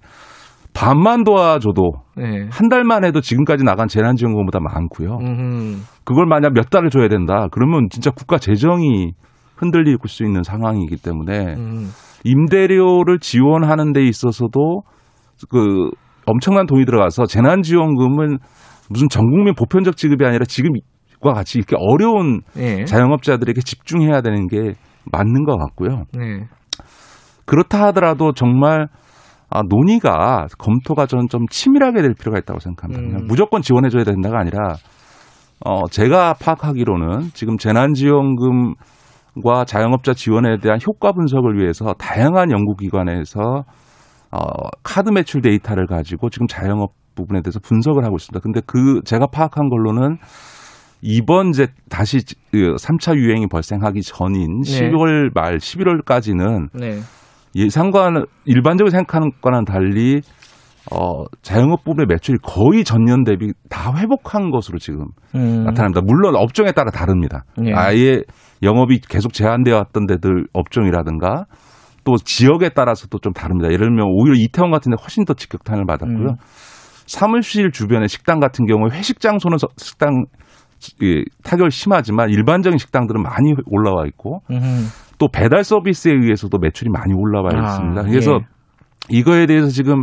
반만 0.75 1.23
도와줘도 1.23 1.93
예. 2.19 2.49
한 2.51 2.69
달만 2.69 3.05
해도 3.05 3.21
지금까지 3.21 3.65
나간 3.65 3.87
재난지원금보다 3.89 4.59
많고요. 4.61 5.19
음. 5.23 5.83
그걸 6.05 6.27
만약 6.27 6.53
몇 6.53 6.69
달을 6.69 6.91
줘야 6.91 7.09
된다. 7.09 7.49
그러면 7.53 7.89
진짜 7.91 8.11
국가 8.11 8.39
재정이 8.39 9.13
흔들릴 9.57 9.97
수 10.07 10.25
있는 10.25 10.43
상황이기 10.43 10.97
때문에 10.97 11.55
음. 11.55 11.91
임대료를 12.25 13.21
지원하는 13.21 13.93
데 13.93 14.03
있어서도 14.05 14.83
그 15.49 15.91
엄청난 16.27 16.67
돈이 16.67 16.85
들어가서 16.85 17.27
재난지원금은 17.27 18.39
무슨 18.91 19.09
전 19.09 19.31
국민 19.31 19.55
보편적 19.55 19.97
지급이 19.97 20.25
아니라 20.25 20.45
지금과 20.45 21.35
같이 21.35 21.59
이렇게 21.59 21.77
어려운 21.79 22.41
예. 22.57 22.85
자영업자들에게 22.85 23.61
집중해야 23.61 24.23
되는 24.23 24.49
게 24.49 24.75
맞는 25.13 25.45
것 25.45 25.57
같고요. 25.57 26.05
네. 26.13 26.47
그렇다 27.45 27.87
하더라도 27.87 28.33
정말 28.33 28.89
아, 29.51 29.63
논의가 29.69 30.47
검토가 30.59 31.07
저는 31.07 31.29
좀 31.29 31.47
치밀하게 31.49 32.03
될 32.03 32.15
필요가 32.15 32.39
있다고 32.39 32.61
생각합니다. 32.61 33.19
음. 33.19 33.27
무조건 33.27 33.63
지원해줘야 33.63 34.05
된다가 34.05 34.39
아니라 34.41 34.77
어, 35.65 35.87
제가 35.89 36.35
파악하기로는 36.35 37.31
지금 37.35 37.57
재난지원금과 37.57 38.75
자영업자 39.67 40.15
지원에 40.15 40.59
대한 40.59 40.79
효과 40.87 41.13
분석을 41.13 41.59
위해서 41.59 41.95
다양한 41.95 42.51
연구기관에서 42.51 43.65
어, 44.33 44.39
카드 44.83 45.11
매출 45.11 45.41
데이터를 45.43 45.87
가지고 45.87 46.29
지금 46.31 46.47
자영업 46.49 46.93
부분에 47.15 47.41
대해서 47.43 47.61
분석을 47.61 48.05
하고 48.05 48.17
있습니다. 48.17 48.41
근데 48.41 48.61
그 48.67 49.01
제가 49.05 49.29
파악한 49.29 49.69
걸로는 49.69 50.19
이번 51.01 51.51
이제 51.51 51.69
다시 51.89 52.19
3차 52.19 53.17
유행이 53.17 53.47
발생하기 53.49 54.03
전인 54.03 54.63
네. 54.63 54.91
12월 54.91 55.31
말 55.35 55.59
11월까지는 55.59 56.69
네. 56.73 56.99
예상과는 57.55 58.25
일반적으로 58.45 58.91
생각하는 58.91 59.31
거와는 59.41 59.65
달리 59.65 60.21
어, 60.93 61.25
자영업 61.43 61.83
부분의 61.85 62.07
매출이 62.09 62.39
거의 62.43 62.85
전년 62.85 63.25
대비 63.25 63.53
다 63.71 63.95
회복한 63.97 64.51
것으로 64.51 64.79
지금 64.79 65.07
음. 65.35 65.65
나타납니다. 65.65 66.01
물론 66.05 66.37
업종에 66.37 66.73
따라 66.73 66.91
다릅니다. 66.91 67.45
예. 67.65 67.73
아예 67.73 68.21
영업이 68.63 69.01
계속 69.09 69.33
제한되어 69.33 69.75
왔던 69.77 70.07
데들 70.07 70.47
업종이라든가 70.53 71.45
또 72.05 72.17
지역에 72.19 72.69
따라서도 72.69 73.19
좀 73.19 73.33
다릅니다. 73.33 73.69
예를 73.73 73.87
들면 73.89 74.05
오히려 74.11 74.35
이태원 74.37 74.71
같은 74.71 74.91
데 74.91 74.97
훨씬 75.01 75.25
더 75.25 75.33
직격탄을 75.33 75.87
받았고요. 75.87 76.29
음. 76.33 76.37
사무실 77.07 77.71
주변의 77.71 78.09
식당 78.09 78.41
같은 78.41 78.67
경우에 78.67 78.91
회식 78.93 79.21
장소는 79.21 79.57
서- 79.59 79.69
식당 79.79 80.25
예, 81.03 81.23
타격이 81.45 81.71
심하지만 81.71 82.29
일반적인 82.29 82.77
식당들은 82.79 83.23
많이 83.23 83.55
올라와 83.67 84.05
있고 84.07 84.41
음. 84.51 84.87
또 85.19 85.29
배달 85.29 85.65
서비스에 85.65 86.13
의해서도 86.13 86.59
매출이 86.59 86.91
많이 86.91 87.13
올라와 87.15 87.51
아, 87.53 87.63
있습니다. 87.63 88.03
그래서 88.03 88.39
예. 88.41 89.19
이거에 89.19 89.47
대해서 89.47 89.69
지금 89.69 90.03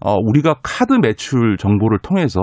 어, 0.00 0.14
우리가 0.14 0.56
카드 0.62 0.92
매출 0.94 1.56
정보를 1.58 1.98
통해서 2.02 2.40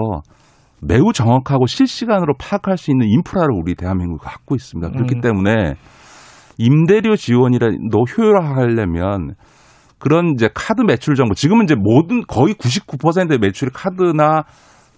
매우 0.82 1.14
정확하고 1.14 1.68
실시간으로 1.68 2.34
파악할 2.40 2.78
수 2.78 2.92
있는 2.92 3.08
인프라를 3.08 3.50
우리 3.54 3.76
대한민국이 3.76 4.24
갖고 4.24 4.56
있습니다. 4.56 4.92
그렇기 4.92 5.16
음. 5.16 5.22
때문에 5.22 5.76
임대료 6.58 7.16
지원이라도 7.16 8.04
효율화하려면 8.18 9.36
그런 10.00 10.34
이제 10.34 10.50
카드 10.54 10.82
매출 10.82 11.16
정보 11.16 11.36
지금은 11.36 11.66
이제 11.66 11.76
모든 11.76 12.24
거의 12.28 12.56
99%의 12.56 13.38
매출이 13.38 13.72
카드나 13.74 14.44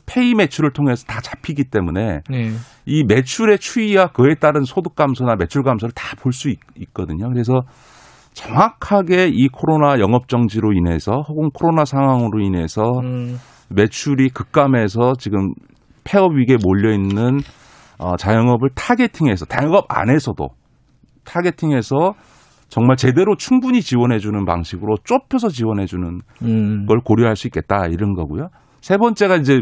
페이 0.05 0.33
매출을 0.35 0.71
통해서 0.73 1.05
다 1.05 1.21
잡히기 1.21 1.65
때문에 1.65 2.21
네. 2.29 2.51
이 2.85 3.03
매출의 3.05 3.59
추이와 3.59 4.07
그에 4.07 4.35
따른 4.35 4.63
소득 4.63 4.95
감소나 4.95 5.35
매출 5.35 5.63
감소를 5.63 5.93
다 5.95 6.15
볼 6.17 6.33
수 6.33 6.53
있거든요. 6.77 7.29
그래서 7.29 7.61
정확하게 8.33 9.29
이 9.31 9.47
코로나 9.47 9.99
영업 9.99 10.27
정지로 10.27 10.73
인해서 10.73 11.21
혹은 11.27 11.49
코로나 11.53 11.85
상황으로 11.85 12.39
인해서 12.41 12.81
음. 13.03 13.37
매출이 13.69 14.29
급감해서 14.29 15.13
지금 15.19 15.53
폐업 16.03 16.33
위기에 16.33 16.57
몰려 16.63 16.91
있는 16.93 17.39
어, 17.99 18.17
자영업을 18.17 18.69
타겟팅해서 18.75 19.45
자영업 19.45 19.85
안에서도 19.87 20.47
타겟팅해서 21.23 22.13
정말 22.69 22.97
제대로 22.97 23.35
충분히 23.37 23.81
지원해 23.81 24.17
주는 24.17 24.45
방식으로 24.45 24.95
좁혀서 25.03 25.49
지원해 25.49 25.85
주는 25.85 26.19
음. 26.41 26.85
걸 26.87 26.99
고려할 27.03 27.35
수 27.35 27.47
있겠다 27.47 27.85
이런 27.87 28.15
거고요. 28.15 28.47
세 28.83 28.97
번째가 28.97 29.37
이제 29.37 29.61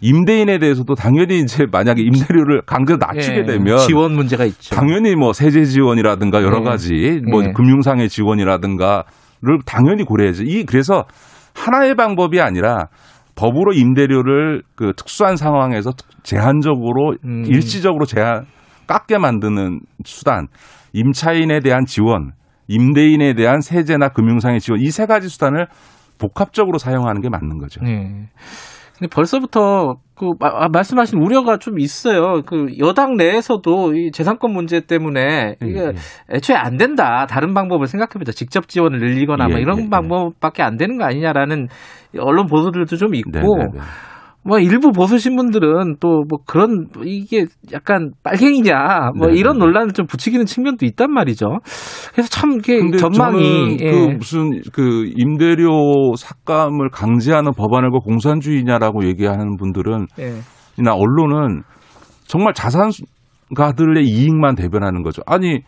임대인에 0.00 0.58
대해서도 0.58 0.96
당연히 0.96 1.38
이제 1.38 1.64
만약에 1.70 2.02
임대료를 2.02 2.62
강제로 2.66 2.98
낮추게 2.98 3.38
예, 3.38 3.44
되면 3.44 3.78
지원 3.78 4.14
문제가 4.14 4.44
있죠. 4.46 4.74
당연히 4.74 5.14
뭐 5.14 5.32
세제 5.32 5.64
지원이라든가 5.64 6.42
여러 6.42 6.58
네. 6.58 6.64
가지 6.64 7.20
뭐 7.30 7.42
네. 7.42 7.52
금융상의 7.52 8.08
지원이라든가를 8.08 9.60
당연히 9.64 10.02
고려해야죠. 10.02 10.42
이 10.44 10.64
그래서 10.64 11.04
하나의 11.54 11.94
방법이 11.94 12.40
아니라 12.40 12.88
법으로 13.36 13.72
임대료를 13.74 14.62
그 14.74 14.92
특수한 14.96 15.36
상황에서 15.36 15.92
제한적으로 16.24 17.14
음. 17.24 17.44
일시적으로 17.46 18.06
제한 18.06 18.46
깎게 18.88 19.18
만드는 19.18 19.80
수단, 20.04 20.48
임차인에 20.94 21.60
대한 21.60 21.84
지원, 21.86 22.32
임대인에 22.66 23.34
대한 23.34 23.60
세제나 23.60 24.08
금융상의 24.08 24.58
지원 24.58 24.80
이 24.80 24.90
세 24.90 25.06
가지 25.06 25.28
수단을 25.28 25.68
복합적으로 26.18 26.78
사용하는 26.78 27.20
게 27.20 27.28
맞는 27.28 27.58
거죠. 27.58 27.80
네. 27.84 28.28
근데 28.98 29.08
벌써부터 29.14 29.94
그 30.16 30.32
마- 30.40 30.48
아, 30.64 30.68
말씀하신 30.68 31.20
우려가 31.22 31.56
좀 31.58 31.78
있어요. 31.78 32.42
그 32.44 32.66
여당 32.80 33.16
내에서도 33.16 33.94
이 33.94 34.10
재산권 34.10 34.52
문제 34.52 34.80
때문에 34.80 35.54
이게 35.62 35.78
예, 35.78 35.92
애초에 36.34 36.56
안 36.56 36.76
된다. 36.76 37.24
다른 37.30 37.54
방법을 37.54 37.86
생각해보자. 37.86 38.32
직접 38.32 38.66
지원을 38.68 38.98
늘리거나 38.98 39.46
뭐 39.46 39.58
예, 39.58 39.62
이런 39.62 39.78
예, 39.78 39.84
예. 39.84 39.88
방법밖에 39.88 40.64
안 40.64 40.76
되는 40.76 40.98
거 40.98 41.04
아니냐라는 41.04 41.68
언론 42.18 42.46
보도들도 42.46 42.96
좀 42.96 43.14
있고 43.14 43.30
네, 43.30 43.40
네, 43.40 43.70
네. 43.74 43.80
뭐 44.48 44.58
일부 44.58 44.92
보수 44.92 45.18
신문들은 45.18 45.96
또 46.00 46.22
뭐 46.28 46.38
그런 46.46 46.86
이게 47.04 47.44
약간 47.72 48.12
빨갱이냐 48.22 49.10
뭐 49.16 49.28
네, 49.28 49.38
이런. 49.38 49.58
논란을 49.58 49.92
좀 49.92 50.06
부추기는 50.06 50.46
측면도 50.46 50.86
있단 50.86 51.12
말이죠. 51.12 51.58
그래서 52.12 52.28
참 52.28 52.58
이게 52.58 52.78
전망이 52.96 53.76
저는 53.76 53.80
예. 53.80 53.90
그 53.90 53.96
무슨 54.16 54.60
그 54.72 55.10
임대료 55.16 56.14
삭감을 56.16 56.90
강제하는 56.90 57.52
법안을 57.56 57.90
그 57.90 57.98
공산주의냐라고 57.98 59.04
얘기하는 59.06 59.56
분들은 59.56 60.06
예. 60.20 60.34
이나 60.78 60.94
언론은 60.94 61.62
정말 62.26 62.54
자산가들의 62.54 64.04
이익만 64.04 64.54
대변하는 64.54 65.02
거죠. 65.02 65.22
아니 65.26 65.60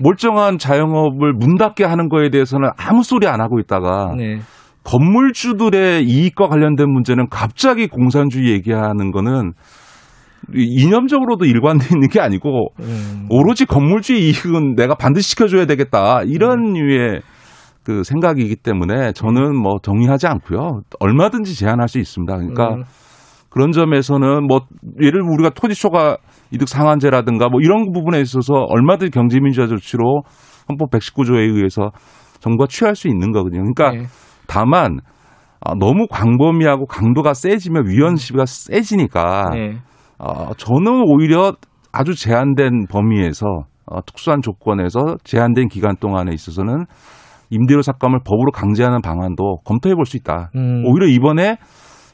멀쩡한 0.00 0.58
자영업을 0.58 1.32
문 1.32 1.56
닫게 1.56 1.84
하는 1.84 2.08
거에 2.08 2.28
대해서는 2.30 2.70
아무 2.76 3.02
소리 3.02 3.26
안 3.26 3.40
하고 3.40 3.58
있다가 3.60 4.14
네. 4.16 4.40
건물주들의 4.84 6.04
이익과 6.04 6.48
관련된 6.48 6.90
문제는 6.90 7.28
갑자기 7.30 7.86
공산주의 7.86 8.50
얘기하는 8.52 9.10
거는 9.10 9.52
이념적으로도 10.54 11.44
일관돼 11.44 11.86
있는 11.92 12.08
게 12.08 12.20
아니고 12.20 12.68
음. 12.80 13.26
오로지 13.30 13.64
건물주의 13.64 14.26
이익은 14.26 14.74
내가 14.74 14.94
반드시 14.94 15.30
지켜줘야 15.30 15.66
되겠다 15.66 16.22
이런 16.24 16.58
음. 16.58 16.72
류의 16.74 17.20
그 17.84 18.02
생각이기 18.04 18.56
때문에 18.56 19.12
저는 19.12 19.56
뭐 19.56 19.78
동의하지 19.82 20.26
않고요 20.26 20.82
얼마든지 21.00 21.56
제한할 21.56 21.88
수 21.88 21.98
있습니다. 21.98 22.36
그러니까 22.36 22.74
음. 22.74 22.82
그런 23.48 23.72
점에서는 23.72 24.46
뭐 24.46 24.60
예를 25.00 25.20
들면 25.20 25.34
우리가 25.34 25.50
토지 25.50 25.74
초과 25.74 26.16
이득 26.50 26.68
상한제라든가 26.68 27.48
뭐 27.48 27.60
이런 27.60 27.92
부분에 27.92 28.20
있어서 28.20 28.54
얼마든지 28.54 29.10
경제민주화 29.10 29.66
조치로 29.66 30.22
헌법 30.68 30.90
119조에 30.90 31.54
의해서 31.54 31.90
정부가 32.40 32.66
취할 32.68 32.96
수 32.96 33.08
있는 33.08 33.30
거거든요. 33.30 33.62
그러니까 33.62 33.90
네. 33.90 34.08
다만 34.46 34.98
아, 35.60 35.74
너무 35.78 36.06
광범위하고 36.10 36.86
강도가 36.86 37.34
세지면 37.34 37.86
위헌 37.88 38.16
시비가 38.16 38.46
세지니까 38.46 39.50
네. 39.54 39.76
어, 40.18 40.52
저는 40.54 41.04
오히려 41.06 41.54
아주 41.92 42.14
제한된 42.14 42.86
범위에서 42.88 43.46
어, 43.86 44.00
특수한 44.06 44.40
조건에서 44.42 45.16
제한된 45.24 45.68
기간 45.68 45.96
동안에 45.96 46.32
있어서는 46.32 46.86
임대료 47.50 47.82
삭감을 47.82 48.20
법으로 48.24 48.50
강제하는 48.50 49.02
방안도 49.02 49.58
검토해 49.64 49.94
볼 49.94 50.06
수 50.06 50.16
있다. 50.16 50.50
음. 50.56 50.84
오히려 50.86 51.06
이번에 51.06 51.58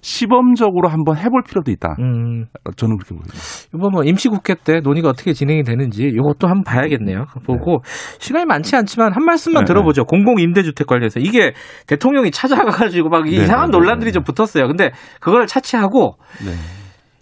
시범적으로 0.00 0.88
한번 0.88 1.16
해볼 1.16 1.42
필요도 1.42 1.70
있다. 1.70 1.96
음. 1.98 2.46
저는 2.76 2.96
그렇게 2.96 3.14
보입니다. 3.14 3.34
이번 3.74 3.90
뭐 3.92 4.04
임시국회 4.04 4.56
때 4.64 4.80
논의가 4.80 5.08
어떻게 5.08 5.32
진행이 5.32 5.62
되는지 5.62 6.04
이것도 6.04 6.46
한번 6.48 6.64
봐야겠네요. 6.64 7.26
보고 7.44 7.78
시간이 8.18 8.44
많지 8.46 8.76
않지만 8.76 9.12
한 9.14 9.24
말씀만 9.24 9.64
네, 9.64 9.68
들어보죠. 9.68 10.04
공공 10.04 10.40
임대주택 10.40 10.86
관련해서 10.86 11.20
이게 11.20 11.52
대통령이 11.86 12.30
찾아가가지고 12.30 13.08
막 13.08 13.24
네, 13.24 13.32
이상한 13.32 13.70
네, 13.70 13.72
네, 13.72 13.78
논란들이 13.78 14.10
네. 14.10 14.12
좀 14.12 14.22
붙었어요. 14.22 14.66
근데 14.66 14.90
그걸 15.20 15.46
차치하고 15.46 16.16
네. 16.44 16.52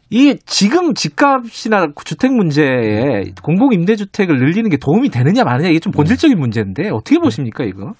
이게 0.08 0.38
지금 0.46 0.94
집값이나 0.94 1.88
주택 2.04 2.32
문제에 2.32 3.24
공공 3.42 3.72
임대주택을 3.72 4.36
늘리는 4.36 4.70
게 4.70 4.76
도움이 4.76 5.08
되느냐 5.08 5.42
마느냐 5.42 5.68
이게 5.68 5.80
좀 5.80 5.92
본질적인 5.92 6.38
문제인데 6.38 6.90
어떻게 6.90 7.18
보십니까 7.18 7.64
이거? 7.64 7.92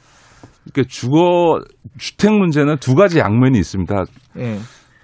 그러니까 0.73 0.89
주거 0.89 1.61
주택 1.99 2.33
문제는 2.33 2.77
두 2.79 2.95
가지 2.95 3.19
양면이 3.19 3.59
있습니다. 3.59 4.05
예. 4.39 4.59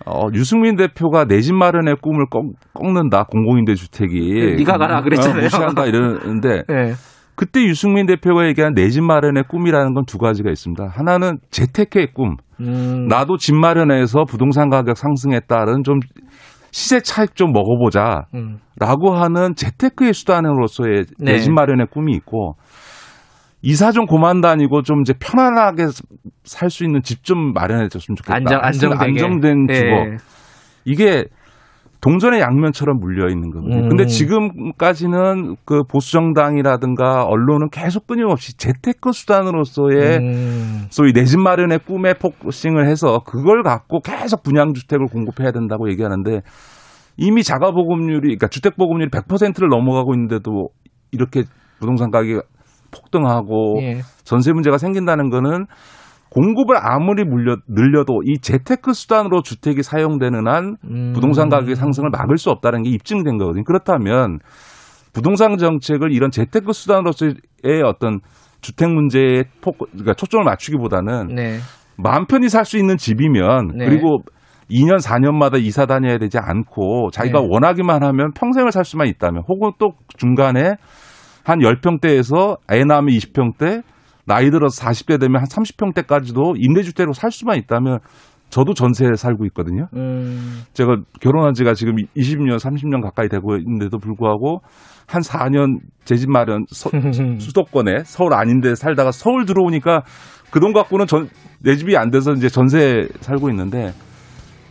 어, 0.05 0.26
유승민 0.34 0.76
대표가 0.76 1.24
내 1.26 1.40
집 1.40 1.55
마련의 1.55 1.97
꿈을 2.02 2.26
꺾, 2.30 2.44
꺾는다 2.74 3.24
공공임대 3.24 3.74
주택이 3.76 4.56
네가 4.59 4.76
가라 4.78 5.02
그랬잖아요. 5.02 5.43
무시한다 5.44 5.86
이러는데 5.86 6.62
예. 6.70 6.93
그때 7.36 7.62
유승민 7.62 8.06
대표가 8.06 8.47
얘기한 8.48 8.74
내 8.74 8.89
집 8.90 9.02
마련의 9.05 9.44
꿈이라는 9.48 9.94
건 9.94 10.05
두 10.06 10.18
가지가 10.18 10.51
있습니다. 10.51 10.89
하나는 10.93 11.39
재테크의 11.51 12.12
꿈. 12.14 12.36
음. 12.60 13.06
나도 13.09 13.36
집 13.39 13.55
마련해서 13.55 14.24
부동산 14.24 14.68
가격 14.70 14.97
상승에 14.97 15.40
따른 15.40 15.82
좀 15.84 16.01
시세 16.72 17.01
차익 17.01 17.36
좀 17.36 17.52
먹어보자. 17.52 18.26
음. 18.34 18.59
라고 18.78 19.14
하는 19.14 19.55
재테크의 19.55 20.14
수단으로서의 20.14 21.05
네. 21.18 21.32
내집 21.32 21.52
마련의 21.52 21.86
꿈이 21.93 22.12
있고 22.14 22.56
이사 23.62 23.93
좀 23.93 24.06
고만 24.06 24.40
다니고 24.40 24.82
좀 24.82 25.02
이제 25.02 25.14
편안하게 25.18 25.86
살 26.44 26.68
수 26.70 26.84
있는 26.84 27.02
집 27.02 27.22
좀 27.22 27.52
마련해 27.52 27.89
줬으면 27.89 28.16
좋겠다. 28.16 28.34
안정- 28.36 28.60
안정되게. 28.62 29.05
안정된 29.05 29.66
예. 29.70 29.74
주거. 29.74 30.24
이게 30.84 31.24
동전의 32.01 32.40
양면처럼 32.40 32.98
물려 32.98 33.28
있는 33.28 33.51
거거든요. 33.51 33.84
음. 33.84 33.89
근데 33.89 34.06
지금까지는 34.06 35.55
그 35.64 35.84
보수 35.84 36.10
정당이라든가 36.12 37.22
언론은 37.24 37.68
계속 37.70 38.09
끊임없이 38.09 38.56
재테크 38.56 39.12
수단으로서의 39.12 40.16
음. 40.18 40.86
소위 40.90 41.12
내 41.12 41.24
집 41.24 41.39
마련의 41.39 41.78
꿈에 41.86 42.14
focusing을 42.14 42.89
해서 42.89 43.20
그걸 43.24 43.62
갖고 43.62 44.01
계속 44.01 44.43
분양 44.43 44.72
주택을 44.74 45.06
공급해야 45.06 45.52
된다고 45.52 45.89
얘기하는데 45.90 46.40
이미 47.16 47.44
자가 47.44 47.70
보급률이 47.70 48.20
그러니까 48.22 48.48
주택 48.48 48.76
보급률이 48.76 49.09
100%를 49.10 49.68
넘어가고 49.68 50.14
있는데도 50.14 50.70
이렇게 51.12 51.44
부동산 51.78 52.10
가격이 52.10 52.40
폭등하고 52.93 53.78
예. 53.82 54.01
전세 54.24 54.52
문제가 54.52 54.78
생긴다는 54.78 55.31
거는 55.31 55.66
공급을 56.31 56.77
아무리 56.78 57.24
물려 57.24 57.56
늘려도 57.69 58.23
이 58.24 58.39
재테크 58.40 58.94
수단으로 58.94 59.43
주택이 59.43 59.82
사용되는 59.82 60.48
한 60.48 60.77
음. 60.85 61.12
부동산 61.12 61.48
가격의 61.48 61.77
상승을 61.77 62.09
막을 62.10 62.39
수 62.39 62.51
없다는 62.51 62.85
게 62.85 62.90
입증된 62.90 63.36
거거든요. 63.36 63.64
그렇다면 63.64 64.39
부동산 65.12 65.59
정책을 65.59 66.12
이런 66.12 66.31
재테크 66.31 66.73
수단으로서의 66.73 67.82
어떤 67.85 68.20
주택 68.62 68.89
문제에 68.90 69.44
포 69.60 69.73
그러니까 69.73 70.14
초점을 70.14 70.43
맞추기보다는 70.44 71.35
네. 71.35 71.59
마음 71.98 72.27
편히 72.27 72.48
살 72.48 72.64
수 72.64 72.78
있는 72.78 72.97
집이면 72.97 73.73
네. 73.77 73.85
그리고 73.85 74.23
2년 74.70 75.02
4년마다 75.05 75.60
이사 75.60 75.85
다녀야 75.85 76.16
되지 76.16 76.39
않고 76.39 77.10
자기가 77.12 77.40
네. 77.40 77.47
원하기만 77.51 78.02
하면 78.05 78.32
평생을 78.32 78.73
살 78.73 78.86
수만 78.86 79.06
있다면 79.09 79.43
혹은 79.48 79.73
또 79.78 79.93
중간에 80.16 80.77
한 81.44 81.59
10평대에서 81.60 82.59
애 82.70 82.85
낳으면 82.85 83.09
20평대 83.14 83.82
나이 84.27 84.51
들어서 84.51 84.81
40대 84.85 85.19
되면 85.20 85.40
한 85.40 85.47
30평대까지도 85.47 86.55
임대주택으로 86.56 87.12
살 87.12 87.31
수만 87.31 87.56
있다면 87.59 87.98
저도 88.51 88.74
전세에 88.74 89.14
살고 89.16 89.47
있거든요. 89.47 89.86
음. 89.97 90.62
제가 90.74 90.97
결혼한 91.20 91.55
지가 91.55 91.73
지금 91.74 91.94
20년, 92.16 92.59
30년 92.59 93.02
가까이 93.02 93.28
되고 93.28 93.56
있는데도 93.56 93.98
불구하고 93.98 94.60
한 95.09 95.23
4년 95.23 95.78
제 96.05 96.16
집 96.16 96.31
마련 96.31 96.64
서- 96.69 96.90
수도권에 97.40 98.02
서울 98.05 98.35
아닌데 98.35 98.74
살다가 98.74 99.10
서울 99.10 99.47
들어오니까 99.47 100.02
그 100.51 100.60
돈 100.60 100.74
갖고는 100.74 101.06
전, 101.06 101.28
내 101.64 101.74
집이 101.77 101.97
안 101.97 102.10
돼서 102.10 102.32
이제 102.32 102.48
전세 102.51 103.09
살고 103.20 103.48
있는데 103.51 103.93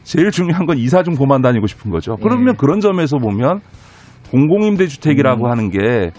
제일 0.04 0.30
중요한 0.30 0.68
건 0.68 0.78
이사 0.78 1.02
좀 1.02 1.16
고만 1.16 1.42
다니고 1.42 1.66
싶은 1.66 1.90
거죠. 1.90 2.18
그러면 2.22 2.50
예. 2.54 2.58
그런 2.58 2.80
점에서 2.82 3.18
보면 3.18 3.62
공공임대주택이라고 4.30 5.46
음. 5.46 5.52
하는 5.52 5.70
게 5.70 6.12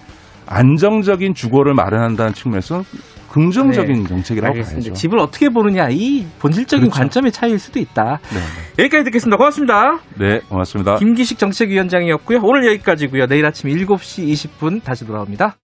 안정적인 0.47 1.35
주거를 1.35 1.74
마련한다는 1.74 2.32
측면에서 2.32 2.82
긍정적인 3.31 4.02
네. 4.02 4.09
정책이라고 4.09 4.52
알겠습니다. 4.52 4.89
봐야죠. 4.89 4.93
집을 4.93 5.19
어떻게 5.19 5.48
보느냐 5.48 5.89
이 5.90 6.27
본질적인 6.39 6.90
그렇죠. 6.90 6.98
관점의 6.98 7.32
차이일 7.32 7.59
수도 7.59 7.81
있다. 7.81 8.20
네, 8.31 8.82
여기까지 8.82 9.05
듣겠습니다. 9.05 9.39
고맙습니다. 9.39 10.01
네, 10.19 10.40
고맙습니다. 10.48 10.97
김기식 10.97 11.39
정책위원장이었고요. 11.39 12.40
오늘 12.43 12.66
여기까지고요. 12.66 13.27
내일 13.27 13.47
아침 13.47 13.70
7시 13.70 14.28
20분 14.28 14.85
다시 14.85 15.06
돌아옵니다. 15.06 15.56